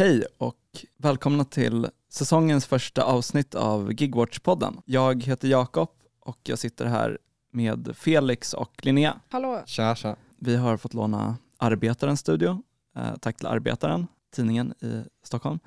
Hej 0.00 0.24
och 0.38 0.86
välkomna 0.96 1.44
till 1.44 1.88
säsongens 2.08 2.66
första 2.66 3.02
avsnitt 3.02 3.54
av 3.54 3.92
Gigwatch-podden. 3.92 4.82
Jag 4.84 5.22
heter 5.22 5.48
Jakob 5.48 5.88
och 6.20 6.38
jag 6.42 6.58
sitter 6.58 6.84
här 6.84 7.18
med 7.52 7.96
Felix 7.96 8.54
och 8.54 8.86
Linnea. 8.86 9.20
Hallå. 9.28 9.62
Tja, 9.66 9.94
tja. 9.94 10.16
Vi 10.38 10.56
har 10.56 10.76
fått 10.76 10.94
låna 10.94 11.36
Arbetarens 11.58 12.20
studio. 12.20 12.62
Eh, 12.96 13.16
tack 13.20 13.36
till 13.36 13.46
Arbetaren, 13.46 14.06
tidningen 14.34 14.74
i 14.80 15.02
Stockholm. 15.22 15.58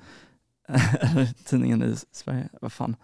Eller 1.00 1.44
tidningen 1.44 1.82
i 1.82 1.96
Sverige, 2.12 2.48
vad 2.60 2.72
fan. 2.72 2.96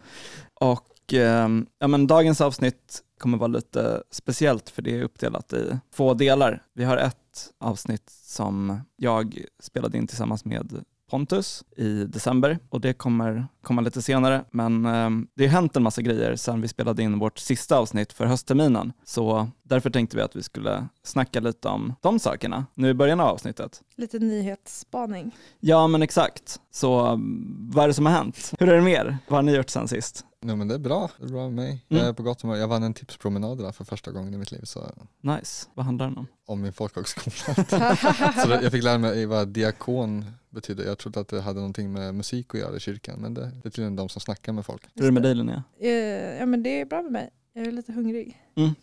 Och 0.54 1.14
eh, 1.14 1.48
ja, 1.78 1.88
men 1.88 2.06
dagens 2.06 2.40
avsnitt 2.40 3.02
kommer 3.19 3.38
vara 3.38 3.48
lite 3.48 4.02
speciellt 4.10 4.70
för 4.70 4.83
det 4.83 4.98
är 4.98 5.02
uppdelat 5.02 5.52
i 5.52 5.78
två 5.94 6.14
delar. 6.14 6.62
Vi 6.72 6.84
har 6.84 6.97
ett 6.97 7.50
avsnitt 7.58 8.10
som 8.10 8.80
jag 8.97 9.44
spelade 9.60 9.98
in 9.98 10.06
tillsammans 10.06 10.44
med 10.44 10.84
Pontus 11.10 11.64
i 11.77 12.05
december 12.05 12.59
och 12.69 12.80
det 12.80 12.92
kommer 12.92 13.46
komma 13.62 13.80
lite 13.80 14.02
senare. 14.02 14.45
Men 14.50 14.87
eh, 14.87 15.10
det 15.36 15.46
har 15.46 15.52
hänt 15.52 15.77
en 15.77 15.83
massa 15.83 16.02
grejer 16.02 16.36
sedan 16.36 16.60
vi 16.60 16.69
spelade 16.69 17.02
in 17.02 17.19
vårt 17.19 17.38
sista 17.38 17.78
avsnitt 17.78 18.12
för 18.12 18.27
höstterminen. 18.27 18.92
Så 19.05 19.48
därför 19.70 19.91
tänkte 19.91 20.16
vi 20.16 20.23
att 20.23 20.37
vi 20.37 20.42
skulle 20.42 20.87
snacka 21.02 21.41
lite 21.41 21.69
om 21.69 21.95
de 22.01 22.19
sakerna 22.19 22.66
nu 22.74 22.88
i 22.88 22.95
början 22.95 23.20
av 23.20 23.27
avsnittet. 23.28 23.83
Lite 23.97 24.19
nyhetsspaning. 24.19 25.37
Ja 25.61 25.87
men 25.87 26.02
exakt. 26.02 26.61
Så 26.70 27.01
mm, 27.06 27.70
vad 27.73 27.84
är 27.84 27.88
det 27.88 27.95
som 27.95 28.06
har 28.06 28.12
hänt? 28.12 28.52
Hur 28.59 28.69
är 28.69 28.77
det 28.77 28.83
med 28.83 28.92
er? 28.92 29.19
Vad 29.28 29.37
har 29.38 29.42
ni 29.42 29.56
gjort 29.56 29.70
sen 29.70 29.88
sist? 29.88 30.25
Nej 30.42 30.56
men 30.56 30.69
det 30.69 30.75
är 30.75 30.78
bra, 30.78 31.11
det 31.19 31.25
är 31.25 31.28
bra 31.28 31.42
med 31.42 31.52
mig. 31.52 31.84
Mm. 31.88 32.01
Jag 32.02 32.09
är 32.09 32.12
på 32.12 32.23
gott 32.23 32.42
humör. 32.42 32.56
Jag 32.56 32.69
vann 32.69 32.83
en 32.83 32.95
tipspromenad 32.95 33.59
där 33.59 33.73
för 33.73 33.84
första 33.84 34.11
gången 34.11 34.34
i 34.34 34.37
mitt 34.37 34.52
liv, 34.52 34.61
så 34.64 34.87
Nice. 35.20 35.67
Vad 35.75 35.87
handlar 35.87 36.06
den 36.09 36.16
om? 36.19 36.27
om 36.47 36.62
min 36.62 36.72
folkhögskola. 36.72 37.55
så 38.42 38.48
det, 38.48 38.61
jag 38.62 38.72
fick 38.72 38.84
lära 38.84 38.98
mig 38.98 39.27
vad 39.27 39.48
diakon 39.48 40.25
betyder. 40.50 40.84
Jag 40.84 40.98
trodde 40.98 41.20
att 41.20 41.28
det 41.28 41.41
hade 41.41 41.59
någonting 41.59 41.92
med 41.92 42.14
musik 42.14 42.55
att 42.55 42.61
göra 42.61 42.77
i 42.77 42.81
kyrkan, 42.81 43.20
men 43.20 43.34
det, 43.34 43.41
det 43.41 43.69
är 43.69 43.70
tydligen 43.70 43.97
de 43.97 44.09
som 44.09 44.20
snackar 44.20 44.53
med 44.53 44.66
folk. 44.66 44.83
Hur 44.94 45.03
är 45.03 45.06
det 45.06 45.12
med 45.12 45.22
dig 45.22 45.34
Linnea? 45.34 45.62
Eh, 45.81 45.91
Ja 46.39 46.47
men 46.47 46.62
det 46.62 46.81
är 46.81 46.84
bra 46.84 47.03
med 47.03 47.12
mig. 47.12 47.31
Jag 47.61 47.66
är 47.66 47.72
lite 47.72 47.92
hungrig. 47.92 48.39
Mm. 48.55 48.75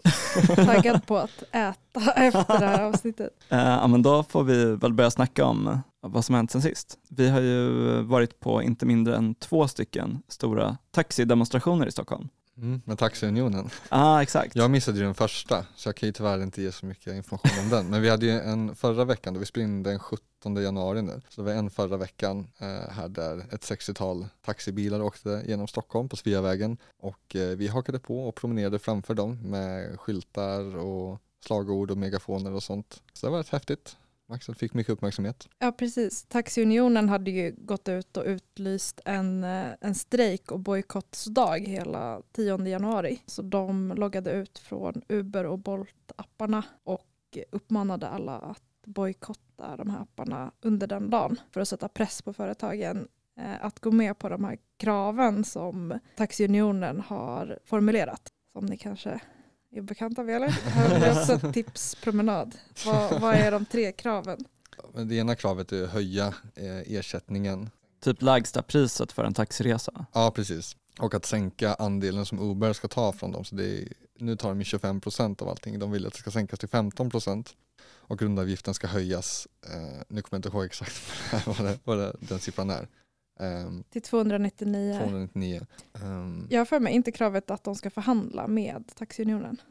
Taggad 0.56 1.06
på 1.06 1.18
att 1.18 1.44
äta 1.52 2.12
efter 2.16 2.60
det 2.60 2.66
här 2.66 2.84
avsnittet. 2.84 3.30
Eh, 3.50 3.60
ja, 3.60 3.88
men 3.88 4.02
då 4.02 4.24
får 4.24 4.44
vi 4.44 4.76
väl 4.76 4.94
börja 4.94 5.12
snacka 5.12 5.46
om 5.46 5.80
vad 6.02 6.26
som 6.26 6.36
hänt 6.36 6.52
sen 6.52 6.62
sist. 6.62 6.98
Vi 7.10 7.30
har 7.30 7.42
ju 7.42 7.70
varit 8.02 8.40
på 8.40 8.64
inte 8.64 8.86
mindre 8.86 9.16
än 9.16 9.36
två 9.36 9.68
stycken 9.68 10.22
stora 10.28 10.78
taxidemonstrationer 10.92 11.88
i 11.88 11.92
Stockholm. 11.92 12.30
Mm, 12.58 12.82
med 12.86 12.98
Taxiunionen. 12.98 13.70
ah, 13.90 14.22
exakt. 14.22 14.56
Jag 14.56 14.72
missade 14.72 14.98
ju 14.98 15.04
den 15.04 15.16
första, 15.16 15.66
så 15.76 15.90
jag 15.90 15.96
kan 15.96 16.08
ju 16.08 16.14
tyvärr 16.14 16.44
inte 16.44 16.62
ge 16.62 16.72
så 16.72 16.86
mycket 16.86 17.14
information 17.14 17.64
om 17.64 17.70
den. 17.70 17.90
Men 17.90 18.02
vi 18.02 18.10
hade 18.10 18.26
ju 18.26 18.32
en 18.32 18.76
förra 18.76 19.06
veckan, 19.06 19.34
då 19.34 19.40
vi 19.40 19.62
in 19.62 19.84
den 19.84 20.00
17 20.00 20.56
januari 20.56 21.02
nu. 21.02 21.22
Så 21.30 21.42
det 21.42 21.46
var 21.46 21.60
en 21.60 21.70
förra 21.70 21.98
veckan 21.98 22.48
eh, 22.58 22.92
här 22.92 23.08
där 23.08 23.38
ett 23.52 23.62
60-tal 23.62 24.28
taxibilar 24.46 25.02
åkte 25.02 25.44
genom 25.48 25.68
Stockholm 25.68 26.10
på 26.10 26.16
Sveavägen. 26.16 26.78
Och 27.00 27.36
eh, 27.36 27.58
vi 27.58 27.68
hakade 27.68 28.00
på 28.00 28.28
och 28.28 28.36
promenerade 28.36 28.80
framför 28.80 29.14
dem 29.14 29.40
med 29.44 30.00
skyltar 30.00 30.78
och 30.78 31.22
slagord 31.46 31.92
och 31.92 31.98
megafoner 31.98 32.54
och 32.54 32.64
sånt. 32.64 33.02
Så 33.14 33.26
det 33.26 33.32
var 33.32 33.38
rätt 33.38 33.50
häftigt. 33.50 33.98
Axel 34.30 34.56
fick 34.56 34.74
mycket 34.74 34.94
uppmärksamhet. 34.94 35.48
Ja 35.60 35.72
precis. 35.72 36.24
Taxiunionen 36.24 37.10
hade 37.10 37.32
ju 37.32 37.56
gått 37.58 37.90
ut 37.90 38.18
och 38.18 38.24
utlyst 38.26 39.02
en, 39.06 39.44
eh, 39.44 39.68
en 39.82 39.96
strejk 39.96 40.52
och 40.52 40.60
bojkottsdag 40.60 41.68
hela 41.68 42.22
10 42.32 42.68
januari. 42.68 43.22
Så 43.26 43.42
de 43.42 43.94
loggade 43.98 44.32
ut 44.32 44.60
från 44.60 45.02
Uber 45.10 45.46
och 45.46 45.60
Bolt-apparna 45.60 46.64
och 46.84 47.38
uppmanade 47.52 48.08
alla 48.08 48.40
att 48.40 48.64
bojkotta 48.86 49.78
de 49.78 49.90
här 49.90 50.02
apparna 50.02 50.52
under 50.62 50.88
den 50.88 51.10
dagen 51.10 51.40
för 51.52 51.62
att 51.62 51.68
sätta 51.68 51.88
press 51.88 52.22
på 52.22 52.34
företagen 52.34 53.08
eh, 53.38 53.66
att 53.66 53.80
gå 53.80 53.92
med 53.92 54.20
på 54.20 54.30
de 54.30 54.44
här 54.44 54.58
kraven 54.78 55.44
som 55.44 56.00
Taxiunionen 56.16 57.02
har 57.02 57.60
formulerat. 57.66 58.32
Som 58.54 58.66
ni 58.66 58.78
kanske 58.78 59.22
är 59.72 59.82
bekanta 59.82 60.24
med 60.24 60.36
eller? 60.36 60.50
Har 60.50 61.00
ni 61.00 61.20
också 61.20 61.48
en 61.48 61.54
tipspromenad? 61.54 62.56
Vad, 62.86 63.22
vad 63.22 63.36
är 63.36 63.52
de 63.52 63.66
tre 63.66 63.92
kraven? 63.92 64.46
Det 64.94 65.16
ena 65.16 65.36
kravet 65.36 65.72
är 65.72 65.84
att 65.84 65.90
höja 65.90 66.34
eh, 66.56 66.96
ersättningen. 66.96 67.70
Typ 68.00 68.22
lägsta 68.22 68.62
priset 68.62 69.12
för 69.12 69.24
en 69.24 69.34
taxiresa. 69.34 70.06
Ja, 70.14 70.32
precis. 70.36 70.76
Och 71.00 71.14
att 71.14 71.26
sänka 71.26 71.74
andelen 71.74 72.26
som 72.26 72.40
Uber 72.52 72.74
ska 72.74 72.88
ta 72.88 73.14
från 73.14 73.32
dem. 73.32 73.46
Så 73.46 73.56
det 73.56 73.82
är, 73.82 73.88
nu 74.20 74.36
tar 74.36 74.50
de 74.50 74.62
ju 74.62 74.64
25% 74.64 75.42
av 75.42 75.50
allting. 75.50 75.80
De 75.80 75.92
vill 75.92 76.08
att 76.08 76.14
det 76.14 76.20
ska 76.20 76.32
sänkas 76.32 76.60
till 76.60 76.70
15% 76.70 77.48
och 77.90 78.20
grundavgiften 78.20 78.74
ska 78.74 78.88
höjas. 78.88 79.48
Eh, 79.66 80.02
nu 80.08 80.22
kommer 80.22 80.28
jag 80.32 80.38
inte 80.40 80.50
ihåg 80.50 80.66
exakt 80.66 81.02
vad, 81.46 81.58
det, 81.58 81.80
vad 81.84 81.98
det, 81.98 82.16
den 82.20 82.40
siffran 82.40 82.70
är. 82.70 82.88
Um, 83.40 83.84
Till 83.90 84.02
299. 84.02 84.98
299. 85.00 85.62
Um, 86.04 86.48
Jag 86.50 86.60
har 86.60 86.66
för 86.66 86.80
mig 86.80 86.94
inte 86.94 87.12
kravet 87.12 87.52
att 87.52 87.64
de 87.64 87.76
ska 87.76 87.90
förhandla 87.90 88.48
med 88.48 88.84
Taxiunionen. 88.96 89.62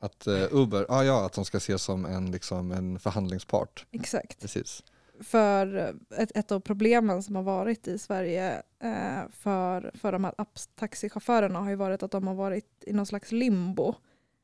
Att 0.00 0.26
uh, 0.26 0.46
Uber, 0.50 0.86
ah, 0.88 1.02
ja 1.02 1.26
att 1.26 1.32
de 1.32 1.44
ska 1.44 1.56
ses 1.58 1.82
som 1.82 2.04
en, 2.04 2.30
liksom, 2.30 2.72
en 2.72 2.98
förhandlingspart. 2.98 3.86
Exakt. 3.90 4.40
Precis. 4.40 4.82
För 5.20 5.94
ett, 6.16 6.36
ett 6.36 6.52
av 6.52 6.60
problemen 6.60 7.22
som 7.22 7.36
har 7.36 7.42
varit 7.42 7.88
i 7.88 7.98
Sverige 7.98 8.62
eh, 8.82 9.28
för, 9.30 9.90
för 9.94 10.12
de 10.12 10.24
här 10.24 10.34
taxichaufförerna 10.74 11.58
har 11.60 11.70
ju 11.70 11.76
varit 11.76 12.02
att 12.02 12.10
de 12.10 12.26
har 12.26 12.34
varit 12.34 12.84
i 12.86 12.92
någon 12.92 13.06
slags 13.06 13.32
limbo. 13.32 13.94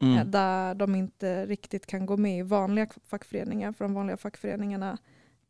Mm. 0.03 0.19
Eh, 0.19 0.25
där 0.25 0.75
de 0.75 0.95
inte 0.95 1.47
riktigt 1.47 1.87
kan 1.87 2.07
gå 2.07 2.17
med 2.17 2.39
i 2.39 2.43
vanliga 2.43 2.87
fackföreningar. 3.07 3.73
För 3.73 3.85
de 3.85 3.95
vanliga 3.95 4.17
fackföreningarna 4.17 4.99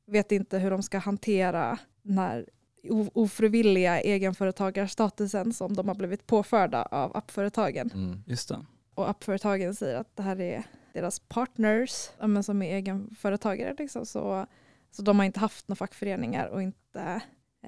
vet 0.07 0.33
inte 0.33 0.59
hur 0.59 0.71
de 0.71 0.83
ska 0.83 0.99
hantera 0.99 1.79
o- 2.03 2.45
ofrivilliga 2.91 4.01
egenföretagarstatusen 4.01 5.53
som 5.53 5.75
de 5.77 5.89
har 5.89 5.95
blivit 5.95 6.27
påförda 6.27 6.83
av 6.83 7.17
appföretagen. 7.17 7.91
Mm. 7.95 8.23
Just 8.27 8.49
det. 8.49 8.67
Och 8.95 9.11
appföretagen 9.11 9.75
säger 9.75 9.97
att 9.97 10.17
det 10.17 10.23
här 10.23 10.41
är 10.41 10.65
deras 10.93 11.19
partners 11.21 12.11
men 12.21 12.43
som 12.43 12.63
är 12.63 12.75
egenföretagare. 12.75 13.75
Liksom. 13.79 14.07
Så, 14.07 14.47
så 14.91 15.03
de 15.03 15.19
har 15.19 15.27
inte 15.27 15.41
haft 15.41 15.69
några 15.69 15.77
fackföreningar 15.77 16.47
och 16.47 16.63
inte 16.63 17.21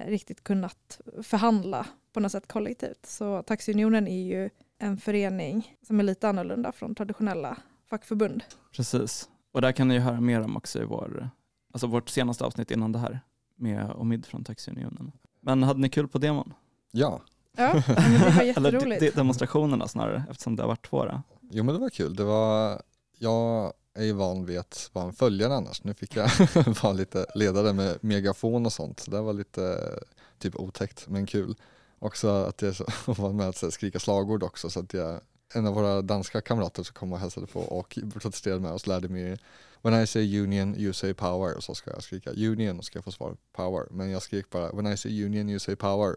riktigt 0.05 0.43
kunnat 0.43 1.01
förhandla 1.23 1.85
på 2.13 2.19
något 2.19 2.31
sätt 2.31 2.47
kollektivt. 2.47 3.05
Så 3.05 3.43
Taxiunionen 3.43 4.07
är 4.07 4.23
ju 4.23 4.49
en 4.79 4.97
förening 4.97 5.77
som 5.87 5.99
är 5.99 6.03
lite 6.03 6.29
annorlunda 6.29 6.71
från 6.71 6.95
traditionella 6.95 7.57
fackförbund. 7.89 8.43
Precis. 8.71 9.29
Och 9.51 9.61
där 9.61 9.71
kan 9.71 9.87
ni 9.87 9.93
ju 9.93 9.99
höra 9.99 10.21
mer 10.21 10.41
om 10.41 10.57
också 10.57 10.81
i 10.81 10.85
vår, 10.85 11.29
alltså 11.73 11.87
vårt 11.87 12.09
senaste 12.09 12.45
avsnitt 12.45 12.71
innan 12.71 12.91
det 12.91 12.99
här 12.99 13.19
med 13.59 13.91
Omid 13.95 14.25
från 14.25 14.43
Taxiunionen. 14.43 15.11
Men 15.41 15.63
hade 15.63 15.79
ni 15.79 15.89
kul 15.89 16.07
på 16.07 16.17
demon? 16.17 16.53
Ja, 16.91 17.21
Ja, 17.57 17.83
men 17.87 18.11
det 18.13 18.19
var 18.19 18.27
Eller 18.41 18.43
jätteroligt. 18.43 18.99
de, 18.99 19.09
de 19.09 19.15
demonstrationerna 19.15 19.87
snarare, 19.87 20.23
eftersom 20.31 20.55
det 20.55 20.63
har 20.63 20.67
varit 20.67 20.89
två 20.89 21.05
då. 21.05 21.21
jo 21.51 21.63
men 21.63 21.75
det 21.75 21.81
var 21.81 21.89
kul. 21.89 22.15
Det 22.15 22.23
var, 22.23 22.81
jag 23.17 23.73
är 23.93 24.03
ju 24.03 24.13
van 24.13 24.45
vid 24.45 24.59
att 24.59 24.89
vara 24.93 25.05
en 25.05 25.13
följare 25.13 25.55
annars. 25.55 25.83
Nu 25.83 25.93
fick 25.93 26.15
jag 26.15 26.29
vara 26.83 26.93
lite 26.93 27.25
ledare 27.35 27.73
med 27.73 27.97
megafon 28.01 28.65
och 28.65 28.73
sånt. 28.73 28.99
Så 28.99 29.11
det 29.11 29.21
var 29.21 29.33
lite 29.33 29.89
typ 30.37 30.55
otäckt 30.55 31.07
men 31.07 31.25
kul. 31.25 31.55
Också 31.99 32.27
att 32.29 32.61
jag 32.61 32.75
var 33.05 33.33
med 33.33 33.49
att 33.49 33.73
skrika 33.73 33.99
slagord 33.99 34.43
också 34.43 34.69
så 34.69 34.79
att 34.79 34.93
jag 34.93 35.19
en 35.53 35.67
av 35.67 35.73
våra 35.73 36.01
danska 36.01 36.41
kamrater 36.41 36.83
som 36.83 36.93
kom 36.93 37.13
och 37.13 37.19
hälsade 37.19 37.47
på 37.47 37.59
och 37.59 37.99
protesterade 38.13 38.61
med 38.61 38.71
oss 38.71 38.87
lärde 38.87 39.09
mig 39.09 39.37
When 39.81 40.03
I 40.03 40.07
say 40.07 40.39
union, 40.41 40.75
you 40.77 40.93
say 40.93 41.13
power. 41.13 41.57
Och 41.57 41.63
så 41.63 41.75
ska 41.75 41.91
jag 41.91 42.03
skrika 42.03 42.29
union 42.31 42.77
och 42.79 42.85
ska 42.85 42.97
jag 42.97 43.03
få 43.03 43.11
svar 43.11 43.35
power. 43.55 43.87
Men 43.91 44.09
jag 44.11 44.21
skrek 44.21 44.49
bara 44.49 44.71
When 44.71 44.87
I 44.93 44.97
say 44.97 45.25
union, 45.25 45.49
you 45.49 45.59
say 45.59 45.75
power. 45.75 46.15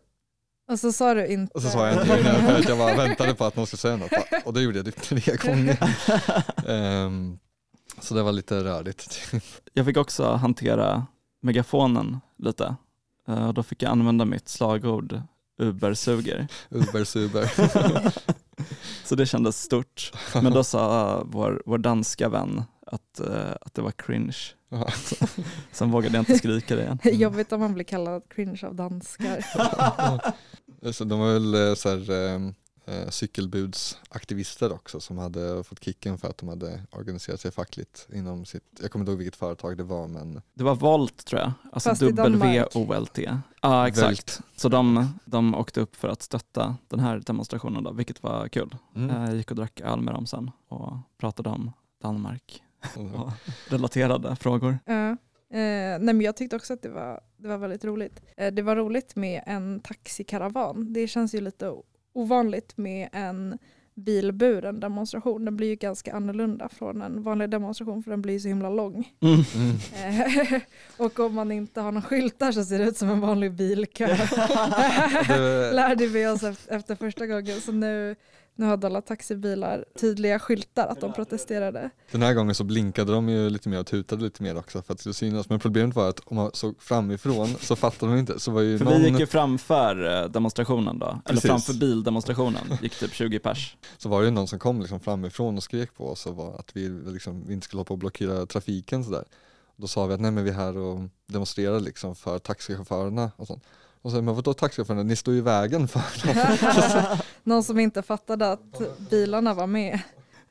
Och 0.69 0.79
så 0.79 0.93
sa 0.93 1.15
du 1.15 1.27
inte... 1.27 1.53
Och 1.55 1.63
så 1.63 1.71
sa 1.71 1.87
jag 1.89 2.03
inte 2.03 2.13
union 2.19 2.47
för 2.47 2.59
att 2.59 2.69
jag 2.69 2.79
bara 2.79 2.97
väntade 2.97 3.35
på 3.35 3.45
att 3.45 3.57
någon 3.57 3.67
skulle 3.67 3.79
säga 3.79 3.97
något. 3.97 4.13
Och 4.45 4.53
det 4.55 4.61
gjorde 4.63 4.79
jag 4.79 4.87
typ 4.87 5.03
tre 5.03 5.37
gånger. 5.37 5.79
Ehm, 6.69 7.39
så 8.01 8.15
det 8.15 8.23
var 8.23 8.33
lite 8.33 8.65
rörigt. 8.65 9.21
Jag 9.73 9.87
fick 9.87 9.97
också 9.97 10.33
hantera 10.33 11.07
megafonen 11.41 12.21
lite. 12.39 12.77
Eh, 13.29 13.47
Och 13.49 13.55
då 13.55 13.63
fick 13.63 13.83
jag 13.83 13.91
använda 13.93 14.25
mitt 14.25 14.49
slagord 14.49 15.23
Uber 15.59 15.95
suger. 15.95 16.47
Uber 16.71 17.05
suber. 17.05 17.53
Så 19.13 19.17
det 19.17 19.27
kändes 19.27 19.63
stort. 19.63 20.13
Men 20.35 20.53
då 20.53 20.65
sa 20.65 21.23
vår, 21.27 21.63
vår 21.67 21.79
danska 21.79 22.29
vän 22.29 22.63
att, 22.87 23.21
eh, 23.21 23.53
att 23.61 23.75
det 23.75 23.83
var 23.83 23.91
cringe. 23.91 24.37
Sen 25.73 25.91
vågade 25.91 26.17
jag 26.17 26.21
inte 26.23 26.39
skrika 26.39 26.77
det 26.77 26.83
igen. 26.83 26.99
Jobbigt 27.21 27.53
om 27.53 27.61
man 27.61 27.75
blir 27.75 27.85
kallad 27.85 28.23
cringe 28.29 28.61
av 28.63 28.75
danskar. 28.75 29.45
Så 30.93 31.05
de 31.05 31.21
var 31.21 31.33
väl 31.33 31.55
eh, 31.69 31.75
så 31.75 31.89
här, 31.89 32.11
ehm, 32.11 32.55
eh, 32.87 33.09
cykelbudsaktivister 33.09 34.73
också 34.73 35.01
som 35.01 35.19
hade 35.19 35.65
fått 35.65 35.85
kicken 35.85 36.19
för 36.19 36.29
att 36.29 36.39
de 36.39 36.49
hade 36.49 36.81
organiserat 36.91 37.41
sig 37.41 37.51
fackligt 37.51 38.09
inom 38.13 38.45
sitt, 38.45 38.65
jag 38.81 38.91
kommer 38.91 39.03
inte 39.03 39.11
ihåg 39.13 39.19
vilket 39.19 39.37
företag 39.37 39.77
det 39.77 39.83
var 39.83 40.09
men 40.09 40.43
Det 40.55 40.65
var 40.65 40.75
Volt 40.75 41.25
tror 41.25 41.41
jag, 41.41 41.53
alltså 41.73 41.89
Fast 41.89 42.03
i 42.03 42.13
Danmark. 42.13 42.43
W-O-L-T. 42.75 43.31
Ja 43.63 43.89
exakt. 43.89 44.41
Så 44.57 44.69
de, 44.69 45.09
de 45.25 45.55
åkte 45.55 45.81
upp 45.81 45.97
för 45.97 46.09
att 46.09 46.23
stötta 46.23 46.77
den 46.89 47.01
här 47.01 47.19
demonstrationen 47.27 47.85
då, 47.85 47.93
vilket 47.93 48.23
var 48.23 48.49
kul. 48.49 48.77
mm. 48.97 49.23
Jag 49.25 49.37
gick 49.37 49.51
och 49.51 49.57
drack 49.57 49.81
öl 49.81 50.01
med 50.01 50.15
dem 50.15 50.27
sen 50.27 50.51
och 50.69 50.93
pratade 51.19 51.49
om 51.49 51.73
Danmark 52.03 52.63
Och- 52.97 53.15
och 53.27 53.33
relaterade 53.69 54.37
frågor. 54.37 54.79
Ja. 54.85 55.17
nej 55.49 55.99
men 55.99 56.21
jag 56.21 56.37
tyckte 56.37 56.57
också 56.57 56.73
att 56.73 56.83
det 56.83 56.89
var, 56.89 57.21
det 57.37 57.49
var 57.49 57.59
väldigt 57.59 57.85
roligt. 57.85 58.23
Eh, 58.37 58.53
det 58.55 58.63
var 58.63 58.77
roligt 58.77 59.17
med 59.17 59.43
en 59.47 59.81
taxikaravan. 59.81 60.93
Det 60.93 61.09
känns 61.09 61.35
ju 61.35 61.41
lite 61.41 61.69
ovanligt 62.13 62.77
med 62.77 63.09
en 63.13 63.59
bilburen 63.95 64.81
demonstration. 64.81 65.45
Den 65.45 65.57
blir 65.57 65.69
ju 65.69 65.77
ganska 65.77 66.13
annorlunda 66.13 66.69
från 66.69 67.03
en 67.03 67.23
vanlig 67.23 67.51
demonstration 67.51 68.03
för 68.03 68.11
den 68.11 68.23
blir 68.23 68.39
så 68.39 68.49
himla 68.49 68.71
lång. 68.71 69.13
Mm. 69.21 69.41
Mm. 69.55 70.61
Och 70.97 71.21
om 71.21 71.35
man 71.35 71.53
inte 71.53 71.81
har 71.81 71.93
någon 71.93 72.03
skyltar 72.03 72.53
så 72.53 72.65
ser 72.65 72.79
det 72.79 72.85
ut 72.85 72.97
som 72.97 73.11
en 73.11 73.21
vanlig 73.21 73.53
bilkö. 73.53 74.07
Lärde 75.73 76.07
vi 76.07 76.27
oss 76.27 76.43
efter 76.69 76.95
första 76.95 77.27
gången 77.27 77.61
så 77.61 77.73
nu, 77.73 78.17
nu 78.55 78.67
hade 78.67 78.87
alla 78.87 79.01
taxibilar 79.01 79.85
tydliga 80.01 80.39
skyltar 80.39 80.87
att 80.87 81.01
de 81.01 81.13
protesterade. 81.13 81.91
den 82.11 82.23
här 82.23 82.35
gången 82.35 82.55
så 82.55 82.65
blinkade 82.65 83.13
de 83.13 83.29
ju 83.29 83.51
lite 83.51 83.69
mer 83.69 83.81
och 83.81 83.87
tutade 83.87 84.25
lite 84.25 84.43
mer 84.43 84.59
också 84.59 84.83
för 84.83 84.93
att 84.93 84.99
det 84.99 85.03
skulle 85.03 85.15
synas. 85.15 85.49
Men 85.49 85.61
problemet 85.61 85.97
var 85.97 86.09
att 86.09 86.21
om 86.21 86.37
man 86.37 86.51
såg 86.55 86.83
framifrån 86.83 87.49
så 87.61 87.77
fattade 87.77 88.13
de 88.13 88.19
inte. 88.19 88.41
Så 88.41 88.51
var 88.51 88.61
ju 88.61 88.79
För 88.79 88.85
någon, 88.85 89.03
vi 89.03 89.09
gick 89.09 89.21
ju 89.21 89.27
framför 89.27 90.23
eh, 90.23 90.29
demonstrationen 90.31 90.99
då, 90.99 91.07
eller 91.07 91.21
Precis. 91.25 91.51
framför 91.51 91.75
bildemonstrationen, 91.75 92.63
gick 92.83 92.99
typ 92.99 93.13
20 93.13 93.39
pers. 93.39 93.77
så 93.99 94.09
var 94.09 94.21
det 94.21 94.25
ju 94.25 94.31
någon 94.31 94.49
som 94.49 94.59
kom 94.59 94.81
liksom 94.81 95.01
framifrån 95.01 95.57
och 95.57 95.63
skrek 95.63 95.95
på 95.95 96.09
oss 96.09 96.27
och 96.27 96.37
var 96.37 96.59
att 96.59 96.77
vi, 96.77 96.89
liksom, 96.89 97.47
vi 97.47 97.53
inte 97.55 97.65
skulle 97.65 97.79
hålla 97.79 97.85
på 97.85 97.95
och 97.95 97.99
blockera 97.99 98.47
trafiken 98.47 99.05
sådär. 99.05 99.25
Då 99.77 99.87
sa 99.87 100.07
vi 100.07 100.15
att 100.15 100.21
nej 100.21 100.31
men 100.31 100.45
vi 100.45 100.51
är 100.51 100.55
här 100.55 100.77
och 100.77 101.01
demonstrerar 101.27 101.81
liksom 101.81 102.15
för 102.15 102.39
taxichaufförerna 102.39 103.31
och 103.37 103.47
sånt. 103.47 103.65
Och 104.03 104.11
så 104.11 104.23
men 104.23 104.35
vadå 104.35 104.55
taxichaufförerna, 104.55 105.03
ni 105.03 105.17
står 105.17 105.35
ju 105.35 105.39
i 105.39 105.43
vägen 105.43 105.89
för 105.89 106.27
dem. 106.27 107.19
Någon 107.45 107.65
som 107.65 107.79
inte 107.79 108.03
fattade 108.03 108.53
att 108.53 108.83
bilarna 109.11 109.55
var 109.55 109.67
med. 109.67 110.01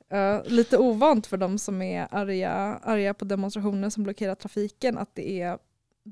Eh, 0.09 0.39
lite 0.45 0.77
ovant 0.77 1.27
för 1.27 1.38
de 1.38 1.57
som 1.57 1.81
är 1.81 2.07
arga, 2.12 2.51
arga 2.83 3.13
på 3.13 3.25
demonstrationer 3.25 3.89
som 3.89 4.03
blockerar 4.03 4.36
trafiken 4.36 4.98
att 4.98 5.09
det 5.15 5.42
är 5.42 5.57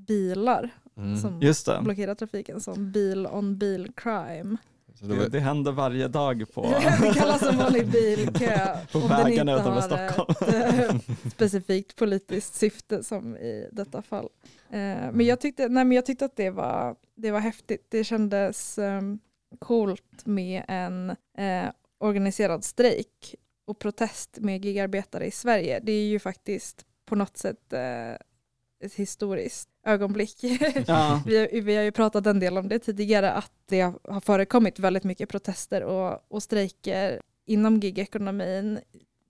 bilar 0.08 0.70
Mm. 0.98 1.18
som 1.18 1.42
Just 1.42 1.66
det, 1.66 1.80
blockerar 1.84 2.16
trafiken 2.16 2.62
som 2.62 2.92
bil 2.92 3.28
on 3.28 3.58
bil 3.58 3.92
crime. 3.96 4.58
Det 5.02 5.08
det, 5.08 5.16
var, 5.16 5.30
det 5.30 5.40
händer 5.40 5.72
varje 5.72 6.08
dag 6.08 6.46
på, 6.54 6.62
det 7.02 7.14
kallas 7.14 7.44
en 7.44 7.58
vanlig 7.58 7.88
bilkö 7.88 8.78
på 8.92 9.00
vägarna 9.00 9.56
utanför 9.56 9.82
Stockholm. 9.82 10.36
ett 10.42 10.90
eh, 10.90 10.96
specifikt 11.32 11.96
politiskt 11.96 12.56
syfte 12.56 13.04
som 13.04 13.38
i 13.38 13.70
detta 13.72 14.02
fall. 14.02 14.30
Eh, 14.72 15.12
Men 15.12 15.26
jag 15.26 15.40
tyckte, 15.40 15.70
nej, 15.70 15.86
men 15.86 15.96
jag 15.96 16.06
tyckte 16.06 16.26
att 16.26 16.36
det 16.36 16.50
var, 16.50 16.96
det 17.16 17.32
var 17.32 17.40
häftigt. 17.40 17.86
Det 17.90 18.04
kändes 18.04 18.78
um, 18.78 19.20
coolt 19.60 20.26
med 20.26 20.64
en 20.68 21.10
eh, 21.38 21.72
organiserad 22.00 22.64
strejk 22.64 23.36
och 23.66 23.80
protest 23.80 24.38
med 24.40 24.66
gigarbetare 24.66 25.26
i 25.26 25.32
Sverige. 25.32 25.80
Det 25.84 25.92
är 25.92 26.08
ju 26.08 26.20
faktiskt 26.20 26.86
på 27.06 27.16
något 27.16 27.38
sätt 27.38 27.74
eh, 27.74 28.12
ett 28.84 28.94
historiskt 28.94 29.70
ögonblick. 29.86 30.38
Ja. 30.88 31.22
Vi 31.26 31.38
har, 31.38 31.62
vi 31.62 31.76
har 31.76 31.84
ju 31.84 31.92
pratat 31.92 32.28
en 32.28 32.40
del 32.40 32.58
om 32.58 32.68
det 32.70 32.80
tidigare, 32.80 33.32
att 33.32 33.52
det 33.66 33.82
har 34.04 34.22
förekommit 34.22 34.80
väldigt 34.80 35.04
mycket 35.04 35.30
protester 35.30 35.84
och, 35.84 36.26
och 36.28 36.44
strejker 36.44 37.22
inom 37.46 37.80
gigekonomin 37.80 38.80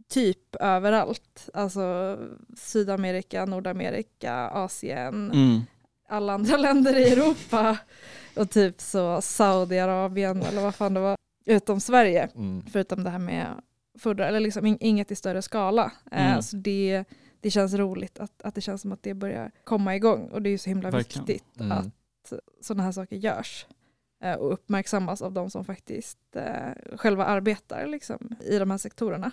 typ 0.09 0.56
överallt. 0.56 1.50
Alltså 1.53 2.17
Sydamerika, 2.57 3.45
Nordamerika, 3.45 4.33
Asien, 4.50 5.31
Mm. 5.31 5.59
alla 6.09 6.33
andra 6.33 6.57
länder 6.67 6.95
i 7.00 7.11
Europa 7.11 7.77
och 8.35 8.50
typ 8.50 8.81
så 8.81 9.21
Saudiarabien 9.21 10.41
eller 10.44 10.61
vad 10.61 10.75
fan 10.75 10.94
det 10.94 11.00
var, 11.00 11.17
utom 11.45 11.79
Sverige. 11.79 12.29
mm. 12.35 12.65
Förutom 12.71 13.03
det 13.03 13.09
här 13.09 13.19
med 13.19 13.47
fodra, 14.00 14.27
eller 14.27 14.39
liksom 14.39 14.65
in- 14.65 14.77
inget 14.79 15.11
i 15.11 15.15
större 15.15 15.41
skala. 15.41 15.91
Eh, 16.12 16.29
Mm. 16.31 16.41
Så 16.41 16.55
det, 16.55 17.03
det 17.41 17.51
känns 17.51 17.73
roligt 17.73 18.19
att, 18.19 18.41
att 18.44 18.55
det 18.55 18.62
känns 18.62 18.81
som 18.81 18.91
att 18.91 19.03
det 19.03 19.13
börjar 19.13 19.51
komma 19.63 19.95
igång 19.95 20.29
och 20.31 20.41
det 20.41 20.50
är 20.50 20.51
ju 20.51 20.57
så 20.57 20.69
himla 20.69 20.91
Verkligen. 20.91 21.25
viktigt 21.25 21.59
Mm. 21.59 21.71
att 21.71 22.33
sådana 22.62 22.83
här 22.83 22.91
saker 22.91 23.15
görs 23.15 23.65
eh, 24.23 24.33
och 24.35 24.53
uppmärksammas 24.53 25.21
av 25.21 25.31
de 25.33 25.50
som 25.50 25.65
faktiskt 25.65 26.19
eh, 26.35 26.97
själva 26.97 27.25
arbetar 27.25 27.88
liksom, 27.88 28.35
i 28.41 28.57
de 28.59 28.71
här 28.71 28.77
sektorerna. 28.77 29.31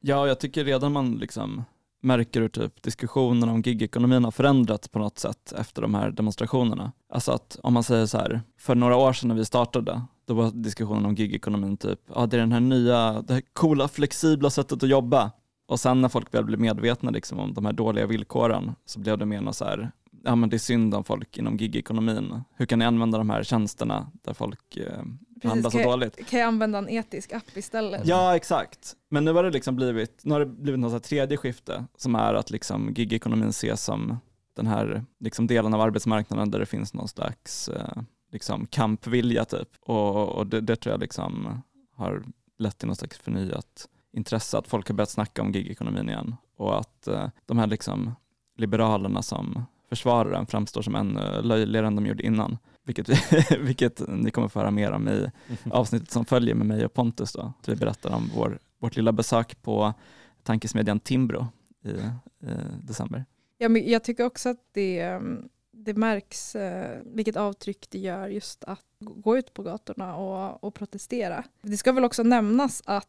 Ja, 0.00 0.26
jag 0.26 0.40
tycker 0.40 0.64
redan 0.64 0.92
man 0.92 1.18
liksom 1.18 1.64
märker 2.02 2.40
hur 2.40 2.48
typ 2.48 2.82
diskussionen 2.82 3.48
om 3.48 3.62
gigekonomin 3.62 4.24
har 4.24 4.30
förändrats 4.30 4.88
på 4.88 4.98
något 4.98 5.18
sätt 5.18 5.52
efter 5.58 5.82
de 5.82 5.94
här 5.94 6.10
demonstrationerna. 6.10 6.92
Alltså 7.12 7.32
att 7.32 7.58
om 7.62 7.74
man 7.74 7.82
säger 7.82 8.06
så 8.06 8.18
här, 8.18 8.40
för 8.58 8.74
några 8.74 8.96
år 8.96 9.12
sedan 9.12 9.28
när 9.28 9.34
vi 9.34 9.44
startade, 9.44 10.02
då 10.26 10.34
var 10.34 10.50
diskussionen 10.50 11.06
om 11.06 11.14
gigekonomin 11.14 11.76
typ, 11.76 12.00
ja 12.14 12.26
det 12.26 12.36
är 12.36 12.40
den 12.40 12.52
här 12.52 12.60
nya, 12.60 13.22
det 13.22 13.34
här 13.34 13.42
coola 13.52 13.88
flexibla 13.88 14.50
sättet 14.50 14.82
att 14.82 14.88
jobba. 14.88 15.30
Och 15.66 15.80
sen 15.80 16.00
när 16.00 16.08
folk 16.08 16.34
väl 16.34 16.44
blev 16.44 16.60
medvetna 16.60 17.10
liksom 17.10 17.38
om 17.38 17.54
de 17.54 17.64
här 17.64 17.72
dåliga 17.72 18.06
villkoren 18.06 18.74
så 18.84 19.00
blev 19.00 19.18
det 19.18 19.26
mer 19.26 19.40
något 19.40 19.56
så 19.56 19.64
här, 19.64 19.90
ja 20.24 20.36
men 20.36 20.50
det 20.50 20.56
är 20.56 20.58
synd 20.58 20.94
om 20.94 21.04
folk 21.04 21.38
inom 21.38 21.56
gigekonomin. 21.56 22.42
Hur 22.56 22.66
kan 22.66 22.78
ni 22.78 22.84
använda 22.84 23.18
de 23.18 23.30
här 23.30 23.42
tjänsterna 23.42 24.10
där 24.24 24.34
folk 24.34 24.76
eh, 24.76 25.02
behandlas 25.42 25.72
så 25.72 25.78
kan, 25.78 25.88
dåligt? 25.90 26.26
kan 26.26 26.40
jag 26.40 26.46
använda 26.46 26.78
en 26.78 26.88
etisk 26.88 27.32
app 27.32 27.56
istället? 27.56 28.06
Ja, 28.06 28.36
exakt. 28.36 28.96
Men 29.08 29.24
nu 29.24 29.32
har 29.32 29.42
det 29.42 29.50
liksom 29.50 29.76
blivit, 29.76 30.24
nu 30.24 30.32
har 30.32 30.40
det 30.40 30.46
blivit 30.46 30.80
något 30.80 31.02
tredje 31.02 31.36
skifte 31.36 31.84
som 31.96 32.14
är 32.14 32.34
att 32.34 32.50
liksom 32.50 32.94
gigekonomin 32.96 33.48
ses 33.48 33.84
som 33.84 34.18
den 34.56 34.66
här 34.66 35.04
liksom 35.20 35.46
delen 35.46 35.74
av 35.74 35.80
arbetsmarknaden 35.80 36.50
där 36.50 36.58
det 36.58 36.66
finns 36.66 36.94
någon 36.94 37.08
slags 37.08 37.68
eh, 37.68 38.02
liksom 38.32 38.66
kampvilja 38.66 39.44
typ. 39.44 39.68
Och, 39.80 40.28
och 40.28 40.46
det, 40.46 40.60
det 40.60 40.76
tror 40.76 40.92
jag 40.92 41.00
liksom 41.00 41.62
har 41.96 42.24
lett 42.58 42.78
till 42.78 42.88
något 42.88 42.98
slags 42.98 43.18
förnyat 43.18 43.88
intresse, 44.12 44.58
att 44.58 44.68
folk 44.68 44.88
har 44.88 44.94
börjat 44.94 45.10
snacka 45.10 45.42
om 45.42 45.52
gigekonomin 45.52 46.08
igen 46.08 46.36
och 46.56 46.78
att 46.78 47.06
eh, 47.08 47.28
de 47.46 47.58
här 47.58 47.66
liksom 47.66 48.14
liberalerna 48.56 49.22
som 49.22 49.64
försvarar 49.88 50.30
den 50.30 50.46
framstår 50.46 50.82
som 50.82 50.94
ännu 50.94 51.42
löjligare 51.42 51.86
än 51.86 51.96
de 51.96 52.06
gjorde 52.06 52.26
innan. 52.26 52.58
Vilket, 52.84 53.08
vi, 53.08 53.16
vilket 53.60 54.08
ni 54.08 54.30
kommer 54.30 54.48
få 54.48 54.58
höra 54.58 54.70
mer 54.70 54.92
om 54.92 55.08
i 55.08 55.30
avsnittet 55.70 56.10
som 56.10 56.24
följer 56.24 56.54
med 56.54 56.66
mig 56.66 56.84
och 56.84 56.94
Pontus 56.94 57.32
då. 57.32 57.52
Där 57.64 57.72
vi 57.72 57.78
berättar 57.78 58.14
om 58.14 58.30
vår, 58.36 58.58
vårt 58.78 58.96
lilla 58.96 59.12
besök 59.12 59.62
på 59.62 59.94
tankesmedjan 60.42 61.00
Timbro 61.00 61.46
i, 61.84 61.88
i 61.88 62.54
december. 62.82 63.24
Ja, 63.58 63.68
men 63.68 63.90
jag 63.90 64.04
tycker 64.04 64.24
också 64.24 64.48
att 64.48 64.60
det, 64.72 65.14
um, 65.14 65.48
det 65.72 65.94
märks 65.94 66.56
eh, 66.56 66.98
vilket 67.04 67.36
avtryck 67.36 67.86
det 67.90 67.98
gör 67.98 68.28
just 68.28 68.64
att 68.64 68.84
gå 68.98 69.38
ut 69.38 69.54
på 69.54 69.62
gatorna 69.62 70.16
och, 70.16 70.64
och 70.64 70.74
protestera. 70.74 71.44
Det 71.62 71.76
ska 71.76 71.92
väl 71.92 72.04
också 72.04 72.22
nämnas 72.22 72.82
att 72.86 73.06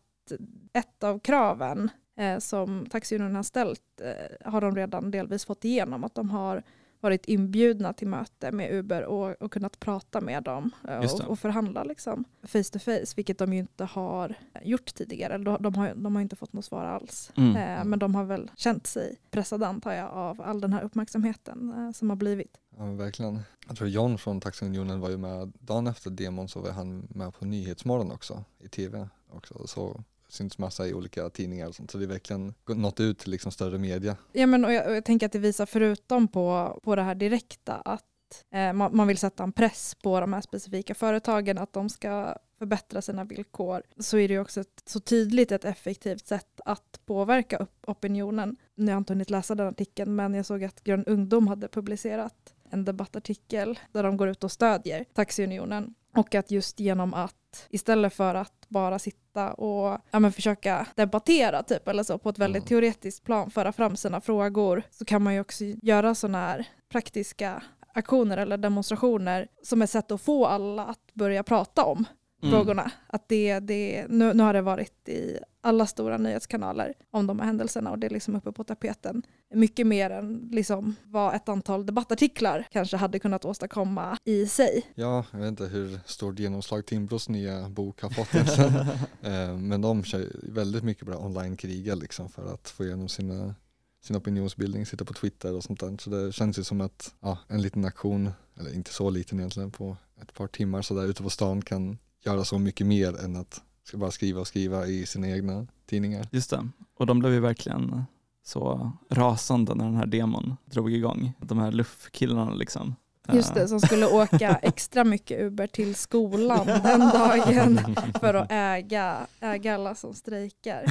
ett 0.74 1.04
av 1.04 1.20
kraven 1.20 1.90
eh, 2.18 2.40
som 2.40 2.86
Taxiunionen 2.90 3.36
har 3.36 3.44
ställt 3.44 4.02
eh, 4.02 4.52
har 4.52 4.62
de 4.62 4.76
redan 4.76 5.12
delvis 5.12 5.46
fått 5.46 5.66
igenom. 5.66 6.04
Att 6.04 6.16
de 6.16 6.30
har 6.30 6.64
varit 7.02 7.26
inbjudna 7.26 7.94
till 7.94 8.08
möte 8.08 8.52
med 8.52 8.74
Uber 8.74 9.04
och, 9.04 9.42
och 9.42 9.52
kunnat 9.52 9.80
prata 9.80 10.22
med 10.22 10.44
dem 10.44 10.72
eh, 10.88 10.98
och, 10.98 11.22
och 11.22 11.40
förhandla 11.40 11.84
liksom, 11.84 12.24
face 12.44 12.64
to 12.64 12.80
face, 12.80 13.14
vilket 13.16 13.38
de 13.38 13.54
ju 13.54 13.60
inte 13.60 13.86
har 13.86 14.36
gjort 14.64 14.94
tidigare. 14.94 15.38
De, 15.38 15.58
de, 15.60 15.76
har, 15.76 15.94
de 15.96 16.16
har 16.16 16.22
inte 16.22 16.36
fått 16.36 16.54
något 16.54 16.66
svar 16.66 16.86
alls. 16.86 17.32
Mm. 17.38 17.56
Eh, 17.56 17.86
men 17.86 18.00
de 18.00 18.16
har 18.16 18.24
väl 18.24 18.52
känt 18.56 18.88
sig 18.88 19.18
pressade 19.32 19.68
antar 19.68 19.94
jag 19.94 20.10
av 20.10 20.42
all 20.42 20.62
den 20.62 20.74
här 20.74 20.84
uppmärksamheten 20.84 21.74
eh, 21.78 21.92
som 21.92 22.10
har 22.10 22.18
blivit. 22.18 22.58
Ja, 22.78 22.86
verkligen. 22.86 23.40
Jag 23.68 23.78
tror 23.78 23.90
John 23.90 24.18
från 24.18 24.42
Taxiunionen 24.42 25.00
var 25.00 25.10
ju 25.10 25.18
med 25.18 25.52
dagen 25.60 25.88
efter 25.88 26.10
demon 26.10 26.48
så 26.48 26.60
var 26.60 26.72
han 26.72 27.08
med 27.10 27.34
på 27.34 27.46
Nyhetsmorgon 27.46 28.12
också 28.12 28.44
i 28.60 28.68
tv 28.68 29.08
också. 29.30 29.68
Så 29.68 30.04
syns 30.32 30.58
massa 30.58 30.88
i 30.88 30.94
olika 30.94 31.30
tidningar 31.30 31.68
och 31.68 31.76
sånt. 31.76 31.92
Så 31.92 31.98
det 31.98 32.06
är 32.06 32.08
verkligen 32.08 32.54
nått 32.68 33.00
ut 33.00 33.20
till 33.20 33.32
liksom 33.32 33.52
större 33.52 33.78
media. 33.78 34.18
Ja, 34.32 34.48
men, 34.48 34.66
och 34.66 34.74
jag, 34.74 34.88
och 34.88 34.96
jag 34.96 35.06
tänker 35.06 35.26
att 35.26 35.32
det 35.32 35.40
visar 35.40 35.66
förutom 35.66 36.28
på, 36.28 36.80
på 36.84 36.96
det 36.96 37.02
här 37.02 37.16
direkta 37.16 37.76
att 37.76 38.06
eh, 38.54 38.74
man, 38.74 38.98
man 38.98 39.08
vill 39.08 39.18
sätta 39.18 39.44
en 39.44 39.52
press 39.52 39.96
på 40.04 40.20
de 40.20 40.34
här 40.34 40.42
specifika 40.42 40.96
företagen 40.96 41.58
att 41.58 41.74
de 41.74 41.90
ska 41.90 42.36
förbättra 42.58 43.02
sina 43.02 43.24
villkor 43.24 43.84
så 44.00 44.18
är 44.18 44.28
det 44.28 44.34
ju 44.34 44.40
också 44.40 44.62
ett, 44.62 44.84
så 44.86 45.00
tydligt 45.00 45.52
ett 45.52 45.66
effektivt 45.66 46.28
sätt 46.28 46.62
att 46.66 47.00
påverka 47.06 47.68
opinionen. 47.88 48.56
Nu 48.76 48.86
har 48.86 48.92
jag 48.92 49.00
inte 49.00 49.14
hunnit 49.14 49.30
läsa 49.30 49.56
den 49.56 49.68
artikeln 49.68 50.16
men 50.16 50.34
jag 50.34 50.46
såg 50.46 50.64
att 50.64 50.84
Grön 50.84 51.06
Ungdom 51.06 51.48
hade 51.48 51.68
publicerat 51.68 52.54
en 52.70 52.86
debattartikel 52.86 53.80
där 53.92 54.04
de 54.04 54.18
går 54.18 54.30
ut 54.30 54.44
och 54.44 54.52
stödjer 54.52 55.06
Taxiunionen 55.14 55.94
och 56.16 56.36
att 56.36 56.52
just 56.52 56.80
genom 56.80 57.14
att 57.14 57.68
istället 57.70 58.14
för 58.14 58.36
att 58.36 58.66
bara 58.68 59.00
sitta 59.00 59.54
och 59.54 60.00
ja, 60.12 60.20
men 60.20 60.32
försöka 60.32 60.88
debattera 60.96 61.64
typ 61.64 61.88
eller 61.88 62.04
så 62.04 62.18
på 62.18 62.30
ett 62.30 62.40
väldigt 62.40 62.62
Mm. 62.62 62.68
teoretiskt 62.68 63.24
plan 63.24 63.52
föra 63.52 63.72
fram 63.72 63.96
sina 63.96 64.22
frågor 64.22 64.84
så 64.92 65.06
kan 65.06 65.22
man 65.22 65.34
ju 65.34 65.40
också 65.40 65.64
göra 65.64 66.16
sådana 66.16 66.38
här 66.38 66.68
praktiska 66.90 67.64
aktioner 67.94 68.38
eller 68.38 68.58
demonstrationer 68.58 69.48
som 69.64 69.82
ett 69.82 69.90
sätt 69.90 70.12
att 70.12 70.22
få 70.22 70.46
alla 70.46 70.86
att 70.86 71.14
börja 71.14 71.44
prata 71.44 71.84
om 71.86 72.06
Mm. 72.42 72.54
frågorna. 72.56 72.92
Att 73.08 73.30
det, 73.30 73.60
det, 73.60 74.06
nu, 74.10 74.34
nu 74.34 74.44
har 74.44 74.54
det 74.54 74.62
varit 74.62 75.10
i 75.10 75.38
alla 75.62 75.88
stora 75.88 76.18
nyhetskanaler 76.18 76.94
om 77.12 77.28
de 77.28 77.40
här 77.40 77.46
händelserna 77.46 77.92
och 77.92 78.00
det 78.00 78.08
är 78.08 78.12
liksom 78.12 78.36
uppe 78.36 78.52
på 78.52 78.64
tapeten. 78.64 79.24
Mycket 79.54 79.88
mer 79.88 80.10
än 80.10 80.50
liksom 80.52 80.96
vad 81.04 81.36
ett 81.36 81.50
antal 81.50 81.86
debattartiklar 81.86 82.68
kanske 82.72 82.98
hade 82.98 83.20
kunnat 83.20 83.46
åstadkomma 83.46 84.18
i 84.24 84.48
sig. 84.48 84.86
Ja, 84.96 85.26
jag 85.32 85.40
vet 85.40 85.48
inte 85.48 85.66
hur 85.66 86.00
stort 86.06 86.40
genomslag 86.40 86.86
Timbros 86.86 87.30
nya 87.30 87.70
bok 87.70 88.02
har 88.02 88.10
fått 88.10 88.36
egentligen. 88.36 88.72
Eh, 89.24 89.58
Men 89.58 89.82
de 89.82 90.04
kör 90.04 90.32
väldigt 90.44 90.84
mycket 90.84 91.06
bra 91.06 91.18
online-kriga 91.18 91.96
liksom 91.96 92.30
för 92.30 92.54
att 92.54 92.70
få 92.70 92.86
igenom 92.86 93.10
sina 93.10 93.56
sin 94.04 94.16
opinionsbildning, 94.16 94.86
sitta 94.86 95.06
på 95.06 95.14
Twitter 95.14 95.54
och 95.54 95.64
sånt 95.64 95.80
där. 95.80 95.98
Så 96.00 96.10
det 96.10 96.32
känns 96.32 96.60
ju 96.60 96.64
som 96.64 96.82
att 96.82 97.14
ja, 97.20 97.38
en 97.48 97.62
liten 97.62 97.86
aktion, 97.86 98.32
eller 98.60 98.74
inte 98.76 98.94
så 98.94 99.10
liten 99.10 99.40
egentligen, 99.40 99.72
på 99.72 99.98
ett 100.22 100.34
par 100.34 100.48
timmar 100.48 100.82
så 100.82 100.94
där 100.94 101.06
ute 101.06 101.24
på 101.24 101.30
stan 101.30 101.62
kan 101.62 101.98
göra 102.26 102.46
så 102.46 102.60
mycket 102.60 102.88
mer 102.88 103.26
än 103.26 103.36
att 103.36 103.62
ska 103.84 103.98
bara 103.98 104.12
skriva 104.12 104.42
och 104.42 104.48
skriva 104.48 104.88
i 104.88 105.06
sina 105.06 105.30
egna 105.30 105.68
tidningar. 105.86 106.28
Just 106.32 106.50
det, 106.50 106.70
och 106.98 107.06
de 107.06 107.20
blev 107.20 107.34
ju 107.34 107.40
verkligen 107.40 108.04
så 108.44 108.92
rasande 109.10 109.76
när 109.76 109.86
den 109.86 109.96
här 109.96 110.06
demon 110.06 110.58
drog 110.66 110.94
igång. 110.94 111.34
De 111.40 111.58
här 111.58 111.72
luffkillarna 111.72 112.54
liksom. 112.54 112.96
Just 113.34 113.54
det, 113.54 113.68
som 113.68 113.80
skulle 113.80 114.06
åka 114.12 114.56
extra 114.62 115.04
mycket 115.04 115.42
Uber 115.42 115.68
till 115.68 115.96
skolan 115.96 116.66
den 116.68 117.00
dagen 117.00 117.96
för 118.20 118.34
att 118.34 118.52
äga, 118.52 119.28
äga 119.40 119.76
alla 119.76 119.96
som 119.96 120.14
strejkar. 120.14 120.86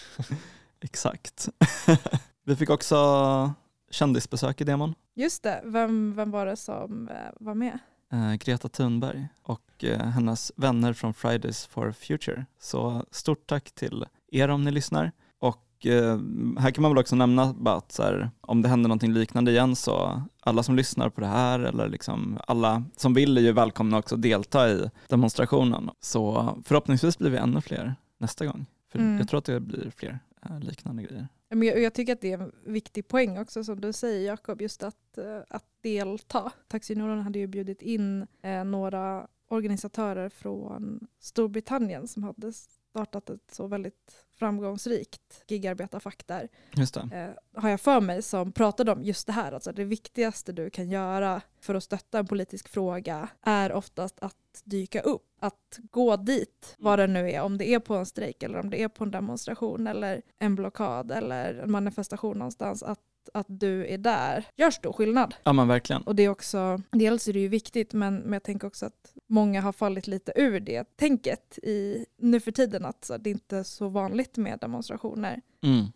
Exakt. 0.80 1.48
Vi 2.44 2.56
fick 2.56 2.70
också 2.70 2.96
kändisbesök 3.90 4.60
i 4.60 4.64
demon. 4.64 4.94
Just 5.14 5.42
det, 5.42 5.60
vem, 5.64 6.14
vem 6.16 6.30
var 6.30 6.46
det 6.46 6.56
som 6.56 7.08
eh, 7.08 7.14
var 7.40 7.54
med? 7.54 7.78
Eh, 8.12 8.34
Greta 8.34 8.68
Thunberg 8.68 9.28
och 9.42 9.84
eh, 9.84 10.06
hennes 10.06 10.52
vänner 10.56 10.92
från 10.92 11.14
Fridays 11.14 11.66
for 11.66 11.92
Future. 11.92 12.46
Så 12.60 13.04
stort 13.10 13.46
tack 13.46 13.72
till 13.72 14.04
er 14.32 14.48
om 14.48 14.64
ni 14.64 14.70
lyssnar. 14.70 15.12
Och 15.38 15.86
eh, 15.86 16.18
här 16.58 16.70
kan 16.70 16.82
man 16.82 16.90
väl 16.90 16.98
också 16.98 17.16
nämna 17.16 17.42
att 17.64 17.98
här, 17.98 18.30
om 18.40 18.62
det 18.62 18.68
händer 18.68 18.88
någonting 18.88 19.12
liknande 19.12 19.50
igen 19.50 19.76
så 19.76 20.22
alla 20.40 20.62
som 20.62 20.76
lyssnar 20.76 21.08
på 21.10 21.20
det 21.20 21.26
här 21.26 21.60
eller 21.60 21.88
liksom 21.88 22.38
alla 22.46 22.84
som 22.96 23.14
vill 23.14 23.38
är 23.38 23.42
ju 23.42 23.52
välkomna 23.52 23.98
också 23.98 24.14
att 24.14 24.22
delta 24.22 24.70
i 24.70 24.90
demonstrationen. 25.08 25.90
Så 26.00 26.54
förhoppningsvis 26.64 27.18
blir 27.18 27.30
vi 27.30 27.36
ännu 27.36 27.60
fler 27.60 27.94
nästa 28.18 28.46
gång. 28.46 28.66
För 28.92 28.98
Mm. 28.98 29.18
jag 29.18 29.28
tror 29.28 29.38
att 29.38 29.44
det 29.44 29.60
blir 29.60 29.90
fler 29.96 30.18
liknande 30.60 31.02
grejer. 31.02 31.28
Men 31.50 31.62
jag, 31.62 31.80
jag 31.80 31.94
tycker 31.94 32.12
att 32.12 32.20
det 32.20 32.32
är 32.32 32.38
en 32.38 32.52
viktig 32.64 33.08
poäng 33.08 33.38
också 33.38 33.64
som 33.64 33.80
du 33.80 33.92
säger 33.92 34.26
Jakob, 34.26 34.62
just 34.62 34.82
att, 34.82 35.18
eh, 35.18 35.40
att 35.48 35.64
delta. 35.80 36.52
Taxinorden 36.68 37.20
hade 37.20 37.38
ju 37.38 37.46
bjudit 37.46 37.82
in 37.82 38.26
eh, 38.42 38.64
några 38.64 39.28
organisatörer 39.48 40.28
från 40.28 41.06
Storbritannien 41.20 42.08
som 42.08 42.24
hade 42.24 42.52
startat 42.90 43.30
ett 43.30 43.50
så 43.52 43.66
väldigt 43.66 44.26
framgångsrikt 44.38 45.44
gigarbetarfack 45.48 46.26
där. 46.26 46.48
Just 46.76 46.94
det. 46.94 47.00
eh, 47.12 47.60
har 47.62 47.68
jag 47.68 47.80
för 47.80 48.00
mig 48.00 48.22
som 48.22 48.52
pratade 48.52 48.92
om 48.92 49.02
just 49.02 49.26
det 49.26 49.32
här. 49.32 49.52
Alltså 49.52 49.72
det 49.72 49.84
viktigaste 49.84 50.52
du 50.52 50.70
kan 50.70 50.90
göra 50.90 51.42
för 51.60 51.74
att 51.74 51.84
stötta 51.84 52.18
en 52.18 52.26
politisk 52.26 52.68
fråga 52.68 53.28
är 53.42 53.72
oftast 53.72 54.20
att 54.20 54.36
dyka 54.64 55.00
upp. 55.00 55.22
Att 55.40 55.78
gå 55.90 56.16
dit, 56.16 56.74
vad 56.78 56.98
det 56.98 57.06
nu 57.06 57.30
är. 57.30 57.42
Om 57.42 57.58
det 57.58 57.68
är 57.74 57.78
på 57.78 57.94
en 57.94 58.06
strejk 58.06 58.42
eller 58.42 58.58
om 58.58 58.70
det 58.70 58.82
är 58.82 58.88
på 58.88 59.04
en 59.04 59.10
demonstration 59.10 59.86
eller 59.86 60.22
en 60.38 60.54
blockad 60.54 61.10
eller 61.10 61.54
en 61.54 61.70
manifestation 61.70 62.38
någonstans. 62.38 62.82
Att, 62.82 63.00
att 63.34 63.46
du 63.48 63.86
är 63.86 63.98
där 63.98 64.46
gör 64.56 64.70
stor 64.70 64.92
skillnad. 64.92 65.34
Ja 65.44 65.52
men 65.52 65.68
verkligen. 65.68 66.02
Och 66.02 66.14
det 66.14 66.22
är 66.22 66.28
också, 66.28 66.82
dels 66.90 67.28
är 67.28 67.32
det 67.32 67.40
ju 67.40 67.48
viktigt 67.48 67.92
men, 67.92 68.16
men 68.16 68.32
jag 68.32 68.42
tänker 68.42 68.66
också 68.66 68.86
att 68.86 69.14
många 69.26 69.60
har 69.60 69.72
fallit 69.72 70.06
lite 70.06 70.32
ur 70.36 70.60
det 70.60 70.96
tänket 70.96 71.58
i, 71.62 72.06
nu 72.18 72.40
för 72.40 72.50
tiden 72.52 72.84
att 72.84 73.04
så, 73.04 73.16
det 73.16 73.30
är 73.30 73.32
inte 73.32 73.64
så 73.64 73.88
vanligt 73.88 74.36
med 74.36 74.58
demonstrationer 74.58 75.40
Mm. 75.62 75.86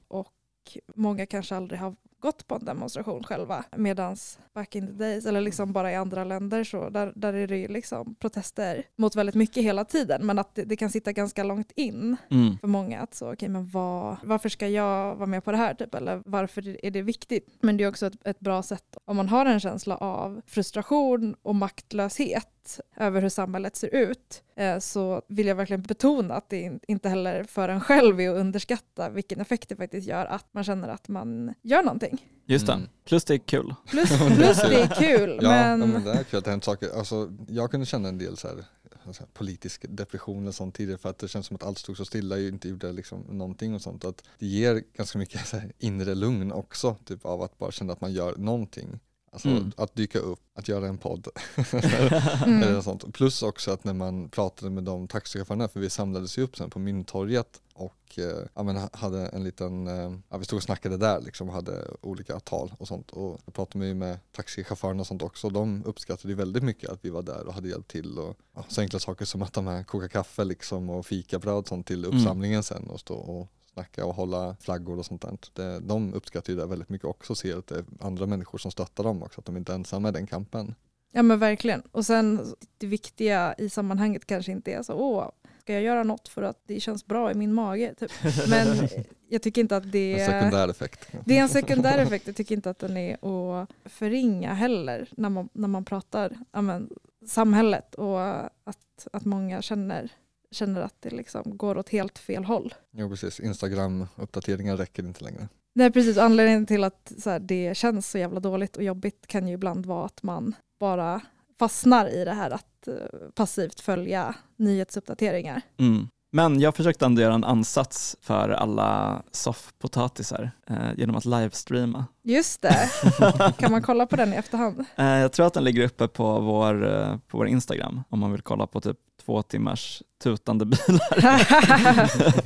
många 0.94 1.26
kanske 1.26 1.56
aldrig 1.56 1.80
har 1.80 1.96
gått 2.24 2.46
på 2.46 2.54
en 2.54 2.64
demonstration 2.64 3.22
själva. 3.22 3.64
Medan 3.76 4.16
back 4.54 4.74
in 4.76 4.86
the 4.86 4.92
days, 4.92 5.26
eller 5.26 5.40
liksom 5.40 5.72
bara 5.72 5.92
i 5.92 5.94
andra 5.94 6.24
länder, 6.24 6.64
så 6.64 6.88
där, 6.88 7.12
där 7.16 7.32
är 7.34 7.46
det 7.46 7.56
ju 7.56 7.68
liksom 7.68 8.14
protester 8.14 8.82
mot 8.96 9.16
väldigt 9.16 9.34
mycket 9.34 9.62
hela 9.62 9.84
tiden. 9.84 10.26
Men 10.26 10.38
att 10.38 10.54
det, 10.54 10.64
det 10.64 10.76
kan 10.76 10.90
sitta 10.90 11.12
ganska 11.12 11.44
långt 11.44 11.72
in 11.76 12.16
Mm. 12.30 12.58
för 12.58 12.68
många 12.68 13.00
att 13.00 13.14
så, 13.14 13.32
okej 13.32 13.48
men 13.48 13.66
vad, 13.66 14.16
varför 14.22 14.48
ska 14.48 14.68
jag 14.68 15.14
vara 15.16 15.26
med 15.26 15.44
på 15.44 15.50
det 15.52 15.56
här 15.56 15.74
typ? 15.74 15.94
Eller 15.94 16.22
varför 16.26 16.84
är 16.86 16.90
det 16.90 17.02
viktigt? 17.02 17.48
Men 17.60 17.76
det 17.76 17.84
är 17.84 17.88
också 17.88 18.06
ett, 18.06 18.26
ett 18.26 18.40
bra 18.40 18.62
sätt 18.62 18.96
om 19.04 19.16
man 19.16 19.28
har 19.28 19.46
en 19.46 19.60
känsla 19.60 19.96
av 19.96 20.40
frustration 20.46 21.34
och 21.42 21.54
maktlöshet 21.54 22.48
över 22.96 23.22
hur 23.22 23.28
samhället 23.28 23.76
ser 23.76 23.94
ut 23.94 24.42
eh, 24.56 24.78
så 24.78 25.22
vill 25.28 25.46
jag 25.46 25.54
verkligen 25.54 25.82
betona 25.82 26.34
att 26.34 26.48
det 26.48 26.60
in- 26.60 26.80
inte 26.88 27.08
heller 27.08 27.44
för 27.44 27.68
en 27.68 27.80
själv 27.80 28.20
är 28.20 28.30
att 28.30 28.36
underskatta 28.36 29.10
vilken 29.10 29.40
effekt 29.40 29.68
det 29.68 29.76
faktiskt 29.76 30.06
gör 30.08 30.26
att 30.26 30.46
man 30.54 30.64
känner 30.64 30.88
att 30.88 31.08
man 31.08 31.54
gör 31.62 31.82
någonting. 31.82 32.28
Just 32.46 32.66
det. 32.66 32.72
Mm. 32.72 32.88
Plus 33.04 33.24
det 33.24 33.34
är 33.34 33.38
kul. 33.38 33.74
Plus, 33.90 34.08
plus 34.36 34.56
det 34.62 34.80
är 34.82 34.86
kul 34.86 35.38
Ja, 35.42 35.48
men, 35.48 35.80
men, 35.80 35.90
ja, 35.90 35.98
men 35.98 36.04
det 36.04 36.12
är 36.12 36.24
kul 36.24 36.38
att 36.38 36.44
det 36.44 36.50
hänt 36.50 36.64
saker. 36.64 36.98
Alltså, 36.98 37.32
jag 37.48 37.70
kunde 37.70 37.86
känna 37.86 38.08
en 38.08 38.18
del 38.18 38.36
så 38.36 38.48
här, 38.48 38.64
så 39.12 39.18
här, 39.18 39.26
politisk 39.32 39.84
depression 39.88 40.48
och 40.48 40.54
sånt 40.54 40.74
tidigare 40.74 40.98
för 40.98 41.08
att 41.08 41.18
det 41.18 41.28
känns 41.28 41.46
som 41.46 41.54
att 41.56 41.62
allt 41.62 41.78
stod 41.78 41.96
så 41.96 42.04
stilla 42.04 42.34
och 42.34 42.40
inte 42.40 42.68
gjorde 42.68 42.92
liksom 42.92 43.20
någonting 43.20 43.74
och 43.74 43.82
sånt. 43.82 44.04
Att 44.04 44.24
det 44.38 44.46
ger 44.46 44.82
ganska 44.96 45.18
mycket 45.18 45.46
så 45.46 45.56
här, 45.56 45.72
inre 45.78 46.14
lugn 46.14 46.52
också, 46.52 46.96
typ 47.04 47.24
av 47.24 47.42
att 47.42 47.58
bara 47.58 47.70
känna 47.70 47.92
att 47.92 48.00
man 48.00 48.12
gör 48.12 48.34
någonting. 48.36 49.00
Alltså 49.34 49.48
Mm. 49.48 49.72
att 49.76 49.94
dyka 49.94 50.18
upp, 50.18 50.40
att 50.54 50.68
göra 50.68 50.86
en 50.88 50.98
podd. 50.98 51.28
Mm. 52.44 52.62
Eller 52.62 52.80
sånt. 52.80 53.14
Plus 53.14 53.42
också 53.42 53.70
att 53.70 53.84
när 53.84 53.92
man 53.94 54.28
pratade 54.28 54.70
med 54.70 54.84
de 54.84 55.08
taxichaufförerna, 55.08 55.68
för 55.68 55.80
vi 55.80 55.90
samlades 55.90 56.38
ju 56.38 56.42
upp 56.42 56.56
sen 56.56 56.70
på 56.70 56.78
Mynttorget 56.78 57.60
och 57.74 58.18
eh, 58.18 58.46
ja, 58.54 58.62
men 58.62 58.76
ha- 58.76 58.88
hade 58.92 59.26
en 59.26 59.44
liten, 59.44 59.86
eh, 59.86 60.12
ja, 60.28 60.36
vi 60.38 60.44
stod 60.44 60.56
och 60.56 60.62
snackade 60.62 60.96
där 60.96 61.20
liksom 61.20 61.48
och 61.48 61.54
hade 61.54 61.86
olika 62.00 62.40
tal 62.40 62.74
och 62.78 62.88
sånt. 62.88 63.10
Och 63.10 63.40
jag 63.44 63.54
pratade 63.54 63.86
ju 63.86 63.94
med 63.94 64.18
taxichaufförerna 64.32 65.00
och 65.00 65.06
sånt 65.06 65.22
också. 65.22 65.48
De 65.50 65.84
uppskattade 65.84 66.28
ju 66.28 66.34
väldigt 66.34 66.62
mycket 66.62 66.90
att 66.90 66.98
vi 67.04 67.10
var 67.10 67.22
där 67.22 67.46
och 67.46 67.54
hade 67.54 67.68
hjälpt 67.68 67.90
till. 67.90 68.18
Och, 68.18 68.36
ja, 68.54 68.64
så 68.68 68.80
enkla 68.80 68.98
saker 68.98 69.24
som 69.24 69.42
att 69.42 69.52
de 69.52 69.66
här 69.66 69.82
koka 69.82 70.08
kaffe 70.08 70.44
liksom 70.44 70.90
och 70.90 71.06
fikabröd 71.06 71.54
och 71.54 71.68
sånt 71.68 71.86
till 71.86 72.04
uppsamlingen 72.04 72.62
sen 72.62 72.90
och 72.90 73.00
stå 73.00 73.14
och 73.14 73.48
snacka 73.74 74.06
och 74.06 74.14
hålla 74.14 74.56
flaggor 74.60 74.98
och 74.98 75.06
sånt 75.06 75.22
där. 75.22 75.38
Det, 75.52 75.80
de 75.80 76.14
uppskattar 76.14 76.52
ju 76.52 76.58
det 76.58 76.66
väldigt 76.66 76.88
mycket 76.88 77.06
också 77.06 77.32
och 77.32 77.38
ser 77.38 77.58
att 77.58 77.66
det 77.66 77.74
är 77.74 77.84
andra 78.00 78.26
människor 78.26 78.58
som 78.58 78.70
stöttar 78.70 79.04
dem 79.04 79.22
också, 79.22 79.40
att 79.40 79.46
de 79.46 79.56
inte 79.56 79.72
är 79.72 79.76
ensamma 79.76 80.08
i 80.08 80.12
den 80.12 80.26
kampen. 80.26 80.74
Ja 81.12 81.22
men 81.22 81.38
verkligen. 81.38 81.82
Och 81.92 82.06
sen 82.06 82.54
det 82.78 82.86
viktiga 82.86 83.54
i 83.58 83.68
sammanhanget 83.70 84.26
kanske 84.26 84.52
inte 84.52 84.72
är 84.72 84.82
så 84.82 84.94
åh, 84.94 85.30
ska 85.60 85.72
jag 85.72 85.82
göra 85.82 86.02
något 86.02 86.28
för 86.28 86.42
att 86.42 86.62
det 86.66 86.80
känns 86.80 87.06
bra 87.06 87.30
i 87.30 87.34
min 87.34 87.52
mage? 87.52 87.94
Typ. 87.94 88.10
Men 88.48 88.88
jag 89.28 89.42
tycker 89.42 89.60
inte 89.60 89.76
att 89.76 89.92
det 89.92 90.14
En 90.14 90.20
är... 90.20 90.40
sekundär 90.40 90.68
effekt. 90.68 91.08
Det 91.24 91.38
är 91.38 91.42
en 91.42 91.48
sekundär 91.48 91.98
effekt. 91.98 92.26
Jag 92.26 92.36
tycker 92.36 92.54
inte 92.54 92.70
att 92.70 92.78
den 92.78 92.96
är 92.96 93.14
att 93.14 93.68
förringa 93.84 94.54
heller 94.54 95.08
när 95.16 95.28
man, 95.28 95.48
när 95.52 95.68
man 95.68 95.84
pratar 95.84 96.36
ja, 96.52 96.60
men, 96.60 96.90
samhället 97.26 97.94
och 97.94 98.20
att, 98.64 99.08
att 99.12 99.24
många 99.24 99.62
känner, 99.62 100.12
känner 100.54 100.80
att 100.80 100.96
det 101.00 101.10
liksom 101.10 101.56
går 101.56 101.78
åt 101.78 101.88
helt 101.88 102.18
fel 102.18 102.44
håll. 102.44 102.74
Jo 102.96 103.10
precis, 103.10 103.40
Instagram-uppdateringar 103.40 104.76
räcker 104.76 105.02
inte 105.02 105.24
längre. 105.24 105.48
Är 105.80 105.90
precis 105.90 106.18
anledningen 106.18 106.66
till 106.66 106.84
att 106.84 107.12
så 107.18 107.30
här, 107.30 107.38
det 107.38 107.76
känns 107.76 108.10
så 108.10 108.18
jävla 108.18 108.40
dåligt 108.40 108.76
och 108.76 108.82
jobbigt 108.82 109.26
kan 109.26 109.48
ju 109.48 109.54
ibland 109.54 109.86
vara 109.86 110.06
att 110.06 110.22
man 110.22 110.54
bara 110.80 111.20
fastnar 111.58 112.08
i 112.08 112.24
det 112.24 112.32
här 112.32 112.50
att 112.50 112.88
eh, 112.88 112.94
passivt 113.34 113.80
följa 113.80 114.34
nyhetsuppdateringar. 114.56 115.62
Mm. 115.78 116.08
Men 116.34 116.60
jag 116.60 116.76
försökte 116.76 117.06
ändå 117.06 117.22
göra 117.22 117.34
en 117.34 117.44
ansats 117.44 118.16
för 118.20 118.48
alla 118.48 119.22
soffpotatisar 119.32 120.50
eh, 120.66 120.76
genom 120.96 121.16
att 121.16 121.24
livestreama. 121.24 122.06
Just 122.22 122.62
det, 122.62 122.90
kan 123.58 123.72
man 123.72 123.82
kolla 123.82 124.06
på 124.06 124.16
den 124.16 124.32
i 124.32 124.36
efterhand? 124.36 124.84
Eh, 124.96 125.06
jag 125.06 125.32
tror 125.32 125.46
att 125.46 125.54
den 125.54 125.64
ligger 125.64 125.84
uppe 125.84 126.08
på 126.08 126.40
vår, 126.40 126.92
eh, 126.92 127.16
på 127.28 127.38
vår 127.38 127.46
Instagram 127.48 128.02
om 128.08 128.18
man 128.18 128.32
vill 128.32 128.42
kolla 128.42 128.66
på 128.66 128.80
typ 128.80 128.98
två 129.26 129.42
timmars 129.42 130.02
tutande 130.22 130.64
bilar. 130.64 131.14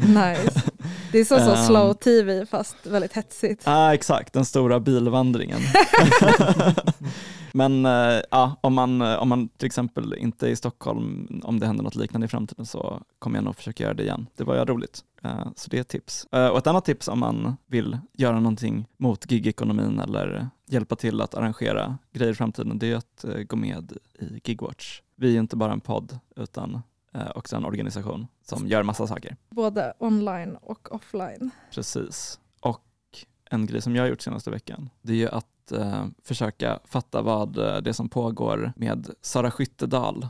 nice. 0.37 0.63
Det 1.13 1.19
är 1.19 1.25
så, 1.25 1.39
så 1.39 1.55
Ehm. 1.55 1.67
slow 1.67 1.93
tv 1.95 2.47
fast 2.47 2.77
väldigt 2.87 3.13
hetsigt. 3.13 3.63
ah, 3.67 3.95
exakt, 3.95 4.33
den 4.33 4.45
stora 4.45 4.81
bilvandringen. 4.81 5.61
Men 7.53 7.87
eh, 7.87 8.21
ja, 8.31 8.57
om, 8.61 8.75
man, 8.75 9.03
eh, 9.03 9.15
om 9.23 9.29
man 9.29 9.49
till 9.49 9.67
exempel 9.67 10.15
inte 10.15 10.47
är 10.47 10.51
i 10.51 10.57
Stockholm, 10.57 11.41
om 11.45 11.61
det 11.61 11.67
händer 11.67 11.85
något 11.85 11.95
liknande 11.95 12.25
i 12.25 12.29
framtiden 12.29 12.67
så 12.67 13.03
kommer 13.19 13.37
jag 13.37 13.45
nog 13.45 13.57
försöka 13.57 13.85
göra 13.85 13.95
det 13.95 14.03
igen. 14.03 14.27
Det 14.37 14.45
var 14.45 14.55
ju 14.55 14.65
roligt. 14.65 15.01
Eh, 15.25 15.47
så 15.57 15.71
det 15.71 15.77
är 15.77 15.81
ett 15.81 15.89
tips. 15.89 16.27
Eh, 16.33 16.47
och 16.47 16.59
ett 16.59 16.67
annat 16.67 16.85
tips 16.85 17.09
om 17.09 17.19
man 17.19 17.57
vill 17.67 17.99
göra 18.13 18.41
någonting 18.41 18.87
mot 18.99 19.31
gigekonomin 19.33 20.01
eller 20.01 20.49
hjälpa 20.69 20.97
till 20.97 21.21
att 21.21 21.35
arrangera 21.35 21.99
grejer 22.13 22.33
i 22.33 22.35
framtiden, 22.35 22.79
det 22.79 22.93
är 22.93 22.97
att 22.97 23.25
eh, 23.25 23.35
gå 23.43 23.57
med 23.57 23.93
i 24.21 24.41
Gigwatch. 24.45 25.01
Vi 25.21 25.37
är 25.37 25.41
inte 25.41 25.57
bara 25.57 25.73
en 25.73 25.81
podd 25.81 26.19
utan 26.37 26.83
eh, 27.15 27.31
också 27.35 27.57
en 27.57 27.65
organisation 27.65 28.27
som 28.43 28.67
gör 28.67 28.83
massa 28.83 29.07
saker. 29.07 29.37
Både 29.51 29.93
online 29.99 30.57
och 30.57 30.93
offline. 30.93 31.51
Precis. 31.71 32.41
Och 32.61 32.85
en 33.51 33.67
grej 33.67 33.83
som 33.83 33.97
jag 33.97 34.03
har 34.03 34.09
gjort 34.09 34.21
senaste 34.21 34.51
veckan, 34.51 34.91
det 35.03 35.13
är 35.13 35.17
ju 35.17 35.29
att 35.29 35.73
eh, 35.73 36.07
försöka 36.23 36.79
fatta 36.85 37.23
vad 37.23 37.59
eh, 37.59 37.77
det 37.77 37.95
som 37.95 38.09
pågår 38.09 38.73
med 38.77 39.11
Sara 39.21 39.51
Skyttedal. 39.51 40.29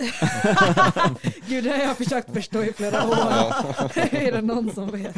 Gud, 1.46 1.64
det 1.64 1.70
har 1.70 1.78
jag 1.78 1.96
försökt 1.96 2.32
förstå 2.32 2.62
i 2.62 2.72
flera 2.72 3.06
år. 3.06 3.14
är 4.14 4.32
det 4.32 4.42
någon 4.42 4.70
som 4.70 4.90
vet? 4.90 5.16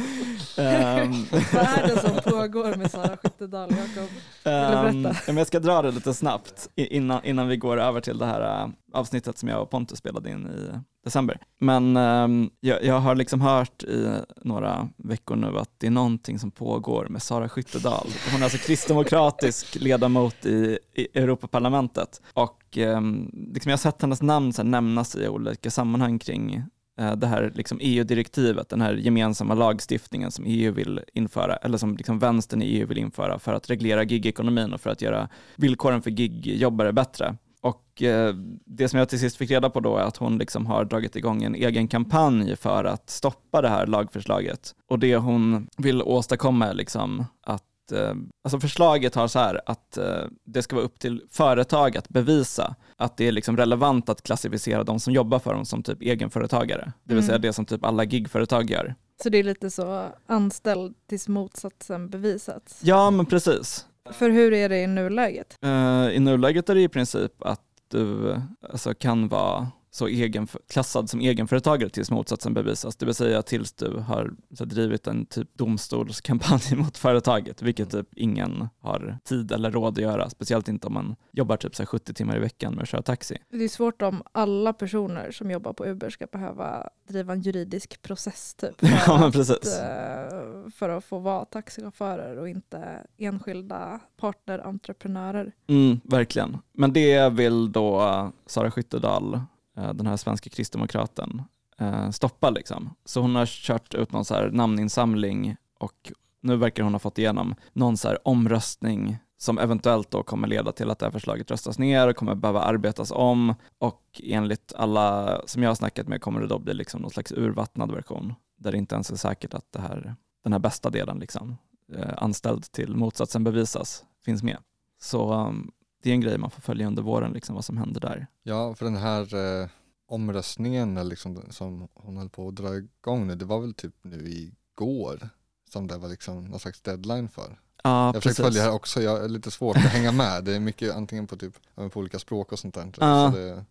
Ehm, 0.59 1.27
Vad 1.53 1.65
är 1.65 1.87
det 1.87 2.01
som 2.01 2.33
pågår 2.33 2.77
med 2.77 2.91
Sara 2.91 3.17
Skyttedal, 3.17 3.71
Jakob? 3.71 4.11
ehm, 4.45 5.03
berätta? 5.03 5.33
jag 5.33 5.47
ska 5.47 5.61
dra 5.61 5.83
det 5.83 5.91
lite 5.91 6.15
snabbt 6.15 6.69
innan, 6.75 7.25
innan 7.25 7.49
vi 7.49 7.57
går 7.57 7.81
över 7.81 8.01
till 8.01 8.19
det 8.19 8.27
här 8.27 8.63
eh, 8.63 8.69
avsnittet 8.93 9.39
som 9.39 9.49
jag 9.49 9.63
och 9.63 9.71
Pontus 9.71 9.99
spelade 9.99 10.31
in 10.31 10.47
i 10.47 10.79
december. 11.05 11.39
Men 11.61 11.97
um, 11.97 12.51
jag, 12.61 12.85
jag, 12.85 13.01
har 13.01 13.15
liksom 13.15 13.41
hört 13.41 13.83
i 13.83 14.09
några 14.37 14.89
veckor 14.97 15.37
nu 15.37 15.59
att 15.59 15.71
det 15.79 15.87
är 15.87 15.91
någonting 15.91 16.39
som 16.39 16.51
pågår 16.51 17.07
med 17.09 17.23
Sara 17.23 17.49
Skyttedal. 17.49 18.07
Hon 18.33 18.41
är 18.41 18.45
alltså 18.45 18.59
kristdemokratisk 18.59 19.75
ledamot 19.75 20.47
i, 20.47 20.79
i 20.95 21.19
Europaparlamentet 21.19 22.21
och 22.35 22.62
um, 22.79 23.31
liksom 23.55 23.71
jag 23.71 23.77
har 23.77 23.81
sett 23.81 24.03
hennes 24.03 24.23
namn 24.23 24.53
så 24.53 24.63
nämnas 24.63 25.17
i 25.17 25.29
olika 25.29 25.71
sammanhang 25.71 26.19
kring 26.19 26.63
Eh, 26.99 27.17
det 27.17 27.27
här 27.27 27.53
liksom 27.55 27.79
EU-direktivet, 27.81 28.69
den 28.69 28.81
här 28.81 28.95
gemensamma 28.95 29.55
lagstiftningen 29.55 30.31
som 30.31 30.45
EU 30.49 30.73
vill 30.73 31.01
införa, 31.13 31.57
eller 31.57 31.79
som 31.79 31.97
liksom 31.97 32.19
vänstern 32.19 32.63
i 32.63 32.67
EU 32.67 32.87
vill 32.87 32.99
införa 32.99 33.39
för 33.39 33.55
att 33.55 33.71
reglera 33.71 34.03
gigekonomin 34.03 34.73
och 34.73 34.81
för 34.81 34.91
att 34.91 35.03
göra 35.03 35.29
villkoren 35.57 36.03
för 36.03 36.11
gigjobbare 36.11 36.93
bättre. 36.93 37.37
Och 37.61 38.03
eh, 38.03 38.35
det 38.67 38.89
som 38.89 38.99
jag 38.99 39.09
till 39.09 39.19
sist 39.19 39.37
fick 39.37 39.51
reda 39.51 39.71
på 39.71 39.81
då 39.81 39.97
är 39.97 40.03
att 40.03 40.17
hon 40.17 40.39
liksom 40.39 40.67
har 40.67 40.85
dragit 40.85 41.17
igång 41.17 41.43
en 41.43 41.55
egen 41.55 41.89
kampanj 41.89 42.57
för 42.57 42.85
att 42.85 43.11
stoppa 43.11 43.63
det 43.63 43.69
här 43.69 43.87
lagförslaget. 43.87 44.75
Och 44.89 44.99
det 44.99 45.17
hon 45.17 45.69
vill 45.77 46.03
åstadkomma 46.03 46.67
är 46.67 46.75
liksom 46.75 47.25
att 47.43 47.65
eh, 47.93 48.15
alltså 48.45 48.61
förslaget 48.61 49.15
har 49.15 49.29
så 49.29 49.39
här 49.39 49.61
att 49.67 49.97
eh, 49.97 50.25
det 50.45 50.63
ska 50.63 50.77
vara 50.77 50.85
upp 50.85 50.99
till 50.99 51.23
företag 51.31 51.97
att 51.97 52.09
bevisa 52.09 52.75
att 52.97 53.17
det 53.17 53.29
är 53.29 53.33
liksom 53.33 53.57
relevant 53.57 54.09
att 54.09 54.23
klassificera 54.23 54.85
de 54.85 55.01
som 55.01 55.13
jobbar 55.13 55.39
för 55.39 55.55
dem 55.55 55.65
som 55.65 55.83
typ 55.83 56.03
egenföretagare. 56.03 56.93
Det 57.05 57.15
vill 57.15 57.19
mm. 57.19 57.27
säga 57.27 57.39
det 57.39 57.53
som 57.53 57.65
typ 57.65 57.85
alla 57.85 58.05
gigföretag 58.05 58.71
gör. 58.71 58.95
Så 59.23 59.29
det 59.29 59.39
är 59.39 59.43
lite 59.43 59.71
så 59.71 60.07
anställd 60.27 60.95
tills 61.09 61.29
motsatsen 61.29 62.09
bevisats? 62.09 62.81
Ja, 62.83 63.11
men 63.11 63.27
precis. 63.27 63.87
För 64.11 64.31
hur 64.31 64.53
är 64.53 64.69
det 64.69 64.79
i 64.79 64.87
nuläget? 64.87 65.59
Uh, 65.65 66.17
I 66.17 66.19
nuläget 66.21 66.69
är 66.69 66.75
det 66.75 66.83
i 66.83 66.89
princip 66.89 67.33
att 67.39 67.61
du 67.89 68.37
alltså, 68.73 68.95
kan 68.95 69.29
vara 69.29 69.69
så 69.95 70.07
egen, 70.07 70.47
klassad 70.69 71.11
som 71.11 71.21
egenföretagare 71.21 71.91
tills 71.91 72.11
motsatsen 72.11 72.55
bevisas. 72.55 72.97
Det 72.97 73.07
vill 73.07 73.15
säga 73.15 73.43
tills 73.43 73.73
du 73.73 73.97
har 73.99 74.35
så 74.55 74.65
drivit 74.65 75.07
en 75.07 75.27
typ 75.27 75.49
domstolskampanj 75.55 76.77
mot 76.77 76.99
företaget, 76.99 77.63
vilket 77.63 77.91
typ 77.91 78.09
ingen 78.17 78.69
har 78.81 79.19
tid 79.25 79.53
eller 79.53 79.71
råd 79.71 79.99
att 79.99 80.03
göra. 80.03 80.31
Speciellt 80.31 80.69
inte 80.69 80.87
om 80.87 80.93
man 80.93 81.17
jobbar 81.33 81.57
typ 81.57 81.75
så 81.77 81.87
70 81.87 82.15
timmar 82.15 82.37
i 82.37 82.41
veckan 82.41 82.75
med 82.75 82.83
att 82.83 82.89
köra 82.89 83.03
taxi. 83.03 83.39
Det 83.51 83.65
är 83.65 83.69
svårt 83.69 84.03
om 84.03 84.23
alla 84.33 84.73
personer 84.73 85.31
som 85.31 85.51
jobbar 85.51 85.73
på 85.73 85.87
Uber 85.87 86.11
ska 86.11 86.27
behöva 86.27 86.89
driva 87.09 87.33
en 87.33 87.41
juridisk 87.41 88.03
process 88.03 88.55
typ. 88.55 88.81
För, 88.81 88.89
ja, 88.89 89.27
att. 89.27 89.51
Eh, 89.51 90.71
för 90.75 90.89
att 90.89 91.05
få 91.05 91.19
vara 91.19 91.45
taxichaufförer 91.45 92.37
och 92.37 92.49
inte 92.49 93.07
enskilda 93.19 94.01
partnerentreprenörer. 94.17 95.53
Mm, 95.67 96.01
verkligen. 96.05 96.59
Men 96.73 96.93
det 96.93 97.29
vill 97.33 97.73
då 97.73 98.33
Sara 98.47 98.71
Skyttedal 98.71 99.41
Eh, 99.77 99.95
den 99.95 100.07
här 100.07 100.17
svenska 100.17 100.51
kristdemokraten 100.51 101.43
eh, 101.79 102.11
stoppa. 102.11 102.51
Liksom. 102.51 102.95
Så 103.05 103.21
hon 103.21 103.35
har 103.35 103.47
kört 103.47 103.95
ut 103.95 104.13
någon 104.13 104.25
så 104.25 104.35
här 104.35 104.51
namninsamling 104.51 105.57
och 105.79 106.13
nu 106.41 106.57
verkar 106.57 106.83
hon 106.83 106.93
ha 106.93 106.99
fått 106.99 107.19
igenom 107.19 107.55
någon 107.73 107.97
så 107.97 108.09
här 108.09 108.29
omröstning 108.29 109.19
som 109.39 109.59
eventuellt 109.59 110.11
då 110.11 110.23
kommer 110.23 110.49
leda 110.49 110.73
till 110.73 110.91
att 110.91 110.99
det 110.99 111.07
här 111.07 111.11
förslaget 111.11 111.51
röstas 111.51 111.79
ner 111.79 112.09
och 112.09 112.17
kommer 112.17 112.35
behöva 112.35 112.63
arbetas 112.63 113.11
om 113.11 113.55
och 113.79 114.21
enligt 114.25 114.73
alla 114.77 115.41
som 115.47 115.63
jag 115.63 115.71
har 115.71 115.75
snackat 115.75 116.09
med 116.09 116.21
kommer 116.21 116.41
det 116.41 116.47
då 116.47 116.59
bli 116.59 116.75
liksom 116.75 117.03
någon 117.03 117.11
slags 117.11 117.33
urvattnad 117.33 117.93
version 117.93 118.35
där 118.57 118.73
det 118.73 118.79
inte 118.79 118.95
ens 118.95 119.11
är 119.11 119.17
säkert 119.17 119.55
att 119.55 119.73
det 119.73 119.81
här, 119.81 120.17
den 120.45 120.53
här 120.53 120.61
bästa 120.61 120.91
delen, 120.91 121.19
liksom, 121.19 121.57
eh, 121.93 122.11
anställd 122.17 122.73
till 122.73 122.97
motsatsen 122.97 123.45
bevisas, 123.45 124.05
finns 124.25 124.43
med. 124.43 124.59
Så 125.01 125.35
um, 125.35 125.73
det 126.03 126.11
är 126.11 126.15
en 126.15 126.21
grej 126.21 126.39
man 126.39 126.51
får 126.51 126.61
följa 126.61 126.87
under 126.87 127.03
våren, 127.03 127.33
liksom, 127.33 127.55
vad 127.55 127.65
som 127.65 127.77
händer 127.77 128.01
där. 128.01 128.27
Ja, 128.43 128.75
för 128.75 128.85
den 128.85 128.97
här 128.97 129.35
eh, 129.63 129.69
omröstningen 130.07 131.09
liksom, 131.09 131.43
som 131.51 131.89
hon 131.95 132.17
höll 132.17 132.29
på 132.29 132.49
att 132.49 132.57
dra 132.57 132.77
igång 132.77 133.27
nu, 133.27 133.35
det 133.35 133.45
var 133.45 133.61
väl 133.61 133.75
typ 133.75 133.95
nu 134.03 134.29
igår 134.29 135.29
som 135.71 135.87
det 135.87 135.99
var 135.99 136.09
liksom 136.09 136.45
någon 136.45 136.61
slags 136.61 136.81
deadline 136.81 137.29
för. 137.29 137.59
Ja, 137.85 138.15
jag 138.15 138.23
försöker 138.23 138.43
följa 138.43 138.63
det 138.63 138.69
här 138.69 138.75
också, 138.75 139.03
jag 139.03 139.25
är 139.25 139.29
lite 139.29 139.51
svårt 139.51 139.77
att 139.77 139.83
hänga 139.83 140.13
med. 140.13 140.45
Det 140.45 140.57
är 140.57 140.61
mycket 140.61 140.95
antingen 140.95 141.27
på, 141.27 141.37
typ, 141.37 141.55
på 141.75 142.01
olika 142.01 142.19
språk 142.19 142.53
och 142.53 142.59
sånt 142.59 142.75
där. 142.75 142.93
Ja. 143.01 143.33
Så 143.33 143.39
det... 143.39 143.65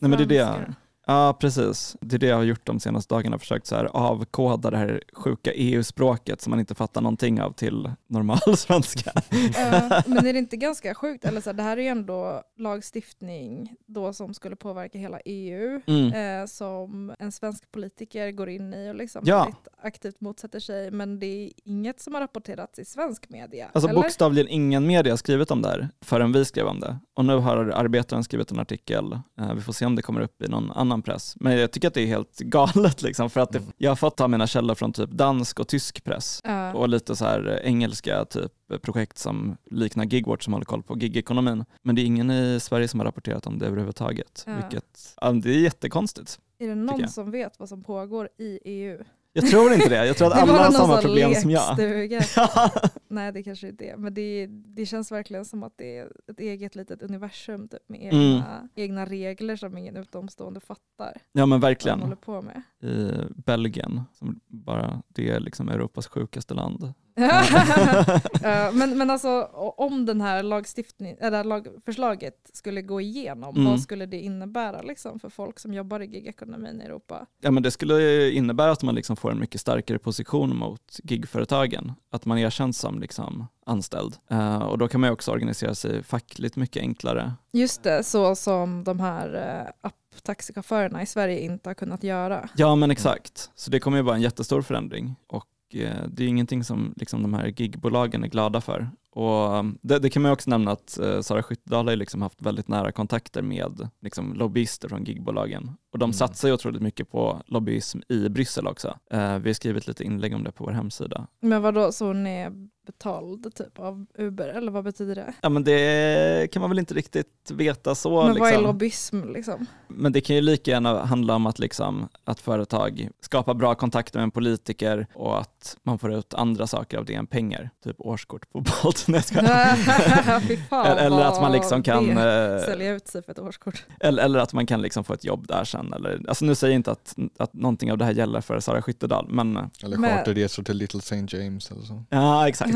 Nej, 0.00 0.10
men 0.10 0.10
det 0.10 0.38
är 0.38 0.58
det. 0.58 0.74
Ja, 1.08 1.36
precis. 1.40 1.96
Det 2.00 2.16
är 2.16 2.18
det 2.18 2.26
jag 2.26 2.36
har 2.36 2.42
gjort 2.42 2.66
de 2.66 2.80
senaste 2.80 3.14
dagarna, 3.14 3.38
försökt 3.38 3.66
så 3.66 3.76
här 3.76 3.84
avkoda 3.84 4.70
det 4.70 4.76
här 4.76 5.02
sjuka 5.12 5.52
EU-språket 5.54 6.40
som 6.40 6.50
man 6.50 6.60
inte 6.60 6.74
fattar 6.74 7.00
någonting 7.00 7.40
av 7.40 7.52
till 7.52 7.90
normal 8.06 8.56
svenska. 8.56 9.10
Uh, 9.10 10.02
men 10.06 10.26
är 10.26 10.32
det 10.32 10.38
inte 10.38 10.56
ganska 10.56 10.94
sjukt, 10.94 11.24
eller 11.24 11.40
så 11.40 11.50
här, 11.50 11.54
det 11.54 11.62
här 11.62 11.76
är 11.76 11.82
ju 11.82 11.88
ändå 11.88 12.42
lagstiftning 12.58 13.74
då 13.86 14.12
som 14.12 14.34
skulle 14.34 14.56
påverka 14.56 14.98
hela 14.98 15.20
EU, 15.24 15.80
mm. 15.86 16.40
eh, 16.40 16.46
som 16.46 17.14
en 17.18 17.32
svensk 17.32 17.72
politiker 17.72 18.30
går 18.30 18.48
in 18.48 18.74
i 18.74 18.90
och 18.90 18.94
liksom 18.94 19.22
ja. 19.24 19.52
aktivt 19.82 20.20
motsätter 20.20 20.60
sig, 20.60 20.90
men 20.90 21.18
det 21.18 21.26
är 21.26 21.50
inget 21.64 22.00
som 22.00 22.14
har 22.14 22.20
rapporterats 22.20 22.78
i 22.78 22.84
svensk 22.84 23.28
media. 23.28 23.70
Alltså 23.72 23.90
eller? 23.90 24.02
bokstavligen 24.02 24.48
ingen 24.48 24.86
media 24.86 25.12
har 25.12 25.16
skrivit 25.16 25.50
om 25.50 25.62
det 25.62 25.68
här 25.68 25.88
förrän 26.00 26.32
vi 26.32 26.44
skrev 26.44 26.66
om 26.66 26.80
det. 26.80 26.98
Och 27.14 27.24
nu 27.24 27.36
har 27.36 27.56
Arbetaren 27.56 28.24
skrivit 28.24 28.50
en 28.50 28.58
artikel, 28.58 29.12
eh, 29.12 29.54
vi 29.54 29.60
får 29.60 29.72
se 29.72 29.86
om 29.86 29.96
det 29.96 30.02
kommer 30.02 30.20
upp 30.20 30.42
i 30.42 30.48
någon 30.48 30.70
annan 30.70 30.95
annan 30.96 31.02
press. 31.02 31.36
Men 31.40 31.58
jag 31.58 31.70
tycker 31.70 31.88
att 31.88 31.94
det 31.94 32.00
är 32.02 32.06
helt 32.06 32.38
galet 32.38 33.02
liksom, 33.02 33.30
för 33.30 33.40
att 33.40 33.52
det, 33.52 33.58
mm. 33.58 33.72
jag 33.78 33.90
har 33.90 33.96
fått 33.96 34.16
ta 34.16 34.28
mina 34.28 34.46
källor 34.46 34.74
från 34.74 34.92
typ 34.92 35.10
dansk 35.10 35.60
och 35.60 35.68
tysk 35.68 36.04
press 36.04 36.42
uh. 36.48 36.70
och 36.76 36.88
lite 36.88 37.16
så 37.16 37.24
här 37.24 37.60
engelska 37.64 38.24
typ 38.24 38.52
projekt 38.82 39.18
som 39.18 39.56
liknar 39.70 40.04
Gigwatch 40.04 40.44
som 40.44 40.52
håller 40.52 40.64
koll 40.64 40.82
på 40.82 40.98
gigekonomin. 40.98 41.64
Men 41.82 41.94
det 41.94 42.02
är 42.02 42.04
ingen 42.04 42.30
i 42.30 42.60
Sverige 42.60 42.88
som 42.88 43.00
har 43.00 43.04
rapporterat 43.04 43.46
om 43.46 43.58
det 43.58 43.66
överhuvudtaget, 43.66 44.44
uh. 44.48 44.56
vilket 44.56 45.14
ja, 45.20 45.32
det 45.32 45.50
är 45.50 45.60
jättekonstigt. 45.60 46.40
Är 46.58 46.68
det 46.68 46.74
någon 46.74 47.08
som 47.08 47.30
vet 47.30 47.58
vad 47.58 47.68
som 47.68 47.82
pågår 47.82 48.28
i 48.38 48.58
EU? 48.64 49.04
Jag 49.36 49.50
tror 49.50 49.72
inte 49.72 49.88
det. 49.88 50.06
Jag 50.06 50.16
tror 50.16 50.28
att 50.28 50.42
alla 50.42 50.52
har 50.52 50.70
samma 50.70 51.00
problem 51.02 51.34
som 51.34 51.50
jag. 51.50 51.78
Nej 53.08 53.32
det 53.32 53.42
kanske 53.42 53.68
är. 53.68 53.96
Men 53.96 54.14
det, 54.14 54.46
det 54.50 54.86
känns 54.86 55.12
verkligen 55.12 55.44
som 55.44 55.62
att 55.62 55.72
det 55.76 55.98
är 55.98 56.12
ett 56.30 56.40
eget 56.40 56.76
litet 56.76 57.02
universum 57.02 57.68
typ, 57.68 57.88
med 57.88 58.02
egna, 58.02 58.56
mm. 58.56 58.68
egna 58.74 59.06
regler 59.06 59.56
som 59.56 59.78
ingen 59.78 59.96
utomstående 59.96 60.60
fattar. 60.60 61.20
Ja 61.32 61.46
men 61.46 61.60
verkligen. 61.60 62.00
Håller 62.00 62.16
på 62.16 62.42
med. 62.42 62.62
I 62.92 63.12
Belgien, 63.30 64.02
som 64.12 64.40
bara, 64.46 65.02
det 65.08 65.30
är 65.30 65.40
liksom 65.40 65.68
Europas 65.68 66.06
sjukaste 66.06 66.54
land. 66.54 66.92
men, 68.72 68.98
men 68.98 69.10
alltså 69.10 69.42
om 69.76 70.06
den 70.06 70.20
här 70.20 70.38
eller 70.38 71.44
lagförslaget 71.44 72.50
skulle 72.52 72.82
gå 72.82 73.00
igenom, 73.00 73.56
mm. 73.56 73.70
vad 73.70 73.80
skulle 73.80 74.06
det 74.06 74.20
innebära 74.20 74.82
liksom, 74.82 75.20
för 75.20 75.28
folk 75.28 75.58
som 75.58 75.74
jobbar 75.74 76.00
i 76.00 76.06
gigekonomin 76.06 76.80
i 76.80 76.84
Europa? 76.84 77.26
Ja, 77.40 77.50
men 77.50 77.62
det 77.62 77.70
skulle 77.70 78.30
innebära 78.30 78.70
att 78.70 78.82
man 78.82 78.94
liksom 78.94 79.16
får 79.16 79.30
en 79.30 79.40
mycket 79.40 79.60
starkare 79.60 79.98
position 79.98 80.56
mot 80.56 81.00
gigföretagen, 81.02 81.92
att 82.10 82.24
man 82.24 82.38
erkänns 82.38 82.78
som 82.78 83.00
liksom 83.00 83.46
anställd. 83.66 84.16
Uh, 84.32 84.58
och 84.58 84.78
då 84.78 84.88
kan 84.88 85.00
man 85.00 85.10
också 85.10 85.32
organisera 85.32 85.74
sig 85.74 86.02
fackligt 86.02 86.56
mycket 86.56 86.80
enklare. 86.80 87.32
Just 87.52 87.82
det, 87.82 88.02
så 88.02 88.34
som 88.34 88.84
de 88.84 89.00
här 89.00 89.34
uh, 89.34 89.70
apptaxichaufförerna 89.80 91.02
i 91.02 91.06
Sverige 91.06 91.40
inte 91.40 91.68
har 91.68 91.74
kunnat 91.74 92.02
göra. 92.02 92.48
Ja 92.56 92.74
men 92.74 92.90
exakt, 92.90 93.50
så 93.54 93.70
det 93.70 93.80
kommer 93.80 93.96
ju 93.96 94.02
vara 94.02 94.16
en 94.16 94.22
jättestor 94.22 94.62
förändring. 94.62 95.14
Och 95.26 95.46
Eh, 95.46 95.55
Eh, 95.74 96.02
det 96.08 96.24
är 96.24 96.28
ingenting 96.28 96.64
som 96.64 96.94
liksom 96.96 97.22
de 97.22 97.34
här 97.34 97.46
gigbolagen 97.56 98.24
är 98.24 98.28
glada 98.28 98.60
för. 98.60 98.90
Och 99.16 99.54
um, 99.54 99.78
det, 99.82 99.98
det, 99.98 100.10
kan 100.10 100.22
man 100.22 100.32
också 100.32 100.50
nämna 100.50 100.70
att 100.70 100.98
uh, 101.02 101.20
Sara 101.20 101.42
Skyttedal 101.42 101.88
har 101.88 101.96
liksom 101.96 102.22
haft 102.22 102.42
väldigt 102.42 102.68
nära 102.68 102.92
kontakter 102.92 103.42
med 103.42 103.88
liksom, 104.02 104.34
lobbyister 104.34 104.88
från 104.88 105.04
gigbolagen. 105.04 105.70
Och 105.92 105.98
de 105.98 106.04
mm. 106.04 106.12
satsar 106.12 106.48
ju 106.48 106.54
otroligt 106.54 106.82
mycket 106.82 107.10
på 107.10 107.42
lobbyism 107.46 108.00
i 108.08 108.28
Bryssel 108.28 108.66
också. 108.66 108.88
Uh, 108.88 109.38
vi 109.38 109.48
har 109.48 109.52
skrivit 109.52 109.86
lite 109.88 110.04
inlägg 110.04 110.34
om 110.34 110.44
det 110.44 110.52
på 110.52 110.64
vår 110.64 110.72
hemsida. 110.72 111.26
Men 111.40 111.62
vad 111.62 111.74
då 111.74 111.92
så 111.92 112.06
hon 112.06 112.26
är 112.26 112.52
betald 112.86 113.54
typ 113.54 113.78
av 113.78 114.06
Uber 114.18 114.48
eller 114.48 114.72
vad 114.72 114.84
betyder 114.84 115.14
det? 115.14 115.34
Ja 115.40 115.48
men 115.48 115.64
det 115.64 116.52
kan 116.52 116.60
man 116.60 116.70
väl 116.70 116.78
inte 116.78 116.94
riktigt 116.94 117.50
veta 117.50 117.94
så. 117.94 118.22
Men 118.22 118.26
liksom. 118.26 118.40
vad 118.40 118.48
är 118.48 118.52
liksom. 118.52 118.66
lobbyism 118.66 119.24
liksom? 119.24 119.66
Men 119.88 120.12
det 120.12 120.20
kan 120.20 120.36
ju 120.36 120.42
lika 120.42 120.70
gärna 120.70 121.04
handla 121.04 121.34
om 121.34 121.46
att, 121.46 121.58
liksom, 121.58 122.08
att 122.24 122.40
företag 122.40 123.08
skapar 123.20 123.54
bra 123.54 123.74
kontakter 123.74 124.18
med 124.18 124.24
en 124.24 124.30
politiker 124.30 125.06
och 125.14 125.40
att 125.40 125.76
man 125.82 125.98
får 125.98 126.12
ut 126.12 126.34
andra 126.34 126.66
saker 126.66 126.98
av 126.98 127.04
det 127.04 127.14
än 127.14 127.26
pengar. 127.26 127.70
Typ 127.84 127.96
årskort 127.98 128.50
på 128.50 128.60
Bolt. 128.82 129.05
Nej, 129.42 130.56
fan, 130.70 130.98
eller 130.98 131.24
att 131.24 131.40
man 131.40 131.52
liksom 131.52 131.82
kan... 131.82 132.10
Eh, 132.10 132.58
sälja 132.66 132.92
ut 132.92 133.08
sig 133.08 133.22
för 133.22 133.32
ett 133.32 133.38
årskort. 133.38 133.84
Eller, 134.00 134.22
eller 134.22 134.38
att 134.38 134.52
man 134.52 134.66
kan 134.66 134.82
liksom 134.82 135.04
få 135.04 135.12
ett 135.12 135.24
jobb 135.24 135.46
där 135.46 135.64
sen. 135.64 135.92
Eller, 135.92 136.24
alltså 136.28 136.44
nu 136.44 136.54
säger 136.54 136.72
jag 136.72 136.78
inte 136.78 136.90
att, 136.90 137.14
att 137.38 137.54
någonting 137.54 137.92
av 137.92 137.98
det 137.98 138.04
här 138.04 138.12
gäller 138.12 138.40
för 138.40 138.60
Sara 138.60 138.82
Skyttedal. 138.82 139.26
Men, 139.28 139.70
eller 139.82 139.96
charterresor 139.96 140.62
till 140.62 140.76
Little 140.76 140.98
St. 140.98 141.26
James 141.28 141.70
eller 141.70 141.82
så. 141.82 142.04
Ja 142.10 142.48
exakt. 142.48 142.74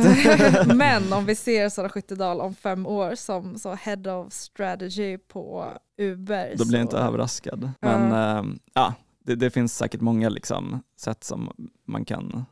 men 0.75 1.13
om 1.13 1.25
vi 1.25 1.35
ser 1.35 1.69
Sara 1.69 1.89
Skyttedal 1.89 2.41
om 2.41 2.55
fem 2.55 2.87
år 2.87 3.15
som 3.15 3.59
så 3.59 3.75
head 3.75 4.17
of 4.17 4.33
strategy 4.33 5.19
på 5.19 5.67
Uber. 5.99 6.55
Då 6.57 6.65
blir 6.67 6.79
jag 6.79 6.85
inte 6.85 6.99
överraskad. 6.99 7.71
Men 7.81 8.13
uh. 8.13 8.39
äh, 8.39 8.45
ja, 8.75 8.95
det, 9.25 9.35
det, 9.35 9.51
finns 9.51 9.77
säkert 9.77 10.01
många 10.01 10.29
liksom, 10.29 10.83
sätt 10.97 11.25
som 11.25 11.53
man 11.87 12.05
kan 12.05 12.45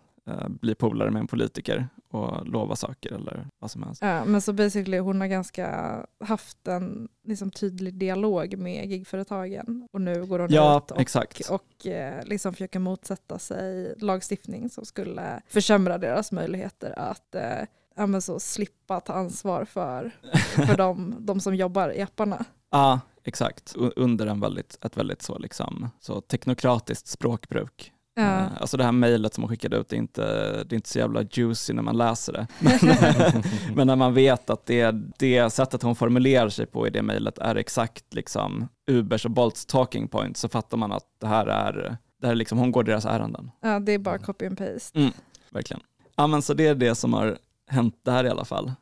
bli 0.49 0.75
polare 0.75 1.11
med 1.11 1.21
en 1.21 1.27
politiker 1.27 1.89
och 2.11 2.47
lova 2.47 2.77
saker 2.77 3.13
eller 3.13 3.49
vad 3.59 3.71
som 3.71 3.83
helst. 3.83 4.03
Ja, 4.03 4.25
men 4.25 4.41
så 4.41 4.53
basically 4.53 4.99
hon 4.99 5.21
har 5.21 5.29
ganska 5.29 5.97
haft 6.25 6.69
en 6.69 7.09
liksom, 7.25 7.51
tydlig 7.51 7.95
dialog 7.95 8.59
med 8.59 8.91
gigföretagen 8.91 9.89
och 9.93 10.01
nu 10.01 10.27
går 10.27 10.39
hon 10.39 10.49
Ja, 10.53 10.79
ut 10.79 10.91
och, 10.91 11.01
exakt. 11.01 11.51
och 11.51 11.87
eh, 11.87 12.25
liksom 12.25 12.53
försöker 12.53 12.79
motsätta 12.79 13.39
sig 13.39 13.95
lagstiftning 13.99 14.71
som 14.71 14.85
skulle 14.85 15.43
försämra 15.49 15.99
deras 15.99 16.33
möjligheter 16.33 16.99
att 16.99 17.35
eh, 17.35 18.19
så 18.21 18.41
slippa 18.41 19.01
ta 19.01 19.13
ansvar 19.13 19.65
för, 19.65 20.17
för 20.67 20.77
de, 20.77 21.15
de 21.19 21.41
som 21.41 21.55
jobbar 21.55 21.91
i 21.97 22.03
apparna. 22.03 22.45
Ja, 22.71 23.01
exakt. 23.25 23.75
Under 23.97 24.27
en 24.27 24.41
väldigt, 24.41 24.79
ett 24.85 24.97
väldigt 24.97 25.23
så, 25.23 25.39
liksom, 25.39 25.91
så 26.01 26.21
teknokratiskt 26.21 27.07
språkbruk. 27.07 27.93
Ja. 28.23 28.41
Eh, 28.41 28.47
Alltså 28.61 28.77
det 28.77 28.85
här 28.85 28.93
mejlet 28.93 29.35
som 29.35 29.43
hon 29.45 29.49
skickade 29.49 29.77
ut, 29.77 29.89
det 29.89 29.97
är, 29.97 29.99
inte, 29.99 30.23
det 30.65 30.75
är 30.75 30.75
inte 30.75 30.89
så 30.89 30.99
jävla 30.99 31.23
juicy 31.31 31.73
när 31.73 31.83
man 31.83 31.97
läser 31.97 32.33
det. 32.33 32.47
Men, 32.59 32.79
men 33.75 33.87
när 33.87 33.97
man 33.97 34.15
vet 34.15 34.51
att 34.51 34.67
det, 34.67 34.95
det 35.19 35.51
sättet 35.51 35.83
hon 35.83 35.97
formulerar 35.97 36.49
sig 36.49 36.67
på 36.67 36.87
i 36.87 36.91
det 36.91 37.03
mejlet 37.03 37.39
är 37.39 37.55
exakt 37.55 38.15
liksom 38.15 38.69
Ubers 38.91 39.25
och 39.25 39.31
Bolts 39.31 39.67
talking 39.67 40.09
point 40.09 40.37
så 40.37 40.49
fattar 40.49 40.77
man 40.77 40.93
att 40.93 41.05
det 41.21 41.27
här 41.27 41.47
är, 41.47 41.97
det 42.21 42.27
här 42.27 42.33
är 42.33 42.37
liksom, 42.37 42.59
hon 42.59 42.73
går 42.73 42.85
deras 42.85 43.05
ärenden. 43.07 43.51
Ja, 43.61 43.81
det 43.81 43.93
är 43.93 43.99
bara 43.99 44.19
copy 44.19 44.47
and 44.47 44.59
paste. 44.59 45.11
Verkligen. 45.51 45.83
Ja 46.17 46.27
men 46.27 46.43
så 46.43 46.55
det 46.55 46.67
är 46.67 46.75
det 46.75 46.95
som 46.95 47.13
har 47.13 47.39
hänt 47.67 47.95
där 48.05 48.25
i 48.25 48.29
alla 48.29 48.45
fall. 48.45 48.73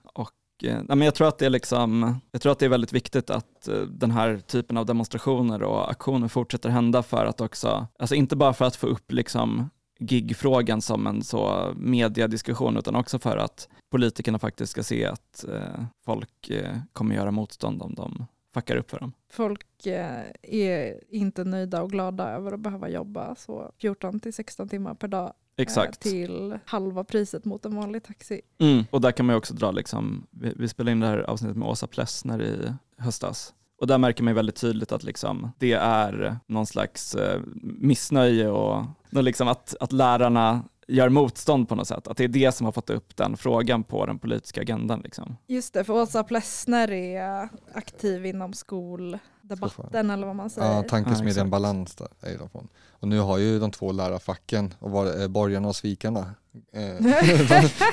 Eh, 0.65 0.75
nej, 0.75 0.97
men 0.97 1.03
jag 1.03 1.15
tror 1.15 1.29
att 1.29 1.39
det 1.39 1.47
är 1.47 1.51
liksom, 1.51 2.21
jag 2.33 2.43
tror 2.43 2.53
att 2.53 2.59
det 2.59 2.65
är 2.65 2.71
väldigt 2.71 2.93
viktigt 2.93 3.31
att 3.31 3.69
eh, 3.69 3.81
den 3.81 4.11
här 4.11 4.39
typen 4.39 4.77
av 4.77 4.87
demonstrationer 4.87 5.63
och 5.63 5.91
aktioner 5.91 6.29
fortsätter 6.29 6.69
hända 6.69 7.03
för 7.03 7.27
att 7.27 7.41
också, 7.41 7.87
alltså 7.99 8.15
inte 8.15 8.37
bara 8.37 8.53
för 8.53 8.65
att 8.65 8.77
få 8.77 8.87
upp 8.87 9.13
liksom 9.13 9.71
gigfrågan 9.99 10.83
som 10.83 11.07
en 11.07 11.23
så 11.23 11.73
mediadiskussion 11.77 12.77
utan 12.77 12.97
också 12.97 13.19
för 13.19 13.37
att 13.37 13.69
politikerna 13.91 14.39
faktiskt 14.39 14.73
ska 14.73 14.83
se 14.83 15.07
att 15.07 15.45
eh, 15.49 15.85
folk 16.05 16.51
eh, 16.51 16.77
kommer 16.93 17.15
göra 17.15 17.31
motstånd 17.31 17.83
om 17.83 17.95
de 17.95 18.27
fuckar 18.55 18.77
upp 18.77 18.91
för 18.91 19.01
dem. 19.01 19.13
Folk 19.31 19.87
eh, 19.87 20.23
är 20.43 21.01
inte 21.15 21.45
nöjda 21.45 21.83
och 21.83 21.91
glada 21.91 22.31
över 22.31 22.53
att 22.53 22.61
behöva 22.61 22.89
jobba 22.89 23.35
så 23.35 23.73
14 23.79 24.21
till 24.21 24.35
16 24.35 24.69
timmar 24.69 24.95
per 24.95 25.09
dag 25.09 25.33
Exakt. 25.57 26.01
till 26.01 26.59
halva 26.65 27.05
priset 27.05 27.45
mot 27.45 27.65
en 27.65 27.77
vanlig 27.77 28.03
taxi. 28.03 28.41
Mm. 28.59 28.85
Och 28.91 29.01
där 29.01 29.13
kan 29.13 29.27
man 29.27 29.35
ju 29.35 29.39
också 29.39 29.55
dra, 29.55 29.71
liksom, 29.71 30.27
vi, 30.31 30.53
vi 30.57 30.69
spelade 30.69 30.93
in 30.93 31.01
det 31.01 31.07
här 31.07 31.19
avsnittet 31.19 31.57
med 31.57 31.69
Åsa 31.69 31.87
Plessner 31.87 32.43
i 32.43 32.73
höstas. 32.99 33.55
Och 33.81 33.87
där 33.87 33.99
märker 33.99 34.23
man 34.23 34.31
ju 34.31 34.35
väldigt 34.35 34.57
tydligt 34.57 34.93
att 34.93 35.03
liksom, 35.03 35.53
det 35.59 35.73
är 35.73 36.39
någon 36.47 36.67
slags 36.67 37.15
eh, 37.15 37.41
missnöje 37.63 38.49
och 38.49 38.85
och 39.17 39.23
liksom 39.23 39.49
att, 39.49 39.75
att 39.81 39.93
lärarna 39.93 40.63
gör 40.89 41.09
motstånd 41.09 41.69
på 41.69 41.75
något 41.75 41.89
sätt. 41.89 42.09
Att 42.09 42.17
det 42.17 42.25
är 42.25 42.29
det 42.29 42.53
som 42.53 42.65
har 42.65 42.73
fått 42.73 42.91
upp 42.91 43.17
den 43.17 43.37
frågan 43.37 43.85
på 43.85 44.07
den 44.07 44.19
politiska 44.19 44.61
agendan. 44.61 45.01
Liksom. 45.01 45.37
Just 45.47 45.75
det, 45.75 45.85
för 45.85 45.93
Åsa 45.93 46.25
Plessner 46.25 46.91
är 46.93 47.49
aktiv 47.75 48.27
inom 48.27 48.53
skoldebatten 48.53 50.11
eller 50.11 50.27
vad 50.27 50.37
man 50.37 50.51
säger. 50.51 50.69
Ja, 50.69 50.75
Ja, 50.77 50.83
tankesmedjan 50.83 51.29
exakt. 51.29 51.51
Balans 51.51 51.95
där 51.95 52.09
är 52.21 52.39
de 52.39 52.49
från. 52.49 52.69
Och 52.91 53.09
nu 53.09 53.19
har 53.19 53.39
ju 53.39 53.59
de 53.59 53.71
två 53.71 53.93
lärarfacken, 53.93 54.75
och 54.79 54.91
var, 54.91 55.21
eh, 55.21 55.29
borgarna 55.29 55.69
och 55.69 55.77
svikarna, 55.77 56.35
eh, 56.73 57.07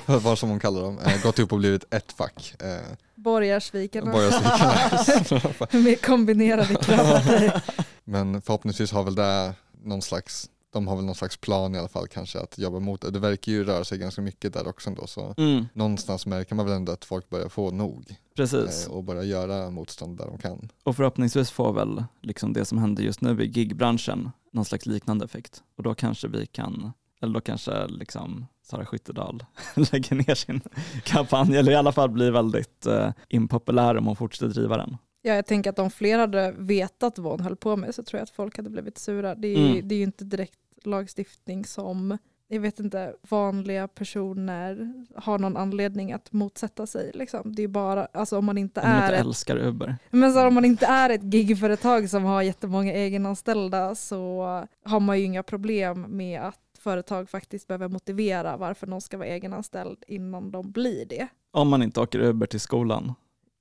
vad 0.20 0.40
som 0.40 0.50
hon 0.50 0.60
kallar 0.60 0.82
dem, 0.82 1.00
eh, 1.06 1.22
gått 1.24 1.40
upp 1.40 1.52
och 1.52 1.60
blivit 1.60 1.94
ett 1.94 2.12
fack. 2.12 2.56
Eh, 2.60 2.68
Borgarsvikarna 3.16 4.12
borgarsvikarna. 4.12 5.84
med 5.84 6.02
kombinerade 6.02 6.76
krafter. 6.76 7.62
Men 8.04 8.42
förhoppningsvis 8.42 8.92
har 8.92 9.04
väl 9.04 9.16
det 9.16 9.54
någon 9.84 10.02
slags, 10.02 10.50
de 10.74 10.88
har 10.88 10.96
väl 10.96 11.06
någon 11.06 11.16
slags 11.16 11.38
plan 11.38 11.76
i 11.76 11.78
alla 11.80 11.88
fall 11.88 12.08
kanske 12.08 12.40
att 12.40 12.58
jobba 12.58 12.80
mot 12.80 13.02
det. 13.02 13.12
Det 13.12 13.20
verkar 13.20 13.52
ju 13.52 13.64
röra 13.64 13.84
sig 13.84 13.98
ganska 13.98 14.22
mycket 14.22 14.54
där 14.54 14.68
också 14.68 14.90
ändå 14.90 15.08
så 15.08 15.34
Mm, 15.38 15.66
någonstans 15.74 16.26
märker 16.26 16.56
man 16.56 16.66
väl 16.66 16.76
ändå 16.76 16.92
att 16.92 17.06
folk 17.06 17.30
börjar 17.30 17.50
få 17.50 17.72
nog 17.72 18.16
precis. 18.36 18.88
eh, 18.88 18.94
och 18.94 19.04
börja 19.04 19.24
göra 19.24 19.70
motstånd 19.70 20.18
där 20.18 20.26
de 20.26 20.38
kan. 20.38 20.70
Och 20.84 20.96
förhoppningsvis 20.96 21.52
får 21.52 21.74
väl 21.74 22.04
liksom 22.22 22.54
det 22.54 22.66
som 22.66 22.78
händer 22.78 23.04
just 23.04 23.22
nu 23.22 23.44
i 23.44 23.48
gigbranschen 23.48 24.32
någon 24.52 24.66
slags 24.66 24.86
liknande 24.86 25.26
effekt. 25.26 25.64
Och 25.78 25.84
då 25.84 25.94
kanske 25.96 26.28
vi 26.28 26.46
kan, 26.46 26.92
eller 27.22 27.34
då 27.34 27.42
kanske 27.42 27.88
liksom 27.88 28.46
Sara 28.64 28.86
Skyttedal 28.86 29.46
lägger 29.76 30.16
ner 30.16 30.36
sin 30.36 30.62
kampanj, 31.04 31.56
eller 31.58 31.72
i 31.72 31.76
alla 31.76 31.92
fall 31.92 32.10
blir 32.10 32.32
väldigt 32.32 32.86
eh, 32.86 33.12
impopulär 33.30 33.98
om 33.98 34.06
hon 34.06 34.16
fortsätter 34.16 34.48
driva 34.54 34.78
den. 34.78 34.98
Ja, 35.26 35.34
jag 35.34 35.46
tänker 35.46 35.70
att 35.70 35.80
om 35.80 35.92
fler 35.92 36.20
hade 36.20 36.52
vetat 36.58 37.18
vad 37.20 37.32
hon 37.32 37.40
höll 37.40 37.56
på 37.56 37.76
med 37.76 37.96
så 37.96 38.04
tror 38.04 38.18
jag 38.18 38.24
att 38.24 38.30
folk 38.30 38.58
hade 38.58 38.70
blivit 38.70 38.98
sura. 38.98 39.36
Det 39.36 39.48
är, 39.48 39.58
ju- 39.60 39.72
Mm. 39.72 39.88
det 39.88 39.96
är 39.96 39.98
ju 39.98 40.04
inte 40.04 40.24
direkt 40.26 40.60
lagstiftning 40.86 41.66
som 41.66 42.18
jag 42.48 42.60
vet 42.60 42.80
inte, 42.80 43.14
vanliga 43.30 43.88
personer 43.88 44.94
har 45.16 45.40
någon 45.40 45.58
anledning 45.58 46.14
att 46.14 46.34
motsätta 46.34 46.88
sig. 46.88 47.12
Liksom. 47.14 47.56
Det 47.56 47.64
är 47.64 47.68
bara, 47.68 48.06
alltså 48.06 48.38
om 48.38 48.46
man 48.46 48.58
inte 48.58 48.82
Om 48.82 48.90
man 48.90 48.98
är 48.98 49.04
inte 49.04 49.16
ett 49.16 49.26
älskar 49.26 49.58
Uber. 49.58 49.98
Men 50.10 50.34
så 50.34 50.40
här, 50.40 50.48
om 50.48 50.54
man 50.54 50.66
inte 50.66 50.86
är 50.86 51.10
ett 51.10 51.34
gigföretag 51.34 52.10
som 52.10 52.24
har 52.24 52.42
jättemånga 52.42 52.94
egenanställda 52.94 53.96
så 53.96 54.44
har 54.86 55.00
man 55.00 55.20
ju 55.20 55.26
inga 55.26 55.44
problem 55.44 56.02
med 56.02 56.42
att 56.42 56.60
företag 56.80 57.30
faktiskt 57.30 57.68
behöver 57.68 57.88
motivera 57.88 58.58
varför 58.58 58.88
någon 58.88 59.02
ska 59.02 59.18
vara 59.18 59.28
egenanställd 59.28 59.98
innan 60.08 60.52
de 60.52 60.72
blir 60.72 61.06
det. 61.06 61.28
Om 61.52 61.70
man 61.70 61.84
inte 61.84 62.00
åker 62.00 62.20
Uber 62.20 62.48
till 62.48 62.60
skolan. 62.60 63.14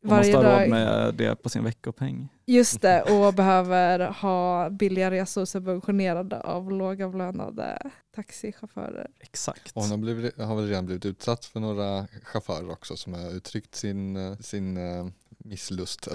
Om 0.05 0.09
man 0.09 0.19
Varje 0.19 0.33
måste 0.35 0.49
ha 0.49 0.53
råd 0.55 0.61
dag, 0.61 0.71
med 0.71 1.15
det 1.15 1.43
på 1.43 1.49
sin 1.49 1.65
veckopeng. 1.65 2.29
just 2.47 2.83
det, 2.83 3.03
och 3.27 3.35
behöver 3.35 3.99
ha 4.21 4.71
billiga 4.71 5.11
resor 5.11 5.45
subventionerade 5.45 6.41
av 6.41 6.71
lågavlönade 6.73 7.79
taxichaufförer. 8.15 9.07
Exakt. 9.21 9.73
Och 9.75 9.83
hon 9.83 9.91
har, 9.91 9.99
blivit, 9.99 10.38
har 10.41 10.57
väl 10.57 10.69
redan 10.69 10.87
blivit 10.87 11.05
utsatt 11.07 11.45
för 11.45 11.61
några 11.61 12.07
chaufförer 12.25 12.71
också 12.71 12.97
som 12.97 13.12
har 13.15 13.31
uttryckt 13.37 13.75
sin, 13.75 14.37
sin 14.41 14.77
eh, 14.77 15.07
misslust, 15.38 16.09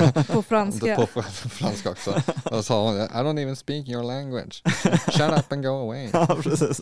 man. 0.00 0.12
På 0.24 0.42
franska. 0.42 0.96
På 0.96 1.02
fr- 1.02 1.48
franska 1.48 1.90
också. 1.90 2.22
Och 2.56 2.64
sa 2.64 2.86
hon, 2.86 2.96
I 2.96 3.06
don't 3.08 3.42
even 3.42 3.56
speak 3.56 3.88
your 3.88 4.02
language. 4.02 4.62
Shut 5.10 5.38
up 5.38 5.52
and 5.52 5.62
go 5.64 5.68
away. 5.68 6.08
Ja, 6.12 6.26
precis. 6.42 6.80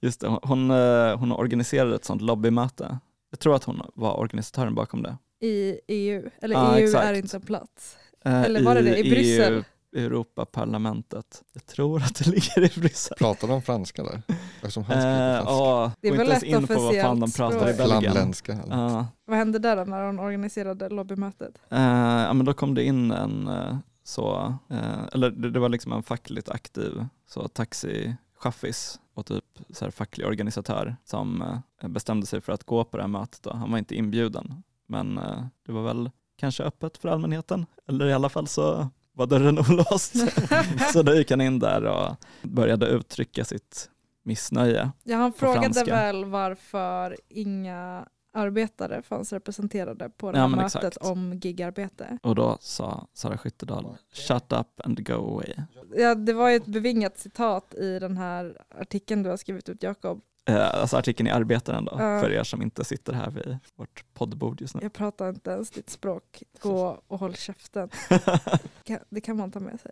Just 0.00 0.20
det, 0.20 0.38
hon, 0.42 0.70
eh, 0.70 1.18
hon 1.18 1.32
organiserade 1.32 1.94
ett 1.94 2.04
sånt 2.04 2.22
lobbymöte. 2.22 2.98
Jag 3.30 3.40
tror 3.40 3.56
att 3.56 3.64
hon 3.64 3.82
var 3.94 4.16
organisatören 4.18 4.74
bakom 4.74 5.02
det. 5.02 5.16
I 5.40 5.80
EU, 5.88 6.30
eller 6.42 6.54
Ja, 6.56 6.78
EU 6.78 6.84
exakt. 6.84 7.04
är 7.04 7.12
inte 7.14 7.36
en 7.36 7.40
plats. 7.42 7.96
Eh, 8.24 8.42
Eller 8.42 8.62
var 8.62 8.74
det 8.74 8.82
det? 8.82 8.98
I 8.98 9.10
Bryssel? 9.10 9.52
EU, 9.54 9.62
Europaparlamentet. 10.04 11.42
Jag 11.52 11.66
tror 11.66 12.02
att 12.02 12.14
det 12.14 12.26
ligger 12.30 12.78
i 12.78 12.80
Bryssel. 12.80 13.16
Pratar 13.18 13.48
de 13.48 13.62
franska 13.62 14.02
där? 14.02 14.22
Eftersom 14.56 14.84
han 14.84 14.98
Eh, 14.98 15.02
franska. 15.02 15.52
ja, 15.52 15.92
Det 16.00 16.08
är 16.08 16.12
väl 16.12 16.20
inte 16.20 16.30
ens 16.32 16.42
ett 16.42 16.48
in 16.48 16.66
på 16.66 16.82
vad 16.82 16.96
fan 17.00 17.20
de 17.20 17.22
officiellt 17.24 17.52
pratar 17.52 17.70
i. 17.70 17.76
Belgien. 17.76 18.32
Ja, 18.70 19.06
Vad 19.24 19.36
hände 19.38 19.58
där 19.58 19.76
då 19.76 19.84
när 19.84 20.06
hon 20.06 20.18
organiserade 20.20 20.88
lobbymötet? 20.88 21.54
Eh, 21.70 21.80
ja, 21.80 22.32
men 22.32 22.46
då 22.46 22.52
kom 22.54 22.74
det 22.74 22.84
in 22.84 23.10
en 23.10 23.48
eh, 23.48 23.76
så, 24.04 24.54
eh, 24.70 25.04
eller 25.12 25.30
det, 25.30 25.50
det 25.50 25.58
var 25.60 25.68
liksom 25.68 25.92
en 25.92 26.02
fackligt 26.02 26.48
aktiv 26.48 27.04
så 27.26 27.48
taxichaffis 27.48 29.00
och 29.14 29.26
typ 29.26 29.44
så 29.70 29.84
här 29.84 29.90
facklig 29.92 30.26
organisatör 30.26 30.96
som 31.04 31.42
eh, 31.82 31.88
bestämde 31.88 32.26
sig 32.26 32.40
för 32.40 32.52
att 32.52 32.64
gå 32.64 32.84
på 32.84 32.96
det 32.96 33.02
här 33.02 33.08
mötet. 33.08 33.42
Då. 33.42 33.52
Han 33.52 33.70
var 33.70 33.78
inte 33.78 33.94
inbjuden, 33.94 34.62
men 34.88 35.18
eh, 35.18 35.44
det 35.66 35.72
var 35.72 35.82
väl 35.82 36.10
kanske 36.36 36.62
öppet 36.62 36.98
för 36.98 37.08
allmänheten, 37.08 37.66
eller 37.86 38.06
i 38.06 38.12
alla 38.12 38.28
fall 38.28 38.46
så 38.46 38.88
var 39.12 39.26
dörren 39.26 39.58
olåst. 39.70 40.14
så 40.92 41.02
då 41.02 41.14
gick 41.14 41.30
han 41.30 41.40
in 41.40 41.58
där 41.58 41.84
och 41.84 42.16
började 42.42 42.86
uttrycka 42.86 43.44
sitt 43.44 43.90
missnöje. 44.22 44.90
Ja, 45.04 45.16
han 45.16 45.32
frågade 45.32 45.84
väl 45.84 46.24
varför 46.24 47.16
inga 47.28 48.06
arbetare 48.32 49.02
fanns 49.02 49.32
representerade 49.32 50.10
på 50.10 50.32
det 50.32 50.38
Ja, 50.38 50.42
här 50.42 50.48
men 50.48 50.58
mötet 50.58 50.84
exakt. 50.84 51.06
om 51.06 51.34
gigarbete. 51.34 52.18
Och 52.22 52.34
då 52.34 52.58
sa 52.60 53.06
Sara 53.12 53.38
Skyttedal, 53.38 53.96
shut 54.12 54.52
up 54.52 54.80
and 54.84 55.06
go 55.06 55.12
away. 55.14 55.54
Ja, 55.96 56.14
det 56.14 56.32
var 56.32 56.48
ju 56.48 56.56
ett 56.56 56.66
bevingat 56.66 57.18
citat 57.18 57.74
i 57.74 57.98
den 57.98 58.16
här 58.16 58.62
artikeln 58.80 59.22
du 59.22 59.30
har 59.30 59.36
skrivit 59.36 59.68
ut 59.68 59.82
Jakob. 59.82 60.20
Eh, 60.48 60.74
alltså 60.74 60.96
artikeln 60.96 61.26
i 61.26 61.30
Arbetaren 61.30 61.84
då, 61.84 61.92
Ja. 61.92 62.20
för 62.20 62.30
er 62.32 62.42
som 62.42 62.62
inte 62.62 62.84
sitter 62.84 63.12
här 63.12 63.30
vid 63.30 63.58
vårt 63.76 64.04
poddbord 64.14 64.60
just 64.60 64.74
nu. 64.74 64.80
Jag 64.82 64.92
pratar 64.92 65.28
inte 65.28 65.50
ens 65.50 65.70
ditt 65.70 65.90
språk. 65.90 66.42
Gå 66.60 67.02
och 67.06 67.18
håll 67.18 67.34
käften. 67.34 67.88
Kan- 68.84 68.98
Det 69.08 69.20
kan 69.20 69.36
man 69.36 69.50
ta 69.52 69.60
med 69.60 69.80
sig. 69.80 69.90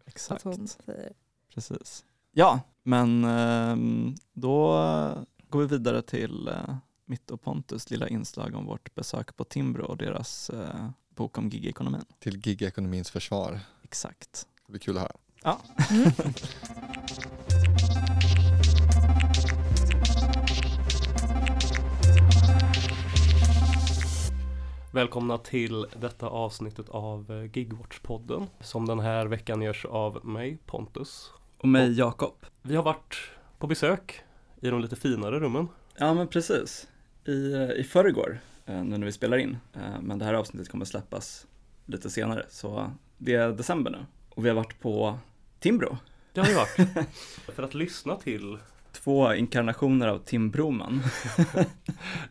Att 0.00 0.08
Exakt, 0.08 0.44
hon 0.44 0.68
säger. 0.68 1.12
precis. 1.54 2.04
Ja, 2.32 2.60
men 2.82 3.24
ehm, 3.24 4.14
då 4.32 4.72
går 5.48 5.60
vi 5.60 5.66
vidare 5.66 6.02
till 6.02 6.48
eh, 6.48 6.76
mitt 7.04 7.30
och 7.30 7.42
Pontus 7.42 7.90
lilla 7.90 8.08
inslag 8.08 8.54
om 8.54 8.66
vårt 8.66 8.94
besök 8.94 9.36
på 9.36 9.44
Timbro 9.44 9.84
och 9.84 9.96
deras 9.96 10.50
eh, 10.50 10.88
bok 11.08 11.38
om 11.38 11.48
gigekonomin. 11.48 12.04
Till 12.18 12.46
gigekonomins 12.46 13.10
försvar. 13.10 13.60
Exakt. 13.82 14.46
Det 14.66 14.72
blir 14.72 14.80
kul 14.80 14.96
att 14.96 15.02
höra. 15.02 15.16
Ja. 15.42 15.58
Mm. 15.90 16.10
Välkomna 24.94 25.38
till 25.38 25.86
detta 26.00 26.26
avsnittet 26.26 26.88
av 26.88 27.30
eh, 27.30 27.50
Gigwatch-podden 27.50 28.46
som 28.60 28.86
den 28.86 29.00
här 29.00 29.26
veckan 29.26 29.62
görs 29.62 29.84
av 29.84 30.26
mig, 30.26 30.58
Pontus. 30.66 31.30
Och 31.58 31.68
mig 31.68 31.98
Jakob. 31.98 32.34
Vi 32.62 32.76
har 32.76 32.82
varit 32.82 33.16
på 33.58 33.66
besök 33.66 34.20
i 34.60 34.68
de 34.68 34.80
lite 34.80 34.96
finare 34.96 35.40
rummen. 35.40 35.68
Ja 35.96 36.14
men 36.14 36.28
precis. 36.28 36.88
i, 37.24 37.54
i 37.76 37.84
förrgår, 37.84 38.40
eh, 38.66 38.84
nu 38.84 38.98
när 38.98 39.06
vi 39.06 39.12
spelar 39.12 39.36
in. 39.38 39.56
Eh, 39.74 40.00
Men 40.00 40.18
det 40.18 40.24
här 40.24 40.34
avsnittet 40.34 40.68
kommer 40.68 40.84
släppas 40.84 41.46
lite 41.86 42.10
senare, 42.10 42.46
så 42.48 42.90
det 43.18 43.34
är 43.34 43.48
december 43.48 43.90
nu. 43.90 44.06
Och 44.28 44.44
vi 44.44 44.48
har 44.48 44.56
varit 44.56 44.80
på 44.80 45.18
Timbro. 45.58 45.98
Det 46.32 46.40
har 46.40 46.48
vi 46.48 46.54
varit. 46.54 47.08
För 47.54 47.62
att 47.62 47.74
lyssna 47.74 48.16
till 48.16 48.58
Två 49.04 49.34
inkarnationer 49.34 50.08
av 50.08 50.18
Tim 50.18 50.50
Broman. 50.50 51.02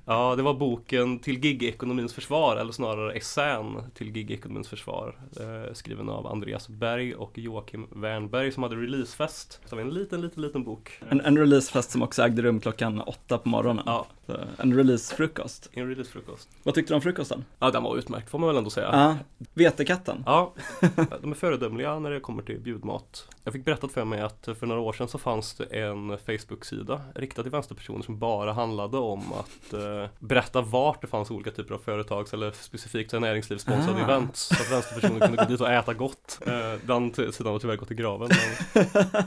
Ja, 0.05 0.35
det 0.35 0.43
var 0.43 0.53
boken 0.53 1.19
Till 1.19 1.45
gigekonomins 1.45 2.13
försvar, 2.13 2.57
eller 2.57 2.71
snarare 2.71 3.13
essän 3.13 3.91
Till 3.93 4.17
gigekonomins 4.17 4.67
försvar. 4.67 5.19
Eh, 5.39 5.73
skriven 5.73 6.09
av 6.09 6.27
Andreas 6.27 6.69
Berg 6.69 7.15
och 7.15 7.37
Joakim 7.37 7.87
Wernberg 7.91 8.51
som 8.51 8.63
hade 8.63 8.75
releasefest. 8.75 9.51
Så 9.65 9.69
det 9.69 9.75
var 9.75 9.81
en 9.81 9.93
liten, 9.93 10.21
liten, 10.21 10.41
liten 10.41 10.63
bok. 10.63 10.99
En, 11.09 11.21
en 11.21 11.37
releasefest 11.37 11.91
som 11.91 12.01
också 12.01 12.23
ägde 12.23 12.41
rum 12.41 12.59
klockan 12.59 13.01
åtta 13.01 13.37
på 13.37 13.49
morgonen. 13.49 13.83
Ja, 13.85 14.05
Så, 14.25 14.37
En 14.57 14.73
releasefrukost. 14.77 15.69
en 15.73 15.89
releasefrukost. 15.89 16.49
Vad 16.63 16.75
tyckte 16.75 16.93
du 16.93 16.95
om 16.95 17.01
frukosten? 17.01 17.45
Ja, 17.59 17.71
den 17.71 17.83
var 17.83 17.97
utmärkt 17.97 18.29
får 18.29 18.39
man 18.39 18.47
väl 18.47 18.57
ändå 18.57 18.69
säga. 18.69 18.89
Ja, 18.91 19.15
Vetekatten. 19.53 20.23
Ja, 20.25 20.53
de 21.21 21.31
är 21.31 21.35
föredömliga 21.35 21.99
när 21.99 22.11
det 22.11 22.19
kommer 22.19 22.43
till 22.43 22.59
bjudmat. 22.59 23.27
Jag 23.43 23.53
fick 23.53 23.65
berättat 23.65 23.91
för 23.91 24.05
mig 24.05 24.21
att 24.21 24.47
för 24.59 24.65
några 24.67 24.81
år 24.81 24.93
sedan 24.93 25.07
så 25.07 25.17
fanns 25.17 25.53
det 25.53 25.63
en 25.65 26.17
Facebook-sida 26.65 27.01
riktad 27.15 27.41
till 27.43 27.51
vänsterpersoner 27.51 28.03
som 28.03 28.19
bara 28.19 28.53
handlade 28.53 28.97
om 28.97 29.33
att 29.33 29.73
eh, 29.73 30.09
berätta 30.19 30.61
vart 30.61 31.01
det 31.01 31.07
fanns 31.07 31.31
olika 31.31 31.51
typer 31.51 31.73
av 31.73 31.79
företags 31.79 32.33
eller 32.33 32.51
specifikt 32.51 33.13
näringslivssponsrade 33.13 33.99
Ah. 33.99 34.03
event 34.03 34.35
så 34.35 34.53
att 34.53 34.71
vänsterpersoner 34.71 35.19
kunde 35.19 35.37
gå 35.37 35.49
dit 35.49 35.61
och 35.61 35.69
äta 35.71 35.93
gott. 35.93 36.39
Eh, 36.47 36.53
den 36.87 37.13
sidan 37.13 37.51
har 37.53 37.59
tyvärr 37.59 37.75
gått 37.75 37.91
i 37.91 37.95
graven. 37.95 38.29
Men, 38.73 39.05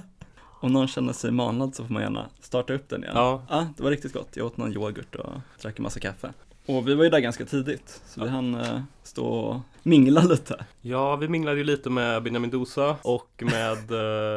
Om 0.61 0.73
någon 0.73 0.89
känner 0.89 1.13
sig 1.13 1.31
manad 1.31 1.75
så 1.75 1.85
får 1.85 1.93
man 1.93 2.03
gärna 2.03 2.27
starta 2.41 2.73
upp 2.73 2.89
den 2.89 3.03
igen. 3.05 3.17
ja, 3.17 3.43
Ja, 3.49 3.67
det 3.77 3.83
var 3.83 3.91
riktigt 3.91 4.13
gott. 4.13 4.29
Jag 4.35 4.47
åt 4.47 4.57
någon 4.57 4.73
yoghurt 4.73 5.15
och 5.15 5.33
drack 5.63 5.79
en 5.79 5.83
massa 5.83 6.01
kaffe. 6.01 6.33
Och 6.67 6.89
vi 6.89 6.95
var 6.95 7.05
ju 7.05 7.11
där 7.11 7.19
ganska 7.21 7.45
tidigt, 7.45 8.01
så 8.07 8.21
vi 8.21 8.27
Ja. 8.27 8.33
hann 8.33 8.55
eh, 8.55 8.81
stå 9.03 9.27
och 9.27 9.61
mingla 9.83 10.23
lite. 10.23 10.65
ja, 10.81 11.17
vi 11.17 11.29
minglade 11.29 11.59
ju 11.59 11.65
lite 11.65 11.91
med 11.91 12.23
Benjamin 12.23 12.51
Dosa 12.51 12.97
och 13.03 13.43
med 13.43 13.93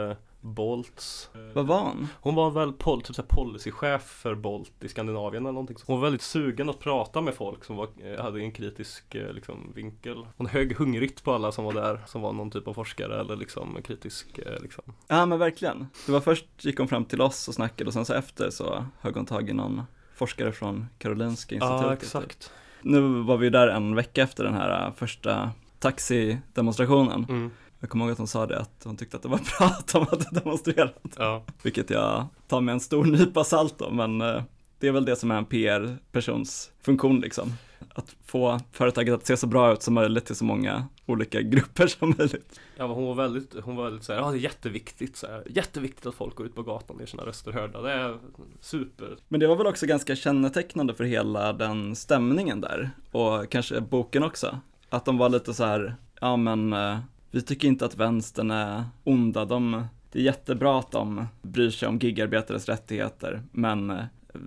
eh, 0.09 0.15
Bolts. 0.47 1.29
Vad 1.53 1.67
var 1.67 1.79
han? 1.79 2.07
Hon 2.21 2.35
var 2.35 2.51
väl 2.51 2.73
pol 2.73 3.01
typ 3.01 3.15
så 3.15 3.21
här 3.21 3.29
policychef 3.29 4.01
för 4.01 4.35
Bolt 4.35 4.83
i 4.83 4.87
Skandinavien 4.87 5.45
eller 5.45 5.53
någonting. 5.53 5.77
Hon 5.85 5.95
var 5.95 6.03
väldigt 6.03 6.21
sugen 6.21 6.69
att 6.69 6.79
prata 6.79 7.21
med 7.21 7.33
folk 7.33 7.63
som 7.63 7.75
var, 7.75 7.87
eh, 8.03 8.23
hade 8.23 8.39
en 8.39 8.51
kritisk 8.51 9.15
eh, 9.15 9.33
liksom, 9.33 9.71
vinkel. 9.75 10.25
Hon 10.37 10.47
högg 10.47 10.75
hungrigt 10.75 11.23
på 11.23 11.33
alla 11.33 11.51
som 11.51 11.65
var 11.65 11.73
där, 11.73 12.01
som 12.05 12.21
var 12.21 12.33
någon 12.33 12.51
typ 12.51 12.67
av 12.67 12.73
forskare 12.73 13.19
eller 13.19 13.35
liksom 13.35 13.77
kritisk 13.83 14.39
eh, 14.39 14.61
liksom. 14.61 14.83
Ja 15.07 15.25
men 15.25 15.39
verkligen. 15.39 15.87
Det 16.05 16.11
var 16.11 16.19
först 16.19 16.45
gick 16.59 16.77
hon 16.77 16.87
fram 16.87 17.05
till 17.05 17.21
oss 17.21 17.47
och 17.47 17.53
snackade 17.53 17.87
och 17.87 17.93
sen 17.93 18.05
så 18.05 18.13
efter 18.13 18.49
så 18.49 18.85
högg 18.99 19.15
hon 19.15 19.25
tag 19.25 19.49
i 19.49 19.53
någon 19.53 19.81
forskare 20.15 20.51
från 20.51 20.87
Karolinska 20.97 21.55
institutet. 21.55 21.81
Ja, 21.81 21.93
typ. 21.93 22.03
exakt. 22.03 22.51
Nu 22.81 23.01
var 23.01 23.37
vi 23.37 23.49
där 23.49 23.67
en 23.67 23.95
vecka 23.95 24.23
efter 24.23 24.43
den 24.43 24.53
här 24.53 24.91
första 24.91 25.51
taxidemonstrationen. 25.79 27.25
Mm, 27.29 27.51
Jag 27.79 27.89
kommer 27.89 28.05
ihåg 28.05 28.11
att 28.11 28.17
hon 28.17 28.27
sa 28.27 28.45
det 28.45 28.59
att 28.59 28.81
hon 28.83 28.97
tyckte 28.97 29.17
att 29.17 29.23
det 29.23 29.29
var 29.29 29.37
bra 29.59 29.67
att 29.67 29.87
de 29.87 30.05
hade 30.07 30.25
demonstrerat. 30.31 30.95
ja. 31.17 31.43
Vilket 31.63 31.89
jag 31.89 32.27
tar 32.47 32.61
med 32.61 32.73
en 32.73 32.79
stor 32.79 33.05
nypa 33.05 33.43
salt 33.43 33.75
då, 33.77 33.89
men 33.89 34.21
eh, 34.21 34.43
det 34.79 34.87
är 34.87 34.91
väl 34.91 35.05
det 35.05 35.15
som 35.15 35.31
är 35.31 35.37
en 35.37 35.45
PR-persons 35.45 36.71
funktion 36.81 37.19
liksom. 37.19 37.53
Att 37.95 38.15
få 38.25 38.59
företaget 38.71 39.13
att 39.13 39.25
se 39.25 39.37
så 39.37 39.47
bra 39.47 39.73
ut 39.73 39.83
som 39.83 39.93
möjligt 39.93 40.25
till 40.25 40.35
så 40.35 40.45
många 40.45 40.87
olika 41.05 41.41
grupper 41.53 41.87
som 41.87 42.15
möjligt. 42.17 42.59
ja, 42.77 42.87
men 42.87 42.95
hon 42.95 43.05
var 43.05 43.15
väldigt, 43.15 43.55
hon 43.63 43.75
var 43.75 43.83
väldigt 43.83 44.03
såhär, 44.03 44.19
ja 44.19 44.31
det 44.31 44.37
är 44.37 44.39
jätteviktigt 44.39 45.17
så 45.17 45.27
här, 45.27 45.43
jätteviktigt 45.49 46.05
att 46.05 46.15
folk 46.15 46.35
går 46.35 46.45
ut 46.45 46.55
på 46.55 46.63
gatan 46.63 46.95
och 46.95 47.01
gör 47.01 47.07
sina 47.07 47.25
röster 47.25 47.51
hörda. 47.51 47.81
Det 47.81 47.91
är 47.91 48.17
super. 48.61 49.17
Men 49.27 49.39
det 49.39 49.47
var 49.47 49.55
väl 49.55 49.67
också 49.67 49.85
ganska 49.85 50.15
kännetecknande 50.15 50.93
för 50.93 51.03
hela 51.03 51.53
den 51.53 51.95
stämningen 51.95 52.61
där 52.61 52.89
och 53.11 53.49
kanske 53.49 53.81
boken 53.81 54.23
också. 54.23 54.59
Att 54.89 55.05
de 55.05 55.17
var 55.17 55.29
lite 55.29 55.53
så 55.53 55.63
här, 55.63 55.95
ja 56.21 56.37
men 56.37 56.73
eh, 56.73 56.97
vi 57.31 57.41
tycker 57.41 57.67
inte 57.67 57.85
att 57.85 57.97
vänstern 57.97 58.51
är 58.51 58.83
onda, 59.03 59.45
de, 59.45 59.87
det 60.11 60.19
är 60.19 60.23
jättebra 60.23 60.79
att 60.79 60.91
de 60.91 61.27
bryr 61.41 61.69
sig 61.69 61.87
om 61.87 61.99
gigarbetares 61.99 62.69
rättigheter, 62.69 63.41
men 63.51 63.89
eh, 63.89 64.05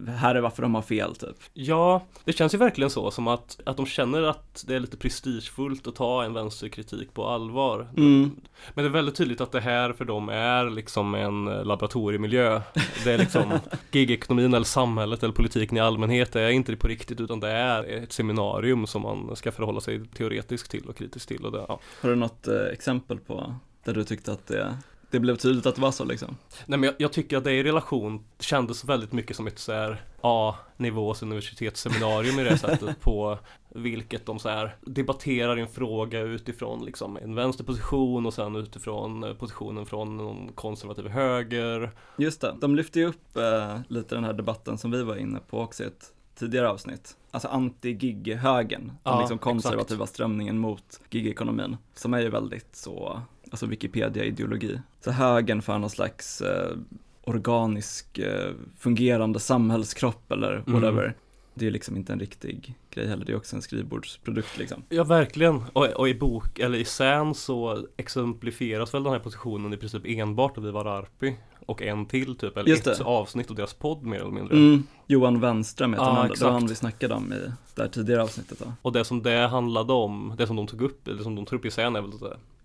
här 0.09 0.35
är 0.35 0.41
varför 0.41 0.63
de 0.63 0.75
har 0.75 0.83
fel 0.83 1.15
typ. 1.15 1.37
Ja, 1.53 2.03
det 2.25 2.33
känns 2.33 2.55
ju 2.55 2.59
verkligen 2.59 2.91
så 2.91 3.11
som 3.11 3.29
att, 3.29 3.61
att 3.67 3.77
de 3.77 3.87
känner 3.87 4.23
att 4.23 4.65
det 4.67 4.75
är 4.75 4.81
lite 4.81 4.97
prestigefullt 4.97 5.87
att 5.87 5.95
ta 5.95 6.25
en 6.25 6.35
vänsterkritik 6.35 7.15
på 7.15 7.27
allvar. 7.27 7.89
Mm. 7.97 8.31
Men 8.75 8.85
det 8.85 8.89
är 8.89 8.93
väldigt 8.93 9.15
tydligt 9.15 9.41
att 9.41 9.53
det 9.53 9.61
här 9.61 9.93
för 9.93 10.05
dem 10.05 10.29
är 10.29 10.71
liksom 10.71 11.15
en 11.15 11.45
laboratoriemiljö. 11.45 12.61
Det 13.05 13.13
är 13.13 13.19
liksom 13.19 13.53
gigekonomin 13.93 14.55
eller 14.55 14.65
samhället 14.65 15.23
eller 15.23 15.35
politiken 15.35 15.77
i 15.77 15.81
allmänhet. 15.81 16.33
Det 16.33 16.41
är 16.41 16.51
inte 16.51 16.73
det 16.73 16.77
på 16.77 16.89
riktigt 16.89 17.21
utan 17.21 17.41
det 17.41 17.51
är 17.51 17.85
ett 17.85 18.13
seminarium 18.13 18.87
som 18.87 19.03
man 19.03 19.37
ska 19.37 19.53
förhålla 19.53 19.81
sig 19.81 20.07
teoretiskt 20.07 20.71
till 20.71 20.89
och 20.89 20.97
kritiskt 20.97 21.29
till. 21.29 21.45
Och 21.45 21.53
det, 21.53 21.65
ja. 21.69 21.81
Har 22.03 22.09
du 22.09 22.17
något 22.17 22.49
eh, 22.49 22.67
exempel 22.73 23.19
på 23.19 23.55
där 23.85 23.95
du 23.95 24.05
tyckte 24.05 24.33
att 24.33 24.47
det, 24.47 24.77
det 25.11 25.21
blev 25.21 25.37
tydligt 25.37 25.67
att 25.67 25.75
det 25.75 25.81
var 25.81 25.91
så 25.91 26.05
liksom? 26.05 26.37
Nej 26.67 26.79
men 26.79 26.87
jag, 26.87 26.95
jag 26.99 27.13
tycker 27.13 27.37
att 27.37 27.45
det 27.45 27.53
i 27.53 27.63
relation 27.63 28.25
kändes 28.39 28.85
väldigt 28.85 29.13
mycket 29.13 29.37
som 29.37 29.47
ett 29.47 29.59
så 29.59 29.73
här 29.73 30.03
A-nivås 30.21 31.23
universitetsseminarium 31.23 32.39
i 32.39 32.45
det 32.45 32.59
sättet 32.59 33.01
på 33.01 33.39
vilket 33.69 34.27
de 34.27 34.39
så 34.39 34.49
här 34.49 34.77
debatterar 34.81 35.57
en 35.57 35.69
fråga 35.69 36.21
utifrån 36.21 36.85
liksom 36.85 37.17
en 37.17 37.35
vänsterposition 37.35 38.27
och 38.27 38.35
sen 38.35 38.57
utifrån 38.57 39.25
eh, 39.25 39.35
positionen 39.35 39.87
från 39.87 40.17
någon 40.17 40.53
konservativ 40.53 41.09
höger. 41.09 41.91
Just 42.17 42.41
det, 42.41 42.55
de 42.61 42.77
lyfte 42.77 42.99
ju 43.01 43.07
upp 43.07 43.37
eh, 43.37 43.79
lite 43.89 44.15
den 44.15 44.25
här 44.25 44.33
debatten 44.33 44.79
som 44.79 44.91
vi 44.91 45.03
var 45.03 45.17
inne 45.17 45.39
på 45.51 45.61
också 45.61 45.83
i 45.83 45.87
ett 45.87 46.13
tidigare 46.35 46.69
avsnitt. 46.69 47.17
Alltså 47.31 47.49
anti-gig-högern, 47.49 48.87
den 48.87 48.99
Ja, 49.03 49.21
liksom 49.21 49.39
konservativa 49.39 50.07
strömningen 50.07 50.59
mot 50.59 51.01
gigekonomin, 51.11 51.77
som 51.95 52.15
är 52.15 52.21
ju 52.21 52.29
väldigt 52.29 52.77
så, 52.77 53.23
alltså 53.51 53.67
Wikipedia-ideologi. 53.67 54.81
Så 55.05 55.11
högern 55.11 55.63
för 55.63 55.79
någon 55.79 55.91
slags 55.91 56.41
eh, 56.41 56.77
organisk, 57.25 58.19
eh, 58.19 58.53
fungerande 58.79 59.41
samhällskropp 59.41 60.33
eller 60.33 60.53
Mm. 60.53 60.73
whatever. 60.73 61.15
Det 61.55 61.67
är 61.67 61.71
liksom 61.71 61.97
inte 61.97 62.13
en 62.13 62.21
riktig 62.21 62.75
grej 62.91 63.07
heller, 63.07 63.25
det 63.25 63.33
är 63.33 63.37
också 63.37 63.57
en 63.57 63.63
skrivbordsprodukt 63.63 64.59
liksom. 64.59 64.83
Ja 64.89 65.05
verkligen, 65.05 65.63
och, 65.73 65.87
och 65.87 66.09
i 66.09 66.15
bok 66.15 66.59
eller 66.59 66.79
i 66.79 66.85
scen 66.85 67.35
så 67.35 67.87
exemplifieras 67.97 68.95
väl 68.95 69.03
den 69.03 69.13
här 69.13 69.21
positionen 69.21 69.73
i 69.73 69.77
princip 69.77 70.03
enbart 70.05 70.59
av 70.59 70.67
Ivar 70.67 70.85
Arpi 70.85 71.37
och 71.67 71.83
en 71.83 72.07
till 72.07 72.37
typ, 72.37 72.57
eller 72.57 72.69
Just 72.69 72.87
ett 72.87 72.99
det. 72.99 73.05
avsnitt 73.05 73.51
av 73.51 73.57
deras 73.57 73.75
podd 73.75 74.03
mer 74.03 74.21
eller 74.21 74.31
mindre. 74.31 74.57
Mm, 74.57 74.83
Johan 75.07 75.41
Wenström 75.41 75.93
heter 75.93 76.05
Ja, 76.05 76.11
han, 76.13 76.29
det 76.29 76.41
var 76.45 76.51
han 76.51 76.67
vi 76.67 76.75
snackade 76.75 77.15
om 77.15 77.33
i 77.33 77.37
det 77.75 77.83
här 77.83 77.89
tidigare 77.89 78.23
avsnittet 78.23 78.59
då. 78.59 78.73
Och 78.83 78.93
det 78.93 79.05
som 79.05 79.23
det 79.23 79.47
handlade 79.49 79.93
om, 79.93 80.35
det 80.39 80.47
som 80.47 80.57
de 80.57 80.67
tog 80.67 80.83
upp, 80.83 81.09
eller 81.09 81.23
som 81.23 81.35
de 81.35 81.47
tar 81.47 81.57
upp 81.57 81.65
i 81.65 81.71
scen 81.71 81.97
är 81.97 82.01
väl 82.03 82.11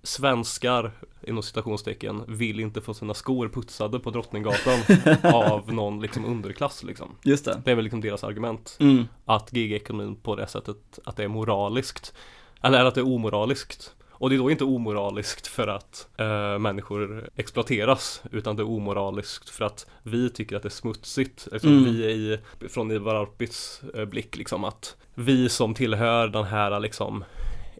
Svenskar, 0.05 0.91
inom 1.21 1.43
citationstecken, 1.43 2.23
vill 2.27 2.59
inte 2.59 2.81
få 2.81 2.93
sina 2.93 3.13
skor 3.13 3.49
putsade 3.49 3.99
på 3.99 4.09
Drottninggatan 4.09 4.79
av 5.33 5.73
någon 5.73 6.01
liksom 6.01 6.25
underklass 6.25 6.83
liksom. 6.83 7.15
Just 7.23 7.45
det. 7.45 7.61
Det 7.65 7.71
är 7.71 7.75
väl 7.75 7.83
liksom 7.83 8.01
deras 8.01 8.23
argument. 8.23 8.77
Mm. 8.79 9.07
Att 9.25 9.53
gigekonomin 9.53 10.15
på 10.15 10.35
det 10.35 10.47
sättet, 10.47 10.99
att 11.03 11.15
det 11.15 11.23
är 11.23 11.27
moraliskt. 11.27 12.13
Eller 12.61 12.85
att 12.85 12.95
det 12.95 13.01
är 13.01 13.07
omoraliskt. 13.07 13.95
Och 14.17 14.29
det 14.29 14.35
är 14.35 14.37
då 14.37 14.51
inte 14.51 14.63
omoraliskt 14.63 15.47
för 15.47 15.67
att 15.67 16.07
eh, 16.17 16.59
människor 16.59 17.29
exploateras 17.35 18.23
utan 18.31 18.55
det 18.55 18.61
är 18.61 18.69
omoraliskt 18.69 19.49
för 19.49 19.65
att 19.65 19.85
vi 20.03 20.29
tycker 20.29 20.55
att 20.55 20.63
det 20.63 20.67
är 20.67 20.69
smutsigt. 20.69 21.47
Liksom 21.51 21.69
Mm. 21.69 21.83
Vi 21.83 22.05
är 22.05 22.09
i, 22.09 22.39
från 22.69 22.91
Ivar 22.91 23.15
Arpis 23.15 23.81
eh, 23.93 24.05
blick 24.05 24.37
liksom 24.37 24.63
att 24.63 24.95
vi 25.13 25.49
som 25.49 25.73
tillhör 25.73 26.27
den 26.27 26.43
här 26.43 26.79
liksom 26.79 27.23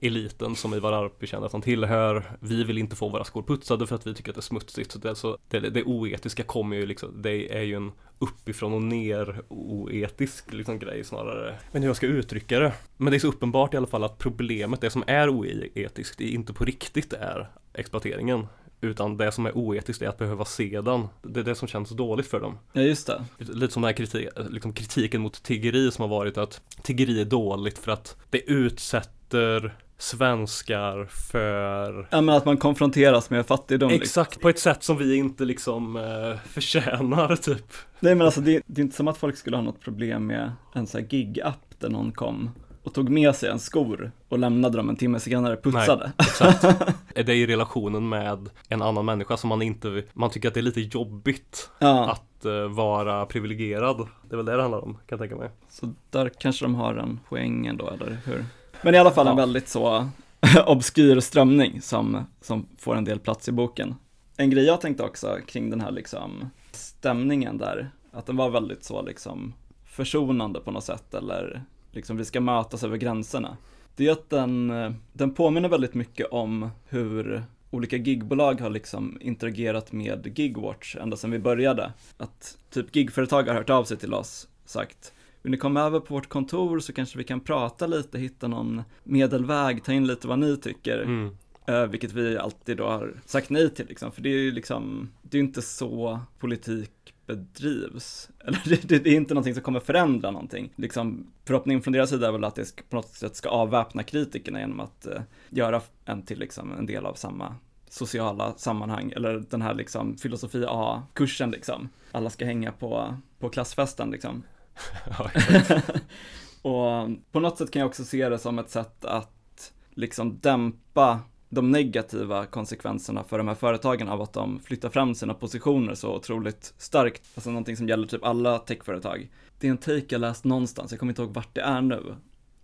eliten 0.08 0.56
som 0.56 0.74
Ivar 0.74 0.94
Arpi 0.94 1.28
känner 1.28 1.46
att 1.46 1.52
han 1.52 1.62
tillhör. 1.62 2.24
Vi 2.40 2.64
vill 2.64 2.78
inte 2.78 2.96
få 2.96 3.10
våra 3.10 3.24
skor 3.24 3.44
putsade 3.44 3.88
för 3.88 3.96
att 3.96 4.08
vi 4.08 4.14
tycker 4.14 4.32
att 4.32 4.36
det 4.36 4.40
är 4.40 4.42
smutsigt. 4.42 4.92
Så 4.92 5.00
det, 5.00 5.10
är 5.10 5.14
så, 5.14 5.38
det, 5.50 5.60
det 5.60 5.84
oetiska 5.84 6.44
kommer 6.44 6.76
ju 6.76 6.86
liksom, 6.86 7.22
det 7.22 7.58
är 7.58 7.62
ju 7.62 7.76
en 7.76 7.92
uppifrån 8.20 8.74
och 8.74 8.82
ner 8.82 9.42
oetisk 9.48 10.54
liksom 10.54 10.80
grej 10.80 11.04
snarare. 11.04 11.56
Men 11.72 11.82
hur 11.82 11.90
jag 11.90 11.96
ska 11.96 12.08
uttrycka 12.08 12.60
det. 12.60 12.74
Men 12.98 13.12
det 13.12 13.18
är 13.18 13.20
så 13.20 13.28
uppenbart 13.28 13.74
i 13.74 13.78
alla 13.78 13.88
fall 13.88 14.04
att 14.04 14.18
problemet, 14.18 14.82
det 14.82 14.90
som 14.90 15.04
är 15.08 15.30
oetiskt, 15.30 16.18
det 16.18 16.24
är 16.24 16.32
inte 16.32 16.54
på 16.54 16.66
riktigt 16.66 17.14
är 17.14 17.50
exploateringen. 17.74 18.48
Utan 18.82 19.18
det 19.18 19.32
som 19.32 19.46
är 19.46 19.58
oetiskt 19.58 20.02
är 20.02 20.08
att 20.08 20.18
behöva 20.18 20.46
se 20.46 20.82
den. 20.82 21.08
Det 21.22 21.40
är 21.40 21.44
det 21.44 21.56
som 21.56 21.68
känns 21.68 21.90
dåligt 21.90 22.28
för 22.28 22.40
dem. 22.40 22.58
Ja 22.74 22.82
just 22.82 23.08
det. 23.08 23.26
Lite, 23.38 23.74
som 23.74 23.82
den 23.82 23.88
här 23.88 23.98
kritik, 23.98 24.28
liksom 24.50 24.74
kritiken 24.74 25.22
mot 25.22 25.44
tiggeri 25.44 25.92
som 25.92 26.02
har 26.02 26.10
varit 26.10 26.38
att 26.38 26.62
tiggeri 26.82 27.22
är 27.22 27.26
dåligt 27.26 27.78
för 27.78 27.92
att 27.92 28.16
det 28.30 28.52
utsätter 28.52 29.78
svenskar 29.98 31.06
för 31.06 32.08
Ja 32.10 32.22
men 32.22 32.36
att 32.36 32.46
man 32.46 32.58
konfronteras 32.58 33.30
med 33.30 33.46
fattigdom. 33.46 33.90
liksom. 33.90 34.04
Exakt, 34.04 34.42
på 34.42 34.50
ett 34.50 34.60
sätt 34.60 34.84
som 34.84 34.98
vi 34.98 35.16
inte 35.16 35.46
liksom 35.46 35.96
eh, 35.96 36.40
förtjänar 36.50 37.36
typ. 37.36 37.74
Nej 38.00 38.16
men 38.16 38.26
alltså 38.26 38.42
det, 38.42 38.62
det 38.66 38.82
är 38.82 38.84
inte 38.84 38.96
som 38.96 39.08
att 39.08 39.18
folk 39.18 39.38
skulle 39.38 39.58
ha 39.58 39.64
något 39.64 39.82
problem 39.82 40.28
med 40.28 40.52
en 40.74 40.88
sån 40.88 41.02
här 41.02 41.08
gig-app 41.08 41.80
där 41.80 41.90
någon 41.90 42.12
kom 42.12 42.50
och 42.84 42.94
tog 42.94 43.10
med 43.10 43.36
sig 43.36 43.50
en 43.50 43.60
skor 43.60 44.12
och 44.30 44.40
lämnade 44.40 44.78
dem 44.78 44.90
en 44.90 44.96
timme 44.96 45.20
senare 45.20 45.58
putsade. 45.58 46.12
Exakt. 46.18 46.62
Det 47.14 47.22
är 47.22 47.30
i 47.30 47.48
relationen 47.48 48.10
med 48.10 48.50
en 48.70 48.82
annan 48.82 49.06
människa 49.06 49.38
som 49.38 49.48
man 49.50 49.62
inte, 49.62 50.04
man 50.14 50.30
tycker 50.30 50.48
att 50.48 50.54
det 50.54 50.60
är 50.60 50.62
lite 50.62 50.82
jobbigt 50.82 51.70
Ja, 51.80 52.12
att 52.12 52.46
eh, 52.46 52.68
vara 52.68 53.26
privilegierad. 53.26 54.08
Det 54.30 54.36
är 54.36 54.38
väl 54.38 54.46
det 54.46 54.56
det 54.56 54.62
handlar 54.62 54.84
om, 54.84 54.94
kan 54.94 55.02
jag 55.08 55.20
tänka 55.20 55.36
mig. 55.36 55.50
så 55.70 55.94
där 56.10 56.32
kanske 56.40 56.66
de 56.66 56.76
har 56.76 56.96
en 56.96 57.20
poäng 57.30 57.66
ändå, 57.66 57.90
eller 57.90 58.18
hur? 58.26 58.46
Men 58.86 58.96
i 58.96 58.98
alla 58.98 59.12
fall 59.12 59.28
en 59.28 59.36
väldigt 59.36 59.70
så 59.70 60.10
obskyr 60.66 61.20
strömning 61.20 61.82
som, 61.82 62.26
som 62.42 62.68
får 62.78 62.96
en 62.96 63.04
del 63.04 63.20
plats 63.20 63.50
i 63.50 63.52
boken. 63.52 63.96
En 64.38 64.50
grej 64.50 64.64
jag 64.66 64.82
tänkte 64.82 65.04
också 65.04 65.38
kring 65.48 65.70
den 65.70 65.82
här 65.82 65.92
liksom 65.92 66.50
stämningen 66.72 67.58
där, 67.58 67.90
att 68.12 68.26
den 68.26 68.38
var 68.38 68.50
väldigt 68.50 68.84
så 68.84 69.02
liksom 69.02 69.54
försonande 69.86 70.60
på 70.60 70.72
något 70.72 70.84
sätt, 70.84 71.14
eller 71.14 71.64
liksom 71.92 72.18
vi 72.18 72.26
ska 72.26 72.42
mötas 72.42 72.84
över 72.84 72.98
gränserna. 72.98 73.58
Det 73.96 74.08
är 74.08 74.12
att 74.12 74.30
den, 74.30 74.74
den 75.14 75.34
påminner 75.34 75.70
väldigt 75.70 75.94
mycket 75.94 76.28
om 76.32 76.70
hur 76.90 77.44
olika 77.72 77.98
gigbolag 77.98 78.62
har 78.62 78.70
liksom 78.70 79.18
interagerat 79.22 79.92
med 79.92 80.40
Gigwatch 80.40 80.96
ända 80.96 81.18
sedan 81.18 81.32
vi 81.32 81.40
började. 81.40 81.94
Att 82.18 82.58
typ 82.70 82.96
gigföretag 82.96 83.44
har 83.44 83.54
hört 83.54 83.70
av 83.70 83.84
sig 83.84 83.98
till 83.98 84.14
oss 84.14 84.48
sagt 84.66 85.14
vill 85.46 85.52
ni 85.52 85.58
komma 85.58 85.82
över 85.82 86.00
på 86.00 86.14
vårt 86.14 86.30
kontor 86.30 86.80
så 86.80 86.94
kanske 86.94 87.18
vi 87.18 87.24
kan 87.24 87.40
prata 87.40 87.88
lite, 87.88 88.20
hitta 88.20 88.48
någon 88.48 88.84
medelväg, 89.04 89.84
ta 89.84 89.94
in 89.94 90.08
lite 90.08 90.28
vad 90.28 90.40
ni 90.40 90.58
tycker. 90.58 91.02
Mm. 91.02 91.38
Eh, 91.66 91.86
vilket 91.86 92.14
vi 92.14 92.38
alltid 92.38 92.78
då 92.78 92.88
har 92.88 93.14
sagt 93.26 93.50
nej 93.50 93.70
till 93.70 93.88
liksom, 93.88 94.12
för 94.12 94.22
det 94.22 94.30
är 94.30 94.38
ju 94.38 94.52
liksom, 94.52 95.10
det 95.22 95.38
är 95.38 95.42
inte 95.42 95.62
så 95.62 96.20
politik 96.40 97.14
bedrivs. 97.26 98.30
Eller 98.40 98.62
det, 98.66 98.90
det, 98.90 99.00
det 99.00 99.10
är 99.10 99.16
inte 99.16 99.34
någonting 99.34 99.54
som 99.54 99.64
kommer 99.64 99.80
förändra 99.80 100.32
någonting. 100.32 100.74
Liksom, 100.76 101.28
förhoppningen 101.46 101.82
från 101.82 101.94
deras 101.94 102.10
sida 102.10 102.28
är 102.28 102.32
väl 102.32 102.44
att 102.44 102.56
det 102.56 102.66
ska, 102.66 102.84
på 102.90 102.96
något 102.96 103.10
sätt 103.10 103.36
ska 103.36 103.50
avväpna 103.50 104.04
kritikerna 104.04 104.60
genom 104.60 104.80
att 104.80 105.06
eh, 105.08 105.22
göra 105.50 105.82
en 106.06 106.22
till 106.22 106.40
liksom 106.40 106.72
en 106.72 106.86
del 106.86 107.06
av 107.06 107.14
samma 107.14 107.56
sociala 107.90 108.54
sammanhang, 108.58 109.14
eller 109.16 109.44
den 109.50 109.62
här 109.62 109.74
liksom 109.74 110.18
filosofi 110.18 110.66
A-kursen 110.68 111.52
liksom. 111.52 111.90
Alla 112.12 112.30
ska 112.30 112.46
hänga 112.46 112.72
på, 112.72 113.16
på 113.40 113.50
klassfesten 113.50 114.12
liksom. 114.12 114.44
Och 116.66 117.04
um, 117.04 117.22
på 117.32 117.40
något 117.40 117.58
sätt 117.58 117.72
kan 117.72 117.80
jag 117.80 117.88
också 117.88 118.04
se 118.04 118.30
det 118.30 118.40
som 118.40 118.60
ett 118.60 118.70
sätt 118.70 119.06
att 119.06 119.74
liksom 119.90 120.40
dämpa 120.40 121.20
de 121.50 121.72
negativa 121.72 122.46
konsekvenserna 122.46 123.24
för 123.24 123.38
de 123.38 123.48
här 123.48 123.56
företagen 123.56 124.10
av 124.10 124.22
att 124.22 124.34
de 124.34 124.60
flyttar 124.60 124.90
fram 124.90 125.16
sina 125.16 125.34
positioner 125.34 125.96
så 125.96 126.16
otroligt 126.16 126.74
starkt. 126.78 127.24
Alltså 127.36 127.50
någonting 127.50 127.78
som 127.78 127.90
gäller 127.90 128.08
typ 128.08 128.24
alla 128.24 128.60
techföretag. 128.60 129.30
Det 129.60 129.68
är 129.68 129.72
en 129.72 129.78
take 129.78 130.06
jag 130.10 130.22
läst 130.22 130.44
någonstans, 130.44 130.92
jag 130.92 131.00
kommer 131.00 131.12
inte 131.12 131.22
ihåg 131.22 131.34
vart 131.34 131.56
det 131.56 131.62
är 131.62 131.82
nu. 131.82 132.16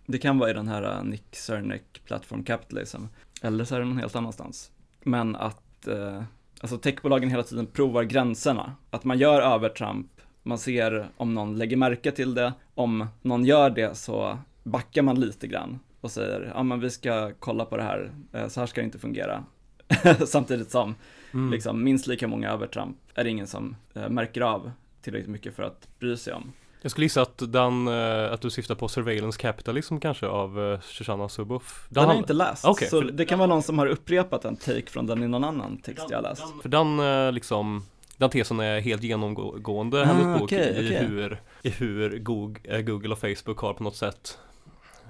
Det 0.06 0.18
kan 0.18 0.38
vara 0.38 0.50
i 0.50 0.54
den 0.54 0.68
här 0.68 0.98
uh, 0.98 1.04
Nick 1.04 1.36
Cernick 1.36 2.04
Platform 2.04 2.44
Capitalism. 2.44 3.02
Eller 3.42 3.64
så 3.64 3.74
är 3.74 3.78
det 3.78 3.84
någon 3.84 3.98
helt 3.98 4.16
annanstans. 4.16 4.70
Men 5.02 5.36
att 5.36 5.86
eh, 5.86 6.22
alltså 6.60 6.78
techbolagen 6.78 7.30
hela 7.30 7.42
tiden 7.42 7.66
provar 7.66 8.02
gränserna. 8.02 8.76
Att 8.90 9.04
man 9.04 9.18
gör 9.18 9.40
övertramp, 9.40 10.10
man 10.42 10.58
ser 10.58 11.08
om 11.16 11.34
någon 11.34 11.58
lägger 11.58 11.76
märke 11.76 12.10
till 12.12 12.34
det. 12.34 12.52
Om 12.74 13.06
någon 13.22 13.44
gör 13.44 13.70
det 13.70 13.94
så 13.96 14.38
backar 14.62 15.02
man 15.02 15.20
lite 15.20 15.46
grann 15.46 15.78
och 16.00 16.10
säger, 16.10 16.52
ja 16.54 16.62
men 16.62 16.80
vi 16.80 16.90
ska 16.90 17.32
kolla 17.38 17.64
på 17.64 17.76
det 17.76 17.82
här, 17.82 18.10
eh, 18.32 18.48
så 18.48 18.60
här 18.60 18.66
ska 18.66 18.80
det 18.80 18.84
inte 18.84 18.98
fungera. 18.98 19.44
Samtidigt 20.26 20.70
som 20.70 20.94
Mm. 21.34 21.50
liksom, 21.50 21.84
minst 21.84 22.06
lika 22.06 22.28
många 22.28 22.50
övertramp 22.50 22.96
är 23.14 23.24
det 23.24 23.30
ingen 23.30 23.46
som 23.46 23.76
eh, 23.94 24.08
märker 24.08 24.40
av 24.40 24.70
tillräckligt 25.02 25.30
mycket 25.30 25.56
för 25.56 25.62
att 25.62 25.88
bry 25.98 26.16
sig 26.16 26.32
om. 26.34 26.52
Jag 26.82 26.90
skulle 26.90 27.04
gissa 27.04 27.22
att, 27.22 27.52
den, 27.52 27.88
eh, 27.88 28.32
att 28.32 28.40
du 28.40 28.50
syftar 28.50 28.74
på 28.74 28.88
Surveillance 28.88 29.40
Capitalism 29.40 29.98
kanske 29.98 30.26
av 30.26 30.60
eh, 30.72 30.80
Shoshana 30.80 31.28
Zuboff. 31.28 31.86
Den 31.88 32.04
har 32.04 32.12
jag 32.12 32.20
inte 32.20 32.32
läst, 32.32 32.64
Okej, 32.64 32.88
så 32.88 33.02
för- 33.02 33.10
det 33.10 33.24
kan 33.24 33.38
vara 33.38 33.48
någon 33.48 33.62
som 33.62 33.78
har 33.78 33.86
upprepat 33.86 34.44
en 34.44 34.56
take 34.56 34.86
från 34.90 35.06
den 35.06 35.22
i 35.22 35.28
någon 35.28 35.44
annan 35.44 35.78
text 35.78 36.06
jag 36.10 36.16
har 36.18 36.22
läst. 36.22 36.44
För 36.62 36.68
den 36.68 37.34
liksom 37.34 37.82
den 38.22 38.30
tesen 38.30 38.60
är 38.60 38.80
helt 38.80 39.02
genomgående 39.02 40.00
Ah, 40.02 40.04
hennes 40.04 40.40
bok 40.40 40.42
okej, 40.42 40.68
i, 40.76 40.86
okej. 40.88 41.06
hur, 41.06 41.40
i 41.62 41.70
hur 41.70 42.18
Google, 42.18 42.60
eh, 42.64 42.80
Google 42.80 43.08
och 43.12 43.18
Facebook 43.18 43.58
har 43.58 43.74
på 43.74 43.82
något 43.82 43.96
sätt 43.96 44.38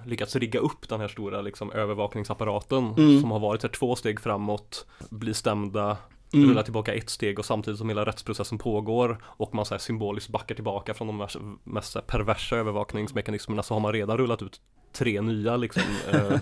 lyckats 0.06 0.36
rigga 0.36 0.60
upp 0.60 0.88
den 0.88 1.00
här 1.00 1.08
stora 1.08 1.40
liksom, 1.42 1.72
övervakningsapparaten 1.72 2.94
Mm. 2.98 3.20
som 3.20 3.30
har 3.30 3.38
varit 3.38 3.62
här 3.62 3.70
två 3.70 3.96
steg 3.96 4.20
framåt, 4.20 4.86
blir 5.10 5.32
stämda, 5.32 5.96
Mm. 6.34 6.48
rullar 6.50 6.62
tillbaka 6.62 6.94
ett 6.94 7.10
steg 7.10 7.38
och 7.38 7.44
samtidigt 7.44 7.78
som 7.78 7.88
hela 7.88 8.04
rättsprocessen 8.04 8.58
pågår 8.58 9.22
och 9.24 9.54
man 9.54 9.64
så 9.66 9.74
här 9.74 9.78
symboliskt 9.78 10.30
backar 10.30 10.54
tillbaka 10.54 10.94
från 10.94 11.06
de 11.06 11.16
mest, 11.16 11.36
mest 11.64 11.92
så 11.92 11.98
här 11.98 12.06
perversa 12.06 12.56
övervakningsmekanismerna 12.56 13.62
så 13.62 13.74
har 13.74 13.80
man 13.80 13.92
redan 13.92 14.18
rullat 14.18 14.42
ut 14.42 14.60
tre 14.92 15.20
nya 15.20 15.56
liksom 15.56 15.82
eh, 16.12 16.38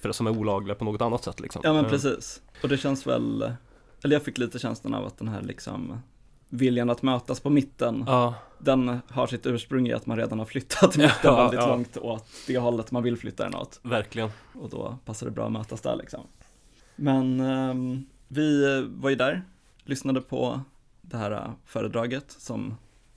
för 0.00 0.12
som 0.12 0.26
är 0.26 0.30
olagliga 0.38 0.74
på 0.74 0.84
något 0.84 1.02
annat 1.02 1.24
sätt 1.24 1.40
liksom. 1.40 1.60
Ja 1.64 1.72
men 1.72 1.84
Eh, 1.84 1.90
precis. 1.90 2.40
Och 2.62 2.68
det 2.68 2.76
känns 2.76 3.06
väl, 3.06 3.52
eller 4.04 4.14
jag 4.16 4.22
fick 4.22 4.38
lite 4.38 4.58
känslan 4.58 4.94
av 4.94 5.06
att 5.06 5.18
den 5.18 5.28
här 5.28 5.42
liksom 5.42 6.00
viljan 6.48 6.90
att 6.90 7.02
mötas 7.02 7.40
på 7.40 7.50
mitten, 7.50 8.04
Ja, 8.06 8.34
den 8.58 9.00
har 9.08 9.26
sitt 9.26 9.46
ursprung 9.46 9.88
i 9.88 9.92
att 9.92 10.06
man 10.06 10.16
redan 10.16 10.38
har 10.38 10.46
flyttat 10.46 10.96
mitten 10.96 11.10
Ja, 11.22 11.36
väldigt 11.42 11.60
ja. 11.60 11.66
långt 11.68 11.96
åt 11.96 12.26
det 12.46 12.58
hållet 12.58 12.90
man 12.90 13.02
vill 13.02 13.16
flytta 13.16 13.44
den 13.44 13.54
åt. 13.54 13.80
verkligen. 13.82 14.30
Och 14.52 14.70
då 14.70 14.98
passar 15.04 15.26
det 15.26 15.32
bra 15.32 15.46
att 15.46 15.52
mötas 15.52 15.80
där 15.80 15.96
liksom. 15.96 16.20
Men 16.96 17.40
ehm, 17.40 18.06
vi 18.28 18.82
var 18.90 19.10
ju 19.10 19.16
där, 19.16 19.42
lyssnade 19.84 20.20
på 20.20 20.60
det 21.02 21.16
här 21.16 21.30
eh, 21.30 21.50
föredraget 21.64 22.30
som 22.30 22.74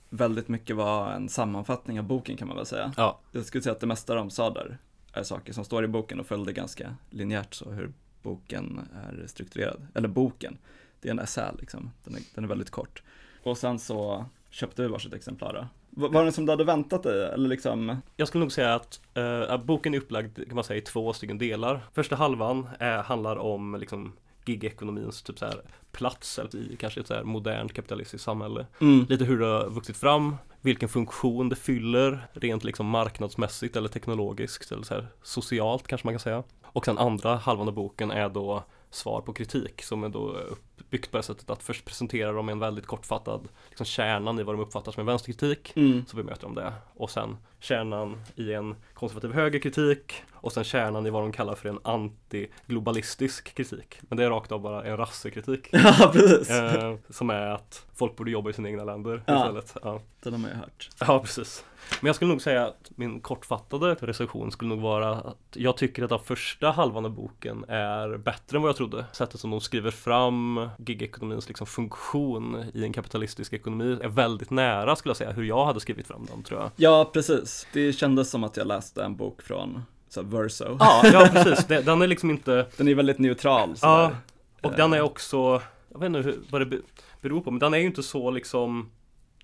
väldigt 0.08 0.48
mycket 0.48 0.76
var 0.76 1.12
en 1.12 1.28
sammanfattning 1.28 1.98
av 1.98 2.04
boken 2.04 2.36
kan 2.36 2.48
man 2.48 2.56
väl 2.56 2.66
säga. 2.66 2.92
Ja. 2.96 3.20
Jag 3.32 3.44
skulle 3.44 3.62
säga 3.62 3.72
att 3.72 3.80
det 3.80 3.86
mesta 3.86 4.14
de 4.14 4.30
sa 4.30 4.50
där 4.50 4.78
är 5.12 5.22
saker 5.22 5.52
som 5.52 5.64
står 5.64 5.84
i 5.84 5.88
boken 5.88 6.20
och 6.20 6.26
följde 6.26 6.52
ganska 6.52 6.96
linjärt 7.10 7.54
så 7.54 7.70
hur 7.70 7.92
boken 8.22 8.88
är 8.94 9.26
strukturerad. 9.26 9.86
Eller 9.94 10.08
boken, 10.08 10.58
det 11.00 11.08
är 11.08 11.10
en 11.12 11.18
essä 11.18 11.54
liksom, 11.58 11.90
den 12.04 12.14
är, 12.14 12.20
den 12.34 12.44
är 12.44 12.48
väldigt 12.48 12.70
kort. 12.70 13.02
Och 13.42 13.58
sen 13.58 13.78
så 13.78 14.24
köpte 14.50 14.82
vi 14.82 14.88
varsitt 14.88 15.14
exemplar. 15.14 15.68
Var 15.90 16.24
det 16.24 16.32
som 16.32 16.46
du 16.46 16.52
hade 16.52 16.64
väntat 16.64 17.02
dig? 17.02 17.24
Eller 17.24 17.48
liksom, 17.48 17.96
Jag 18.16 18.28
skulle 18.28 18.44
nog 18.44 18.52
säga 18.52 18.74
att, 18.74 19.00
eh, 19.14 19.56
boken 19.64 19.94
är 19.94 19.98
upplagd 19.98 20.36
kan 20.46 20.54
man 20.54 20.64
säga 20.64 20.78
i 20.78 20.80
två 20.80 21.12
stycken 21.12 21.38
delar. 21.38 21.80
Första 21.94 22.16
halvan 22.16 22.68
är, 22.78 23.02
handlar 23.02 23.36
om 23.36 23.76
liksom 23.80 24.12
gigekonomins 24.44 25.22
typ 25.22 25.38
så 25.38 25.44
här 25.44 25.62
plats 25.92 26.38
eller 26.38 26.56
i 26.56 26.76
kanske 26.76 27.00
ett 27.00 27.06
så 27.06 27.14
här 27.14 27.22
modernt 27.24 27.72
kapitalistiskt 27.72 28.24
samhälle. 28.24 28.66
mm, 28.80 29.06
Lite 29.08 29.24
hur 29.24 29.38
det 29.38 29.46
har 29.46 29.70
vuxit 29.70 29.96
fram, 29.96 30.36
vilken 30.60 30.88
funktion 30.88 31.48
det 31.48 31.56
fyller 31.56 32.28
rent 32.32 32.64
liksom 32.64 32.86
marknadsmässigt 32.86 33.76
eller 33.76 33.88
teknologiskt 33.88 34.72
eller 34.72 34.82
så 34.82 34.94
här 34.94 35.06
socialt 35.22 35.86
kanske 35.86 36.06
man 36.06 36.14
kan 36.14 36.20
säga. 36.20 36.42
Och 36.72 36.84
sen 36.84 36.98
andra 36.98 37.36
halvan 37.36 37.68
av 37.68 37.74
boken 37.74 38.10
är 38.10 38.28
då 38.28 38.62
svar 38.90 39.20
på 39.20 39.32
kritik 39.32 39.82
som 39.82 40.04
är 40.04 40.08
då 40.08 40.36
uppbyggt 40.80 41.10
på 41.10 41.16
det 41.16 41.22
sättet 41.22 41.50
att 41.50 41.62
först 41.62 41.84
presenterar 41.84 42.34
de 42.34 42.48
en 42.48 42.58
väldigt 42.58 42.86
kortfattad 42.86 43.48
liksom 43.68 43.86
kärnan 43.86 44.38
i 44.38 44.42
vad 44.42 44.54
de 44.54 44.60
uppfattar 44.60 44.92
som 44.92 45.00
en 45.00 45.06
vänsterkritik 45.06 45.72
mm, 45.76 46.04
så 46.06 46.16
bemöter 46.16 46.42
de 46.42 46.54
det. 46.54 46.72
Och 46.94 47.10
sen 47.10 47.36
kärnan 47.60 48.20
i 48.36 48.52
en 48.52 48.76
konservativ 48.94 49.32
högerkritik 49.32 50.14
och 50.32 50.52
sen 50.52 50.64
kärnan 50.64 51.06
i 51.06 51.10
vad 51.10 51.22
de 51.22 51.32
kallar 51.32 51.54
för 51.54 51.68
en 51.68 51.78
antiglobalistisk 51.84 53.54
kritik. 53.54 53.98
Men 54.02 54.18
det 54.18 54.24
är 54.24 54.30
rakt 54.30 54.52
av 54.52 54.60
bara 54.60 54.84
en 54.84 54.96
rassekritik. 54.96 55.68
ja 55.72 56.10
precis. 56.12 56.50
eh, 56.50 56.94
som 57.10 57.30
är 57.30 57.46
att 57.46 57.86
folk 57.94 58.16
borde 58.16 58.30
jobba 58.30 58.50
i 58.50 58.52
sina 58.52 58.68
egna 58.68 58.84
länder 58.84 59.22
Ja. 59.26 59.36
istället. 59.36 59.76
Ja. 59.82 60.00
Den 60.22 60.32
har 60.32 60.40
man 60.40 60.50
ju 60.50 60.56
hört. 60.56 60.88
ja, 61.00 61.18
precis. 61.18 61.64
Men 62.00 62.06
jag 62.06 62.16
skulle 62.16 62.28
nog 62.30 62.42
säga 62.42 62.66
att 62.66 62.90
min 62.96 63.20
kortfattade 63.20 63.94
recension 63.94 64.52
skulle 64.52 64.68
nog 64.68 64.80
vara 64.80 65.14
att 65.14 65.36
jag 65.52 65.76
tycker 65.76 66.02
att 66.02 66.08
den 66.10 66.18
första 66.18 66.70
halvan 66.70 67.04
av 67.04 67.10
boken 67.10 67.64
är 67.68 68.16
bättre 68.16 68.56
än 68.56 68.62
vad 68.62 68.68
jag 68.68 68.76
trodde. 68.76 69.04
Sättet 69.12 69.40
som 69.40 69.50
de 69.50 69.60
skriver 69.60 69.90
fram 69.90 70.68
gigekonomins 70.78 71.48
liksom 71.48 71.66
funktion 71.66 72.64
i 72.74 72.84
en 72.84 72.92
kapitalistisk 72.92 73.52
ekonomi 73.52 73.98
är 74.02 74.08
väldigt 74.08 74.50
nära 74.50 74.96
skulle 74.96 75.10
jag 75.10 75.16
säga 75.16 75.32
hur 75.32 75.44
jag 75.44 75.64
hade 75.66 75.80
skrivit 75.80 76.06
fram 76.06 76.26
den 76.26 76.42
tror 76.42 76.60
jag. 76.60 76.70
Ja, 76.76 77.10
precis. 77.12 77.66
Det 77.72 77.92
kändes 77.92 78.30
som 78.30 78.44
att 78.44 78.56
jag 78.56 78.66
läste 78.66 79.04
en 79.04 79.16
bok 79.16 79.42
från 79.42 79.82
så 80.08 80.22
Verso. 80.22 80.76
Ja, 80.80 81.00
ja 81.12 81.28
precis. 81.32 81.66
Den 81.66 82.02
är 82.02 82.06
liksom 82.06 82.30
inte, 82.30 82.66
Den 82.76 82.88
är 82.88 82.94
väldigt 82.94 83.18
neutral. 83.18 83.68
ja, 83.70 83.76
sådär. 83.76 84.16
och 84.62 84.72
den 84.76 84.92
är 84.92 85.00
också, 85.00 85.62
jag 85.92 85.98
vet 86.00 86.06
inte 86.06 86.18
hur, 86.18 86.38
vad 86.50 86.60
det 86.60 86.66
be- 86.66 86.80
beror 87.20 87.40
på, 87.40 87.50
men 87.50 87.60
den 87.60 87.74
är 87.74 87.78
ju 87.78 87.86
inte 87.86 88.02
så 88.02 88.30
liksom 88.30 88.90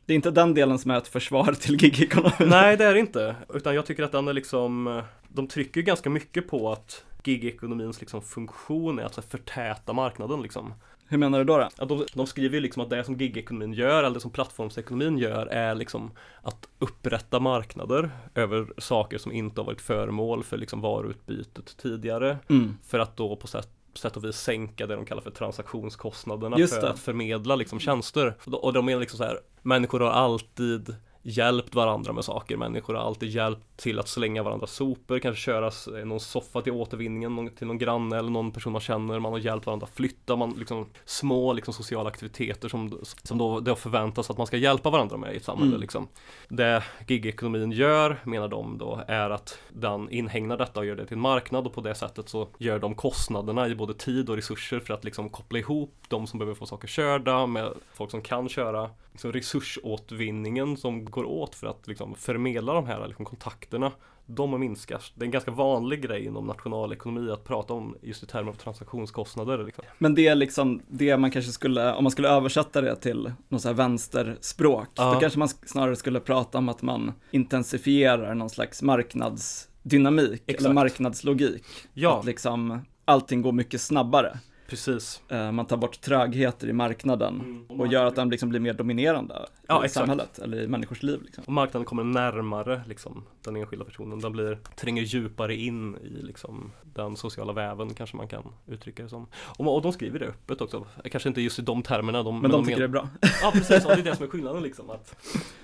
Det 0.07 0.13
är 0.13 0.15
inte 0.15 0.31
den 0.31 0.55
delen 0.55 0.79
som 0.79 0.91
är 0.91 0.99
ett 0.99 1.09
försvar 1.09 1.53
till 1.61 1.83
gigekonomin. 1.83 2.49
Nej 2.49 2.77
det 2.77 2.85
är 2.85 2.95
det 2.95 3.01
inte, 3.01 3.37
utan 3.55 3.75
jag 3.75 3.87
tycker 3.87 4.03
att 4.03 4.13
den 4.13 4.29
är 4.29 4.33
liksom 4.33 5.03
De 5.29 5.49
trycker 5.49 5.81
ganska 5.83 6.11
mycket 6.11 6.49
på 6.49 6.73
att 6.73 7.05
gigekonomins 7.27 8.01
liksom 8.01 8.23
funktion 8.23 8.99
är 8.99 9.05
att 9.05 9.25
förtäta 9.25 9.93
marknaden 9.93 10.43
liksom 10.43 10.75
Hur 11.09 11.19
menar 11.19 11.39
du 11.39 11.45
då? 11.45 11.59
då? 11.59 11.69
ja, 11.79 11.85
de, 11.85 12.05
de 12.15 12.27
skriver 12.27 12.55
ju 12.55 12.61
liksom 12.61 12.83
att 12.83 12.91
det 12.91 13.05
som 13.05 13.17
gigekonomin 13.17 13.73
gör, 13.73 13.99
eller 14.05 14.15
det 14.15 14.21
som 14.21 14.31
plattformsekonomin 14.31 15.19
gör 15.19 15.47
är 15.47 15.75
liksom 15.75 16.11
att 16.43 16.69
upprätta 16.79 17.41
marknader 17.41 18.11
över 18.35 18.67
saker 18.79 19.19
som 19.19 19.33
inte 19.33 19.61
har 19.61 19.67
varit 19.67 19.81
föremål 19.81 20.45
för 20.45 20.57
liksom 20.57 20.81
varuutbytet 20.81 21.77
tidigare 21.77 22.39
Mm. 22.49 22.77
för 22.85 22.99
att 22.99 23.17
då 23.17 23.37
på 23.37 23.47
sätt, 23.47 23.69
sätt 23.95 24.17
och 24.17 24.25
vis 24.25 24.37
sänka 24.37 24.87
det 24.87 24.95
de 24.97 25.05
kallar 25.05 25.23
för 25.23 25.31
transaktionskostnaderna 25.31 26.59
Just 26.59 26.75
för 26.81 26.87
att 26.87 26.99
förmedla 26.99 27.57
liksom 27.57 27.79
tjänster. 27.81 28.35
Och 28.45 28.51
de- 28.51 28.57
Och 28.61 28.73
de 28.73 28.85
menar 28.87 29.01
liksom 29.01 29.19
så 29.19 29.25
här, 29.25 29.41
människor 29.63 30.01
har 30.01 30.11
alltid 30.11 30.97
hjälpt 31.27 31.75
varandra 31.75 32.13
med 32.13 32.25
saker. 32.25 32.57
Människor 32.57 32.95
har 32.95 33.03
alltid 33.03 33.29
hjälpt 33.29 33.77
till 33.77 33.99
att 33.99 34.09
slänga 34.09 34.43
varandras 34.43 34.73
sopor, 34.73 35.19
kanske 35.19 35.43
köra 35.43 35.71
någon 36.05 36.21
soffa 36.21 36.63
till 36.63 36.73
återvinningen 36.73 37.37
någon, 37.37 37.51
till 37.51 37.67
någon 37.67 37.79
granne 37.79 38.19
eller 38.19 38.31
någon 38.31 38.53
person 38.53 38.73
man 38.73 38.81
känner. 38.81 39.19
Man 39.19 39.33
har 39.33 39.39
hjälpt 39.39 39.67
varandra 39.67 39.87
att 39.87 39.97
flytta, 39.97 40.37
man, 40.37 40.51
liksom, 40.51 40.87
små 41.05 41.53
liksom, 41.53 41.75
sociala 41.75 42.09
aktiviteter 42.09 42.69
som, 42.69 43.01
som 43.23 43.39
då 43.39 43.61
det 43.61 43.77
förväntas 43.77 44.31
att 44.31 44.39
man 44.39 44.47
ska 44.47 44.57
hjälpa 44.57 44.91
varandra 44.91 45.17
med 45.17 45.35
i 45.35 45.37
ett 45.37 45.45
samhälle. 45.45 45.69
Mm. 45.69 45.81
Liksom. 45.81 46.09
Det 46.49 46.83
gigekonomin 47.09 47.73
gör, 47.73 48.21
menar 48.25 48.49
de 48.49 48.79
då, 48.79 49.01
är 49.09 49.31
att 49.31 49.59
den 49.69 50.11
inhägnar 50.11 50.57
detta 50.57 50.81
och 50.81 50.87
gör 50.87 50.97
det 50.97 51.07
till 51.07 51.17
en 51.17 51.21
marknad 51.21 51.67
och 51.67 51.75
på 51.75 51.81
det 51.81 51.95
sättet 51.95 52.29
så 52.29 52.49
gör 52.59 52.79
de 52.79 52.95
kostnaderna 52.95 53.69
i 53.69 53.75
både 53.75 53.95
tid 53.95 54.31
och 54.31 54.37
resurser 54.37 54.81
för 54.81 54.95
att 54.95 55.05
liksom 55.05 55.29
koppla 55.29 55.59
ihop 55.59 55.95
de 56.09 56.27
som 56.27 56.39
behöver 56.39 56.55
få 56.55 56.67
saker 56.67 56.89
körda 56.89 57.47
med 57.47 57.73
folk 57.95 58.11
som 58.11 58.23
kan 58.23 58.49
köra. 58.49 58.91
Liksom 59.17 59.33
resursåtvinningen 59.33 60.77
som 60.77 61.05
går 61.05 61.25
åt 61.25 61.55
för 61.55 61.67
att 61.67 61.87
liksom 61.89 62.15
förmedla 62.15 62.73
de 62.75 62.87
här 62.87 63.07
liksom 63.09 63.25
kontakterna 63.25 63.93
de 64.27 64.61
minskar. 64.61 65.03
Det 65.15 65.23
är 65.23 65.27
en 65.27 65.31
ganska 65.31 65.51
vanlig 65.51 66.03
grej 66.03 66.25
inom 66.25 66.47
nationalekonomi 66.47 67.31
att 67.31 67.45
prata 67.45 67.75
om 67.75 67.97
just 68.03 68.23
i 68.23 68.27
termer 68.27 68.51
av 68.51 68.55
transaktionskostnader. 68.55 69.65
Liksom. 69.65 69.85
Men 69.99 70.15
det 70.15 70.27
är 70.27 70.35
liksom 70.35 70.83
det 70.89 71.17
man 71.17 71.31
kanske 71.31 71.53
skulle, 71.53 71.95
om 71.95 72.05
man 72.05 72.11
skulle 72.11 72.29
översätta 72.29 72.81
det 72.81 72.97
till 72.97 73.33
något 73.49 73.63
så 73.63 73.69
här 73.69 73.75
vänsterspråk, 73.75 74.89
Ja. 74.95 75.15
då 75.15 75.21
kanske 75.21 75.39
man 75.39 75.49
snarare 75.49 75.97
skulle 75.97 76.21
prata 76.21 76.59
om 76.59 76.69
att 76.69 76.83
man 76.83 77.13
intensifierar 77.31 78.35
någon 78.35 78.51
slags 78.51 78.83
marknadsdynamik 78.83 80.43
eller 80.47 80.55
Exakt. 80.57 80.75
marknadslogik. 80.75 81.65
Ja, 81.95 82.19
Att 82.19 82.25
liksom 82.25 82.81
allting 83.05 83.43
går 83.43 83.53
mycket 83.53 83.81
snabbare. 83.81 84.39
Precis. 84.69 85.23
Eh, 85.29 85.53
Man 85.53 85.67
tar 85.67 85.77
bort 85.77 86.01
trögheter 86.01 86.69
i 86.69 86.73
marknaden 86.73 87.65
och 87.69 87.87
gör 87.87 88.05
att 88.07 88.17
den 88.17 88.29
liksom 88.31 88.49
blir 88.49 88.61
mer 88.61 88.73
dominerande 88.73 89.47
Ja, 89.67 89.83
i 89.83 89.85
exakt. 89.85 89.95
samhället 90.07 90.39
eller 90.39 90.61
i 90.63 90.69
människors 90.69 91.03
liv. 91.03 91.23
Liksom. 91.23 91.45
Och 91.47 91.53
marknaden 91.53 91.85
kommer 91.85 92.05
närmare 92.05 92.83
liksom, 92.89 93.25
den 93.45 93.57
enskilda 93.57 93.85
personen. 93.85 94.21
Den 94.21 94.33
blir, 94.33 94.59
tränger 94.77 95.03
djupare 95.03 95.55
in 95.57 95.97
i 95.97 96.23
liksom, 96.23 96.73
den 96.95 97.17
sociala 97.17 97.53
väven 97.53 97.95
kanske 97.95 98.17
man 98.17 98.29
kan 98.29 98.43
uttrycka 98.67 99.03
det 99.03 99.09
som. 99.09 99.27
Och, 99.35 99.75
och 99.75 99.83
de 99.83 99.93
skriver 99.93 100.19
det 100.19 100.27
öppet 100.27 100.61
också. 100.61 100.87
Kanske 101.11 101.29
inte 101.29 101.41
just 101.41 101.59
i 101.59 101.63
de 101.63 101.83
termerna. 101.83 102.23
De, 102.23 102.41
Men 102.41 102.51
de 102.51 102.65
tycker 102.65 102.79
det 102.79 102.85
är 102.85 102.89
bra. 102.89 103.09
Ja 103.43 103.51
precis, 103.53 103.85
ja, 103.89 103.95
det 103.95 104.01
är 104.01 104.05
det 104.05 104.17
som 104.17 104.25
är 104.27 104.31
skillnaden 104.31 104.63
liksom. 104.63 104.91
Att, 104.91 105.17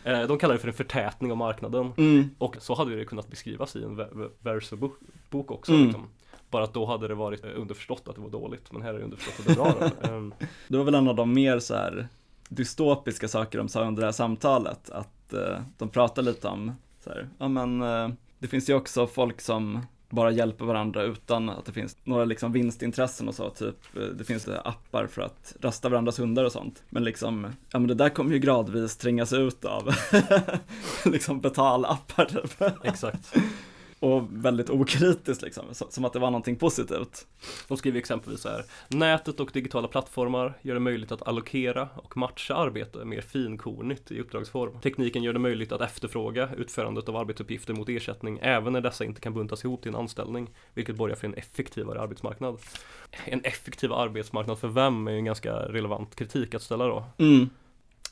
eh, 0.04 0.22
de 0.22 0.38
kallar 0.38 0.54
det 0.54 0.60
för 0.60 0.68
en 0.68 0.74
förtätning 0.74 1.30
av 1.30 1.36
marknaden. 1.36 1.92
Mm. 1.96 2.30
Och 2.38 2.56
så 2.60 2.74
hade 2.74 2.96
det 2.96 3.04
kunnat 3.04 3.28
beskrivas 3.28 3.76
i 3.76 3.82
en 3.84 3.96
Verso-bok 4.40 4.92
bok 5.30 5.50
också. 5.50 5.72
Mm. 5.72 5.84
Liksom. 5.84 6.08
Bara 6.52 6.64
att 6.64 6.74
då 6.74 6.86
hade 6.86 7.08
det 7.08 7.14
varit 7.14 7.44
eh, 7.44 7.50
underförstått 7.56 8.08
att 8.08 8.14
det 8.14 8.20
var 8.20 8.30
dåligt. 8.30 8.72
Men 8.72 8.82
här 8.82 8.94
är 8.94 8.98
det 8.98 9.04
underförstått 9.04 9.40
att 9.40 9.46
det 9.46 9.52
är 9.52 9.56
bra. 9.56 9.90
Ehm, 10.16 10.34
Det 10.68 10.76
var 10.76 10.84
väl 10.84 10.94
en 10.94 11.08
av 11.08 11.14
de 11.16 11.32
mer 11.34 11.58
så 11.58 11.74
här 11.74 12.08
dystopiska 12.48 13.28
saker 13.28 13.58
de 13.58 13.68
sa 13.68 13.84
under 13.84 14.00
det 14.00 14.06
här 14.06 14.12
samtalet, 14.12 14.90
att 14.90 15.32
eh, 15.32 15.58
de 15.78 15.88
pratade 15.88 16.30
lite 16.30 16.48
om 16.48 16.72
så 17.04 17.10
här, 17.10 17.28
ja 17.38 17.48
men 17.48 17.82
eh, 17.82 18.08
det 18.38 18.48
finns 18.48 18.70
ju 18.70 18.74
också 18.74 19.06
folk 19.06 19.40
som 19.40 19.80
bara 20.10 20.30
hjälper 20.30 20.64
varandra 20.64 21.02
utan 21.02 21.50
att 21.50 21.64
det 21.64 21.72
finns 21.72 21.96
några 22.04 22.24
liksom 22.24 22.52
vinstintressen 22.52 23.28
och 23.28 23.34
så, 23.34 23.50
typ 23.50 23.76
det 24.18 24.24
finns 24.24 24.48
appar 24.64 25.06
för 25.06 25.22
att 25.22 25.56
rasta 25.60 25.88
varandras 25.88 26.18
hundar 26.20 26.44
och 26.44 26.52
sånt. 26.52 26.82
Men 26.90 27.04
liksom, 27.04 27.46
ja 27.70 27.78
men 27.78 27.88
det 27.88 27.94
där 27.94 28.08
kommer 28.08 28.32
ju 28.32 28.38
gradvis 28.38 28.96
trängas 28.96 29.32
ut 29.32 29.64
av 29.64 29.90
liksom 31.04 31.40
betalappar 31.40 32.24
typ. 32.24 32.62
exakt. 32.84 33.34
Och 34.02 34.24
väldigt 34.30 34.70
okritiskt 34.70 35.42
liksom, 35.42 35.64
som 35.72 36.04
att 36.04 36.12
det 36.12 36.18
var 36.18 36.30
någonting 36.30 36.56
positivt. 36.56 37.26
De 37.68 37.76
skriver 37.76 37.98
exempelvis 37.98 38.40
så 38.40 38.48
här. 38.48 38.64
Nätet 38.88 39.40
och 39.40 39.50
digitala 39.52 39.88
plattformar 39.88 40.58
gör 40.62 40.74
det 40.74 40.80
möjligt 40.80 41.12
att 41.12 41.28
allokera 41.28 41.88
och 41.96 42.16
matcha 42.16 42.54
arbete 42.54 43.04
mer 43.04 43.20
finkornigt 43.20 44.10
i 44.10 44.20
uppdragsform. 44.20 44.80
Tekniken 44.80 45.22
gör 45.22 45.32
det 45.32 45.38
möjligt 45.38 45.72
att 45.72 45.80
efterfråga 45.80 46.48
utförandet 46.56 47.08
av 47.08 47.16
arbetsuppgifter 47.16 47.74
mot 47.74 47.88
ersättning 47.88 48.38
även 48.42 48.72
när 48.72 48.80
dessa 48.80 49.04
inte 49.04 49.20
kan 49.20 49.34
buntas 49.34 49.64
ihop 49.64 49.82
till 49.82 49.88
en 49.88 49.96
anställning, 49.96 50.50
vilket 50.74 50.96
borgar 50.96 51.16
för 51.16 51.26
en 51.26 51.34
effektivare 51.34 52.00
arbetsmarknad. 52.00 52.58
En 53.24 53.40
effektiv 53.44 53.92
arbetsmarknad 53.92 54.58
för 54.58 54.68
vem 54.68 55.08
är 55.08 55.12
ju 55.12 55.18
en 55.18 55.24
ganska 55.24 55.52
relevant 55.52 56.14
kritik 56.14 56.54
att 56.54 56.62
ställa 56.62 56.86
då. 56.86 57.04
Mm. 57.18 57.50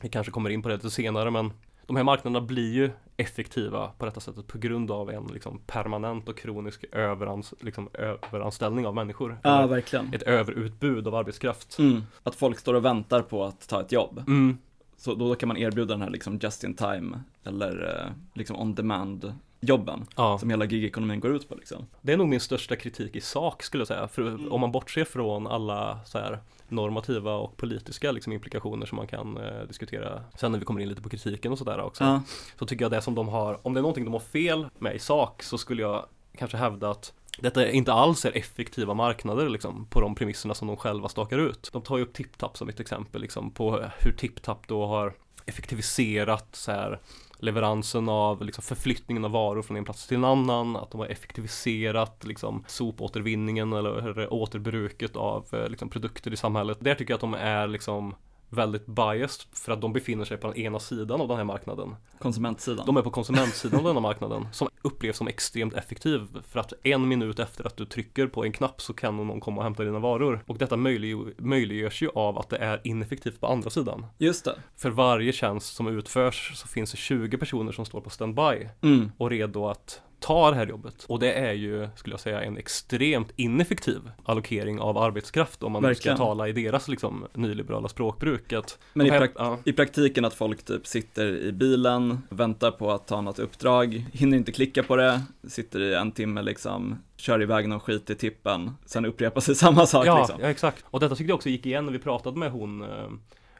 Vi 0.03 0.09
kanske 0.09 0.33
kommer 0.33 0.51
in 0.51 0.63
på 0.63 0.69
det 0.69 0.75
lite 0.75 0.91
senare 0.91 1.31
men 1.31 1.53
de 1.91 1.97
här 1.97 2.05
marknaderna 2.05 2.47
blir 2.47 2.73
ju 2.73 2.91
effektiva 3.17 3.91
på 3.99 4.05
detta 4.07 4.21
sättet 4.21 4.47
på 4.47 4.59
grund 4.59 4.91
av 4.91 5.11
en 5.11 5.27
liksom, 5.27 5.61
permanent 5.67 6.29
och 6.29 6.39
kronisk 6.39 6.85
överans, 6.93 7.55
liksom, 7.61 7.89
överanställning 7.93 8.87
av 8.87 8.95
människor. 8.95 9.39
Ja, 9.43 9.67
verkligen. 9.67 10.15
Ett 10.15 10.23
överutbud 10.23 11.07
av 11.07 11.15
arbetskraft. 11.15 11.79
Mm. 11.79 12.03
Att 12.23 12.35
folk 12.35 12.59
står 12.59 12.75
och 12.75 12.85
väntar 12.85 13.23
på 13.23 13.45
att 13.45 13.69
ta 13.69 13.81
ett 13.81 13.93
jobb. 13.93 14.19
Mm. 14.19 14.59
Så 14.97 15.15
då 15.15 15.35
kan 15.35 15.49
man 15.49 15.57
erbjuda 15.57 15.95
den 15.95 16.03
här 16.03 16.11
liksom 16.11 16.39
just 16.43 16.65
in 16.65 16.75
time 16.75 17.21
eller 17.45 18.05
eh, 18.05 18.13
liksom 18.35 18.61
on 18.61 18.75
demand 18.75 19.35
jobben 19.61 20.07
Ja, 20.17 20.39
som 20.39 20.51
hela 20.51 20.65
gigekonomin 20.65 21.21
går 21.21 21.37
ut 21.37 21.49
på 21.49 21.55
liksom. 21.55 21.87
det 22.01 22.13
är 22.13 22.17
nog 22.17 22.29
min 22.29 22.41
största 22.41 22.77
kritik 22.77 23.17
i 23.17 23.21
sak 23.21 23.63
skulle 23.63 23.81
jag 23.81 23.89
säga. 23.89 24.09
För 24.09 24.53
om 24.53 24.61
man 24.61 24.73
bortser 24.73 25.05
från 25.05 25.47
alla 25.47 26.01
så 26.05 26.19
här 26.19 26.39
normativa 26.71 27.35
och 27.35 27.57
politiska 27.57 28.13
liksom, 28.13 28.33
implikationer 28.33 28.87
som 28.87 28.97
man 28.97 29.07
kan 29.07 29.37
eh, 29.37 29.63
diskutera 29.69 30.23
sen 30.39 30.53
när 30.53 30.59
vi 30.59 30.65
kommer 30.65 30.81
in 30.81 30.89
lite 30.89 31.03
på 31.03 31.09
kritiken 31.09 31.53
och 31.53 31.59
sådär 31.59 31.81
också. 31.81 32.05
Ja, 32.05 32.23
så 32.59 32.67
tycker 32.67 32.85
jag 32.85 32.93
det 32.93 33.03
som 33.03 33.15
de 33.15 33.29
har, 33.29 33.67
om 33.67 33.75
det 33.75 33.81
är 33.81 33.83
någonting 33.83 34.05
de 34.05 34.13
har 34.13 34.21
fel 34.21 34.67
med 34.79 34.95
i 34.95 34.99
sak 34.99 35.43
så 35.43 35.59
skulle 35.59 35.83
jag 35.83 36.07
kanske 36.39 36.57
hävda 36.57 36.91
att 36.91 37.13
detta 37.39 37.71
inte 37.71 37.93
alls 37.93 38.25
är 38.25 38.37
effektiva 38.37 38.95
marknader 38.95 39.49
liksom, 39.49 39.87
på 39.87 40.01
de 40.01 40.15
premisserna 40.15 40.55
som 40.55 40.69
de 40.69 40.77
själva 40.77 41.09
stakar 41.09 41.39
ut. 41.39 41.71
De 41.73 41.83
tar 41.83 41.97
ju 41.97 42.03
upp 42.03 42.13
TipTap 42.13 42.57
som 42.57 42.69
ett 42.69 42.81
exempel 42.81 43.21
liksom, 43.21 43.51
på 43.51 43.85
hur 43.99 44.13
TipTap 44.13 44.69
då 44.69 44.87
har 44.87 45.15
effektiviserat 45.47 46.49
så 46.53 46.73
här, 46.73 47.01
leveransen 47.43 48.09
av 48.09 48.45
liksom, 48.45 48.63
förflyttningen 48.63 49.25
av 49.25 49.31
varor 49.31 49.63
från 49.63 49.77
en 49.77 49.85
plats 49.85 50.07
till 50.07 50.17
en 50.17 50.25
annan, 50.25 50.77
att 50.77 50.91
de 50.91 51.01
har 51.01 51.07
effektiviserat 51.07 52.25
liksom, 52.25 52.65
sopåtervinningen 52.67 53.73
eller 53.73 54.33
återbruket 54.33 55.17
av 55.17 55.47
eh, 55.53 55.69
liksom, 55.69 55.89
produkter 55.89 56.33
i 56.33 56.37
samhället. 56.37 56.79
Där 56.81 56.95
tycker 56.95 57.13
jag 57.13 57.17
att 57.17 57.21
de 57.21 57.35
är 57.35 57.67
liksom 57.67 58.15
väldigt 58.51 58.87
biased 58.87 59.47
för 59.53 59.73
att 59.73 59.81
de 59.81 59.93
befinner 59.93 60.25
sig 60.25 60.37
på 60.37 60.47
den 60.47 60.57
ena 60.57 60.79
sidan 60.81 61.21
av 61.21 61.29
den 61.29 61.37
här 61.37 61.45
marknaden. 61.45 61.97
konsumentsidan. 62.19 62.87
De 62.87 62.97
är 62.97 63.03
på 63.03 63.11
konsumentsidan 63.11 63.79
av 63.81 63.85
denna 63.87 64.01
marknaden 64.01 64.47
som 64.53 64.69
upplevs 64.83 65.17
som 65.17 65.29
extremt 65.29 65.75
effektiv 65.75 66.27
för 66.49 66.61
att 66.61 66.73
en 66.83 67.09
minut 67.09 67.39
efter 67.39 67.67
att 67.67 67.77
du 67.77 67.85
trycker 67.85 68.27
på 68.27 68.45
en 68.45 68.53
knapp 68.53 68.81
så 68.83 68.93
kan 68.93 69.17
någon 69.17 69.41
komma 69.41 69.57
och 69.57 69.63
hämta 69.63 69.85
dina 69.85 69.99
varor. 69.99 70.45
Och 70.47 70.59
detta 70.59 70.77
möjlig- 70.77 71.35
möjliggörs 71.39 72.03
ju 72.03 72.09
av 72.15 72.39
att 72.39 72.49
det 72.49 72.57
är 72.57 72.81
ineffektivt 72.85 73.41
på 73.41 73.47
andra 73.47 73.71
sidan. 73.71 74.07
Just 74.19 74.45
det. 74.45 74.55
För 74.77 74.91
varje 74.91 75.33
tjänst 75.33 75.75
som 75.75 75.87
utförs 75.89 76.53
så 76.59 76.69
finns 76.69 76.91
det 76.91 76.97
20 76.97 77.39
personer 77.39 77.73
som 77.73 77.85
står 77.85 78.01
på 78.01 78.11
standby 78.11 78.69
Mm. 78.83 79.13
och 79.17 79.31
redo 79.31 79.67
att 79.67 80.01
ta 80.21 80.51
det 80.51 80.57
här 80.57 80.67
jobbet. 80.67 81.05
Och 81.09 81.19
det 81.19 81.33
är 81.33 81.53
ju, 81.53 81.89
skulle 81.97 82.13
jag 82.13 82.21
säga, 82.21 82.43
en 82.43 82.57
extremt 82.59 83.33
ineffektiv 83.37 84.01
allokering 84.25 84.81
av 84.81 84.99
arbetskraft 84.99 85.63
om 85.63 85.73
man 85.73 85.83
Verkligen. 85.83 86.17
ska 86.17 86.25
tala 86.25 86.49
i 86.49 86.53
deras 86.53 86.89
liksom 86.89 87.27
nyliberala 87.35 87.89
språkbruk. 87.89 88.53
Att 88.53 88.79
Men 88.93 89.07
i, 89.07 89.11
här- 89.11 89.29
ja. 89.37 89.59
i 89.65 89.73
praktiken 89.73 90.25
att 90.25 90.35
folk 90.35 90.63
typ 90.65 90.87
sitter 90.87 91.27
i 91.27 91.53
bilen, 91.53 92.19
väntar 92.29 92.71
på 92.71 92.91
att 92.93 93.07
ta 93.07 93.21
något 93.21 93.39
uppdrag, 93.39 94.05
hinner 94.13 94.37
inte 94.37 94.53
klicka 94.53 94.83
på 94.83 94.97
det, 94.97 95.21
sitter 95.49 95.81
i 95.81 95.95
en 95.95 96.13
timme 96.13 96.43
liksom, 96.43 96.99
kör 97.17 97.43
iväg 97.43 97.69
någon 97.69 97.81
skit 97.81 98.11
i 98.11 98.15
tippen, 98.15 98.71
sen 98.87 99.05
upprepar 99.05 99.41
sig 99.41 99.55
samma 99.65 99.87
sak 99.87 100.07
Ja, 100.07 100.19
liksom. 100.19 100.39
ja, 100.43 100.49
exakt. 100.51 100.85
Och 100.91 101.01
detta 101.01 101.15
tyckte 101.15 101.31
jag 101.31 101.37
också 101.37 101.49
gick 101.49 101.67
igen 101.67 101.85
när 101.87 101.93
vi 101.93 101.99
pratade 101.99 102.39
med 102.39 102.51
hon 102.53 102.83
eh, 102.83 102.89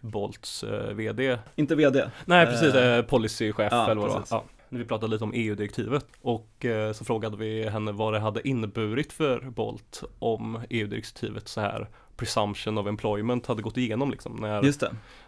Bolts 0.01 0.63
eh, 0.65 0.95
VD. 0.95 1.39
Inte 1.57 1.75
vd. 1.75 2.05
Nej, 2.25 2.47
precis. 2.47 2.75
Eh, 2.75 2.81
Eh, 2.99 3.03
policychef 3.05 3.69
ja, 3.71 3.85
eller 3.91 4.01
vad 4.01 4.11
det 4.11 4.15
var. 4.15 4.25
Ja. 4.31 4.45
När 4.73 4.79
vi 4.79 4.85
pratade 4.85 5.13
lite 5.13 5.25
om 5.25 5.33
EU-direktivet 5.35 6.07
och 6.21 6.65
eh, 6.65 6.93
så 6.93 7.05
frågade 7.05 7.37
vi 7.37 7.69
henne 7.69 7.93
vad 7.93 8.13
det 8.13 8.19
hade 8.21 8.49
inneburit 8.49 9.13
för 9.13 9.41
Bolt 9.41 10.03
om 10.19 10.61
EU-direktivet 10.71 11.49
så 11.49 11.61
här 11.61 11.89
presumption 12.17 12.79
of 12.79 12.87
employment 12.87 13.47
hade 13.47 13.63
gått 13.63 13.77
igenom 13.77 14.11
liksom 14.11 14.37
när, 14.37 14.63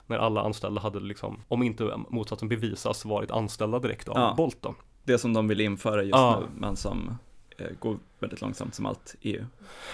när 0.06 0.18
alla 0.18 0.40
anställda 0.42 0.80
hade 0.80 1.00
liksom, 1.00 1.42
om 1.48 1.62
inte 1.62 1.96
motsatsen 2.08 2.48
bevisas, 2.48 3.04
varit 3.04 3.30
anställda 3.30 3.78
direkt 3.78 4.08
av 4.08 4.16
Ja. 4.18 4.34
Bolt 4.36 4.56
då. 4.60 4.74
Det 5.04 5.18
som 5.18 5.32
de 5.32 5.48
vill 5.48 5.60
införa 5.60 6.02
just 6.02 6.14
Ja. 6.14 6.40
nu, 6.40 6.46
men 6.60 6.76
som 6.76 7.18
eh, 7.58 7.66
går 7.80 7.98
väldigt 8.18 8.40
långsamt 8.40 8.74
som 8.74 8.86
allt 8.86 9.14
EU. 9.20 9.44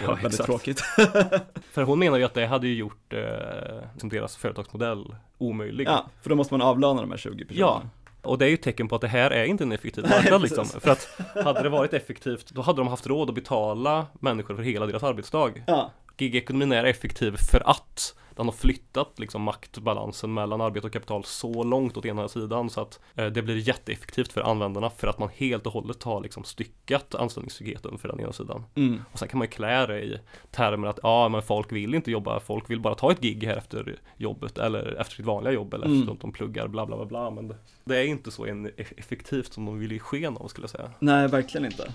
Ja, 0.02 0.06
väldigt 0.06 0.26
exakt. 0.26 0.46
tråkigt. 0.46 0.80
För 1.72 1.82
hon 1.82 1.98
menar 1.98 2.18
ju 2.18 2.24
att 2.24 2.34
det 2.34 2.46
hade 2.46 2.68
ju 2.68 2.74
gjort 2.74 3.12
eh, 3.12 3.88
som 3.96 4.08
deras 4.08 4.36
företagsmodell 4.36 5.14
omöjlig. 5.38 5.86
ja, 5.86 6.06
för 6.22 6.30
då 6.30 6.36
måste 6.36 6.54
man 6.54 6.62
avlöna 6.62 7.00
de 7.00 7.10
här 7.10 7.18
20 7.18 7.44
personerna. 7.44 7.66
Ja. 7.66 7.82
Och 8.22 8.38
det 8.38 8.44
är 8.44 8.48
ju 8.48 8.54
ett 8.54 8.62
tecken 8.62 8.88
på 8.88 8.94
att 8.94 9.00
det 9.00 9.08
här 9.08 9.30
är 9.30 9.44
inte 9.44 9.64
en 9.64 9.72
effektiv 9.72 10.04
marknad 10.08 10.42
liksom. 10.42 10.64
För 10.66 10.90
att 10.90 11.08
hade 11.44 11.62
det 11.62 11.68
varit 11.68 11.92
effektivt, 11.94 12.50
då 12.50 12.62
hade 12.62 12.80
de 12.80 12.88
haft 12.88 13.06
råd 13.06 13.28
att 13.28 13.34
betala 13.34 14.06
människor 14.20 14.54
för 14.56 14.62
hela 14.62 14.86
deras 14.86 15.02
arbetsdag. 15.02 15.52
Ja, 15.66 15.90
gigekonomin 16.20 16.72
är 16.72 16.84
effektiv 16.84 17.36
för 17.36 17.70
att 17.70 18.14
den 18.36 18.46
har 18.46 18.52
flyttat 18.52 19.18
liksom 19.18 19.42
maktbalansen 19.42 20.34
mellan 20.34 20.60
arbete 20.60 20.86
och 20.86 20.92
kapital 20.92 21.24
så 21.24 21.62
långt 21.64 21.96
åt 21.96 22.06
ena 22.06 22.28
sidan 22.28 22.70
så 22.70 22.80
att 22.80 23.00
eh, 23.14 23.26
det 23.26 23.42
blir 23.42 23.68
jätteeffektivt 23.68 24.32
för 24.32 24.40
användarna 24.40 24.90
för 24.90 25.08
att 25.08 25.18
man 25.18 25.28
helt 25.36 25.66
och 25.66 25.72
hållet 25.72 26.02
har 26.02 26.20
liksom 26.20 26.44
styckat 26.44 27.14
anställningstryggheten 27.14 27.98
för 27.98 28.08
den 28.08 28.20
ena 28.20 28.32
sidan. 28.32 28.64
Mm. 28.74 29.02
Och 29.12 29.18
sen 29.18 29.28
kan 29.28 29.38
man 29.38 29.44
ju 29.46 29.50
klä 29.50 29.86
det 29.86 30.00
i 30.04 30.18
termer 30.50 30.88
att 30.88 30.98
ja 31.02 31.28
men 31.28 31.42
folk 31.42 31.72
vill 31.72 31.94
inte 31.94 32.10
jobba, 32.10 32.40
folk 32.40 32.70
vill 32.70 32.80
bara 32.80 32.94
ta 32.94 33.12
ett 33.12 33.20
gig 33.20 33.44
här 33.44 33.56
efter 33.56 33.98
jobbet 34.16 34.58
eller 34.58 35.00
efter 35.00 35.14
sitt 35.16 35.26
vanliga 35.26 35.52
jobb 35.52 35.74
eller 35.74 35.86
Mm. 35.86 36.00
efter 36.00 36.12
att 36.12 36.20
de 36.20 36.32
pluggar 36.32 36.68
bla 36.68 36.86
bla 36.86 36.96
bla 36.96 37.06
bla 37.06 37.30
men 37.30 37.54
det, 37.84 37.96
är 37.98 38.04
inte 38.04 38.30
så 38.30 38.46
en- 38.46 38.70
effektivt 38.76 39.52
som 39.52 39.64
de 39.66 39.78
vill 39.78 39.92
ge 39.92 39.98
sken 39.98 40.36
av 40.36 40.48
skulle 40.48 40.62
jag 40.62 40.70
säga. 40.70 40.90
Nej, 40.98 41.28
verkligen 41.28 41.64
inte. 41.66 41.92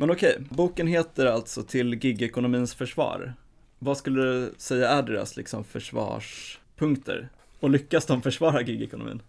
Men 0.00 0.10
okej, 0.10 0.38
boken 0.50 0.86
heter 0.86 1.26
alltså 1.26 1.62
Till 1.62 2.04
gigekonomins 2.04 2.74
försvar. 2.74 3.34
Vad 3.78 3.96
skulle 3.96 4.22
du 4.22 4.54
säga 4.56 4.88
är 4.88 5.02
deras 5.02 5.36
liksom 5.36 5.64
försvarspunkter? 5.64 7.28
Och 7.60 7.70
lyckas 7.70 8.06
de 8.06 8.22
försvara 8.22 8.62
gigekonomin? 8.62 9.22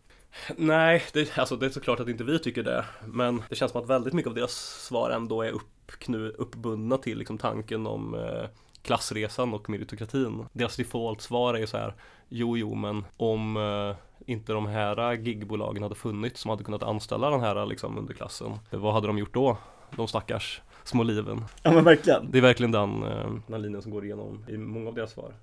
Nej, 0.58 1.04
det, 1.14 1.38
alltså 1.38 1.56
det 1.56 1.66
är 1.66 1.70
såklart 1.70 2.00
att 2.00 2.10
inte 2.10 2.24
vi 2.24 2.40
tycker 2.40 2.64
det 2.64 2.86
Men 3.06 3.44
det 3.50 3.56
känns 3.56 3.72
som 3.72 3.82
att 3.82 3.90
väldigt 3.90 4.14
mycket 4.14 4.30
av 4.30 4.36
deras 4.36 4.54
svar 4.86 5.10
ändå 5.10 5.42
är 5.42 5.52
uppknu, 5.52 6.30
uppbundna 6.30 6.98
till 6.98 7.18
liksom 7.18 7.38
tanken 7.38 7.88
om 7.88 8.14
eh, 8.14 8.50
klassresan 8.82 9.54
och 9.54 9.70
meritokratin 9.70 10.46
Deras 10.54 10.76
default-svar 10.76 11.54
är 11.54 11.60
ju 11.60 11.68
så 11.68 11.78
här 11.78 11.94
Jo, 12.30 12.58
jo, 12.58 12.76
men 12.76 13.06
om 13.18 13.58
eh, 13.58 13.96
inte 14.26 14.54
de 14.54 14.66
här 14.66 15.14
gigbolagen 15.14 15.84
hade 15.84 15.96
funnits 15.96 16.42
som 16.42 16.50
hade 16.50 16.64
kunnat 16.64 16.84
anställa 16.84 17.30
den 17.30 17.42
här 17.42 17.66
liksom 17.66 17.98
underklassen 17.98 18.60
Vad 18.70 18.94
hade 18.94 19.08
de 19.08 19.18
gjort 19.18 19.34
då? 19.34 19.58
De 19.96 20.08
stackars 20.08 20.62
små 20.84 21.04
liven 21.04 21.42
Ja 21.64 21.72
men 21.72 21.84
verkligen. 21.84 22.32
Det 22.32 22.38
är 22.38 22.42
verkligen 22.42 22.72
den, 22.72 23.04
eh, 23.04 23.34
den 23.48 23.62
linjen 23.62 23.82
som 23.82 23.92
går 23.92 24.06
igenom 24.06 24.46
i 24.48 24.58
många 24.58 24.90
av 24.90 24.96
deras 24.96 25.12
svar 25.12 25.34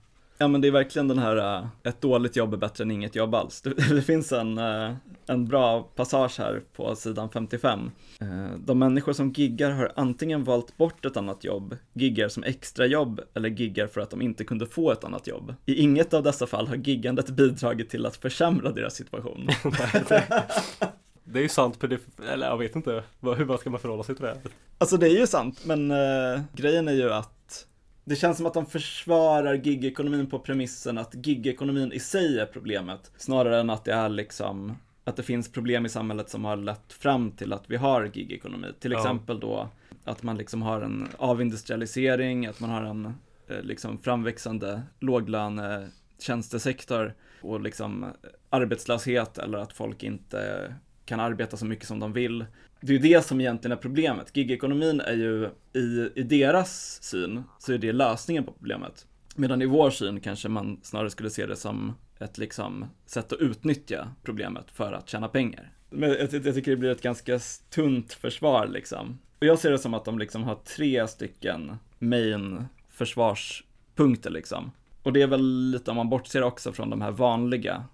Ja 0.40 0.49
men 0.49 0.61
det 0.61 0.68
är 0.68 0.72
verkligen 0.72 1.09
den 1.09 1.18
här, 1.18 1.59
äh, 1.59 1.66
ett 1.84 2.01
dåligt 2.01 2.36
jobb 2.36 2.55
är 2.55 2.59
bättre 2.59 2.84
än 2.84 2.90
inget 2.90 3.16
jobb 3.16 3.34
alls. 3.34 3.62
Det, 3.62 3.74
det 3.94 4.03
finns 4.03 4.32
en, 4.32 4.59
äh, 4.59 4.94
en 5.26 5.44
bra 5.46 5.82
passage 5.82 6.38
här 6.38 6.62
på 6.76 6.94
sidan 6.96 7.30
55. 7.30 7.90
Eh, 8.20 8.28
De 8.59 8.78
människor 8.78 9.12
som 9.12 9.32
giggar 9.32 9.70
har 9.70 9.92
antingen 9.96 10.44
valt 10.44 10.76
bort 10.76 11.05
ett 11.05 11.16
annat 11.16 11.44
jobb, 11.44 11.76
giggar 11.92 12.28
som 12.28 12.42
extrajobb 12.42 13.20
eller 13.34 13.49
giggar 13.49 13.86
för 13.86 14.01
att 14.01 14.11
de 14.11 14.22
inte 14.22 14.44
kunde 14.44 14.66
få 14.66 14.92
ett 14.92 15.05
annat 15.05 15.26
jobb. 15.26 15.55
I 15.66 15.74
inget 15.74 16.14
av 16.14 16.22
dessa 16.22 16.46
fall 16.46 16.68
har 16.68 16.76
giggandet 16.76 17.30
bidragit 17.36 17.90
till 17.90 18.07
att 18.07 18.16
försämra 18.16 18.72
deras 18.72 18.94
situation. 18.94 19.49
Det, 21.33 21.39
är 21.39 21.43
ju 21.43 21.49
sant, 21.49 21.76
för 21.76 21.89
det, 21.89 22.01
eller 22.33 22.47
jag 22.47 22.59
vet 22.59 22.76
inte, 22.76 23.03
hur 23.20 23.57
ska 23.57 23.70
man 23.70 23.81
förhålla 23.81 24.03
sig 24.03 24.14
till 24.14 24.24
det? 24.24 24.41
Alltså 24.79 24.97
det 24.97 25.07
är 25.07 25.20
ju 25.20 25.26
sant, 25.26 25.61
men 25.64 25.91
eh, 25.91 26.41
grejen 26.55 26.89
är 26.89 26.93
ju 26.93 27.12
att 27.12 27.66
det 28.05 28.16
känns 28.16 28.37
som 28.37 28.47
att 28.47 28.55
de 28.55 28.66
försvarar 28.66 29.55
gigekonomin 29.55 30.26
på 30.31 30.39
premissen 30.39 30.99
att 30.99 31.26
gigekonomin 31.26 31.93
i 31.93 32.01
sig 32.01 32.39
är 32.39 32.47
problemet, 32.47 33.11
snarare 33.16 33.61
än 33.61 33.70
att 33.70 33.85
det 33.85 33.93
är 33.93 34.09
liksom 34.09 34.76
att 35.05 35.16
det 35.16 35.22
finns 35.22 35.53
problem 35.53 35.87
i 35.87 35.89
samhället 35.89 36.31
som 36.31 36.45
har 36.45 36.57
lett 36.57 36.93
fram 36.93 37.31
till 37.31 37.53
att 37.53 37.64
vi 37.66 37.76
har 37.76 38.11
gigekonomi. 38.14 38.66
Till 38.81 38.93
Ja. 38.93 38.99
exempel 38.99 39.41
då 39.41 39.68
att 40.05 40.22
man 40.22 40.37
liksom 40.37 40.62
har 40.62 40.81
en 40.83 41.09
avindustrialisering, 41.18 42.47
att 42.47 42.61
man 42.61 42.70
har 42.70 42.83
en 42.83 43.07
eh, 43.49 43.62
liksom 43.62 43.99
framväxande 43.99 44.83
låglöne 45.01 45.89
tjänstesektor 46.18 47.14
och 47.43 47.61
liksom 47.61 48.07
arbetslöshet 48.51 49.39
eller 49.39 49.59
att 49.59 49.72
folk 49.72 50.03
inte 50.03 50.74
kan 51.09 51.21
arbeta 51.21 51.57
så 51.57 51.67
mycket 51.67 51.87
som 51.87 52.01
de 52.01 52.13
vill. 52.13 52.45
Det 52.81 52.93
är 52.93 52.93
ju 52.93 53.15
det 53.15 53.25
som 53.27 53.41
egentligen 53.41 53.79
är 53.79 53.83
problemet. 53.83 54.37
Gigekonomin 54.37 55.01
är 55.01 55.15
ju, 55.15 55.51
i, 55.73 56.11
i 56.15 56.23
deras 56.23 57.03
syn, 57.03 57.43
så 57.59 57.73
är 57.73 57.79
det 57.79 57.93
lösningen 57.93 58.45
på 58.45 58.53
problemet. 58.53 59.07
Medan 59.37 59.63
i 59.63 59.67
vår 59.67 59.91
syn 59.91 60.21
kanske 60.21 60.49
man 60.49 60.81
snarare 60.83 61.11
skulle 61.11 61.31
se 61.31 61.47
det 61.47 61.57
som 61.57 61.95
ett 62.19 62.39
liksom 62.39 62.85
sätt 63.07 63.33
att 63.33 63.41
utnyttja 63.41 64.09
problemet 64.23 64.71
för 64.71 64.93
att 64.93 65.09
tjäna 65.09 65.29
pengar. 65.29 65.73
Men 65.91 66.11
jag, 66.11 66.33
jag 66.33 66.55
tycker 66.55 66.71
det 66.71 66.77
blir 66.77 66.91
ett 66.91 67.03
ganska 67.03 67.41
tunt 67.71 68.13
försvar 68.13 68.67
liksom. 68.67 69.19
Och 69.39 69.47
jag 69.47 69.59
ser 69.59 69.71
det 69.71 69.79
som 69.79 69.95
att 69.95 70.05
de 70.05 70.19
liksom 70.19 70.43
har 70.43 70.55
tre 70.55 71.09
stycken 71.09 71.77
main 71.99 72.65
försvarspunkter 72.91 74.31
liksom. 74.31 74.71
Och 75.03 75.13
det 75.13 75.23
är 75.23 75.27
väl 75.27 75.71
lite 75.71 75.91
om 75.91 75.97
man 75.97 76.09
bortser 76.09 76.43
också 76.43 76.73
från 76.73 76.91
de 76.91 77.01
här 77.01 77.11
vanliga 77.11 77.85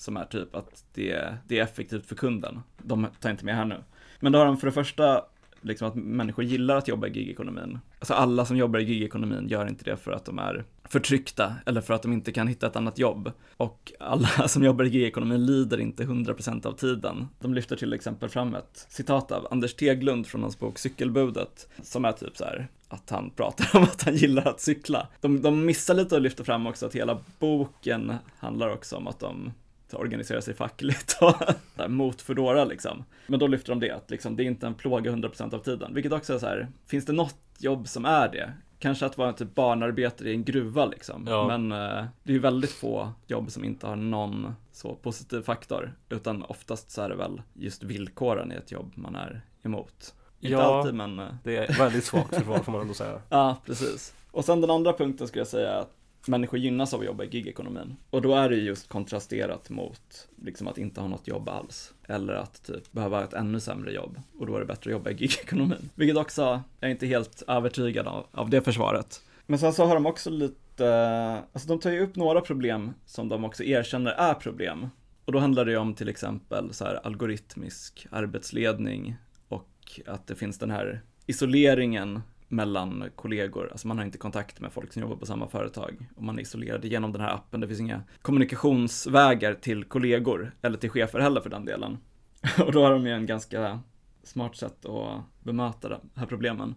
som 0.00 0.16
är 0.16 0.24
typ 0.24 0.56
att 0.56 0.84
det, 0.94 1.36
det 1.48 1.58
är 1.58 1.62
effektivt 1.62 2.06
för 2.06 2.14
kunden. 2.14 2.60
De 2.78 3.06
tar 3.20 3.30
inte 3.30 3.44
med 3.44 3.56
här 3.56 3.64
nu. 3.64 3.76
Men 4.20 4.32
då 4.32 4.38
har 4.38 4.46
de 4.46 4.56
för 4.56 4.66
det 4.66 4.72
första 4.72 5.24
liksom 5.60 5.88
att 5.88 5.94
människor 5.94 6.44
gillar 6.44 6.76
att 6.76 6.88
jobba 6.88 7.06
i 7.06 7.10
gigekonomin. 7.10 7.78
Alltså 7.98 8.14
alla 8.14 8.44
som 8.44 8.56
jobbar 8.56 8.78
i 8.78 8.84
gigekonomin 8.84 9.48
gör 9.48 9.68
inte 9.68 9.84
det 9.84 9.96
för 9.96 10.12
att 10.12 10.24
de 10.24 10.38
är 10.38 10.64
förtryckta 10.84 11.54
eller 11.66 11.80
för 11.80 11.94
att 11.94 12.02
de 12.02 12.12
inte 12.12 12.32
kan 12.32 12.48
hitta 12.48 12.66
ett 12.66 12.76
annat 12.76 12.98
jobb. 12.98 13.32
Och 13.56 13.92
alla 14.00 14.28
som 14.48 14.64
jobbar 14.64 14.84
i 14.84 14.88
gigekonomin 14.88 15.46
lider 15.46 15.80
inte 15.80 16.04
100% 16.04 16.66
av 16.66 16.72
tiden. 16.72 17.28
De 17.40 17.54
lyfter 17.54 17.76
till 17.76 17.92
exempel 17.92 18.28
fram 18.28 18.54
ett 18.54 18.86
citat 18.88 19.32
av 19.32 19.48
Anders 19.50 19.74
Teglund 19.74 20.26
från 20.26 20.42
hans 20.42 20.58
bok 20.58 20.78
Cykelbudet, 20.78 21.68
som 21.82 22.04
är 22.04 22.12
typ 22.12 22.36
så 22.36 22.44
här 22.44 22.68
att 22.88 23.10
han 23.10 23.30
pratar 23.30 23.68
om 23.78 23.82
att 23.82 24.02
han 24.02 24.16
gillar 24.16 24.48
att 24.48 24.60
cykla. 24.60 25.08
De, 25.20 25.42
de 25.42 25.64
missar 25.64 25.94
lite 25.94 26.16
att 26.16 26.22
lyfta 26.22 26.44
fram 26.44 26.66
också 26.66 26.86
att 26.86 26.94
hela 26.94 27.18
boken 27.38 28.14
handlar 28.38 28.68
också 28.68 28.96
om 28.96 29.06
att 29.06 29.20
de 29.20 29.52
organiserar 29.94 30.40
sig 30.40 30.54
fackligt 30.54 31.18
och 31.20 31.34
mot 31.90 32.22
Foodora 32.22 32.64
liksom. 32.64 33.04
Men 33.26 33.40
då 33.40 33.46
lyfter 33.46 33.72
de 33.72 33.80
det, 33.80 33.90
att 33.90 34.10
liksom, 34.10 34.36
det 34.36 34.42
är 34.42 34.46
inte 34.46 34.66
en 34.66 34.74
plåga 34.74 35.10
100% 35.10 35.54
av 35.54 35.58
tiden. 35.58 35.94
Vilket 35.94 36.12
också 36.12 36.34
är 36.34 36.38
så 36.38 36.46
här, 36.46 36.68
finns 36.86 37.04
det 37.06 37.12
något 37.12 37.36
jobb 37.58 37.88
som 37.88 38.04
är 38.04 38.28
det? 38.28 38.52
Kanske 38.78 39.06
att 39.06 39.18
vara 39.18 39.32
typ 39.32 39.54
barnarbetare 39.54 40.28
i 40.30 40.32
en 40.34 40.44
gruva 40.44 40.86
liksom. 40.86 41.24
Ja. 41.28 41.58
Men 41.58 41.72
eh, 41.72 42.04
det 42.22 42.32
är 42.32 42.34
ju 42.34 42.38
väldigt 42.38 42.72
få 42.72 43.12
jobb 43.26 43.50
som 43.50 43.64
inte 43.64 43.86
har 43.86 43.96
någon 43.96 44.54
så 44.72 44.94
positiv 44.94 45.42
faktor. 45.42 45.92
Utan 46.08 46.42
oftast 46.42 46.90
så 46.90 47.02
är 47.02 47.08
det 47.08 47.16
väl 47.16 47.42
just 47.54 47.82
villkoren 47.82 48.52
i 48.52 48.54
ett 48.54 48.72
jobb 48.72 48.92
man 48.94 49.14
är 49.16 49.40
emot. 49.62 50.14
Inte 50.40 50.52
Ja. 50.54 50.62
alltid 50.78 50.94
men 50.94 51.18
eh, 51.18 51.26
Det 51.44 51.56
är 51.56 51.78
väldigt 51.78 52.04
svagt 52.04 52.34
försvar 52.34 52.58
får 52.58 52.72
man 52.72 52.80
ändå 52.80 52.94
säga. 52.94 53.20
Ja, 53.28 53.56
precis. 53.66 54.14
Och 54.30 54.44
sen 54.44 54.60
den 54.60 54.70
andra 54.70 54.92
punkten 54.92 55.28
skulle 55.28 55.40
jag 55.40 55.48
säga 55.48 55.72
att 55.72 55.90
människor 56.28 56.58
gynnas 56.58 56.94
av 56.94 57.00
att 57.00 57.06
jobba 57.06 57.24
i 57.24 57.28
gigekonomin. 57.28 57.96
Och 58.10 58.22
då 58.22 58.34
är 58.34 58.48
det 58.48 58.56
ju 58.56 58.62
just 58.62 58.88
kontrasterat 58.88 59.70
mot 59.70 60.28
liksom 60.36 60.68
att 60.68 60.78
inte 60.78 61.00
ha 61.00 61.08
något 61.08 61.28
jobb 61.28 61.48
alls. 61.48 61.94
Eller 62.08 62.32
att 62.32 62.62
typ 62.62 62.92
behöva 62.92 63.24
ett 63.24 63.32
ännu 63.32 63.60
sämre 63.60 63.92
jobb. 63.92 64.18
Och 64.38 64.46
då 64.46 64.56
är 64.56 64.60
det 64.60 64.66
bättre 64.66 64.90
att 64.90 64.92
jobba 64.92 65.10
i 65.10 65.14
gigekonomin. 65.14 65.90
Vilket 65.94 66.16
också, 66.16 66.62
jag 66.80 66.88
är 66.88 66.92
inte 66.92 67.06
helt 67.06 67.42
övertygad 67.48 68.06
av, 68.06 68.26
av 68.32 68.50
det 68.50 68.62
försvaret. 68.62 69.22
Men 69.46 69.58
sen 69.58 69.72
så 69.72 69.84
har 69.84 69.94
de 69.94 70.06
också 70.06 70.30
lite, 70.30 71.42
alltså 71.52 71.68
de 71.68 71.80
tar 71.80 71.90
ju 71.90 72.00
upp 72.00 72.16
några 72.16 72.40
problem 72.40 72.92
som 73.06 73.28
de 73.28 73.44
också 73.44 73.64
erkänner 73.64 74.10
är 74.10 74.34
problem. 74.34 74.88
Och 75.24 75.32
då 75.32 75.38
handlar 75.38 75.64
det 75.64 75.70
ju 75.70 75.76
om 75.76 75.94
till 75.94 76.08
exempel 76.08 76.72
så 76.72 76.84
här 76.84 77.00
algoritmisk 77.06 78.06
arbetsledning 78.10 79.16
och 79.48 80.00
att 80.06 80.26
det 80.26 80.34
finns 80.34 80.58
den 80.58 80.70
här 80.70 81.02
isoleringen 81.26 82.20
mellan 82.50 83.04
kollegor, 83.16 83.68
alltså 83.72 83.88
man 83.88 83.98
har 83.98 84.04
inte 84.04 84.18
kontakt 84.18 84.60
med 84.60 84.72
folk 84.72 84.92
som 84.92 85.02
jobbar 85.02 85.16
på 85.16 85.26
samma 85.26 85.48
företag 85.48 86.08
och 86.16 86.22
man 86.22 86.38
är 86.38 86.42
isolerad 86.42 86.84
genom 86.84 87.12
den 87.12 87.22
här 87.22 87.34
appen. 87.34 87.60
Det 87.60 87.68
finns 87.68 87.80
inga 87.80 88.02
kommunikationsvägar 88.22 89.54
till 89.54 89.84
kollegor 89.84 90.54
eller 90.62 90.78
till 90.78 90.90
chefer 90.90 91.18
heller 91.18 91.40
för 91.40 91.50
den 91.50 91.64
delen. 91.64 91.98
Och 92.66 92.72
då 92.72 92.82
har 92.84 92.90
de 92.90 93.06
ju 93.06 93.12
en 93.12 93.26
ganska 93.26 93.80
smart 94.22 94.56
sätt 94.56 94.86
att 94.86 95.22
bemöta 95.42 95.88
de 95.88 96.00
här 96.14 96.26
problemen. 96.26 96.74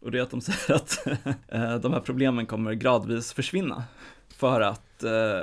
Och 0.00 0.10
det 0.10 0.18
är 0.18 0.22
att 0.22 0.30
de 0.30 0.40
säger 0.40 0.74
att 0.74 1.06
eh, 1.48 1.74
de 1.74 1.92
här 1.92 2.00
problemen 2.00 2.46
kommer 2.46 2.72
gradvis 2.72 3.32
försvinna 3.32 3.84
för 4.28 4.60
att 4.60 5.02
eh, 5.02 5.40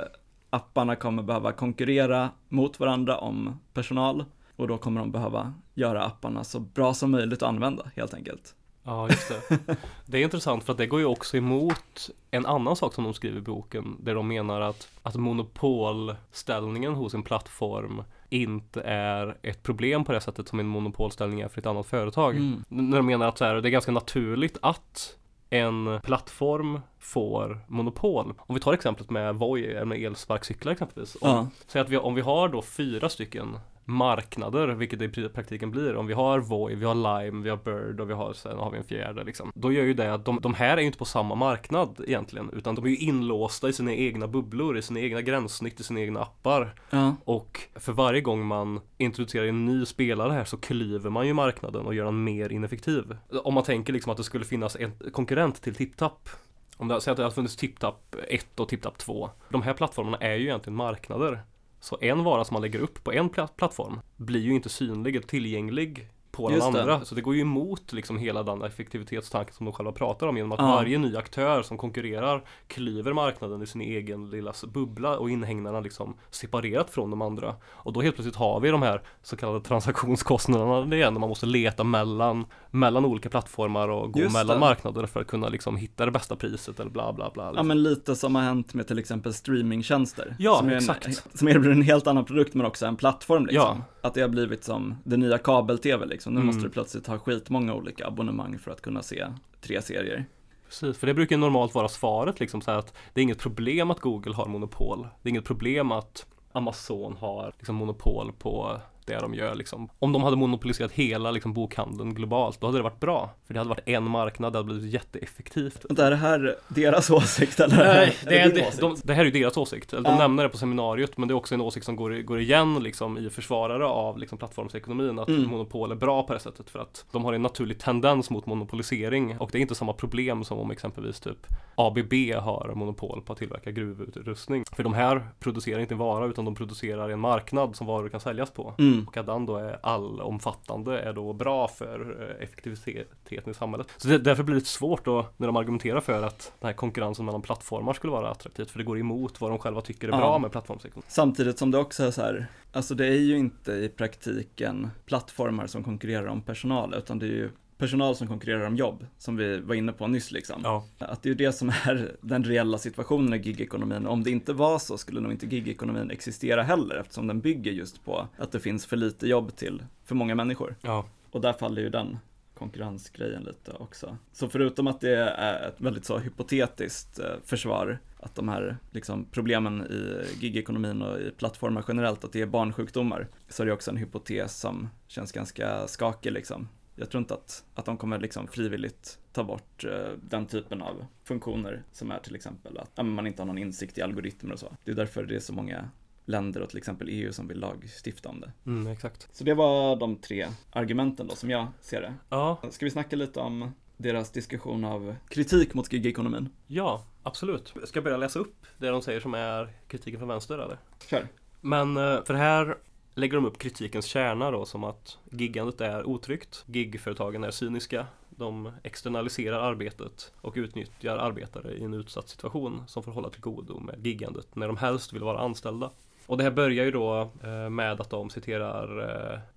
apparna 0.50 0.96
kommer 0.96 1.22
behöva 1.22 1.52
konkurrera 1.52 2.30
mot 2.48 2.80
varandra 2.80 3.18
om 3.18 3.60
personal 3.74 4.24
och 4.56 4.68
då 4.68 4.78
kommer 4.78 5.00
de 5.00 5.12
behöva 5.12 5.54
göra 5.74 6.04
apparna 6.04 6.44
så 6.44 6.60
bra 6.60 6.94
som 6.94 7.10
möjligt 7.10 7.42
att 7.42 7.48
använda 7.48 7.90
helt 7.96 8.14
enkelt. 8.14 8.54
Ja, 8.84 9.08
just 9.08 9.28
det. 9.28 9.58
Det 10.06 10.18
är 10.18 10.22
intressant 10.22 10.64
för 10.64 10.72
att 10.72 10.78
det 10.78 10.86
går 10.86 11.00
ju 11.00 11.06
också 11.06 11.36
emot 11.36 12.10
en 12.30 12.46
annan 12.46 12.76
sak 12.76 12.94
som 12.94 13.04
de 13.04 13.14
skriver 13.14 13.38
i 13.38 13.40
boken 13.40 13.96
där 14.00 14.14
de 14.14 14.28
menar 14.28 14.60
att, 14.60 14.88
att 15.02 15.14
monopolställningen 15.14 16.94
hos 16.94 17.14
en 17.14 17.22
plattform 17.22 18.04
inte 18.28 18.80
är 18.82 19.36
ett 19.42 19.62
problem 19.62 20.04
på 20.04 20.12
det 20.12 20.20
sättet 20.20 20.48
som 20.48 20.60
en 20.60 20.66
monopolställning 20.66 21.40
är 21.40 21.48
för 21.48 21.60
ett 21.60 21.66
annat 21.66 21.86
företag. 21.86 22.36
Mm. 22.36 22.64
När 22.68 22.96
de 22.96 23.06
menar 23.06 23.28
att 23.28 23.38
så 23.38 23.44
här, 23.44 23.54
det 23.54 23.68
är 23.68 23.70
ganska 23.70 23.92
naturligt 23.92 24.58
att 24.62 25.16
en 25.50 26.00
plattform 26.02 26.80
får 26.98 27.60
monopol. 27.66 28.34
Om 28.38 28.54
vi 28.54 28.60
tar 28.60 28.72
exemplet 28.72 29.10
med 29.10 29.34
Voi, 29.34 29.84
med 29.84 30.02
elsparkcyklar 30.02 30.72
exempelvis. 30.72 31.16
Om, 31.20 31.28
Ja, 31.28 31.48
Säg 31.66 31.80
att 31.80 31.88
vi, 31.88 31.96
om 31.96 32.14
vi 32.14 32.20
har 32.20 32.48
då 32.48 32.62
fyra 32.62 33.08
stycken 33.08 33.58
marknader, 33.84 34.68
vilket 34.68 34.98
det 34.98 35.18
i 35.18 35.28
praktiken 35.28 35.70
blir. 35.70 35.96
Om 35.96 36.06
vi 36.06 36.14
har 36.14 36.38
Voi, 36.38 36.74
vi 36.74 36.84
har 36.84 36.94
Lime, 36.94 37.42
vi 37.42 37.50
har 37.50 37.56
Bird 37.56 38.00
och 38.00 38.10
vi 38.10 38.14
har, 38.14 38.32
sen 38.32 38.58
har 38.58 38.70
vi 38.70 38.78
en 38.78 38.84
fjärde 38.84 39.24
liksom. 39.24 39.52
Då 39.54 39.72
gör 39.72 39.84
ju 39.84 39.94
det 39.94 40.14
att 40.14 40.24
de, 40.24 40.40
de 40.40 40.54
här 40.54 40.76
är 40.76 40.80
ju 40.80 40.86
inte 40.86 40.98
på 40.98 41.04
samma 41.04 41.34
marknad 41.34 42.00
egentligen, 42.06 42.50
utan 42.52 42.74
de 42.74 42.84
är 42.84 42.88
ju 42.88 42.96
inlåsta 42.96 43.68
i 43.68 43.72
sina 43.72 43.92
egna 43.92 44.28
bubblor, 44.28 44.78
i 44.78 44.82
sina 44.82 45.00
egna 45.00 45.22
gränssnitt, 45.22 45.80
i 45.80 45.82
sina 45.82 46.00
egna 46.00 46.20
appar. 46.20 46.74
Ja. 46.90 47.14
Och 47.24 47.60
för 47.74 47.92
varje 47.92 48.20
gång 48.20 48.46
man 48.46 48.80
introducerar 48.98 49.46
en 49.46 49.66
ny 49.66 49.86
spelare 49.86 50.32
här 50.32 50.44
så 50.44 50.56
klyver 50.56 51.10
man 51.10 51.26
ju 51.26 51.32
marknaden 51.32 51.86
och 51.86 51.94
gör 51.94 52.04
den 52.04 52.24
mer 52.24 52.52
ineffektiv. 52.52 53.16
Om 53.44 53.54
man 53.54 53.64
tänker 53.64 53.92
liksom 53.92 54.12
att 54.12 54.16
det 54.16 54.24
skulle 54.24 54.44
finnas 54.44 54.76
en 54.76 54.92
konkurrent 55.12 55.62
till 55.62 55.74
TipTap 55.74 56.28
om 56.76 56.88
det, 56.88 57.00
säg 57.00 57.10
att 57.10 57.16
det 57.16 57.22
har 57.22 57.30
funnits 57.30 57.56
TipTap 57.56 58.16
1 58.28 58.60
och 58.60 58.68
TipTap 58.68 58.98
2. 58.98 59.30
De 59.48 59.62
här 59.62 59.74
plattformarna 59.74 60.16
är 60.16 60.34
ju 60.34 60.44
egentligen 60.44 60.76
marknader. 60.76 61.42
Så 61.82 61.98
en 62.00 62.24
vara 62.24 62.44
som 62.44 62.54
man 62.54 62.62
lägger 62.62 62.78
upp 62.78 63.04
på 63.04 63.12
en 63.12 63.28
plattform 63.28 64.00
blir 64.16 64.40
ju 64.40 64.54
inte 64.54 64.68
synlig 64.68 65.16
eller 65.16 65.26
tillgänglig 65.26 66.08
på 66.32 66.48
den 66.48 66.56
Just 66.58 66.72
det. 66.72 66.80
andra. 66.80 67.04
Så 67.04 67.14
det 67.14 67.20
går 67.20 67.34
ju 67.34 67.40
emot 67.40 67.92
liksom 67.92 68.18
hela 68.18 68.42
den 68.42 68.62
effektivitetstanken 68.62 69.54
som 69.54 69.66
de 69.66 69.72
själva 69.72 69.92
pratar 69.92 70.26
om 70.26 70.36
genom 70.36 70.52
att 70.52 70.58
Ja. 70.58 70.66
varje 70.66 70.98
ny 70.98 71.16
aktör 71.16 71.62
som 71.62 71.78
konkurrerar 71.78 72.44
klyver 72.66 73.12
marknaden 73.12 73.62
i 73.62 73.66
sin 73.66 73.80
egen 73.80 74.30
lilla 74.30 74.52
bubbla 74.68 75.18
och 75.18 75.30
inhägnaderna 75.30 75.80
liksom 75.80 76.16
separerat 76.30 76.90
från 76.90 77.10
de 77.10 77.22
andra. 77.22 77.54
Och 77.64 77.92
då 77.92 78.00
helt 78.00 78.14
plötsligt 78.14 78.36
har 78.36 78.60
vi 78.60 78.68
de 78.70 78.82
här 78.82 79.02
så 79.22 79.36
kallade 79.36 79.60
transaktionskostnaderna 79.60 80.96
igen, 80.96 81.12
när 81.14 81.20
man 81.20 81.28
måste 81.28 81.46
leta 81.46 81.84
mellan, 81.84 82.46
mellan 82.70 83.04
olika 83.04 83.28
plattformar 83.30 83.88
och 83.88 84.12
gå 84.12 84.20
Just 84.20 84.32
mellan 84.32 84.56
det. 84.56 84.60
marknader 84.60 85.06
för 85.06 85.20
att 85.20 85.26
kunna 85.26 85.48
liksom 85.48 85.76
hitta 85.76 86.04
det 86.04 86.10
bästa 86.12 86.36
priset 86.36 86.80
eller 86.80 86.90
bla 86.90 87.12
bla 87.12 87.30
bla. 87.34 87.44
Ja 87.44 87.50
Liksom. 87.50 87.68
men 87.68 87.82
lite 87.82 88.16
som 88.16 88.34
har 88.34 88.42
hänt 88.42 88.74
med 88.74 88.86
till 88.88 88.98
exempel 88.98 89.34
streamingtjänster. 89.34 90.36
Ja, 90.38 90.56
som 90.58 90.68
exakt. 90.68 91.06
En, 91.06 91.12
som 91.38 91.48
erbjuder 91.48 91.70
en 91.70 91.82
helt 91.82 92.06
annan 92.06 92.24
produkt 92.24 92.54
men 92.54 92.66
också 92.66 92.86
en 92.86 92.96
plattform 92.96 93.46
liksom. 93.46 93.78
Ja. 93.78 93.84
Att 94.04 94.14
det 94.14 94.20
har 94.20 94.28
blivit 94.28 94.64
som 94.64 94.94
det 95.04 95.16
nya 95.16 95.38
kabel-tv 95.38 96.06
liksom. 96.06 96.34
Nu 96.34 96.40
Mm. 96.40 96.46
måste 96.46 96.62
du 96.62 96.70
plötsligt 96.70 97.06
ha 97.06 97.18
skitmånga 97.18 97.74
olika 97.74 98.06
abonnemang 98.06 98.58
för 98.58 98.70
att 98.70 98.80
kunna 98.82 99.02
se 99.02 99.26
tre 99.60 99.82
serier. 99.82 100.24
Precis, 100.68 100.98
för 100.98 101.06
det 101.06 101.14
brukar 101.14 101.36
normalt 101.36 101.74
vara 101.74 101.88
svaret 101.88 102.40
liksom 102.40 102.60
så 102.60 102.70
att 102.70 102.94
det 103.14 103.20
är 103.20 103.22
inget 103.22 103.38
problem 103.38 103.90
att 103.90 104.00
Google 104.00 104.34
har 104.34 104.46
monopol. 104.46 105.08
Det 105.22 105.28
är 105.28 105.30
inget 105.30 105.44
problem 105.44 105.92
att 105.92 106.26
Amazon 106.52 107.16
har 107.20 107.52
liksom 107.58 107.74
monopol 107.76 108.32
på 108.38 108.80
det 109.06 109.18
de 109.18 109.34
gör 109.34 109.54
liksom. 109.54 109.88
Om 109.98 110.12
de 110.12 110.22
hade 110.22 110.36
monopoliserat 110.36 110.92
hela 110.92 111.30
liksom 111.30 111.52
bokhandeln 111.52 112.14
globalt, 112.14 112.60
då 112.60 112.66
hade 112.66 112.78
det 112.78 112.82
varit 112.82 113.00
bra. 113.00 113.30
För 113.46 113.54
det 113.54 113.60
hade 113.60 113.68
varit 113.68 113.88
en 113.88 114.10
marknad, 114.10 114.52
det 114.52 114.58
hade 114.58 114.72
blivit 114.72 114.92
jätteeffektivt. 114.92 115.84
Vänta, 115.88 116.06
är 116.06 116.10
det 116.10 116.16
här 116.16 116.56
deras 116.68 117.10
åsikt 117.10 117.60
eller? 117.60 117.76
Nej, 117.76 118.16
är 118.26 118.30
det, 118.30 118.38
är, 118.38 118.50
det, 118.54 118.60
åsikt? 118.68 118.80
de, 118.80 118.96
det 119.04 119.14
här 119.14 119.20
är 119.20 119.24
ju 119.24 119.30
deras 119.30 119.56
åsikt. 119.56 119.90
De 119.90 120.02
Ja. 120.04 120.18
nämner 120.18 120.42
det 120.42 120.48
på 120.48 120.56
seminariet, 120.58 121.18
men 121.18 121.28
det 121.28 121.32
är 121.32 121.36
också 121.36 121.54
en 121.54 121.60
åsikt 121.60 121.86
som 121.86 121.96
går, 121.96 122.22
går 122.22 122.40
igen 122.40 122.82
liksom, 122.82 123.18
i 123.18 123.30
försvarare 123.30 123.86
av 123.86 124.18
liksom, 124.18 124.38
plattformsekonomin, 124.38 125.18
att 125.18 125.28
Mm. 125.28 125.50
monopol 125.50 125.90
är 125.92 125.96
bra 125.96 126.22
på 126.22 126.32
det 126.32 126.40
sättet. 126.40 126.70
För 126.70 126.78
att 126.78 127.04
de 127.12 127.24
har 127.24 127.32
en 127.32 127.42
naturlig 127.42 127.78
tendens 127.78 128.30
mot 128.30 128.46
monopolisering 128.46 129.38
och 129.38 129.48
det 129.52 129.58
är 129.58 129.60
inte 129.62 129.74
samma 129.74 129.92
problem 129.92 130.44
som 130.44 130.58
om 130.58 130.70
exempelvis 130.70 131.20
typ 131.20 131.46
ABB 131.74 132.12
har 132.40 132.72
monopol 132.74 133.22
på 133.22 133.32
att 133.32 133.38
tillverka 133.38 133.70
gruvutrustning. 133.70 134.64
För 134.76 134.82
de 134.82 134.94
här 134.94 135.26
producerar 135.40 135.80
inte 135.80 135.94
en 135.94 135.98
vara, 135.98 136.26
utan 136.26 136.44
de 136.44 136.54
producerar 136.54 137.08
en 137.08 137.20
marknad 137.20 137.76
som 137.76 137.86
varor 137.86 138.08
kan 138.08 138.20
säljas 138.20 138.50
på. 138.50 138.74
Mm. 138.78 138.91
Och 139.08 139.16
att 139.16 139.26
den 139.26 139.46
då 139.46 139.56
är 139.56 139.78
allomfattande 139.82 140.98
är 141.00 141.12
då 141.12 141.32
bra 141.32 141.68
för 141.68 142.16
eh, 142.38 142.44
effektiviteten 142.44 143.50
i 143.50 143.54
samhället. 143.54 143.86
Så 143.96 144.08
det, 144.08 144.18
därför 144.18 144.42
blir 144.42 144.54
det 144.54 144.66
svårt 144.66 145.04
då 145.04 145.26
när 145.36 145.46
de 145.46 145.56
argumenterar 145.56 146.00
för 146.00 146.22
att 146.22 146.52
den 146.60 146.66
här 146.66 146.74
konkurrensen 146.74 147.24
mellan 147.24 147.42
plattformar 147.42 147.92
skulle 147.92 148.10
vara 148.12 148.30
attraktivt. 148.30 148.70
För 148.70 148.78
det 148.78 148.84
går 148.84 148.98
emot 148.98 149.40
vad 149.40 149.50
de 149.50 149.58
själva 149.58 149.80
tycker 149.80 150.08
är 150.08 150.12
Ja. 150.12 150.16
bra 150.18 150.38
med 150.38 150.52
plattformsekonomi. 150.52 151.04
Samtidigt 151.08 151.58
som 151.58 151.70
det 151.70 151.78
också 151.78 152.04
är 152.04 152.10
så 152.10 152.22
här, 152.22 152.46
alltså 152.72 152.94
det 152.94 153.06
är 153.06 153.18
ju 153.20 153.38
inte 153.38 153.72
i 153.72 153.88
praktiken 153.88 154.90
plattformar 155.06 155.66
som 155.66 155.84
konkurrerar 155.84 156.26
om 156.26 156.42
personal, 156.42 156.94
utan 156.94 157.18
det 157.18 157.26
är 157.26 157.30
ju 157.30 157.50
personal 157.82 158.16
som 158.16 158.28
konkurrerar 158.28 158.66
om 158.66 158.76
jobb, 158.76 159.06
som 159.18 159.36
vi 159.36 159.58
var 159.58 159.74
inne 159.74 159.92
på 159.92 160.06
nyss 160.06 160.32
liksom. 160.32 160.60
Ja, 160.64 160.84
Att 160.98 161.22
det 161.22 161.30
är 161.30 161.34
det 161.34 161.52
som 161.52 161.68
är 161.68 162.16
den 162.20 162.44
reella 162.44 162.78
situationen 162.78 163.34
i 163.34 163.42
gigekonomin. 163.42 164.06
Om 164.06 164.24
det 164.24 164.30
inte 164.30 164.52
var 164.52 164.78
så 164.78 164.98
skulle 164.98 165.20
nog 165.20 165.32
inte 165.32 165.46
gigekonomin 165.46 166.10
existera 166.10 166.62
heller, 166.62 166.96
eftersom 166.96 167.26
den 167.26 167.40
bygger 167.40 167.72
just 167.72 168.04
på 168.04 168.28
att 168.36 168.52
det 168.52 168.60
finns 168.60 168.86
för 168.86 168.96
lite 168.96 169.28
jobb 169.28 169.56
till 169.56 169.82
för 170.04 170.14
många 170.14 170.34
människor. 170.34 170.76
ja, 170.82 171.06
Och 171.30 171.40
där 171.40 171.52
faller 171.52 171.82
ju 171.82 171.90
den 171.90 172.18
konkurrensgrejen 172.54 173.42
lite 173.42 173.72
också. 173.72 174.16
Så 174.32 174.48
förutom 174.48 174.86
att 174.86 175.00
det 175.00 175.16
är 175.16 175.68
ett 175.68 175.80
väldigt 175.80 176.04
så 176.04 176.18
hypotetiskt 176.18 177.18
eh, 177.18 177.26
försvar, 177.44 177.98
att 178.20 178.34
de 178.34 178.48
här 178.48 178.76
liksom, 178.90 179.26
problemen 179.30 179.82
i 179.82 180.26
gigekonomin 180.40 181.02
och 181.02 181.20
i 181.20 181.30
plattformar 181.30 181.84
generellt, 181.88 182.24
att 182.24 182.32
det 182.32 182.40
är 182.40 182.46
barnsjukdomar, 182.46 183.28
så 183.48 183.62
är 183.62 183.66
det 183.66 183.72
också 183.72 183.90
en 183.90 183.96
hypotes 183.96 184.60
som 184.60 184.88
känns 185.06 185.32
ganska 185.32 185.86
skakig 185.86 186.32
liksom. 186.32 186.68
Jag 186.96 187.10
tror 187.10 187.18
inte 187.20 187.34
att, 187.34 187.64
att 187.74 187.84
de 187.84 187.96
kommer 187.96 188.18
liksom 188.18 188.48
frivilligt 188.48 189.18
ta 189.32 189.44
bort 189.44 189.84
eh, 189.84 190.08
den 190.22 190.46
typen 190.46 190.82
av 190.82 191.06
funktioner 191.24 191.82
som 191.92 192.10
är 192.10 192.18
till 192.18 192.34
exempel 192.34 192.78
att 192.78 192.90
ja, 192.94 193.02
man 193.02 193.26
inte 193.26 193.42
har 193.42 193.46
någon 193.46 193.58
insikt 193.58 193.98
i 193.98 194.02
algoritmer 194.02 194.52
och 194.52 194.58
så. 194.58 194.76
Det 194.84 194.90
är 194.90 194.94
därför 194.94 195.24
det 195.24 195.36
är 195.36 195.40
så 195.40 195.52
många 195.52 195.90
länder 196.24 196.60
och 196.60 196.68
till 196.68 196.78
exempel 196.78 197.08
EU 197.10 197.32
som 197.32 197.48
vill 197.48 197.58
lagstifta 197.60 198.28
om 198.28 198.40
det. 198.40 198.52
mm, 198.66 198.86
exakt. 198.92 199.28
Så 199.32 199.44
det 199.44 199.54
var 199.54 199.96
de 199.96 200.16
tre 200.16 200.46
argumenten 200.72 201.26
då 201.26 201.34
som 201.34 201.50
jag 201.50 201.66
ser 201.80 202.00
det. 202.00 202.14
Ja, 202.28 202.58
Ska 202.70 202.84
vi 202.86 202.90
snacka 202.90 203.16
lite 203.16 203.40
om 203.40 203.70
deras 203.96 204.30
diskussion 204.30 204.84
av 204.84 205.14
kritik 205.28 205.74
mot 205.74 205.92
gigekonomin? 205.92 206.48
ja, 206.66 207.04
absolut. 207.22 207.74
Ska 207.84 207.96
jag 207.96 208.04
börja 208.04 208.16
läsa 208.16 208.38
upp 208.38 208.66
det 208.78 208.88
de 208.88 209.02
säger 209.02 209.20
som 209.20 209.34
är 209.34 209.72
kritiken 209.88 210.18
från 210.20 210.28
vänster 210.28 210.58
eller? 210.58 210.78
Kör. 211.06 211.26
Men 211.60 211.96
eh, 211.96 212.24
för 212.24 212.34
här 212.34 212.76
lägger 213.14 213.34
de 213.34 213.44
upp 213.44 213.58
kritikens 213.58 214.06
kärna 214.06 214.50
då 214.50 214.64
som 214.64 214.84
att 214.84 215.18
giggandet 215.30 215.80
är 215.80 216.06
otryggt, 216.06 216.64
gigföretagen 216.66 217.44
är 217.44 217.50
cyniska, 217.50 218.06
de 218.30 218.72
externaliserar 218.82 219.58
arbetet 219.58 220.32
och 220.40 220.54
utnyttjar 220.56 221.16
arbetare 221.16 221.72
i 221.72 221.84
en 221.84 221.94
utsatt 221.94 222.28
situation 222.28 222.82
som 222.86 223.02
får 223.02 223.12
hålla 223.12 223.30
till 223.30 223.40
godo 223.40 223.80
med 223.80 224.06
giggandet 224.06 224.56
när 224.56 224.66
de 224.66 224.76
helst 224.76 225.12
vill 225.12 225.22
vara 225.22 225.38
anställda. 225.38 225.90
Och 226.26 226.38
det 226.38 226.44
här 226.44 226.50
börjar 226.50 226.84
ju 226.84 226.90
då 226.90 227.30
eh, 227.42 227.70
med 227.70 228.00
att 228.00 228.10
de 228.10 228.30
citerar 228.30 228.98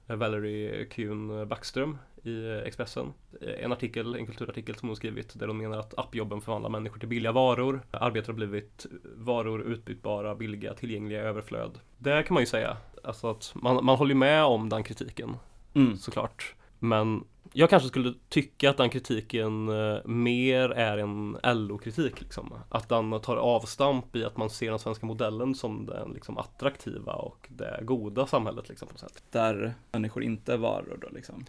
eh, 0.07 0.15
Valerie 0.15 0.85
Kuhn 0.85 1.47
Backström 1.47 1.97
i 2.23 2.49
Expressen. 2.65 3.13
En 3.41 3.71
artikel, 3.71 4.15
en 4.15 4.25
kulturartikel 4.25 4.75
som 4.75 4.89
hon 4.89 4.95
skrivit 4.95 5.39
där 5.39 5.47
hon 5.47 5.57
menar 5.57 5.77
att 5.77 5.97
appjobben 5.97 6.41
förvandlar 6.41 6.69
människor 6.69 6.99
till 6.99 7.07
billiga 7.07 7.31
varor. 7.31 7.81
Arbetare 7.91 8.31
har 8.31 8.35
blivit 8.35 8.85
varor 9.15 9.61
utbytbara, 9.61 10.35
billiga, 10.35 10.73
tillgängliga 10.73 11.21
i 11.21 11.25
överflöd. 11.25 11.79
Det 11.97 12.23
kan 12.23 12.33
man 12.33 12.43
ju 12.43 12.47
säga. 12.47 12.77
Alltså 13.05 13.29
att 13.29 13.51
man, 13.55 13.85
man 13.85 13.97
håller 13.97 14.15
med 14.15 14.43
om 14.43 14.69
den 14.69 14.83
kritiken 14.83 15.37
Mm. 15.73 15.97
såklart. 15.97 16.55
Men 16.79 17.23
jag 17.53 17.69
kanske 17.69 17.89
skulle 17.89 18.13
tycka 18.29 18.69
att 18.69 18.77
den 18.77 18.89
kritiken 18.89 19.69
eh, 19.69 19.97
mer 20.05 20.69
är 20.69 20.97
en 20.97 21.37
LO-kritik. 21.43 22.21
Liksom. 22.21 22.53
Att 22.69 22.89
den 22.89 23.19
tar 23.21 23.37
avstamp 23.37 24.15
i 24.15 24.25
att 24.25 24.37
man 24.37 24.49
ser 24.49 24.69
den 24.69 24.79
svenska 24.79 25.05
modellen 25.05 25.55
som 25.55 25.85
den 25.85 26.11
liksom, 26.11 26.37
attraktiva 26.37 27.13
och 27.13 27.47
det 27.49 27.79
goda 27.83 28.27
samhället. 28.27 28.69
Liksom, 28.69 28.87
på 28.87 28.97
sätt. 28.97 29.23
Där 29.31 29.73
människor 29.91 30.23
inte 30.23 30.53
är 30.53 30.57
varor 30.57 30.97
då 31.01 31.07
liksom. 31.15 31.45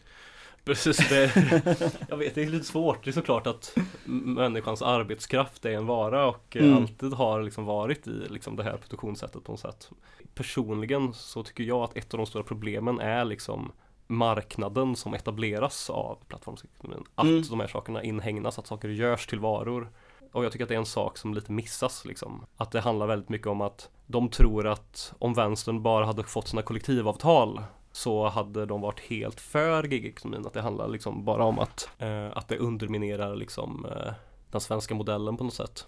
Precis, 0.65 1.09
det, 1.09 1.33
jag 2.09 2.17
vet 2.17 2.35
det 2.35 2.43
är 2.43 2.47
lite 2.47 2.65
svårt. 2.67 3.05
Det 3.05 3.11
är 3.11 3.13
såklart 3.13 3.47
att 3.47 3.77
människans 4.05 4.83
arbetskraft 4.83 5.65
är 5.65 5.71
en 5.71 5.87
vara 5.87 6.27
och 6.27 6.57
Mm. 6.57 6.77
alltid 6.77 7.13
har 7.13 7.43
liksom 7.43 7.65
varit 7.65 8.07
i 8.07 8.11
liksom 8.29 8.57
det 8.57 8.63
här 8.63 8.77
produktionssättet 8.77 9.45
på 9.45 9.53
något 9.53 9.61
sätt. 9.61 9.91
Personligen 10.37 11.15
så 11.15 11.43
tycker 11.43 11.65
jag 11.65 11.81
att 11.83 11.97
ett 11.97 12.15
av 12.15 12.19
de 12.19 12.27
stora 12.27 12.45
problemen 12.45 13.01
är 13.01 13.25
liksom 13.25 13.73
marknaden 14.07 14.97
som 14.97 15.15
etableras 15.15 15.91
av 15.91 16.19
plattformsekonomin. 16.29 17.05
Att 17.15 17.25
Mm. 17.25 17.43
de 17.51 17.61
här 17.61 17.67
sakerna 17.67 18.03
inhägnas, 18.03 18.59
att 18.59 18.67
saker 18.67 18.89
görs 18.89 19.27
till 19.27 19.41
varor. 19.41 19.91
Och 20.33 20.45
jag 20.45 20.53
tycker 20.53 20.65
att 20.65 20.69
det 20.69 20.75
är 20.75 20.79
en 20.79 20.87
sak 20.87 21.19
som 21.19 21.35
lite 21.35 21.53
missas 21.53 22.05
liksom. 22.05 22.47
Att 22.57 22.71
det 22.71 22.81
handlar 22.81 23.07
väldigt 23.07 23.29
mycket 23.29 23.47
om 23.47 23.61
att 23.61 23.91
de 24.07 24.29
tror 24.29 24.67
att 24.67 25.15
om 25.19 25.35
vänstern 25.35 25.83
bara 25.83 26.07
hade 26.07 26.25
fått 26.25 26.49
sina 26.49 26.63
kollektivavtal 26.63 27.63
så 27.93 28.29
hade 28.29 28.67
de 28.67 28.81
varit 28.81 29.01
helt 29.01 29.41
för 29.41 29.83
gigekonomin. 29.85 30.47
Att 30.47 30.53
det 30.53 30.61
handlar 30.63 30.89
liksom 30.89 31.25
bara 31.25 31.45
om 31.45 31.59
att, 31.59 31.89
eh, 31.99 32.27
att 32.35 32.49
det 32.49 32.59
underminerar 32.59 33.37
liksom 33.37 33.87
eh, 33.91 34.13
den 34.51 34.61
svenska 34.61 34.95
modellen 34.95 35.37
på 35.37 35.45
något 35.45 35.55
sätt. 35.55 35.87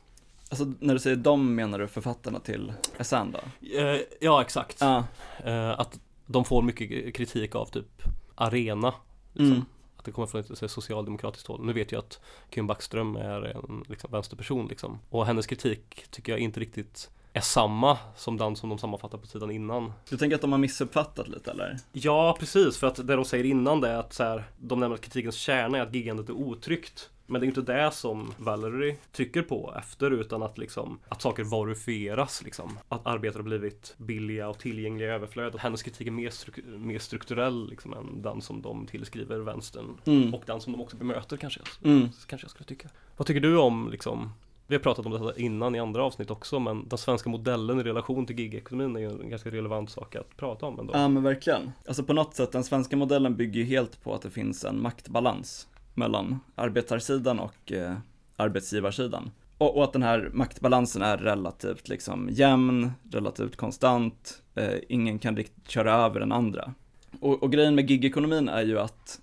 Alltså 0.49 0.73
när 0.81 0.95
du 0.95 1.01
säger 1.01 1.17
de 1.17 1.55
menar 1.55 1.79
du 1.79 1.89
författarna 1.89 2.41
till 2.41 2.73
Essan 2.99 3.33
då? 3.33 3.69
Eh, 3.79 4.01
ja, 4.21 4.43
exakt. 4.43 4.77
Ja. 4.81 5.05
Eh, 5.45 5.81
att 5.81 6.01
de 6.27 6.45
får 6.45 6.63
mycket 6.63 7.15
kritik 7.15 7.55
av 7.55 7.67
typ 7.67 8.03
Arena. 8.35 8.95
Liksom. 9.33 9.53
Mm. 9.53 9.65
Att 9.97 10.05
det 10.05 10.13
kommer 10.13 10.27
från 10.27 10.41
ett 10.41 10.59
så 10.59 10.69
socialdemokratiskt 10.69 11.49
håll. 11.49 11.65
Nu 11.65 11.73
vet 11.73 11.93
jag 11.93 11.99
att 11.99 12.21
Kim 12.51 12.67
Backström 12.67 13.17
är 13.17 13.43
en 13.43 13.85
liksom, 13.89 14.11
vänsterperson 14.11 14.67
liksom. 14.67 14.99
Och 15.11 15.27
hennes 15.27 15.47
kritik 15.47 16.07
tycker 16.11 16.33
jag 16.33 16.39
inte 16.39 16.61
riktigt 16.61 17.11
är 17.33 17.41
samma 17.41 17.99
som 18.17 18.37
den 18.37 18.57
som 18.57 18.69
de 18.69 18.79
sammanfattar 18.79 19.19
på 19.19 19.27
sidan 19.27 19.51
innan. 19.51 19.93
Du 20.11 20.17
tänker 20.17 20.35
att 20.35 20.41
de 20.41 20.53
har 20.53 20.59
missuppfattat 20.59 21.29
lite 21.29 21.51
eller? 21.51 21.79
Ja, 21.93 22.37
precis. 22.41 22.79
För 22.79 22.87
att 22.87 23.07
det 23.07 23.17
de 23.17 23.25
säger 23.25 23.45
innan 23.45 23.81
det 23.81 23.89
är 23.89 23.97
att 23.97 24.13
så 24.13 24.23
här, 24.23 24.45
de 24.59 24.81
nämner 24.81 24.95
att 24.95 25.03
kritikens 25.03 25.35
kärna 25.35 25.79
är 25.79 25.83
att 25.83 25.95
giggandet 25.95 26.29
är 26.29 26.33
otryggt. 26.33 27.11
Men 27.31 27.41
det 27.41 27.45
är 27.47 27.49
inte 27.49 27.63
det 27.63 27.91
som 27.93 28.33
Valerie 28.39 28.97
trycker 29.13 29.43
på 29.43 29.75
efter 29.79 30.11
utan 30.11 30.43
att 30.43 30.59
liksom 30.59 30.99
att 31.09 31.23
saker 31.23 31.45
varufieras 31.45 32.43
liksom. 32.45 32.79
Att 32.89 33.07
arbetare 33.07 33.39
har 33.41 33.45
blivit 33.45 33.95
billiga 33.99 34.49
och 34.49 34.59
tillgängliga 34.59 35.09
i 35.09 35.13
överflöd. 35.13 35.55
Hennes 35.59 35.83
kritik 35.83 36.07
är 36.07 36.11
mer, 36.11 36.31
struk- 36.31 36.79
mer 36.79 36.99
strukturell 36.99 37.69
liksom 37.71 37.93
än 37.93 38.23
den 38.23 38.41
som 38.43 38.63
de 38.63 38.87
tillskriver 38.87 39.39
vänstern. 39.39 39.97
Mm. 40.07 40.35
Och 40.35 40.43
den 40.47 40.61
som 40.61 40.73
de 40.73 40.81
också 40.83 40.97
bemöter 40.97 41.37
kanske 41.37 41.61
Mm. 41.85 42.09
kanske 42.27 42.45
jag 42.45 42.51
skulle 42.51 42.67
tycka. 42.67 42.89
Vad 43.17 43.27
tycker 43.27 43.41
du 43.41 43.59
om 43.59 43.89
liksom 43.91 44.31
vi 44.67 44.75
har 44.75 44.83
pratat 44.83 45.07
om 45.07 45.13
det 45.13 45.43
innan 45.43 45.75
i 45.75 45.79
andra 45.81 46.05
avsnitt 46.05 46.31
också 46.31 46.59
men 46.61 46.89
den 46.89 46.99
svenska 46.99 47.31
modellen 47.31 47.81
i 47.81 47.83
relation 47.83 48.27
till 48.27 48.39
gigekonomin 48.39 48.97
är 48.97 49.01
ju 49.01 49.23
en 49.23 49.31
ganska 49.31 49.51
relevant 49.51 49.91
sak 49.91 50.17
att 50.17 50.37
prata 50.37 50.67
om 50.67 50.81
ändå. 50.81 50.93
Ja 50.95 51.09
men 51.09 51.23
verkligen. 51.23 51.73
Alltså 51.89 52.03
på 52.05 52.13
något 52.13 52.35
sätt, 52.35 52.53
den 52.53 52.65
svenska 52.65 52.97
modellen 52.97 53.37
bygger 53.37 53.61
ju 53.61 53.67
helt 53.67 54.03
på 54.05 54.15
att 54.15 54.23
det 54.23 54.31
finns 54.31 54.65
en 54.65 54.83
maktbalans 54.83 55.69
mellan 55.99 56.41
arbetarsidan 56.55 57.39
och 57.39 57.73
eh, 57.73 57.97
arbetsgivarsidan. 58.37 59.31
Och, 59.59 59.77
och 59.77 59.85
att 59.85 59.93
den 59.93 60.03
här 60.03 60.31
maktbalansen 60.33 61.03
är 61.03 61.17
relativt 61.17 61.89
liksom 61.89 62.29
jämn, 62.33 62.93
relativt 63.11 63.57
konstant, 63.57 64.43
eh, 64.55 64.75
ingen 64.89 65.19
kan 65.19 65.37
riktigt 65.37 65.71
köra 65.71 65.93
över 65.93 66.21
den 66.21 66.33
andra. 66.33 66.75
Och, 67.21 67.43
och 67.43 67.53
grejen 67.53 67.75
med 67.75 67.91
gigekonomin 67.91 68.49
är 68.49 68.63
ju 68.63 68.79
att 68.79 69.21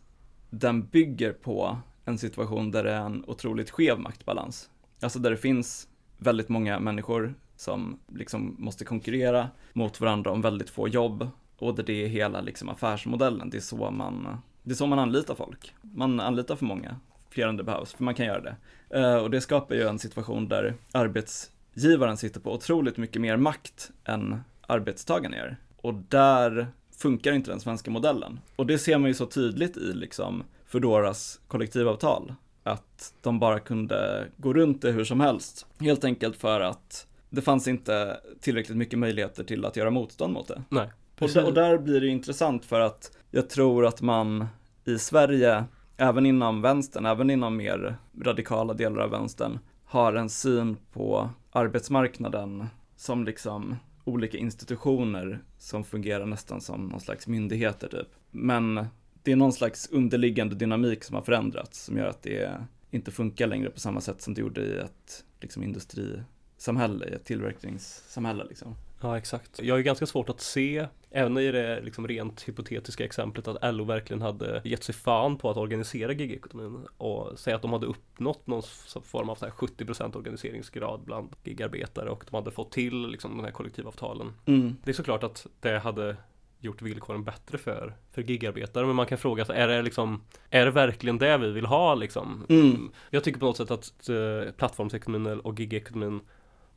den 0.49 0.87
bygger 0.87 1.33
på 1.33 1.77
en 2.05 2.17
situation 2.17 2.71
där 2.71 2.83
det 2.83 2.91
är 2.91 3.05
en 3.05 3.23
otroligt 3.27 3.71
skev 3.71 3.99
maktbalans. 3.99 4.69
Alltså 5.01 5.19
där 5.19 5.31
det 5.31 5.37
finns 5.37 5.87
väldigt 6.17 6.49
många 6.49 6.79
människor 6.79 7.33
som 7.55 7.99
liksom 8.07 8.55
måste 8.59 8.85
konkurrera 8.85 9.49
mot 9.73 10.01
varandra 10.01 10.31
om 10.31 10.41
väldigt 10.41 10.69
få 10.69 10.87
jobb 10.87 11.29
och 11.57 11.75
där 11.75 11.83
det 11.83 12.03
är 12.03 12.07
hela 12.07 12.41
liksom 12.41 12.69
affärsmodellen. 12.69 13.49
Det 13.49 13.57
är 13.57 13.61
så 13.61 13.91
man, 13.91 14.37
det 14.65 14.71
är 14.71 14.75
så 14.75 14.87
man 14.87 14.99
anlitar 14.99 15.35
folk. 15.35 15.73
Man 15.81 16.19
anlitar 16.19 16.55
för 16.55 16.65
många, 16.65 16.95
fler 17.29 17.47
än 17.47 17.57
det 17.57 17.63
behövs, 17.63 17.93
för 17.93 18.03
man 18.03 18.15
kan 18.15 18.25
göra 18.25 18.41
det. 18.41 18.55
Eh, 18.89 19.15
Och 19.15 19.31
det 19.31 19.41
skapar 19.41 19.75
ju 19.75 19.87
en 19.87 19.99
situation 19.99 20.47
där 20.47 20.73
arbetsgivaren 20.91 22.17
sitter 22.17 22.39
på 22.39 22.53
otroligt 22.53 22.97
mycket 22.97 23.21
mer 23.21 23.37
makt 23.37 23.91
än 24.05 24.39
arbetstagaren 24.67 25.37
gör. 25.37 25.57
Och 25.77 25.93
där 25.93 26.67
funkar 26.97 27.33
inte 27.33 27.51
den 27.51 27.59
svenska 27.59 27.91
modellen. 27.91 28.39
Och 28.55 28.65
det 28.65 28.77
ser 28.77 28.97
man 28.97 29.07
ju 29.07 29.13
så 29.13 29.25
tydligt 29.25 29.77
i 29.77 29.93
liksom 29.93 30.43
Foodoras 30.67 31.39
kollektivavtal. 31.47 32.33
Att 32.63 33.13
de 33.21 33.39
bara 33.39 33.59
kunde 33.59 34.27
gå 34.37 34.53
runt 34.53 34.81
det 34.81 34.91
hur 34.91 35.05
som 35.05 35.19
helst. 35.19 35.65
Helt 35.79 36.03
enkelt 36.03 36.35
för 36.37 36.61
att 36.61 37.07
det 37.29 37.41
fanns 37.41 37.67
inte 37.67 38.19
tillräckligt 38.39 38.77
mycket 38.77 38.99
möjligheter 38.99 39.43
till 39.43 39.65
att 39.65 39.75
göra 39.75 39.89
motstånd 39.89 40.33
mot 40.33 40.47
det. 40.47 40.63
Nej. 40.69 40.89
Och, 41.19 41.37
och 41.45 41.53
där 41.53 41.77
blir 41.77 42.01
det 42.01 42.07
intressant 42.07 42.65
för 42.65 42.79
att 42.79 43.17
jag 43.35 43.49
tror 43.49 43.85
att 43.85 44.01
man 44.01 44.45
i 44.85 44.99
Sverige, 44.99 45.65
även 45.97 46.25
inom 46.25 46.61
vänstern, 46.61 47.05
även 47.05 47.29
inom 47.29 47.57
mer 47.57 47.97
radikala 48.21 48.73
delar 48.73 49.01
av 49.01 49.09
vänstern, 49.09 49.59
har 49.85 50.13
en 50.13 50.29
syn 50.29 50.77
på 50.93 51.29
arbetsmarknaden 51.51 52.65
som 52.95 53.25
liksom 53.25 53.75
olika 54.03 54.37
institutioner 54.37 55.43
som 55.57 55.83
fungerar 55.83 56.25
nästan 56.25 56.61
som 56.61 56.87
någon 56.87 56.99
slags 56.99 57.27
myndigheter 57.27 57.87
typ. 57.87 58.07
Men 58.31 58.85
det 59.23 59.31
är 59.31 59.35
någon 59.35 59.53
slags 59.53 59.89
underliggande 59.91 60.55
dynamik 60.55 61.03
som 61.03 61.15
har 61.15 61.21
förändrats 61.21 61.85
som 61.85 61.97
gör 61.97 62.07
att 62.07 62.23
det 62.23 62.61
inte 62.91 63.11
funkar 63.11 63.47
längre 63.47 63.69
på 63.69 63.79
samma 63.79 64.01
sätt 64.01 64.21
som 64.21 64.33
det 64.33 64.41
gjorde 64.41 64.61
i 64.61 64.77
ett 64.77 65.23
liksom, 65.41 65.63
industrisamhälle, 65.63 67.05
i 67.05 67.13
ett 67.13 67.25
tillverkningssamhälle 67.25 68.43
liksom. 68.43 68.75
Ja 69.05 69.17
exakt. 69.17 69.59
Jag 69.61 69.79
är 69.79 69.83
ganska 69.83 70.05
svårt 70.05 70.29
att 70.29 70.41
se, 70.41 70.87
även 71.11 71.37
i 71.37 71.51
det 71.51 71.81
liksom 71.81 72.07
rent 72.07 72.47
hypotetiska 72.47 73.05
exemplet 73.05 73.47
att 73.47 73.75
LO 73.75 73.83
verkligen 73.83 74.21
hade 74.21 74.61
gett 74.63 74.83
sig 74.83 74.95
fan 74.95 75.37
på 75.37 75.49
att 75.49 75.57
organisera 75.57 76.11
gigekonomin 76.11 76.87
och 76.97 77.39
säga 77.39 77.55
att 77.55 77.61
de 77.61 77.73
hade 77.73 77.85
uppnått 77.85 78.47
någon 78.47 78.63
form 79.03 79.29
av 79.29 79.35
så 79.35 79.45
här 79.45 79.51
70% 79.51 80.17
organiseringsgrad 80.17 81.01
bland 81.05 81.35
gigarbetare 81.43 82.09
och 82.09 82.23
de 82.29 82.35
hade 82.35 82.51
fått 82.51 82.71
till 82.71 83.07
liksom 83.07 83.37
de 83.37 83.43
här 83.43 83.51
kollektivavtalen. 83.51 84.33
Mm. 84.45 84.77
Det 84.83 84.91
är 84.91 84.93
såklart 84.93 85.23
att 85.23 85.47
det 85.59 85.79
hade 85.79 86.15
gjort 86.59 86.81
villkoren 86.81 87.23
bättre 87.23 87.57
för, 87.57 87.95
för 88.11 88.21
gigarbetare 88.21 88.85
men 88.85 88.95
man 88.95 89.05
kan 89.05 89.17
fråga 89.17 89.45
sig, 89.45 89.57
är 89.57 89.67
det 89.67 89.81
liksom 89.81 90.21
Är 90.49 90.65
det 90.65 90.71
verkligen 90.71 91.17
det 91.17 91.37
vi 91.37 91.51
vill 91.51 91.65
ha 91.65 91.95
liksom? 91.95 92.45
Mm. 92.49 92.91
Jag 93.09 93.23
tycker 93.23 93.39
på 93.39 93.45
något 93.45 93.57
sätt 93.57 93.71
att 93.71 94.09
eh, 94.09 94.51
plattformsekonomin 94.57 95.39
och 95.39 95.59
gigekonomin 95.59 96.21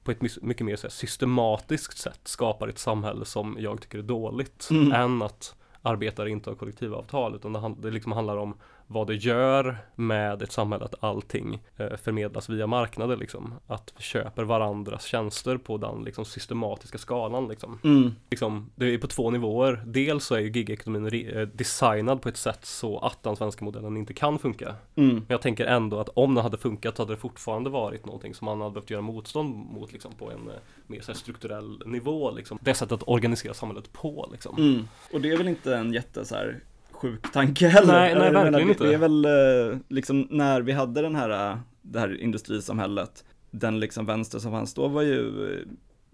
på 0.09 0.13
ett 0.27 0.43
mycket 0.43 0.67
mer 0.67 0.79
här, 0.83 0.91
systematiskt 0.91 1.99
sätt 1.99 2.21
skapar 2.25 2.69
ett 2.69 2.79
samhälle 2.79 3.25
som 3.25 3.57
jag 3.61 3.81
tycker 3.81 3.99
är 3.99 4.03
dåligt 4.03 4.69
Mm. 4.71 4.93
än 4.93 5.23
att 5.23 5.55
arbetare 5.83 6.31
inte 6.31 6.51
har 6.51 6.55
kollektivavtal 6.55 7.35
utan 7.35 7.53
det, 7.53 7.75
det 7.79 7.91
liksom 7.91 8.13
handlar 8.13 8.37
om 8.37 8.55
vad 8.91 9.07
det 9.07 9.15
gör 9.15 9.79
med 9.95 10.43
ett 10.43 10.53
samhälle 10.53 10.85
att 10.85 10.95
allting 11.05 11.63
eh, 11.77 11.97
förmedlas 11.97 12.49
via 12.49 12.67
marknader 12.67 13.17
liksom. 13.17 13.55
Att 13.67 13.93
vi 13.97 14.03
köper 14.03 14.45
varandras 14.45 15.05
tjänster 15.05 15.57
på 15.57 15.77
den 15.77 16.05
liksom, 16.05 16.25
systematiska 16.25 16.99
skalan 16.99 17.49
liksom. 17.49 17.79
Mm. 17.85 18.15
liksom. 18.31 18.71
Det 18.75 18.95
är 18.95 18.99
på 18.99 19.07
två 19.07 19.31
nivåer. 19.31 19.83
Dels 19.87 20.25
så 20.25 20.35
är 20.35 20.39
ju 20.39 20.51
gigekonomin 20.51 21.29
eh, 21.29 21.41
designad 21.41 22.23
på 22.23 22.29
ett 22.29 22.37
sätt 22.37 22.65
så 22.65 22.99
att 22.99 23.23
den 23.23 23.37
svenska 23.37 23.65
modellen 23.65 23.97
inte 23.97 24.15
kan 24.15 24.39
funka. 24.39 24.75
Mm. 24.95 25.15
Men 25.15 25.27
jag 25.29 25.43
tänker 25.43 25.67
ändå 25.67 26.01
att 26.01 26.09
om 26.09 26.35
den 26.35 26.43
hade 26.43 26.59
funkat 26.59 26.97
så 26.97 27.03
hade 27.03 27.13
det 27.13 27.21
fortfarande 27.21 27.71
varit 27.71 28.07
någonting 28.07 28.35
som 28.35 28.45
man 28.45 28.61
hade 28.61 28.75
behövt 28.75 28.91
göra 28.91 29.03
motstånd 29.03 29.55
mot 29.55 29.93
liksom, 29.93 30.13
på 30.13 30.31
en 30.31 30.49
eh, 30.49 30.55
mer 30.87 31.01
så 31.01 31.13
här, 31.13 31.19
strukturell 31.19 31.83
nivå. 31.87 32.31
Liksom. 32.31 32.59
Det 32.63 32.75
sättet 32.75 32.93
att 32.93 33.09
organisera 33.09 33.55
samhället 33.55 33.93
på. 33.93 34.29
Liksom. 34.33 34.57
Mm. 34.59 34.89
Och 35.13 35.21
det 35.21 35.31
är 35.31 35.37
väl 35.37 35.49
inte 35.49 35.77
en 35.77 35.93
jätte 35.93 36.25
så 36.25 36.35
här 36.35 36.61
sjuk 36.99 37.33
tanke 37.33 37.69
heller. 37.69 37.93
Nej, 37.93 38.15
nej, 38.15 38.25
Jag 38.25 38.33
menar, 38.33 38.43
verkligen 38.43 38.67
det, 38.67 38.73
inte. 38.73 38.85
Det 38.85 38.95
är 38.95 38.99
väl 38.99 39.25
eh, 39.25 39.79
liksom 39.89 40.29
när 40.31 40.61
vi 40.61 40.73
hade 40.73 41.03
den 41.03 41.15
här, 41.15 41.51
eh, 41.51 41.59
det 41.83 42.01
här 42.01 42.21
industrisamhället, 42.21 43.25
den 43.51 43.81
liksom 43.81 44.07
vänster 44.07 44.39
som 44.39 44.53
fanns 44.53 44.75
då 44.75 44.89
var 44.89 45.03
ju 45.03 45.53
eh, 45.53 45.67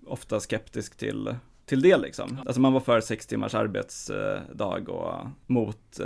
ofta 0.07 0.41
skeptisk 0.41 0.97
till, 0.97 1.35
till 1.66 1.82
det 1.82 1.97
liksom. 1.97 2.39
Alltså 2.47 2.61
man 2.61 2.72
var 2.72 2.80
för 2.80 3.01
sex 3.01 3.26
timmars 3.26 3.55
arbetsdag 3.55 4.89
och 4.89 5.26
mot 5.47 6.01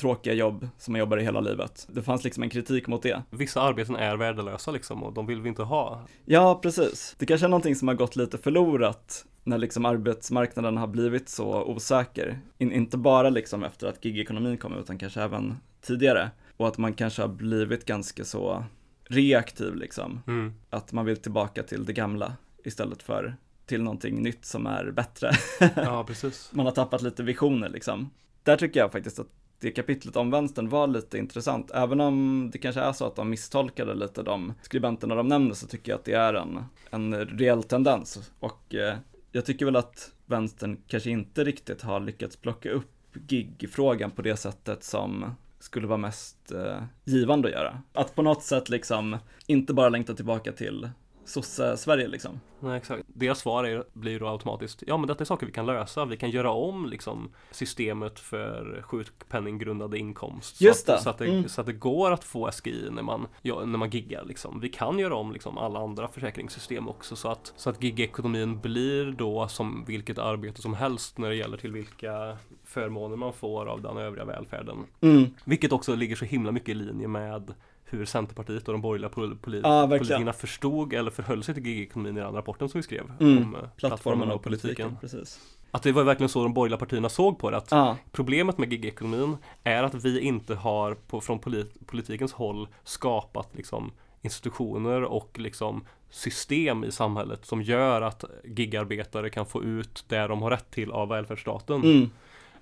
tråkiga 0.00 0.34
jobb 0.34 0.68
som 0.78 0.92
man 0.92 0.98
jobbar 0.98 1.18
i 1.18 1.22
hela 1.22 1.40
livet. 1.40 1.88
Det 1.90 2.02
fanns 2.02 2.24
liksom 2.24 2.42
en 2.42 2.50
kritik 2.50 2.86
mot 2.86 3.02
det. 3.02 3.22
Vissa 3.30 3.60
arbeten 3.60 3.96
är 3.96 4.16
värdelösa 4.16 4.70
liksom 4.70 5.02
och 5.02 5.12
de 5.12 5.26
vill 5.26 5.40
vi 5.40 5.48
inte 5.48 5.62
ha. 5.62 6.06
Ja, 6.24 6.60
precis. 6.62 7.14
Det 7.18 7.26
kanske 7.26 7.46
är 7.46 7.48
någonting 7.48 7.76
som 7.76 7.88
har 7.88 7.94
gått 7.94 8.16
lite 8.16 8.38
förlorat 8.38 9.24
när 9.44 9.58
liksom 9.58 9.84
arbetsmarknaden 9.84 10.76
har 10.76 10.86
blivit 10.86 11.28
så 11.28 11.64
osäker. 11.64 12.40
In, 12.58 12.72
inte 12.72 12.96
bara 12.96 13.30
liksom 13.30 13.64
efter 13.64 13.86
att 13.86 14.04
gigekonomin 14.04 14.58
kom 14.58 14.78
utan 14.78 14.98
kanske 14.98 15.22
även 15.22 15.56
tidigare. 15.80 16.30
Och 16.56 16.68
att 16.68 16.78
man 16.78 16.94
kanske 16.94 17.22
har 17.22 17.28
blivit 17.28 17.84
ganska 17.84 18.24
så 18.24 18.64
reaktiv 19.04 19.74
liksom. 19.74 20.22
Mm. 20.26 20.54
Att 20.70 20.92
man 20.92 21.04
vill 21.04 21.16
tillbaka 21.16 21.62
till 21.62 21.84
det 21.84 21.92
gamla 21.92 22.32
istället 22.64 23.02
för 23.02 23.36
till 23.66 23.82
någonting 23.82 24.22
nytt 24.22 24.44
som 24.44 24.66
är 24.66 24.90
bättre. 24.90 25.30
Ja, 25.76 26.04
precis. 26.04 26.50
man 26.54 26.66
har 26.66 26.72
tappat 26.72 27.02
lite 27.02 27.22
visioner 27.22 27.68
liksom. 27.68 28.10
Där 28.42 28.56
tycker 28.56 28.80
jag 28.80 28.92
faktiskt 28.92 29.18
att 29.18 29.28
det 29.60 29.70
kapitlet 29.70 30.16
om 30.16 30.30
vänstern 30.30 30.68
var 30.68 30.86
lite 30.86 31.18
intressant. 31.18 31.70
Även 31.70 32.00
om 32.00 32.48
det 32.52 32.58
kanske 32.58 32.80
är 32.80 32.92
så 32.92 33.06
att 33.06 33.16
de 33.16 33.30
misstolkade 33.30 33.94
lite 33.94 34.22
de 34.22 34.54
skribenterna 34.62 35.14
de 35.14 35.28
nämnde 35.28 35.54
så 35.54 35.66
tycker 35.66 35.92
jag 35.92 35.98
att 35.98 36.04
det 36.04 36.12
är 36.12 36.34
en, 36.34 36.64
en 36.90 37.14
reell 37.14 37.62
tendens. 37.62 38.30
Och 38.40 38.74
eh, 38.74 38.96
jag 39.32 39.44
tycker 39.44 39.64
väl 39.64 39.76
att 39.76 40.12
vänstern 40.26 40.82
kanske 40.86 41.10
inte 41.10 41.44
riktigt 41.44 41.82
har 41.82 42.00
lyckats 42.00 42.36
plocka 42.36 42.70
upp 42.70 42.90
gig-frågan 43.14 44.10
på 44.10 44.22
det 44.22 44.36
sättet 44.36 44.84
som 44.84 45.34
skulle 45.58 45.86
vara 45.86 45.98
mest 45.98 46.52
eh, 46.52 46.82
givande 47.04 47.48
att 47.48 47.54
göra. 47.54 47.82
Att 47.92 48.14
på 48.14 48.22
något 48.22 48.42
sätt 48.42 48.68
liksom 48.68 49.18
inte 49.46 49.74
bara 49.74 49.88
längta 49.88 50.14
tillbaka 50.14 50.52
till 50.52 50.88
sosse-Sverige 51.30 52.08
liksom. 52.08 52.40
Nej, 52.60 52.76
exakt. 52.76 53.04
Deras 53.06 53.38
svar 53.38 53.64
är, 53.64 53.84
blir 53.92 54.20
då 54.20 54.28
automatiskt, 54.28 54.82
ja 54.86 54.96
men 54.96 55.06
detta 55.08 55.24
är 55.24 55.26
saker 55.26 55.46
vi 55.46 55.52
kan 55.52 55.66
lösa. 55.66 56.04
Vi 56.04 56.16
kan 56.16 56.30
göra 56.30 56.50
om 56.50 56.86
liksom 56.86 57.30
systemet 57.50 58.20
för 58.20 58.82
sjukpenninggrundande 58.86 59.98
inkomst. 59.98 60.56
Så 60.56 60.64
Just 60.64 60.88
att, 60.88 60.96
det. 60.96 61.02
Så 61.02 61.10
att 61.10 61.18
det, 61.18 61.26
Mm. 61.30 61.48
så 61.48 61.60
att 61.60 61.66
det 61.66 61.72
går 61.72 62.10
att 62.10 62.24
få 62.24 62.50
SGI 62.52 62.88
när 62.90 63.02
man, 63.02 63.26
ja, 63.42 63.64
när 63.64 63.78
man 63.78 63.90
giggar 63.90 64.24
liksom. 64.24 64.60
Vi 64.60 64.68
kan 64.68 64.98
göra 64.98 65.14
om 65.14 65.32
liksom 65.32 65.58
alla 65.58 65.80
andra 65.80 66.08
försäkringssystem 66.08 66.88
också 66.88 67.16
så 67.16 67.28
att, 67.28 67.52
så 67.56 67.70
att 67.70 67.82
gigekonomin 67.82 68.60
blir 68.60 69.12
då 69.12 69.48
som 69.48 69.84
vilket 69.86 70.18
arbete 70.18 70.62
som 70.62 70.74
helst 70.74 71.18
när 71.18 71.28
det 71.28 71.36
gäller 71.36 71.56
till 71.56 71.72
vilka 71.72 72.36
förmåner 72.64 73.16
man 73.16 73.32
får 73.32 73.66
av 73.66 73.82
den 73.82 73.96
övriga 73.96 74.24
välfärden. 74.24 74.76
Mm. 75.00 75.24
Vilket 75.44 75.72
också 75.72 75.94
ligger 75.94 76.16
så 76.16 76.24
himla 76.24 76.52
mycket 76.52 76.68
i 76.68 76.74
linje 76.74 77.08
med 77.08 77.54
hur 77.90 78.04
Centerpartiet 78.04 78.68
och 78.68 78.72
de 78.72 78.80
borgerliga 78.82 79.08
pol- 79.10 79.38
poli- 79.42 79.60
verkligen. 79.62 79.88
politikerna 79.98 80.32
förstod 80.32 80.92
eller 80.92 81.10
förhöll 81.10 81.42
sig 81.42 81.54
till 81.54 81.66
gigekonomin 81.66 82.16
i 82.16 82.20
den 82.20 82.32
rapporten 82.34 82.68
som 82.68 82.78
vi 82.78 82.82
skrev 82.82 83.12
Mm. 83.20 83.38
om 83.38 83.54
eh, 83.54 83.60
Plattformen 83.76 84.30
och 84.30 84.42
politiken, 84.42 84.96
precis. 85.00 85.40
Att 85.70 85.82
det 85.82 85.92
var 85.92 86.02
verkligen 86.04 86.28
så 86.28 86.42
de 86.42 86.54
borgerliga 86.54 86.78
partierna 86.78 87.08
såg 87.08 87.38
på 87.38 87.50
det. 87.50 87.56
Att 87.56 87.68
Ja, 87.70 87.96
Problemet 88.12 88.58
med 88.58 88.72
gigekonomin 88.72 89.36
är 89.64 89.82
att 89.82 89.94
vi 89.94 90.20
inte 90.20 90.54
har 90.54 90.94
på, 90.94 91.20
från 91.20 91.38
polit, 91.38 91.86
politikens 91.86 92.32
håll 92.32 92.68
skapat 92.84 93.48
liksom 93.56 93.92
institutioner 94.22 95.02
och 95.04 95.38
liksom 95.38 95.84
system 96.10 96.84
i 96.84 96.92
samhället 96.92 97.46
som 97.46 97.62
gör 97.62 98.02
att 98.02 98.24
gigarbetare 98.44 99.30
kan 99.30 99.46
få 99.46 99.62
ut 99.62 100.04
det 100.08 100.26
de 100.26 100.42
har 100.42 100.50
rätt 100.50 100.70
till 100.70 100.90
av 100.90 101.08
välfärdsstaten. 101.08 101.82
mm. 101.82 102.10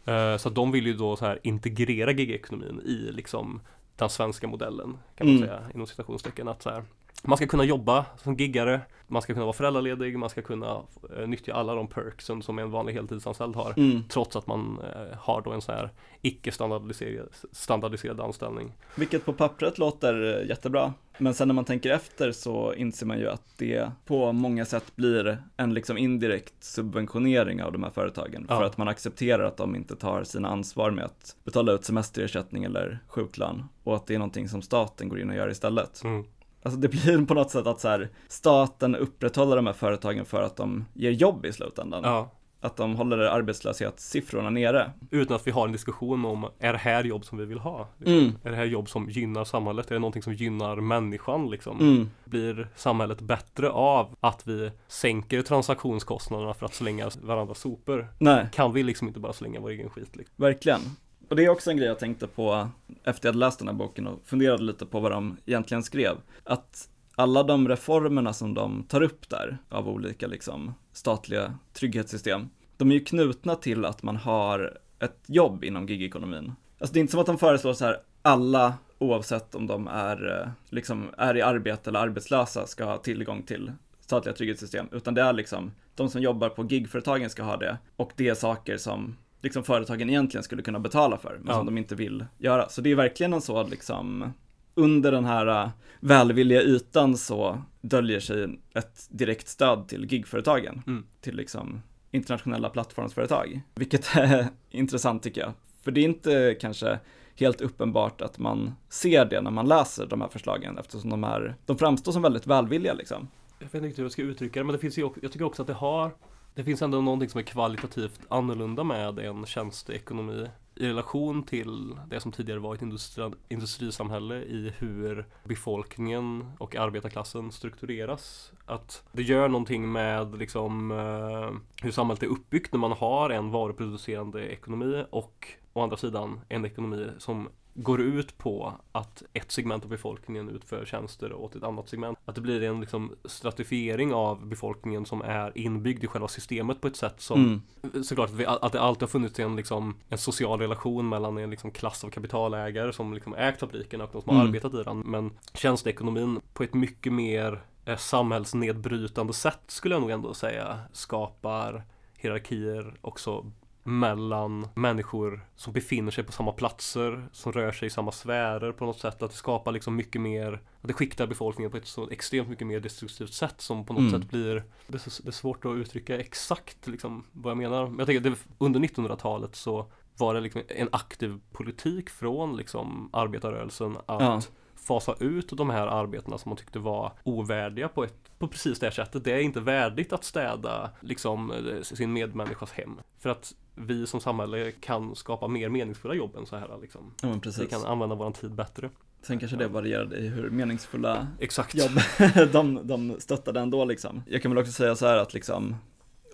Eh, 0.04 0.36
Så 0.38 0.50
de 0.50 0.72
vill 0.72 0.86
ju 0.86 0.92
då 0.94 1.16
så 1.16 1.24
här 1.24 1.38
integrera 1.42 2.12
gigekonomin 2.12 2.80
i 2.84 3.12
liksom 3.12 3.60
den 3.98 4.08
svenska 4.08 4.46
modellen 4.46 4.98
kan 5.14 5.26
man 5.26 5.36
Mm. 5.36 5.48
säga 5.48 5.62
inom 5.74 5.86
citationstecken 5.86 6.48
att 6.48 6.62
så 6.62 6.70
här, 6.70 6.84
man 7.22 7.36
ska 7.36 7.46
kunna 7.46 7.64
jobba 7.64 8.06
som 8.16 8.34
giggare, 8.34 8.80
man 9.06 9.22
ska 9.22 9.32
kunna 9.32 9.44
vara 9.44 9.52
föräldraledig, 9.52 10.18
man 10.18 10.30
ska 10.30 10.42
kunna 10.42 10.82
eh, 11.16 11.26
nyttja 11.26 11.54
alla 11.54 11.74
de 11.74 11.86
perksen 11.86 12.42
som 12.42 12.58
en 12.58 12.70
vanlig 12.70 12.92
heltidsanställd 12.92 13.56
har. 13.56 13.74
Mm. 13.76 14.02
Trots 14.08 14.36
att 14.36 14.46
man 14.46 14.80
eh, 14.94 15.18
har 15.18 15.42
då 15.42 15.52
en 15.52 15.60
så 15.60 15.72
här 15.72 15.90
icke 16.22 16.52
standardiserad, 16.52 17.28
standardiserad 17.52 18.20
anställning. 18.20 18.72
Vilket 18.94 19.24
på 19.24 19.32
pappret 19.32 19.78
låter 19.78 20.40
eh, 20.40 20.48
jättebra. 20.48 20.92
Men 21.18 21.34
sen 21.34 21.48
när 21.48 21.54
man 21.54 21.64
tänker 21.64 21.90
efter 21.90 22.32
så 22.32 22.74
inser 22.74 23.06
man 23.06 23.18
ju 23.18 23.28
att 23.28 23.42
det 23.56 23.90
på 24.04 24.32
många 24.32 24.64
sätt 24.64 24.96
blir 24.96 25.42
en 25.56 25.74
liksom 25.74 25.98
indirekt 25.98 26.64
subventionering 26.64 27.62
av 27.62 27.72
de 27.72 27.82
här 27.82 27.90
företagen. 27.90 28.46
Ja. 28.48 28.58
För 28.58 28.64
att 28.64 28.76
man 28.76 28.88
accepterar 28.88 29.44
att 29.44 29.56
de 29.56 29.76
inte 29.76 29.96
tar 29.96 30.24
sina 30.24 30.48
ansvar 30.48 30.90
med 30.90 31.04
att 31.04 31.36
betala 31.44 31.72
ut 31.72 31.84
semesterersättning 31.84 32.64
eller 32.64 32.98
sjuklön. 33.08 33.64
Och 33.84 33.96
att 33.96 34.06
det 34.06 34.14
är 34.14 34.18
någonting 34.18 34.48
som 34.48 34.62
staten 34.62 35.08
går 35.08 35.20
in 35.20 35.30
och 35.30 35.36
gör 35.36 35.50
istället. 35.50 36.04
Mm. 36.04 36.24
Alltså 36.62 36.80
det 36.80 36.88
blir 36.88 37.26
på 37.26 37.34
något 37.34 37.50
sätt 37.50 37.66
att 37.66 37.80
så 37.80 37.88
här, 37.88 38.08
staten 38.28 38.94
upprätthåller 38.96 39.56
de 39.56 39.66
här 39.66 39.72
företagen 39.72 40.24
för 40.24 40.42
att 40.42 40.56
de 40.56 40.84
ger 40.94 41.10
jobb 41.10 41.46
i 41.46 41.52
slutändan. 41.52 42.04
Ja. 42.04 42.30
Att 42.60 42.76
de 42.76 42.96
håller 42.96 43.18
arbetslöshetssiffrorna 43.18 44.50
nere. 44.50 44.92
Utan 45.10 45.36
att 45.36 45.46
vi 45.46 45.50
har 45.50 45.66
en 45.66 45.72
diskussion 45.72 46.24
om, 46.24 46.48
är 46.58 46.72
det 46.72 46.78
här 46.78 47.04
jobb 47.04 47.24
som 47.24 47.38
vi 47.38 47.44
vill 47.44 47.58
ha? 47.58 47.88
Liksom? 47.98 48.18
Mm. 48.18 48.32
Är 48.44 48.50
det 48.50 48.56
här 48.56 48.64
jobb 48.64 48.88
som 48.88 49.10
gynnar 49.10 49.44
samhället? 49.44 49.90
Är 49.90 49.94
det 49.94 49.98
någonting 49.98 50.22
som 50.22 50.34
gynnar 50.34 50.76
människan 50.76 51.50
liksom? 51.50 51.80
Mm. 51.80 52.10
Blir 52.24 52.68
samhället 52.76 53.20
bättre 53.20 53.70
av 53.70 54.16
att 54.20 54.46
vi 54.46 54.70
sänker 54.88 55.42
transaktionskostnaderna 55.42 56.54
för 56.54 56.66
att 56.66 56.74
slänga 56.74 57.10
varandras 57.22 57.58
sopor? 57.58 58.08
Nej. 58.18 58.48
Kan 58.52 58.72
vi 58.72 58.82
liksom 58.82 59.08
inte 59.08 59.20
bara 59.20 59.32
slänga 59.32 59.60
vår 59.60 59.70
egen 59.70 59.90
skit? 59.90 60.16
Liksom? 60.16 60.34
Verkligen. 60.36 60.80
Och 61.28 61.36
det 61.36 61.44
är 61.44 61.48
också 61.48 61.70
en 61.70 61.76
grej 61.76 61.88
jag 61.88 61.98
tänkte 61.98 62.26
på 62.26 62.68
efter 63.04 63.28
jag 63.28 63.32
hade 63.32 63.46
läst 63.46 63.58
den 63.58 63.68
här 63.68 63.74
boken 63.74 64.06
och 64.06 64.20
funderade 64.24 64.62
lite 64.62 64.86
på 64.86 65.00
vad 65.00 65.12
de 65.12 65.36
egentligen 65.46 65.82
skrev. 65.82 66.16
Att 66.44 66.88
alla 67.14 67.42
de 67.42 67.68
reformerna 67.68 68.32
som 68.32 68.54
de 68.54 68.84
tar 68.88 69.02
upp 69.02 69.28
där 69.28 69.58
av 69.68 69.88
olika 69.88 70.26
liksom 70.26 70.74
statliga 70.92 71.54
trygghetssystem, 71.72 72.48
de 72.76 72.90
är 72.90 72.94
ju 72.94 73.04
knutna 73.04 73.54
till 73.54 73.84
att 73.84 74.02
man 74.02 74.16
har 74.16 74.78
ett 74.98 75.20
jobb 75.26 75.64
inom 75.64 75.86
gigekonomin. 75.86 76.52
Alltså 76.78 76.94
det 76.94 76.98
är 76.98 77.00
inte 77.00 77.10
som 77.10 77.20
att 77.20 77.26
de 77.26 77.38
föreslår 77.38 77.72
så 77.72 77.84
här 77.84 78.00
alla 78.22 78.74
oavsett 78.98 79.54
om 79.54 79.66
de 79.66 79.88
är, 79.88 80.40
eh, 80.40 80.50
liksom, 80.68 81.06
är 81.18 81.36
i 81.36 81.42
arbete 81.42 81.90
eller 81.90 82.00
arbetslösa 82.00 82.66
ska 82.66 82.84
ha 82.84 82.98
tillgång 82.98 83.42
till 83.42 83.72
statliga 84.00 84.34
trygghetssystem, 84.34 84.88
utan 84.92 85.14
det 85.14 85.22
är 85.22 85.32
liksom 85.32 85.70
de 85.94 86.08
som 86.08 86.22
jobbar 86.22 86.48
på 86.48 86.64
gigföretagen 86.64 87.30
ska 87.30 87.42
ha 87.42 87.56
det 87.56 87.78
och 87.96 88.12
det 88.16 88.28
är 88.28 88.34
saker 88.34 88.76
som 88.76 89.16
liksom 89.42 89.64
företagen 89.64 90.10
egentligen 90.10 90.44
skulle 90.44 90.62
kunna 90.62 90.78
betala 90.80 91.16
för, 91.18 91.38
men 91.38 91.46
Ja. 91.48 91.54
som 91.54 91.66
de 91.66 91.78
inte 91.78 91.94
vill 91.94 92.24
göra. 92.38 92.68
Så 92.68 92.80
det 92.80 92.90
är 92.90 92.94
verkligen 92.94 93.32
en 93.32 93.40
så 93.40 93.62
liksom, 93.66 94.32
under 94.74 95.12
den 95.12 95.24
här 95.24 95.46
äh, 95.64 95.68
välvilliga 96.00 96.62
ytan 96.62 97.16
så 97.16 97.62
döljer 97.80 98.20
sig 98.20 98.58
ett 98.74 99.06
direkt 99.10 99.48
stöd 99.48 99.88
till 99.88 100.12
gigföretagen, 100.12 100.82
Mm. 100.86 101.04
till 101.20 101.36
liksom 101.36 101.82
internationella 102.10 102.68
plattformsföretag, 102.70 103.60
vilket 103.74 104.06
är 104.16 104.46
intressant 104.70 105.22
tycker 105.22 105.40
jag. 105.40 105.52
För 105.82 105.90
det 105.90 106.00
är 106.00 106.04
inte 106.04 106.56
kanske 106.60 106.98
helt 107.34 107.60
uppenbart 107.60 108.20
att 108.20 108.38
man 108.38 108.72
ser 108.88 109.24
det 109.24 109.40
när 109.40 109.50
man 109.50 109.68
läser 109.68 110.06
de 110.06 110.20
här 110.20 110.28
förslagen 110.28 110.78
eftersom 110.78 111.10
de, 111.10 111.24
är, 111.24 111.56
de 111.66 111.78
framstår 111.78 112.12
som 112.12 112.22
väldigt 112.22 112.46
välvilliga 112.46 112.94
liksom. 112.94 113.28
Jag 113.58 113.68
vet 113.72 113.82
inte 113.84 113.96
hur 113.96 114.04
jag 114.04 114.12
ska 114.12 114.22
uttrycka 114.22 114.60
det, 114.60 114.64
men 114.64 114.72
det 114.72 114.78
finns 114.78 114.98
ju 114.98 115.02
jag 115.22 115.32
tycker 115.32 115.42
också 115.44 115.62
att 115.62 115.68
det 115.68 115.74
har 115.74 116.10
det 116.58 116.64
finns 116.64 116.82
ändå 116.82 117.00
någonting 117.00 117.28
som 117.28 117.38
är 117.38 117.42
kvalitativt 117.42 118.20
annorlunda 118.28 118.84
med 118.84 119.18
en 119.18 119.46
tjänsteekonomi 119.46 120.46
i 120.74 120.86
relation 120.86 121.42
till 121.42 121.96
det 122.10 122.20
som 122.20 122.32
tidigare 122.32 122.60
var 122.60 122.74
ett 122.74 122.82
industri, 122.82 123.30
industrisamhälle 123.48 124.34
i 124.34 124.72
hur 124.78 125.26
befolkningen 125.44 126.52
och 126.58 126.76
arbetarklassen 126.76 127.52
struktureras. 127.52 128.52
Att 128.66 129.02
det 129.12 129.22
gör 129.22 129.48
någonting 129.48 129.92
med 129.92 130.38
liksom 130.38 130.90
eh, 130.90 131.82
hur 131.84 131.90
samhället 131.90 132.22
är 132.22 132.26
uppbyggt 132.26 132.72
när 132.72 132.80
man 132.80 132.92
har 132.92 133.30
en 133.30 133.50
varuproducerande 133.50 134.48
ekonomi 134.48 135.04
och 135.10 135.48
å 135.72 135.82
andra 135.82 135.96
sidan 135.96 136.40
en 136.48 136.64
ekonomi 136.64 137.06
som 137.18 137.48
går 137.80 138.00
ut 138.00 138.38
på 138.38 138.72
att 138.92 139.22
ett 139.32 139.52
segment 139.52 139.84
av 139.84 139.90
befolkningen 139.90 140.48
utför 140.48 140.84
tjänster 140.84 141.32
åt 141.32 141.56
ett 141.56 141.62
annat 141.62 141.88
segment. 141.88 142.18
Att 142.24 142.34
det 142.34 142.40
blir 142.40 142.62
en 142.62 142.80
liksom 142.80 143.12
stratifiering 143.24 144.14
av 144.14 144.46
befolkningen 144.46 145.06
som 145.06 145.22
är 145.22 145.58
inbyggd 145.58 146.04
i 146.04 146.06
själva 146.06 146.28
systemet 146.28 146.80
på 146.80 146.86
ett 146.86 146.96
sätt 146.96 147.20
som 147.20 147.62
Mm. 147.82 148.04
såklart 148.04 148.28
att, 148.30 148.34
vi, 148.36 148.46
att 148.46 148.72
det 148.72 148.80
alltid 148.80 149.02
har 149.02 149.08
funnits 149.08 149.38
en, 149.40 149.56
liksom, 149.56 149.96
en 150.08 150.18
social 150.18 150.58
relation 150.60 151.08
mellan 151.08 151.38
en 151.38 151.50
liksom, 151.50 151.70
klass 151.70 152.04
av 152.04 152.08
kapitalägare 152.10 152.92
som 152.92 153.14
liksom 153.14 153.34
ägt 153.34 153.60
fabriken 153.60 154.00
och 154.00 154.10
de 154.12 154.22
som 154.22 154.30
har 154.36 154.42
Mm. 154.42 154.48
arbetat 154.48 154.74
i 154.74 154.82
den. 154.82 154.98
Men 154.98 155.30
tjänsteekonomin 155.54 156.40
på 156.54 156.62
ett 156.62 156.74
mycket 156.74 157.12
mer 157.12 157.62
eh, 157.84 157.96
samhällsnedbrytande 157.96 159.32
sätt 159.32 159.60
skulle 159.66 159.94
jag 159.94 160.00
nog 160.02 160.10
ändå 160.10 160.34
säga 160.34 160.78
skapar 160.92 161.84
hierarkier 162.16 162.94
också 163.00 163.50
mellan 163.88 164.68
människor 164.74 165.40
som 165.56 165.72
befinner 165.72 166.10
sig 166.10 166.24
på 166.24 166.32
samma 166.32 166.52
platser, 166.52 167.28
som 167.32 167.52
rör 167.52 167.72
sig 167.72 167.86
i 167.86 167.90
samma 167.90 168.12
sfärer 168.12 168.72
på 168.72 168.84
något 168.86 168.98
sätt. 168.98 169.22
Att 169.22 169.30
det 169.30 169.36
skapar 169.36 169.72
liksom 169.72 169.96
mycket 169.96 170.20
mer, 170.20 170.52
att 170.80 170.88
det 170.88 170.92
skiktar 170.92 171.26
befolkningen 171.26 171.70
på 171.70 171.76
ett 171.76 171.86
så 171.86 172.10
extremt 172.10 172.48
mycket 172.48 172.66
mer 172.66 172.80
destruktivt 172.80 173.32
sätt 173.32 173.60
som 173.60 173.84
på 173.84 173.92
något 173.92 174.00
Mm. 174.00 174.20
sätt 174.20 174.30
blir, 174.30 174.54
det 174.86 174.94
är, 175.06 175.22
det 175.22 175.28
är 175.28 175.32
svårt 175.32 175.64
att 175.64 175.76
uttrycka 175.76 176.18
exakt 176.18 176.86
liksom 176.86 177.24
vad 177.32 177.50
jag 177.50 177.58
menar. 177.58 177.86
Men 177.86 177.98
jag 177.98 178.06
tänker 178.06 178.30
att 178.30 178.36
det, 178.38 178.64
under 178.64 178.80
1900-talet 178.80 179.56
så 179.56 179.90
var 180.16 180.34
det 180.34 180.40
liksom 180.40 180.62
en 180.68 180.88
aktiv 180.92 181.40
politik 181.52 182.10
från 182.10 182.56
liksom 182.56 183.08
arbetarrörelsen 183.12 183.96
att 184.06 184.22
Ja. 184.22 184.40
Fasa 184.88 185.14
ut 185.20 185.48
de 185.48 185.70
här 185.70 185.86
arbetena 185.86 186.38
som 186.38 186.50
man 186.50 186.56
tyckte 186.56 186.78
var 186.78 187.12
ovärdiga 187.24 187.88
på, 187.88 188.04
ett, 188.04 188.38
på 188.38 188.48
precis 188.48 188.78
det 188.78 188.86
här 188.86 188.90
sättet. 188.90 189.24
Det 189.24 189.32
är 189.32 189.40
inte 189.40 189.60
värdigt 189.60 190.12
att 190.12 190.24
städa 190.24 190.90
liksom 191.00 191.50
eh, 191.50 191.82
sin 191.82 192.12
medmänniskas 192.12 192.72
hem. 192.72 193.00
För 193.18 193.30
att 193.30 193.54
vi 193.74 194.06
som 194.06 194.20
samhälle 194.20 194.72
kan 194.72 195.16
skapa 195.16 195.48
mer 195.48 195.68
meningsfulla 195.68 196.14
jobb 196.14 196.36
än 196.36 196.46
så 196.46 196.56
här 196.56 196.78
liksom. 196.82 197.14
Ja 197.22 197.34
Vi 197.58 197.66
kan 197.66 197.84
använda 197.84 198.14
vår 198.14 198.30
tid 198.30 198.54
bättre. 198.54 198.90
Sen 199.22 199.38
kanske 199.38 199.56
det 199.56 199.68
varierade 199.68 200.16
i 200.16 200.28
hur 200.28 200.50
meningsfulla 200.50 201.26
Exakt. 201.40 201.74
jobb 201.74 201.90
de, 202.52 202.80
de 202.86 203.16
stöttade 203.18 203.60
ändå 203.60 203.84
liksom. 203.84 204.22
Jag 204.26 204.42
kan 204.42 204.50
väl 204.50 204.58
också 204.58 204.72
säga 204.72 204.96
så 204.96 205.06
här 205.06 205.16
att 205.16 205.34
liksom, 205.34 205.76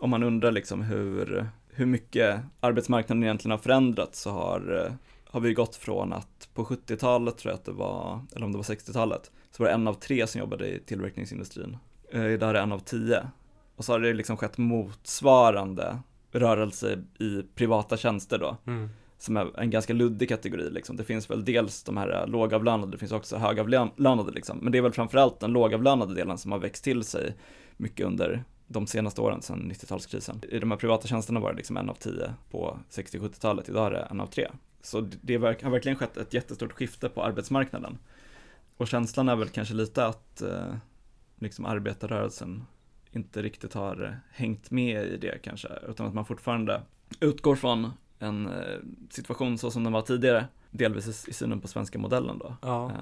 om 0.01 0.11
man 0.11 0.23
undrar 0.23 0.53
liksom 0.53 0.83
hur, 0.83 1.49
hur 1.69 1.87
mycket 1.87 2.41
arbetsmarknaden 2.61 3.25
egentligen 3.25 3.51
har 3.51 3.59
förändrats 3.59 4.23
så 4.23 4.31
har, 4.31 4.87
eh, 4.87 4.93
har 5.35 5.41
vi 5.41 5.55
gått 5.55 5.77
från 5.77 6.13
att 6.13 6.49
på 6.55 6.65
70-talet 6.65 7.39
tror 7.39 7.53
jag 7.53 7.59
att 7.59 7.65
det 7.65 7.73
var, 7.73 8.21
eller 8.37 8.47
om 8.47 8.53
det 8.53 8.59
var 8.59 8.65
60-talet, 8.65 9.31
så 9.51 9.63
var 9.63 9.69
det 9.69 9.75
en 9.75 9.89
av 9.89 9.95
tre 9.95 10.27
som 10.27 10.39
jobbade 10.39 10.69
i 10.69 10.81
tillverkningsindustrin. 10.81 11.77
Eh, 12.13 12.27
Idag 12.27 12.49
är 12.51 12.55
det 12.55 12.61
en 12.61 12.73
av 12.73 12.79
tio. 12.79 13.29
Och 13.77 13.85
så 13.85 13.93
har 13.93 14.01
det 14.01 14.13
liksom 14.13 14.37
skett 14.37 14.59
motsvarande 14.59 15.99
rörelse 16.33 16.99
i 17.19 17.43
privata 17.55 17.97
tjänster 17.97 18.39
då 18.39 18.57
Mm. 18.67 18.89
som 19.19 19.37
är 19.37 19.61
en 19.61 19.71
ganska 19.71 19.93
luddig 19.93 20.29
kategori 20.29 20.71
liksom. 20.71 20.97
Det 20.97 21.05
finns 21.05 21.31
väl 21.31 21.45
dels 21.45 21.83
de 21.83 21.97
här 21.97 22.27
lågavlönade, 22.27 22.93
det 22.93 22.99
finns 22.99 23.13
också 23.13 23.37
högavlönade 23.37 24.33
liksom. 24.33 24.59
Men 24.59 24.73
det 24.73 24.79
är 24.79 24.83
väl 24.83 24.93
framförallt 24.93 25.41
den 25.41 25.53
lågavlönade 25.53 26.15
delen 26.15 26.39
som 26.39 26.53
har 26.53 26.59
växt 26.59 26.85
till 26.85 27.05
sig 27.05 27.35
mycket 27.77 28.07
under 28.07 28.45
de 28.67 28.87
senaste 28.87 29.21
åren 29.21 29.43
sedan 29.43 29.73
90-talskrisen. 29.73 30.45
I 30.49 30.59
de 30.59 30.71
här 30.71 30.79
privata 30.79 31.09
tjänsterna 31.09 31.41
var 31.41 31.51
det 31.51 31.57
liksom 31.57 31.77
en 31.77 31.91
av 31.91 31.95
tio 31.95 32.35
på 32.51 32.79
60-70-talet, 32.91 33.69
idag 33.69 33.87
är 33.87 33.91
det 33.91 34.07
en 34.11 34.21
av 34.21 34.27
tre. 34.27 34.49
Så 34.85 35.01
det- 35.23 35.35
har 35.35 35.71
verkligen 35.71 35.99
skett 35.99 36.17
ett 36.17 36.35
jättestort 36.35 36.73
skifte 36.73 37.09
på 37.09 37.23
arbetsmarknaden. 37.25 37.99
Och 38.77 38.89
känslan 38.89 39.29
är 39.29 39.37
väl 39.37 39.49
kanske 39.49 39.75
lite 39.75 40.07
att 40.07 40.43
eh, 40.43 40.75
liksom 41.39 41.65
arbetarrörelsen 41.67 42.65
inte 43.13 43.43
riktigt 43.43 43.75
har 43.75 44.05
eh, 44.05 44.11
hängt 44.39 44.71
med 44.71 45.07
i 45.07 45.17
det 45.17 45.39
kanske, 45.43 45.69
utan 45.89 46.07
att 46.07 46.15
man 46.15 46.25
fortfarande 46.25 46.83
utgår 47.21 47.57
från 47.57 47.91
en 48.19 48.47
eh, 48.47 48.79
situation 49.11 49.59
så 49.59 49.71
som 49.71 49.85
den 49.85 49.93
var 49.93 50.03
tidigare, 50.03 50.47
delvis 50.71 51.29
i- 51.29 51.33
synen 51.33 51.61
på 51.61 51.69
svenska 51.69 51.99
modellen 51.99 52.39
då. 52.39 52.57
Ja. 52.63 52.93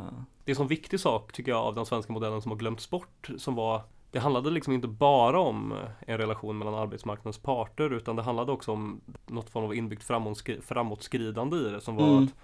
Det 0.45 0.51
är 0.51 0.53
en 0.53 0.57
sån 0.57 0.67
viktig 0.69 1.01
sak 1.01 1.33
tycker 1.33 1.51
jag 1.53 1.61
av 1.61 1.75
den 1.75 1.87
svenska 1.87 2.13
modellen 2.13 2.43
som 2.43 2.51
har 2.51 2.59
glömts 2.59 2.91
bort 2.91 3.31
som 3.39 3.55
var 3.55 3.83
det 4.13 4.19
handlade 4.21 4.51
liksom 4.51 4.73
inte 4.73 4.89
bara 4.89 5.41
om 5.41 5.75
en 6.07 6.19
relation 6.19 6.59
mellan 6.59 6.75
arbetsmarknadens 6.75 7.39
parter 7.39 7.93
utan 7.93 8.17
det 8.17 8.23
handlade 8.23 8.53
också 8.53 8.73
om 8.73 9.01
något 9.27 9.51
form 9.51 9.65
av 9.65 9.75
inbyggt 9.75 10.03
framåtskri- 10.09 10.61
framåtskridande 10.61 11.57
i 11.57 11.63
det 11.69 11.81
som 11.81 11.97
var 11.97 12.09
Mm. 12.09 12.25
att 12.25 12.35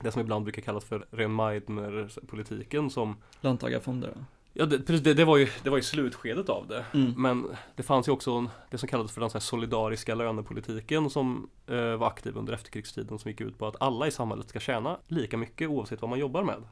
det 0.00 0.12
som 0.12 0.20
ibland 0.22 0.44
brukar 0.44 0.62
kallas 0.62 0.84
för 0.84 1.06
ren 1.10 1.34
Meidner-politiken 1.36 2.90
som 2.90 3.16
Löntagarfonder. 3.40 4.14
Ja, 4.54 4.66
det, 4.66 4.78
precis, 4.78 5.02
det, 5.02 5.14
det, 5.14 5.24
var 5.24 5.36
ju, 5.36 5.48
det 5.62 5.70
var 5.70 5.76
ju 5.76 5.82
slutskedet 5.82 6.48
av 6.48 6.66
det. 6.68 6.84
Mm. 6.94 7.14
Men 7.16 7.46
det 7.76 7.82
fanns 7.82 8.08
ju 8.08 8.12
också 8.12 8.30
en, 8.32 8.48
det 8.70 8.78
som 8.78 8.88
kallades 8.88 9.12
för 9.12 9.20
den 9.20 9.30
så 9.30 9.34
här 9.38 9.40
solidariska 9.40 10.14
lönepolitiken 10.14 11.10
som 11.10 11.48
eh, 11.66 11.96
var 11.96 12.06
aktiv 12.06 12.36
under 12.36 12.52
efterkrigstiden 12.52 13.18
som 13.18 13.30
gick 13.30 13.40
ut 13.40 13.58
på 13.58 13.66
att 13.66 13.76
alla 13.82 14.06
i 14.06 14.10
samhället 14.10 14.48
ska 14.48 14.60
tjäna 14.60 14.98
lika 15.08 15.36
mycket 15.36 15.68
oavsett 15.68 16.00
vad 16.02 16.10
man 16.10 16.18
jobbar 16.18 16.42
med. 16.42 16.62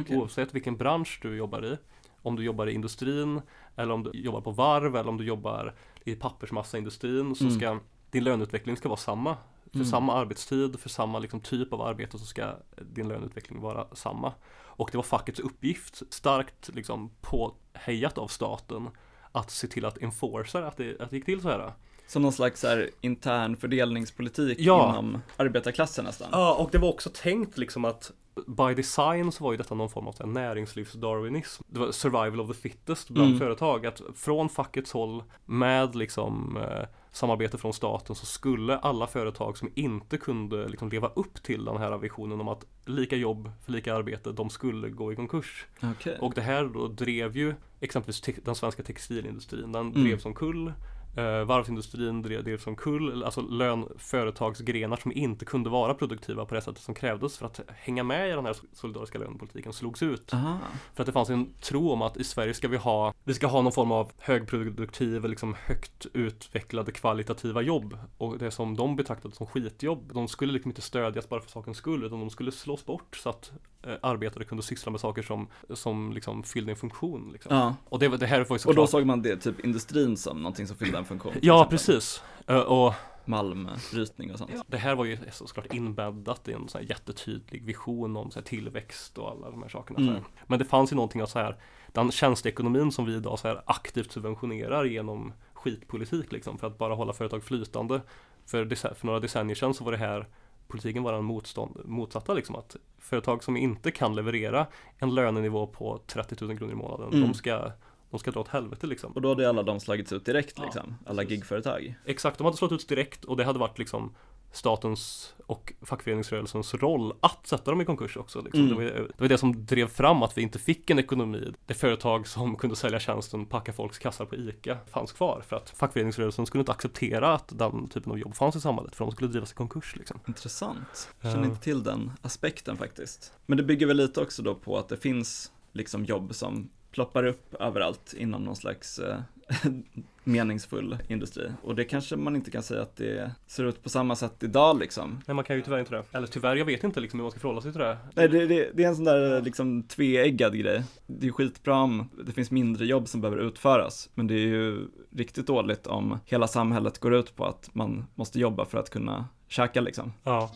Okej. 0.00 0.16
Oavsett 0.16 0.54
vilken 0.54 0.76
bransch 0.76 1.18
du 1.22 1.36
jobbar 1.36 1.64
i. 1.64 1.76
Om 2.22 2.36
du 2.36 2.42
jobbar 2.44 2.66
i 2.66 2.72
industrin 2.72 3.40
eller 3.76 3.92
om 3.94 4.02
du 4.02 4.10
jobbar 4.14 4.40
på 4.40 4.50
varv 4.50 4.96
eller 4.96 5.08
om 5.08 5.16
du 5.16 5.24
jobbar 5.24 5.74
i 6.04 6.14
pappersmassaindustrin 6.14 7.34
så 7.34 7.44
Mm. 7.44 7.56
ska 7.58 7.78
din 8.10 8.24
löneutveckling 8.24 8.76
ska 8.76 8.88
vara 8.88 8.96
samma 8.98 9.36
För 9.70 9.76
Mm. 9.78 9.86
samma 9.86 10.14
arbetstid, 10.14 10.80
för 10.80 10.88
samma 10.88 11.18
liksom 11.18 11.40
typ 11.40 11.72
av 11.72 11.82
arbete 11.82 12.18
så 12.18 12.24
ska 12.24 12.54
din 12.94 13.08
löneutveckling 13.08 13.60
vara 13.60 13.86
samma. 13.92 14.32
Och 14.56 14.88
det 14.92 14.98
var 14.98 15.02
fackets 15.02 15.40
uppgift, 15.40 16.02
starkt 16.10 16.68
liksom 16.74 17.10
påhejat 17.20 18.18
av 18.18 18.28
staten, 18.28 18.88
att 19.32 19.50
se 19.50 19.66
till 19.66 19.84
att 19.84 19.98
enforca 19.98 20.66
att 20.66 20.76
det, 20.76 21.00
att 21.00 21.10
det 21.10 21.16
gick 21.16 21.24
till 21.24 21.40
så 21.40 21.48
här. 21.48 21.72
Som 22.06 22.22
någon 22.22 22.32
slags 22.32 22.62
här, 22.62 22.90
intern 23.00 23.56
fördelningspolitik 23.56 24.58
Ja. 24.60 24.90
inom 24.90 25.18
arbetarklassen 25.36 26.04
nästan. 26.04 26.28
Ja, 26.32 26.54
och 26.54 26.68
det 26.72 26.78
var 26.78 26.88
också 26.88 27.10
tänkt 27.14 27.58
liksom 27.58 27.84
att 27.84 28.12
by 28.46 28.74
design 28.74 29.32
så 29.32 29.44
var 29.44 29.52
ju 29.52 29.56
detta 29.58 29.74
någon 29.74 29.90
form 29.90 30.06
av 30.08 30.14
näringslivsdarwinism. 30.28 31.62
Det 31.66 31.80
var 31.80 31.92
survival 31.92 32.40
of 32.40 32.48
the 32.48 32.54
fittest 32.54 33.10
bland 33.10 33.28
Mm. 33.28 33.38
företag. 33.38 33.86
Att 33.86 34.02
från 34.14 34.48
fackets 34.48 34.92
håll 34.92 35.22
med 35.44 35.94
liksom 35.96 36.56
eh, 36.56 36.86
samarbete 37.12 37.58
från 37.58 37.72
staten 37.72 38.16
så 38.16 38.26
skulle 38.26 38.78
alla 38.78 39.06
företag 39.06 39.58
som 39.58 39.70
inte 39.74 40.16
kunde 40.18 40.68
liksom 40.68 40.88
leva 40.88 41.08
upp 41.08 41.42
till 41.42 41.64
den 41.64 41.76
här 41.76 41.98
visionen 41.98 42.40
om 42.40 42.48
att 42.48 42.64
lika 42.86 43.16
jobb 43.16 43.50
för 43.64 43.72
lika 43.72 43.94
arbete, 43.94 44.32
de 44.32 44.50
skulle 44.50 44.88
gå 44.88 45.12
i 45.12 45.16
konkurs. 45.16 45.66
Okej. 45.82 46.18
Och 46.20 46.34
det 46.34 46.40
här 46.42 46.64
då 46.64 46.88
drev 46.88 47.36
ju 47.36 47.54
exempelvis 47.80 48.20
den 48.44 48.54
svenska 48.54 48.82
textilindustrin, 48.82 49.72
den 49.72 49.86
Mm. 49.86 50.04
drev 50.04 50.18
som 50.18 50.34
kull. 50.34 50.72
Eh, 51.18 51.44
varvsindustrin 51.44 52.22
drev, 52.22 52.44
drev 52.44 52.58
som 52.58 52.76
kull, 52.76 53.24
alltså 53.24 53.40
lön, 53.40 53.88
företagsgrenar 53.96 54.96
som 54.96 55.12
inte 55.12 55.44
kunde 55.44 55.70
vara 55.70 55.94
produktiva 55.94 56.44
på 56.44 56.54
det 56.54 56.60
sättet 56.60 56.82
som 56.82 56.94
krävdes 56.94 57.38
för 57.38 57.46
att 57.46 57.60
hänga 57.76 58.02
med 58.02 58.28
i 58.28 58.32
den 58.32 58.44
här 58.46 58.56
solidariska 58.72 59.18
lönepolitiken 59.18 59.72
slogs 59.72 60.02
ut. 60.02 60.34
Aha. 60.34 60.58
För 60.94 61.02
att 61.02 61.06
det 61.06 61.12
fanns 61.12 61.30
en 61.30 61.52
tro 61.60 61.90
om 61.90 62.02
att 62.02 62.16
i 62.16 62.24
Sverige 62.24 62.54
ska 62.54 62.68
vi 62.68 62.76
ha, 62.76 63.14
vi 63.24 63.34
ska 63.34 63.46
ha 63.46 63.62
någon 63.62 63.72
form 63.72 63.92
av 63.92 64.12
högproduktiv, 64.18 65.24
liksom 65.24 65.54
högt 65.66 66.06
utvecklade 66.12 66.92
kvalitativa 66.92 67.62
jobb. 67.62 67.98
Och 68.18 68.38
det 68.38 68.50
som 68.50 68.76
de 68.76 68.96
betraktade 68.96 69.34
som 69.34 69.46
skitjobb, 69.46 70.10
de 70.14 70.28
skulle 70.28 70.52
liksom 70.52 70.70
inte 70.70 70.82
stödjas 70.82 71.28
bara 71.28 71.40
för 71.40 71.50
sakens 71.50 71.76
skull, 71.76 72.04
utan 72.04 72.20
de 72.20 72.30
skulle 72.30 72.52
slås 72.52 72.86
bort 72.86 73.16
så 73.16 73.28
att 73.28 73.52
arbetare 74.00 74.44
kunde 74.44 74.62
syssla 74.62 74.92
med 74.92 75.00
saker 75.00 75.22
som, 75.22 75.48
som 75.74 76.12
liksom 76.12 76.42
fyllde 76.42 76.72
en 76.72 76.76
funktion. 76.76 77.30
Liksom. 77.32 77.56
Ja. 77.56 77.74
Och 77.84 77.98
det, 77.98 78.08
det 78.16 78.26
här 78.26 78.44
var 78.44 78.68
Och 78.68 78.74
då 78.74 78.86
såg 78.86 79.06
man 79.06 79.22
det, 79.22 79.36
typ 79.36 79.64
industrin 79.64 80.16
som 80.16 80.42
någonting 80.42 80.66
som 80.66 80.76
fyllde 80.76 80.98
en 80.98 81.04
funktion. 81.04 81.32
Ja, 81.42 81.54
exempel. 81.54 81.78
precis. 81.78 82.22
Eh, 82.46 82.58
Och 82.58 82.94
Malmbrytning 83.24 84.32
och 84.32 84.38
sånt. 84.38 84.50
det 84.66 84.76
här 84.76 84.94
var 84.94 85.04
ju 85.04 85.18
såklart 85.32 85.74
inbäddat 85.74 86.48
i 86.48 86.52
en 86.52 86.68
sån 86.68 86.82
jättetydlig 86.84 87.64
vision 87.64 88.16
om 88.16 88.30
så 88.30 88.40
tillväxt 88.42 89.18
och 89.18 89.30
alla 89.30 89.50
de 89.50 89.62
här 89.62 89.68
sakerna. 89.68 89.98
Mm. 89.98 90.22
Men 90.46 90.58
det 90.58 90.64
fanns 90.64 90.92
ju 90.92 90.96
någonting 90.96 91.22
av 91.22 91.26
så 91.26 91.38
här, 91.38 91.56
den 91.92 92.10
tjänsteekonomin 92.10 92.92
som 92.92 93.04
vi 93.04 93.14
idag 93.16 93.38
så 93.38 93.48
här 93.48 93.62
aktivt 93.66 94.12
subventionerar 94.12 94.84
genom 94.84 95.32
skitpolitik 95.52 96.32
liksom, 96.32 96.58
för 96.58 96.66
att 96.66 96.78
bara 96.78 96.94
hålla 96.94 97.12
företag 97.12 97.44
flytande. 97.44 98.00
För, 98.46 98.94
för 98.94 99.06
några 99.06 99.20
decennier 99.20 99.54
sedan 99.54 99.74
så 99.74 99.84
var 99.84 99.92
det 99.92 99.98
här 99.98 100.26
politiken 100.68 101.02
var 101.02 101.12
den 101.12 101.24
motstånd, 101.24 101.80
motsatta 101.84 102.34
liksom 102.34 102.56
att 102.56 102.76
företag 102.98 103.44
som 103.44 103.56
inte 103.56 103.90
kan 103.90 104.14
leverera 104.14 104.66
en 104.98 105.14
lönenivå 105.14 105.66
på 105.66 106.00
30 106.06 106.44
000 106.44 106.58
kronor 106.58 106.72
i 106.72 106.76
månaden, 106.76 107.08
Mm. 107.08 107.20
de 107.28 107.34
ska 107.34 107.72
de 108.10 108.18
ska 108.20 108.30
dra 108.30 108.40
åt 108.40 108.48
helvete 108.48 108.86
liksom. 108.86 109.12
Och 109.12 109.22
då 109.22 109.28
hade 109.28 109.48
alla 109.48 109.62
de 109.62 109.80
slagits 109.80 110.12
ut 110.12 110.24
direkt 110.24 110.54
Ja, 110.58 110.64
liksom, 110.64 110.94
alla 111.06 111.22
precis. 111.22 111.36
gigföretag. 111.38 111.94
Exakt, 112.04 112.38
de 112.38 112.44
hade 112.44 112.56
slått 112.56 112.72
ut 112.72 112.88
direkt 112.88 113.24
och 113.24 113.36
det 113.36 113.44
hade 113.44 113.58
varit 113.58 113.78
liksom 113.78 114.14
statens 114.52 115.34
och 115.46 115.72
fackföreningsrörelsens 115.82 116.74
roll 116.74 117.12
att 117.20 117.46
sätta 117.46 117.70
dem 117.70 117.80
i 117.80 117.84
konkurs 117.84 118.16
också. 118.16 118.42
Liksom. 118.42 118.60
Mm. 118.64 118.78
Det, 118.78 118.84
var, 118.84 119.00
det 119.00 119.20
var 119.20 119.28
det 119.28 119.38
som 119.38 119.66
drev 119.66 119.86
fram 119.88 120.22
att 120.22 120.38
vi 120.38 120.42
inte 120.42 120.58
fick 120.58 120.90
en 120.90 120.98
ekonomi 120.98 121.52
där 121.66 121.74
företag 121.74 122.26
som 122.26 122.56
kunde 122.56 122.76
sälja 122.76 123.00
tjänsten 123.00 123.46
packa 123.46 123.72
folks 123.72 123.98
kassar 123.98 124.24
på 124.24 124.36
ICA 124.36 124.78
fanns 124.90 125.12
kvar. 125.12 125.42
För 125.48 125.56
att 125.56 125.70
fackföreningsrörelsen 125.70 126.46
skulle 126.46 126.60
inte 126.60 126.72
acceptera 126.72 127.34
att 127.34 127.58
den 127.58 127.88
typen 127.88 128.12
av 128.12 128.18
jobb 128.18 128.34
fanns 128.36 128.56
i 128.56 128.60
samhället 128.60 128.96
för 128.96 129.04
de 129.04 129.12
skulle 129.12 129.30
drivas 129.30 129.52
i 129.52 129.54
konkurs. 129.54 129.96
Liksom. 129.96 130.20
Intressant. 130.28 131.10
Jag 131.20 131.32
känner 131.32 131.44
Ja. 131.46 131.50
inte 131.50 131.62
till 131.62 131.82
den 131.82 132.12
aspekten 132.22 132.76
faktiskt. 132.76 133.32
Men 133.46 133.56
det 133.56 133.62
bygger 133.64 133.86
väl 133.86 133.96
lite 133.96 134.20
också 134.20 134.42
då 134.42 134.54
på 134.54 134.78
att 134.78 134.88
det 134.88 134.96
finns 134.96 135.52
liksom 135.72 136.04
jobb 136.04 136.34
som 136.34 136.68
ploppar 136.90 137.24
upp 137.24 137.54
överallt 137.54 138.14
inom 138.16 138.42
någon 138.44 138.56
slags 138.56 138.98
eh, 138.98 139.16
meningsfull 140.24 140.98
industri. 141.08 141.52
Och 141.62 141.74
det 141.74 141.84
kanske 141.84 142.16
man 142.16 142.36
inte 142.36 142.50
kan 142.50 142.62
säga 142.62 142.82
att 142.82 142.96
det 142.96 143.30
ser 143.46 143.64
ut 143.64 143.82
på 143.82 143.88
samma 143.88 144.16
sätt 144.16 144.42
idag 144.42 144.78
liksom. 144.78 145.20
Nej, 145.26 145.34
man 145.34 145.44
kan 145.44 145.56
ju 145.56 145.62
tyvärr 145.62 145.78
inte 145.78 145.94
det. 145.94 146.04
Eller 146.12 146.26
tyvärr, 146.26 146.56
jag 146.56 146.64
vet 146.64 146.84
inte 146.84 147.00
liksom 147.00 147.20
hur 147.20 147.24
man 147.24 147.30
ska 147.30 147.40
förhålla 147.40 147.60
sig 147.60 147.72
till 147.72 147.80
det. 147.80 147.98
Nej, 148.14 148.28
det, 148.28 148.46
det, 148.46 148.70
det 148.74 148.84
är 148.84 148.88
en 148.88 148.96
sån 148.96 149.04
där 149.04 149.42
liksom 149.42 149.82
tveeggad 149.82 150.58
grej. 150.58 150.82
Det 151.06 151.26
är 151.26 151.32
skitbra 151.32 151.76
om 151.76 152.10
det 152.26 152.32
finns 152.32 152.50
mindre 152.50 152.86
jobb 152.86 153.08
som 153.08 153.20
behöver 153.20 153.42
utföras, 153.42 154.10
men 154.14 154.26
det 154.26 154.34
är 154.34 154.46
ju 154.46 154.86
riktigt 155.16 155.46
dåligt 155.46 155.86
om 155.86 156.18
hela 156.24 156.46
samhället 156.48 156.98
går 156.98 157.14
ut 157.14 157.36
på 157.36 157.44
att 157.44 157.70
man 157.72 158.06
måste 158.14 158.40
jobba 158.40 158.64
för 158.64 158.78
att 158.78 158.90
kunna 158.90 159.28
käka 159.48 159.80
liksom. 159.80 160.12
Ja. 160.24 160.50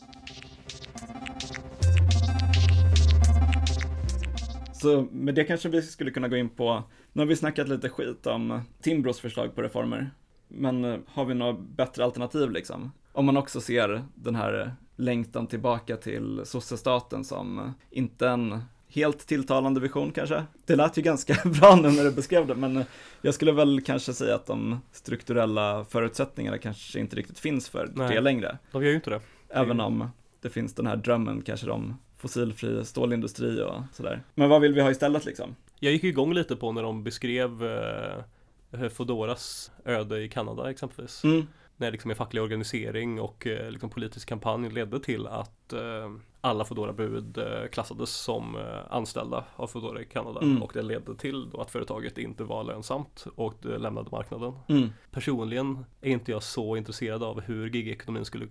Så 4.82 5.06
med 5.10 5.34
det 5.34 5.44
kanske 5.44 5.68
vi 5.68 5.82
skulle 5.82 6.10
kunna 6.10 6.28
gå 6.28 6.36
in 6.36 6.48
på, 6.48 6.82
nu 7.12 7.22
har 7.22 7.26
vi 7.26 7.36
snackat 7.36 7.68
lite 7.68 7.88
skit 7.88 8.26
om 8.26 8.60
Timbros 8.80 9.20
förslag 9.20 9.54
på 9.54 9.62
reformer, 9.62 10.10
men 10.48 10.84
eh, 10.84 10.98
har 11.06 11.24
vi 11.24 11.34
några 11.34 11.52
bättre 11.52 12.04
alternativ 12.04 12.50
liksom? 12.50 12.92
Om 13.12 13.26
man 13.26 13.36
också 13.36 13.60
ser 13.60 14.02
den 14.14 14.34
här 14.34 14.74
längtan 14.96 15.46
tillbaka 15.46 15.96
till 15.96 16.40
sossestaten 16.44 17.24
som 17.24 17.58
eh, 17.58 17.70
inte 17.90 18.28
en 18.28 18.62
helt 18.88 19.26
tilltalande 19.26 19.80
vision 19.80 20.12
kanske. 20.12 20.44
Det 20.66 20.76
lät 20.76 20.98
ju 20.98 21.02
ganska 21.02 21.36
bra 21.60 21.76
nu 21.76 21.90
när 21.90 22.04
du 22.04 22.10
beskrev 22.10 22.46
det, 22.46 22.54
men 22.54 22.76
eh, 22.76 22.84
jag 23.22 23.34
skulle 23.34 23.52
väl 23.52 23.80
kanske 23.80 24.12
säga 24.12 24.34
att 24.34 24.46
de 24.46 24.80
strukturella 24.92 25.84
förutsättningarna 25.84 26.58
kanske 26.58 27.00
inte 27.00 27.16
riktigt 27.16 27.38
finns 27.38 27.68
för 27.68 27.86
det 27.86 28.08
Nej. 28.08 28.20
längre. 28.20 28.58
De 28.72 28.82
gör 28.82 28.90
ju 28.90 28.96
inte 28.96 29.10
det. 29.10 29.20
Även 29.48 29.80
om 29.80 30.08
det 30.40 30.50
finns 30.50 30.74
den 30.74 30.86
här 30.86 30.96
drömmen 30.96 31.42
kanske 31.42 31.70
om 31.70 31.96
fossilfri 32.18 32.84
stålindustri 32.84 33.62
och 33.62 33.82
sådär. 33.92 34.22
Men 34.34 34.48
vad 34.48 34.60
vill 34.60 34.74
vi 34.74 34.80
ha 34.80 34.90
istället 34.90 35.24
liksom? 35.24 35.56
Jag 35.84 35.92
gick 35.92 36.04
igång 36.04 36.34
lite 36.34 36.56
på 36.56 36.72
när 36.72 36.82
de 36.82 37.04
beskrev 37.04 37.64
eh, 37.64 38.88
Fodoras 38.88 39.70
öde 39.84 40.22
i 40.22 40.28
Kanada 40.28 40.70
exempelvis. 40.70 41.24
Mm 41.24 41.46
när 41.76 41.92
liksom 41.92 42.10
en 42.10 42.16
facklig 42.16 42.42
organisering 42.42 43.20
och 43.20 43.46
eh, 43.46 43.70
liksom 43.70 43.90
politisk 43.90 44.28
kampanj 44.28 44.70
ledde 44.70 45.00
till 45.00 45.26
att 45.26 45.72
eh, 45.72 46.12
alla 46.40 46.64
Foodora-bud 46.64 47.38
eh, 47.38 47.68
klassades 47.72 48.10
som 48.10 48.56
anställda 48.90 49.44
av 49.56 49.66
Foodora 49.66 50.00
i 50.00 50.04
Kanada 50.04 50.40
Mm. 50.40 50.62
och 50.62 50.70
det 50.74 50.82
ledde 50.82 51.14
till 51.14 51.50
att 51.58 51.70
företaget 51.70 52.18
inte 52.18 52.44
var 52.44 52.64
lönsamt 52.64 53.26
och 53.34 53.54
det 53.62 53.78
lämnade 53.78 54.08
marknaden. 54.12 54.52
Mm. 54.68 54.88
Personligen 55.10 55.84
är 56.00 56.10
inte 56.10 56.30
jag 56.30 56.42
så 56.42 56.76
intresserad 56.76 57.22
av 57.22 57.40
hur 57.40 57.70
gigekonomin 57.70 58.24
skulle 58.24 58.46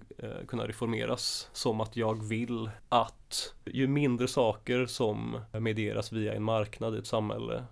kunna 0.48 0.68
reformeras 0.68 1.50
som 1.54 1.82
att 1.82 1.96
jag 1.98 2.24
vill 2.24 2.70
att 2.90 3.54
ju 3.66 3.88
mindre 3.88 4.28
saker 4.28 4.86
som 4.86 5.42
medieras 5.52 6.12
via 6.12 6.34
en 6.34 6.44
marknad 6.44 6.96
i 6.96 6.98
ett 6.98 7.08
samhälle 7.08 7.64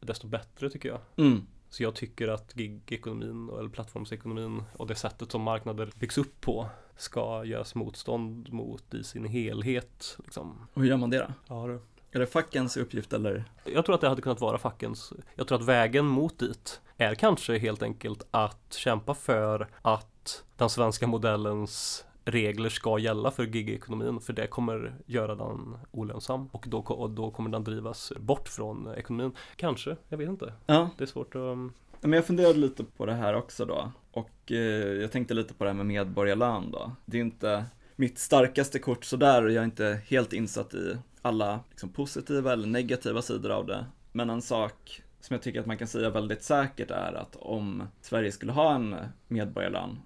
desto 0.00 0.26
bättre 0.26 0.70
tycker 0.70 0.88
jag. 0.88 1.00
Mm. 1.16 1.46
Så 1.70 1.82
jag 1.82 1.94
tycker 1.94 2.28
att 2.28 2.56
gigekonomin 2.56 3.58
eller 3.58 3.68
plattformsekonomin 3.68 4.62
och 4.76 4.86
det 4.86 4.94
sättet 4.94 5.32
som 5.32 5.42
marknader 5.42 5.90
byggs 5.96 6.18
upp 6.18 6.40
på 6.40 6.68
ska 6.96 7.44
göras 7.44 7.74
motstånd 7.74 8.52
mot 8.52 8.94
i 8.94 9.04
sin 9.04 9.24
helhet. 9.24 10.16
Liksom. 10.24 10.66
Och 10.74 10.82
hur 10.82 10.88
gör 10.88 10.96
man 10.96 11.10
det 11.10 11.18
då? 11.18 11.26
Ja, 11.46 11.66
det. 11.66 11.80
Är 12.10 12.18
det 12.20 12.26
fackens 12.26 12.76
uppgift 12.76 13.12
eller? 13.12 13.44
Jag 13.64 13.84
tror 13.84 13.94
att 13.94 14.00
det 14.00 14.08
hade 14.08 14.22
kunnat 14.22 14.40
vara 14.40 14.58
fackens, 14.58 15.12
jag 15.34 15.48
tror 15.48 15.58
att 15.58 15.64
vägen 15.64 16.06
mot 16.06 16.38
dit 16.38 16.80
är 16.96 17.14
kanske 17.14 17.58
helt 17.58 17.82
enkelt 17.82 18.26
att 18.30 18.72
kämpa 18.72 19.14
för 19.14 19.68
att 19.82 20.44
den 20.56 20.70
svenska 20.70 21.06
modellens 21.06 22.04
regler 22.30 22.68
ska 22.68 22.98
gälla 22.98 23.30
för 23.30 23.44
gigekonomin 23.44 24.20
för 24.20 24.32
det 24.32 24.46
kommer 24.46 24.94
göra 25.06 25.34
den 25.34 25.76
olönsam 25.90 26.48
och 26.52 26.64
då, 26.68 26.78
och 26.78 27.10
då 27.10 27.30
kommer 27.30 27.50
den 27.50 27.64
drivas 27.64 28.12
bort 28.20 28.48
från 28.48 28.94
ekonomin. 28.96 29.32
Kanske, 29.56 29.96
jag 30.08 30.18
vet 30.18 30.28
inte. 30.28 30.52
Ja, 30.66 30.90
Det 30.98 31.04
är 31.04 31.06
svårt 31.06 31.34
att 31.34 31.56
men 32.00 32.12
jag 32.12 32.26
funderade 32.26 32.58
lite 32.58 32.84
på 32.84 33.06
det 33.06 33.14
här 33.14 33.34
också 33.34 33.64
då. 33.64 33.92
Och 34.10 34.52
eh, 34.52 34.56
jag 35.00 35.12
tänkte 35.12 35.34
lite 35.34 35.54
på 35.54 35.64
det 35.64 35.70
här 35.70 35.76
med 35.76 35.86
medborgarlön 35.86 36.70
då. 36.70 36.92
Det 37.04 37.16
är 37.16 37.20
inte 37.20 37.64
mitt 37.96 38.18
starkaste 38.18 38.78
kort 38.78 39.04
sådär 39.04 39.44
och 39.44 39.50
jag 39.50 39.60
är 39.60 39.64
inte 39.64 40.00
helt 40.06 40.32
insatt 40.32 40.74
i 40.74 40.96
alla 41.22 41.60
liksom, 41.70 41.88
positiva 41.88 42.52
eller 42.52 42.66
negativa 42.66 43.22
sidor 43.22 43.50
av 43.50 43.66
det. 43.66 43.86
Men 44.12 44.30
en 44.30 44.42
sak 44.42 45.02
som 45.20 45.34
jag 45.34 45.42
tycker 45.42 45.60
att 45.60 45.66
man 45.66 45.78
kan 45.78 45.88
säga 45.88 46.10
väldigt 46.10 46.42
säkert 46.42 46.90
är 46.90 47.12
att 47.12 47.36
om 47.36 47.82
Sverige 48.00 48.32
skulle 48.32 48.52
ha 48.52 48.74
en 48.74 48.96
medborgarlön, 49.28 49.98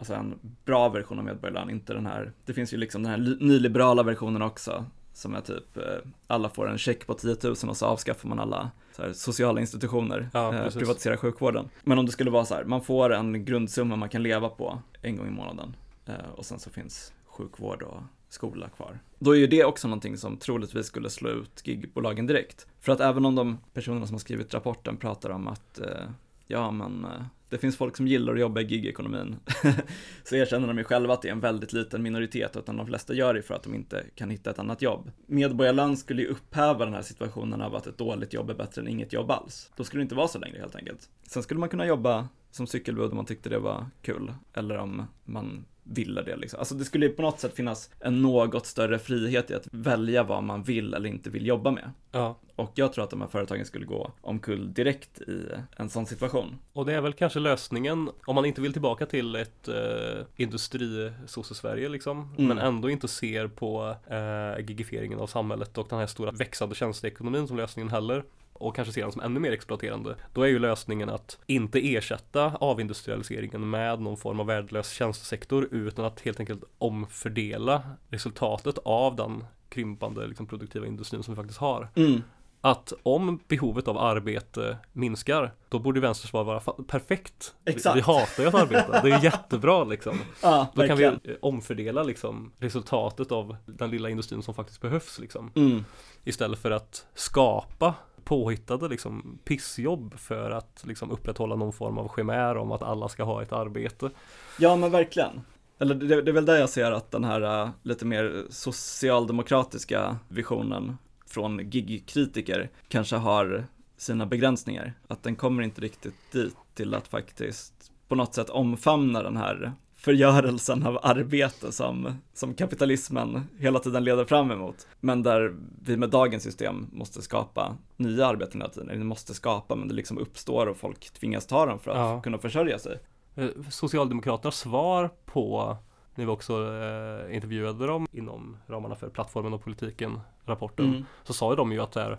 alltså 0.00 0.14
en 0.14 0.38
bra 0.64 0.88
version 0.88 1.18
av 1.18 1.24
medborgarlön, 1.24 1.70
inte 1.70 1.94
den 1.94 2.06
här, 2.06 2.32
det 2.44 2.52
finns 2.52 2.72
ju 2.72 2.76
liksom 2.76 3.02
den 3.02 3.10
här 3.12 3.36
nyliberala 3.40 4.02
versionen 4.02 4.42
också, 4.42 4.84
som 5.12 5.34
är 5.34 5.40
typ, 5.40 5.76
eh, 5.76 5.82
alla 6.26 6.48
får 6.48 6.70
en 6.70 6.78
check 6.78 7.06
på 7.06 7.14
10 7.14 7.36
000 7.44 7.54
och 7.68 7.76
så 7.76 7.86
avskaffar 7.86 8.28
man 8.28 8.38
alla 8.38 8.70
så 8.96 9.02
här, 9.02 9.12
sociala 9.12 9.60
institutioner, 9.60 10.30
Ja, 10.32 10.54
eh, 10.54 10.70
privatiserar 10.70 11.16
sjukvården. 11.16 11.68
Men 11.84 11.98
om 11.98 12.06
det 12.06 12.12
skulle 12.12 12.30
vara 12.30 12.44
så 12.44 12.54
här, 12.54 12.64
man 12.64 12.82
får 12.82 13.12
en 13.12 13.44
grundsumma 13.44 13.96
man 13.96 14.08
kan 14.08 14.22
leva 14.22 14.48
på 14.48 14.78
en 15.02 15.16
gång 15.16 15.28
i 15.28 15.30
månaden 15.30 15.76
eh, 16.06 16.30
och 16.34 16.46
sen 16.46 16.58
så 16.58 16.70
finns 16.70 17.12
sjukvård 17.26 17.82
och 17.82 18.02
skola 18.28 18.68
kvar. 18.68 18.98
Då 19.18 19.36
är 19.36 19.38
ju 19.38 19.46
det 19.46 19.64
också 19.64 19.88
någonting 19.88 20.16
som 20.16 20.36
troligtvis 20.36 20.86
skulle 20.86 21.10
slå 21.10 21.30
ut 21.30 21.62
gigbolagen 21.64 22.26
direkt. 22.26 22.66
För 22.80 22.92
att 22.92 23.00
även 23.00 23.24
om 23.24 23.34
de 23.34 23.58
personerna 23.74 24.06
som 24.06 24.14
har 24.14 24.20
skrivit 24.20 24.54
rapporten 24.54 24.96
pratar 24.96 25.30
om 25.30 25.48
att 25.48 25.80
eh, 25.80 26.08
ja 26.46 26.70
men 26.70 27.04
eh, 27.04 27.22
det 27.50 27.58
finns 27.58 27.76
folk 27.76 27.96
som 27.96 28.06
gillar 28.06 28.32
att 28.32 28.40
jobba 28.40 28.60
i 28.60 28.64
gigekonomin. 28.64 29.36
så 30.24 30.34
erkänner 30.36 30.68
de 30.68 30.78
ju 30.78 30.84
själva 30.84 31.14
att 31.14 31.22
det 31.22 31.28
är 31.28 31.32
en 31.32 31.40
väldigt 31.40 31.72
liten 31.72 32.02
minoritet, 32.02 32.56
utan 32.56 32.76
de 32.76 32.86
flesta 32.86 33.14
gör 33.14 33.34
det 33.34 33.42
för 33.42 33.54
att 33.54 33.62
de 33.62 33.74
inte 33.74 34.04
kan 34.14 34.30
hitta 34.30 34.50
ett 34.50 34.58
annat 34.58 34.82
jobb. 34.82 35.10
Medborgarlön 35.26 35.96
skulle 35.96 36.22
ju 36.22 36.28
upphäva 36.28 36.84
den 36.84 36.94
här 36.94 37.02
situationen 37.02 37.62
av 37.62 37.74
att 37.74 37.86
ett 37.86 37.98
dåligt 37.98 38.32
jobb 38.32 38.50
är 38.50 38.54
bättre 38.54 38.82
än 38.82 38.88
inget 38.88 39.12
jobb 39.12 39.30
alls. 39.30 39.70
Då 39.76 39.84
skulle 39.84 40.00
det 40.00 40.02
inte 40.02 40.14
vara 40.14 40.28
så 40.28 40.38
längre 40.38 40.58
helt 40.58 40.76
enkelt. 40.76 41.08
Sen 41.26 41.42
skulle 41.42 41.60
man 41.60 41.68
kunna 41.68 41.86
jobba 41.86 42.28
som 42.50 42.66
cykelbud 42.66 43.10
om 43.10 43.16
man 43.16 43.26
tyckte 43.26 43.48
det 43.48 43.58
var 43.58 43.86
kul, 44.02 44.32
eller 44.52 44.78
om 44.78 45.02
man 45.24 45.64
ville 45.90 46.22
det 46.22 46.36
liksom. 46.36 46.58
Alltså 46.58 46.74
det 46.74 46.84
skulle 46.84 47.08
på 47.08 47.22
något 47.22 47.40
sätt 47.40 47.54
finnas 47.54 47.90
en 48.00 48.22
något 48.22 48.66
större 48.66 48.98
frihet 48.98 49.50
i 49.50 49.54
att 49.54 49.68
välja 49.72 50.22
vad 50.22 50.42
man 50.42 50.62
vill 50.62 50.94
eller 50.94 51.08
inte 51.08 51.30
vill 51.30 51.46
jobba 51.46 51.70
med. 51.70 51.90
Ja. 52.12 52.38
Och 52.56 52.72
jag 52.74 52.92
tror 52.92 53.04
att 53.04 53.10
de 53.10 53.20
här 53.20 53.28
företagen 53.28 53.66
skulle 53.66 53.86
gå 53.86 54.12
omkull 54.20 54.74
direkt 54.74 55.20
i 55.20 55.46
en 55.76 55.90
sån 55.90 56.06
situation. 56.06 56.58
Och 56.72 56.86
det 56.86 56.94
är 56.94 57.00
väl 57.00 57.12
kanske 57.12 57.38
lösningen 57.40 58.10
om 58.26 58.34
man 58.34 58.44
inte 58.44 58.60
vill 58.60 58.72
tillbaka 58.72 59.06
till 59.06 59.36
ett 59.36 59.68
eh, 59.68 60.24
industri-Sverige 60.36 61.88
liksom. 61.88 62.34
Mm. 62.38 62.48
Men 62.48 62.58
ändå 62.58 62.90
inte 62.90 63.08
ser 63.08 63.48
på 63.48 63.96
eh, 64.06 64.66
gigifieringen 64.66 65.18
av 65.18 65.26
samhället 65.26 65.78
och 65.78 65.86
den 65.88 65.98
här 65.98 66.06
stora 66.06 66.30
växande 66.30 66.74
tjänsteekonomin 66.74 67.48
som 67.48 67.56
lösningen 67.56 67.90
heller 67.90 68.24
och 68.60 68.76
kanske 68.76 68.92
ser 68.94 69.02
den 69.02 69.12
som 69.12 69.22
ännu 69.22 69.40
mer 69.40 69.52
exploaterande. 69.52 70.16
Då 70.32 70.42
är 70.42 70.46
ju 70.48 70.58
lösningen 70.58 71.08
att 71.10 71.38
inte 71.46 71.78
ersätta 71.94 72.44
avindustrialiseringen 72.60 73.70
med 73.70 74.00
någon 74.00 74.16
form 74.16 74.40
av 74.40 74.46
värdelös 74.46 74.90
tjänstesektor 74.90 75.68
utan 75.70 76.04
att 76.04 76.20
helt 76.20 76.40
enkelt 76.40 76.64
omfördela 76.78 77.82
resultatet 78.08 78.78
av 78.84 79.16
den 79.16 79.44
krympande 79.68 80.26
liksom, 80.26 80.46
produktiva 80.46 80.86
industrin 80.86 81.22
som 81.22 81.34
vi 81.34 81.36
faktiskt 81.36 81.60
har. 81.60 81.88
Mm. 81.96 82.22
Att 82.62 82.92
om 83.02 83.40
behovet 83.48 83.88
av 83.88 83.98
arbete 83.98 84.76
minskar, 84.92 85.52
då 85.68 85.78
borde 85.78 86.00
vänsters 86.00 86.30
svar 86.30 86.44
vara 86.44 86.60
perfekt. 86.86 87.54
Vi- 87.64 87.72
Exakt. 87.72 87.96
Vi 87.96 88.00
hatar 88.00 88.42
ju 88.42 88.48
att 88.48 88.54
arbeta, 88.54 89.02
det 89.02 89.10
är 89.10 89.24
jättebra 89.24 89.84
liksom. 89.84 90.18
Ja, 90.42 90.66
Då 90.74 90.86
kan 90.86 90.96
vi 90.98 91.10
omfördela 91.42 92.02
liksom 92.02 92.52
resultatet 92.58 93.32
av 93.32 93.56
den 93.66 93.90
lilla 93.90 94.10
industrin 94.10 94.42
som 94.42 94.54
faktiskt 94.54 94.80
behövs 94.80 95.18
liksom. 95.18 95.52
Mm. 95.56 95.84
Istället 96.24 96.58
för 96.58 96.70
att 96.70 97.06
skapa 97.14 97.94
påhittade 98.24 98.88
liksom 98.88 99.38
pissjobb 99.44 100.18
för 100.18 100.50
att 100.50 100.82
liksom 100.86 101.10
upprätthålla 101.10 101.56
någon 101.56 101.72
form 101.72 101.98
av 101.98 102.12
chimär 102.16 102.56
om 102.56 102.72
att 102.72 102.82
alla 102.82 103.08
ska 103.08 103.24
ha 103.24 103.42
ett 103.42 103.52
arbete. 103.52 104.10
Ja, 104.58 104.76
men 104.76 104.90
verkligen. 104.90 105.40
Eller 105.78 105.94
det, 105.94 106.22
det 106.22 106.30
är 106.30 106.32
väl 106.32 106.44
där 106.44 106.56
jag 106.56 106.70
ser 106.70 106.92
att 106.92 107.10
den 107.10 107.24
här 107.24 107.62
äh, 107.62 107.70
lite 107.82 108.04
mer 108.04 108.44
socialdemokratiska 108.50 110.18
visionen 110.28 110.98
från 111.26 111.70
gigkritiker 111.70 112.70
kanske 112.88 113.16
har 113.16 113.64
sina 113.96 114.26
begränsningar. 114.26 114.92
Att 115.08 115.22
den 115.22 115.36
kommer 115.36 115.62
inte 115.62 115.80
riktigt 115.80 116.32
dit 116.32 116.56
till 116.74 116.94
att 116.94 117.08
faktiskt 117.08 117.92
på 118.08 118.14
något 118.14 118.34
sätt 118.34 118.50
omfamna 118.50 119.22
den 119.22 119.36
här 119.36 119.72
förgörelsen 120.00 120.86
av 120.86 120.98
arbete 121.02 121.72
som, 121.72 122.08
som 122.34 122.54
kapitalismen 122.54 123.42
hela 123.58 123.78
tiden 123.78 124.04
leder 124.04 124.24
fram 124.24 124.50
emot. 124.50 124.86
Men 125.00 125.22
där 125.22 125.54
vi 125.84 125.96
med 125.96 126.10
dagens 126.10 126.42
system 126.42 126.86
måste 126.92 127.22
skapa 127.22 127.76
nya 127.96 128.26
arbeten 128.26 128.60
hela 128.60 128.72
tiden. 128.72 128.90
Eller 128.90 129.04
måste 129.04 129.34
skapa, 129.34 129.74
men 129.74 129.88
det 129.88 129.94
liksom 129.94 130.18
uppstår 130.18 130.66
och 130.66 130.76
folk 130.76 131.10
tvingas 131.12 131.46
ta 131.46 131.66
dem 131.66 131.78
för 131.78 131.90
att 131.90 131.96
Ja. 131.96 132.20
kunna 132.22 132.38
försörja 132.38 132.78
sig. 132.78 132.98
Eh, 133.34 133.46
Socialdemokraternas 133.70 134.56
svar 134.56 135.10
på 135.24 135.76
när 136.14 136.24
vi 136.24 136.30
också 136.30 136.52
eh, 136.54 137.34
intervjuade 137.34 137.86
dem 137.86 138.06
inom 138.12 138.56
ramarna 138.66 138.94
för 138.94 139.08
plattformen 139.08 139.52
och 139.52 139.64
politiken 139.64 140.20
rapporten 140.44 140.86
Mm. 140.88 141.04
så 141.24 141.32
sa 141.32 141.50
ju 141.52 141.56
de 141.56 141.72
ju 141.72 141.80
att 141.80 141.92
det 141.92 142.00
är, 142.02 142.18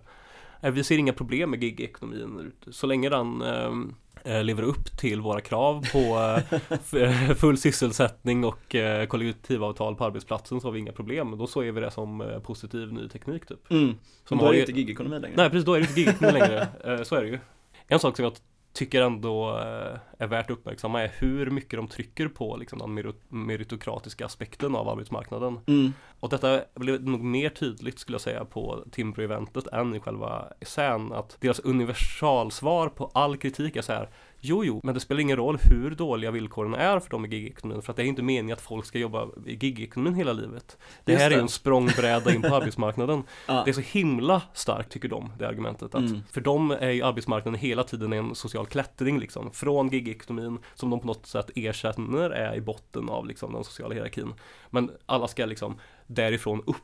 vi 0.61 0.83
ser 0.83 0.97
inga 0.97 1.13
problem 1.13 1.49
med 1.49 1.63
gigekonomin 1.63 2.51
så 2.71 2.87
länge 2.87 3.09
den 3.09 3.41
eh, 3.41 3.71
eh, 4.35 4.43
lever 4.43 4.63
upp 4.63 4.97
till 4.97 5.21
våra 5.21 5.41
krav 5.41 5.85
på 5.91 5.97
eh, 6.97 7.33
full 7.35 7.57
sysselsättning 7.57 8.43
och 8.45 8.75
eh, 8.75 9.05
kollektivavtal 9.07 9.95
på 9.95 10.05
arbetsplatsen 10.05 10.61
så 10.61 10.67
har 10.67 10.71
vi 10.71 10.79
inga 10.79 10.91
problem. 10.91 11.37
Då 11.37 11.47
ser 11.47 11.71
vi 11.71 11.81
det 11.81 11.91
som 11.91 12.21
eh, 12.21 12.39
positiv 12.39 12.93
ny 12.93 13.09
teknik 13.09 13.45
typ. 13.45 13.71
Mm. 13.71 13.95
Som 14.25 14.37
Då 14.37 14.45
är 14.45 14.49
det 14.49 14.55
ju- 14.55 14.61
inte 14.61 14.71
gigekonomi 14.79 15.19
längre. 15.19 15.35
Nej 15.37 15.49
precis, 15.49 15.65
då 15.65 15.73
är 15.73 15.79
det 15.79 15.87
inte 15.87 15.99
gigekonomi 16.01 16.39
längre. 16.39 16.67
Eh, 16.85 17.03
Så 17.03 17.15
är 17.15 17.21
det 17.21 17.27
ju. 17.27 17.39
En 17.87 17.99
sak 17.99 18.15
som 18.15 18.23
jag 18.23 18.33
tycker 18.73 19.01
ändå 19.01 19.49
eh, 19.49 19.99
är 20.17 20.27
värt 20.27 20.45
att 20.45 20.57
uppmärksamma 20.57 21.01
är 21.01 21.11
hur 21.19 21.49
mycket 21.49 21.79
de 21.79 21.87
trycker 21.87 22.27
på 22.27 22.57
liksom, 22.57 22.79
den 22.79 22.93
merit- 22.93 23.23
meritokratiska 23.29 24.25
aspekten 24.25 24.75
av 24.75 24.89
arbetsmarknaden. 24.89 25.59
Mm. 25.67 25.93
Och 26.19 26.29
detta 26.29 26.61
blev 26.75 27.03
nog 27.03 27.23
mer 27.23 27.49
tydligt 27.49 27.99
skulle 27.99 28.13
jag 28.13 28.21
säga 28.21 28.45
på 28.45 28.83
Timbro-eventet 28.91 29.67
än 29.67 29.95
i 29.95 29.99
själva 29.99 30.47
essän. 30.59 31.11
Att 31.11 31.37
deras 31.39 31.59
universalsvar 31.59 32.89
på 32.89 33.11
all 33.13 33.37
kritik 33.37 33.75
är 33.75 33.81
så 33.81 33.93
här 33.93 34.09
Jo, 34.43 34.65
jo, 34.65 34.81
men 34.83 34.93
det 34.93 34.99
spelar 34.99 35.21
ingen 35.21 35.37
roll 35.37 35.57
hur 35.61 35.91
dåliga 35.91 36.31
villkoren 36.31 36.73
är 36.73 36.99
för 36.99 37.09
dem 37.09 37.25
i 37.25 37.27
gigekonomin 37.27 37.81
för 37.81 37.91
att 37.91 37.97
det 37.97 38.03
är 38.03 38.05
inte 38.05 38.21
meningen 38.21 38.53
att 38.53 38.61
folk 38.61 38.85
ska 38.85 38.99
jobba 38.99 39.27
i 39.45 39.65
gigekonomin 39.65 40.15
hela 40.15 40.33
livet. 40.33 40.77
Det 41.05 41.11
Just 41.11 41.21
här 41.21 41.25
är 41.25 41.29
det. 41.29 41.35
ju 41.35 41.41
en 41.41 41.49
språngbräda 41.49 42.33
in 42.33 42.41
på 42.41 42.47
arbetsmarknaden. 42.55 43.23
Ja. 43.47 43.61
Det 43.65 43.71
är 43.71 43.73
så 43.73 43.81
himla 43.81 44.41
starkt 44.53 44.91
tycker 44.91 45.09
de, 45.09 45.31
det 45.39 45.47
argumentet. 45.47 45.95
Att 45.95 46.01
Mm. 46.01 46.21
För 46.31 46.41
dem 46.41 46.71
är 46.71 46.89
ju 46.89 47.03
arbetsmarknaden 47.03 47.59
hela 47.59 47.83
tiden 47.83 48.13
en 48.13 48.35
social 48.35 48.65
klättring 48.65 49.19
liksom. 49.19 49.51
Från 49.51 49.89
gigekonomin 49.89 50.59
som 50.73 50.89
de 50.89 50.99
på 50.99 51.07
något 51.07 51.25
sätt 51.25 51.57
erkänner 51.57 52.29
är 52.29 52.55
i 52.55 52.61
botten 52.61 53.09
av 53.09 53.27
liksom, 53.27 53.53
den 53.53 53.63
sociala 53.63 53.93
hierarkin. 53.93 54.33
Men 54.69 54.91
alla 55.05 55.27
ska 55.27 55.45
liksom 55.45 55.79
därifrån 56.07 56.63
upp 56.65 56.75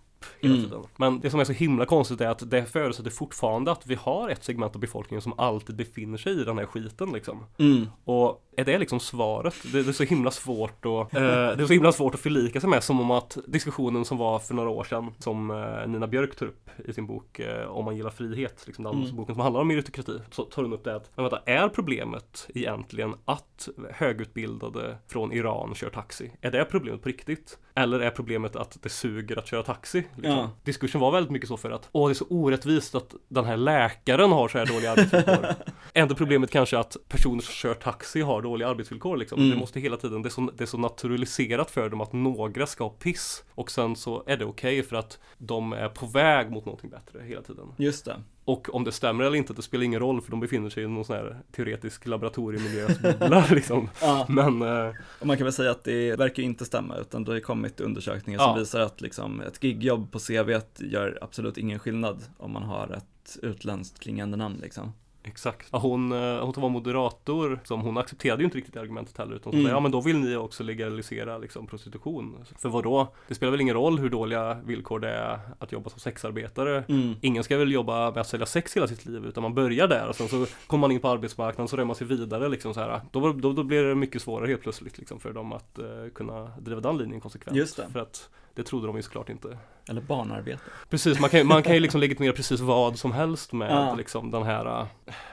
hela 0.42 0.54
Mm. 0.56 0.66
tiden. 0.70 0.84
Men 0.98 1.20
det 1.20 1.30
som 1.30 1.40
är 1.40 1.44
så 1.44 1.54
himla 1.54 1.86
konstigt 1.86 2.22
är 2.22 2.28
att 2.28 2.50
det 2.52 2.66
förutsätter 2.66 3.10
fortfarande 3.10 3.72
att 3.72 3.88
vi 3.88 3.96
har 3.96 4.30
ett 4.30 4.44
segment 4.44 4.76
av 4.76 4.82
befolkningen 4.82 5.22
som 5.22 5.34
alltid 5.40 5.76
befinner 5.76 6.18
sig 6.18 6.42
i 6.42 6.44
den 6.44 6.58
här 6.58 6.66
skiten 6.66 7.12
liksom. 7.12 7.44
Mm. 7.58 7.86
Och 8.04 8.44
är 8.58 8.66
det 8.66 8.78
liksom 8.78 9.00
svaret? 9.00 9.56
Det, 9.72 9.84
det 9.84 9.90
är 9.90 9.94
så 9.94 10.04
himla 10.04 10.32
svårt 10.32 10.86
att 10.86 11.14
eh, 11.16 11.22
Det 11.22 11.64
är 11.64 11.66
så 11.66 11.74
himla 11.74 11.92
svårt 11.92 12.14
att 12.16 12.20
förlika 12.20 12.60
sig 12.62 12.70
med 12.70 12.84
som 12.84 13.00
om 13.00 13.12
att 13.12 13.38
diskussionen 13.48 14.06
som 14.06 14.18
var 14.18 14.40
för 14.40 14.54
några 14.54 14.70
år 14.70 14.84
sedan 14.84 15.12
som 15.20 15.52
eh, 15.52 15.88
Nina 15.88 16.08
Björk 16.08 16.36
tar 16.36 16.46
upp 16.46 16.70
i 16.86 16.94
sin 16.94 17.08
bok 17.08 17.40
eh, 17.40 17.68
Om 17.68 17.86
man 17.86 17.96
gillar 17.98 18.10
frihet, 18.10 18.64
liksom 18.66 18.84
den 18.84 18.94
Mm. 18.98 19.16
boken 19.16 19.36
som 19.36 19.42
handlar 19.42 19.62
om 19.62 19.68
meritokrati 19.68 20.20
så 20.32 20.44
tar 20.44 20.64
hon 20.64 20.74
upp 20.74 20.84
det 20.84 20.96
att 20.96 21.12
men 21.16 21.24
vänta, 21.24 21.40
är 21.46 21.70
problemet 21.70 22.48
egentligen 22.56 23.14
att 23.26 23.70
högutbildade 23.92 24.98
från 25.08 25.32
Iran 25.34 25.76
kör 25.76 25.90
taxi? 25.90 26.32
Är 26.42 26.52
det 26.52 26.66
problemet 26.66 27.02
på 27.02 27.10
riktigt? 27.10 27.58
Eller 27.76 28.00
är 28.00 28.10
problemet 28.10 28.56
att 28.56 28.78
det 28.84 28.90
suger 28.90 29.40
att 29.40 29.48
köra 29.48 29.64
taxi? 29.64 30.04
Liksom? 30.16 30.38
Ja. 30.38 30.50
Diskursen 30.64 31.02
var 31.02 31.12
väldigt 31.12 31.32
mycket 31.32 31.50
så 31.50 31.58
för 31.58 31.72
att 31.72 31.90
Åh, 31.92 32.08
det 32.08 32.12
är 32.12 32.16
så 32.16 32.26
orättvist 32.30 32.96
att 32.96 33.16
den 33.28 33.46
här 33.46 33.58
läkaren 33.58 34.32
har 34.32 34.48
så 34.48 34.58
här 34.58 34.66
dåliga 34.66 34.92
arbetsvillkor 34.92 35.46
inte 35.94 36.16
problemet 36.16 36.52
kanske 36.52 36.78
att 36.80 36.98
personer 37.10 37.42
som 37.42 37.54
kör 37.54 37.74
taxi 37.74 38.22
har 38.22 38.42
dåliga 38.50 38.68
arbetsvillkor 38.70 39.18
liksom. 39.18 39.40
Mm. 39.40 39.50
Det 39.52 39.58
måste 39.58 39.80
hela 39.80 39.98
tiden, 39.98 40.22
det 40.22 40.28
är, 40.28 40.32
så, 40.32 40.52
det 40.58 40.64
är 40.64 40.66
så 40.66 40.78
naturaliserat 40.78 41.72
för 41.72 41.90
dem 41.90 42.02
att 42.02 42.14
några 42.14 42.66
ska 42.68 42.84
ha 42.84 42.90
piss 42.92 43.44
och 43.50 43.72
sen 43.72 43.96
så 43.96 44.24
är 44.28 44.38
det 44.38 44.46
okej 44.46 44.84
för 44.84 44.96
att 44.96 45.20
de 45.38 45.74
är 45.74 45.90
på 45.90 46.06
väg 46.06 46.52
mot 46.52 46.66
någonting 46.66 46.90
bättre 46.90 47.24
hela 47.24 47.42
tiden. 47.42 47.66
Just 47.78 48.06
det. 48.06 48.16
Och 48.46 48.76
om 48.76 48.84
det 48.84 48.92
stämmer 48.92 49.24
eller 49.24 49.36
inte, 49.38 49.54
det 49.54 49.62
spelar 49.62 49.84
ingen 49.84 50.00
roll 50.00 50.22
för 50.22 50.32
de 50.32 50.40
befinner 50.40 50.70
sig 50.70 50.84
i 50.84 50.88
någon 50.88 51.06
sån 51.06 51.16
här 51.16 51.38
teoretisk 51.52 52.08
laboratoriemiljö 52.08 52.94
som 52.94 53.02
bubblar 53.20 53.48
liksom. 53.56 53.90
Ja. 54.02 54.26
Men 54.30 54.62
eh, 54.62 54.94
Och 55.20 55.28
man 55.28 55.38
kan 55.38 55.44
väl 55.44 55.54
säga 55.54 55.72
att 55.72 55.84
det 55.84 56.16
verkar 56.16 56.44
inte 56.44 56.66
stämma, 56.66 56.98
utan 56.98 57.24
det 57.24 57.32
har 57.32 57.40
kommit 57.40 57.80
undersökningar 57.80 58.40
Ja. 58.40 58.46
som 58.48 58.60
visar 58.60 58.80
att 58.80 59.02
liksom 59.02 59.42
ett 59.42 59.64
gigjobb 59.64 60.12
på 60.12 60.20
CV 60.20 60.60
gör 60.80 61.18
absolut 61.22 61.58
ingen 61.58 61.80
skillnad 61.80 62.24
om 62.38 62.52
man 62.52 62.64
har 62.64 62.88
ett 62.98 63.38
utländskt 63.42 64.00
klingande 64.00 64.38
namn 64.38 64.60
liksom. 64.62 64.94
Exakt. 65.28 65.68
Ja, 65.72 65.78
hon, 65.80 66.12
eh, 66.12 66.40
hon 66.44 66.54
som 66.54 66.64
var 66.64 66.70
moderator, 66.70 67.60
som 67.64 67.82
hon 67.82 67.98
accepterade 67.98 68.42
ju 68.42 68.46
inte 68.46 68.58
riktigt 68.58 68.74
det 68.74 68.82
argumentet 68.82 69.18
heller 69.18 69.36
utan 69.36 69.54
hon 69.54 69.60
Mm. 69.60 69.70
sa, 69.72 69.76
ja 69.76 69.80
men 69.80 69.92
då 69.92 70.02
vill 70.02 70.18
ni 70.18 70.36
också 70.36 70.64
legalisera 70.64 71.38
liksom, 71.38 71.68
prostitution. 71.68 72.36
För 72.60 72.70
vad 72.70 72.84
då? 72.84 73.14
Det 73.28 73.36
spelar 73.36 73.52
väl 73.52 73.62
ingen 73.62 73.76
roll 73.76 74.00
hur 74.00 74.10
dåliga 74.10 74.54
villkor 74.66 75.00
det 75.00 75.10
är 75.10 75.40
att 75.60 75.72
jobba 75.72 75.90
som 75.90 76.00
sexarbetare. 76.00 76.84
Mm. 76.88 77.14
Ingen 77.22 77.44
ska 77.44 77.58
väl 77.58 77.72
jobba 77.72 78.12
med 78.12 78.18
att 78.22 78.28
sälja 78.28 78.46
sex 78.46 78.76
hela 78.76 78.88
sitt 78.88 79.06
liv 79.06 79.26
utan 79.26 79.44
man 79.44 79.54
börjar 79.54 79.88
där 79.88 80.08
och 80.10 80.16
sen 80.16 80.28
så 80.28 80.46
kommer 80.68 80.82
man 80.82 80.92
in 80.92 81.00
på 81.00 81.08
arbetsmarknaden 81.08 81.68
så 81.68 81.78
rör 81.78 81.86
man 81.86 81.96
sig 81.96 82.08
vidare 82.08 82.50
liksom 82.50 82.74
så 82.74 82.80
här. 82.80 83.02
Då, 83.12 83.34
då, 83.34 83.54
då 83.54 83.64
blir 83.64 83.84
det 83.84 83.96
mycket 83.96 84.22
svårare 84.22 84.48
helt 84.48 84.62
plötsligt 84.62 84.98
liksom 84.98 85.20
för 85.20 85.34
dem 85.34 85.54
att 85.54 85.80
eh, 85.80 85.86
kunna 86.16 86.52
driva 86.60 86.82
den 86.82 86.98
linjen 86.98 87.22
konsekvent. 87.22 87.58
Just 87.58 87.78
det. 87.78 87.88
För 87.94 88.00
att 88.00 88.30
det 88.58 88.64
trodde 88.64 88.88
de 88.88 88.96
ju 88.96 89.02
såklart 89.02 89.30
inte. 89.30 89.58
Eller 89.90 90.02
barnarbete. 90.02 90.60
Precis, 90.90 91.20
man 91.20 91.30
kan, 91.30 91.48
man 91.48 91.64
kan 91.64 91.74
ju 91.74 91.80
liksom 91.80 92.02
legitimera 92.02 92.34
precis 92.34 92.60
vad 92.60 93.00
som 93.00 93.12
helst 93.12 93.54
med 93.54 93.72
Ja. 93.72 93.96
liksom 93.96 94.32
den 94.32 94.44
här 94.44 94.86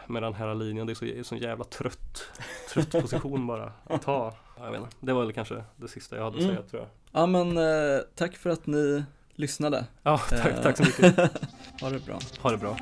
Med 0.06 0.22
den 0.22 0.34
här 0.34 0.54
linjen, 0.54 0.86
det 0.86 0.92
är 0.92 0.94
så, 0.94 1.04
är 1.04 1.22
så 1.22 1.36
jävla 1.36 1.64
trött 1.64 2.22
Trött 2.72 2.90
position 3.02 3.46
bara 3.46 3.72
att 3.84 4.02
ta 4.02 4.34
Jag 4.60 4.70
vet 4.70 4.80
inte, 4.80 4.96
det 5.00 5.12
var 5.12 5.22
väl 5.24 5.32
kanske 5.32 5.64
det 5.76 5.88
sista 5.88 6.16
jag 6.16 6.24
hade 6.24 6.36
att 6.36 6.42
Mm. 6.42 6.54
säga 6.56 6.66
tror 6.68 6.82
jag 6.82 6.90
Ja 7.22 7.26
men 7.26 7.58
eh, 7.58 8.00
tack 8.14 8.36
för 8.36 8.50
att 8.50 8.66
ni 8.66 9.04
lyssnade. 9.34 9.86
Ja, 10.02 10.18
tack, 10.18 10.46
Eh. 10.46 10.62
tack 10.62 10.76
så 10.76 10.82
mycket 10.82 11.16
ha 11.80 11.90
det 11.90 12.06
bra. 12.06 12.18
Ha 12.42 12.50
det 12.50 12.56
bra 12.56 12.76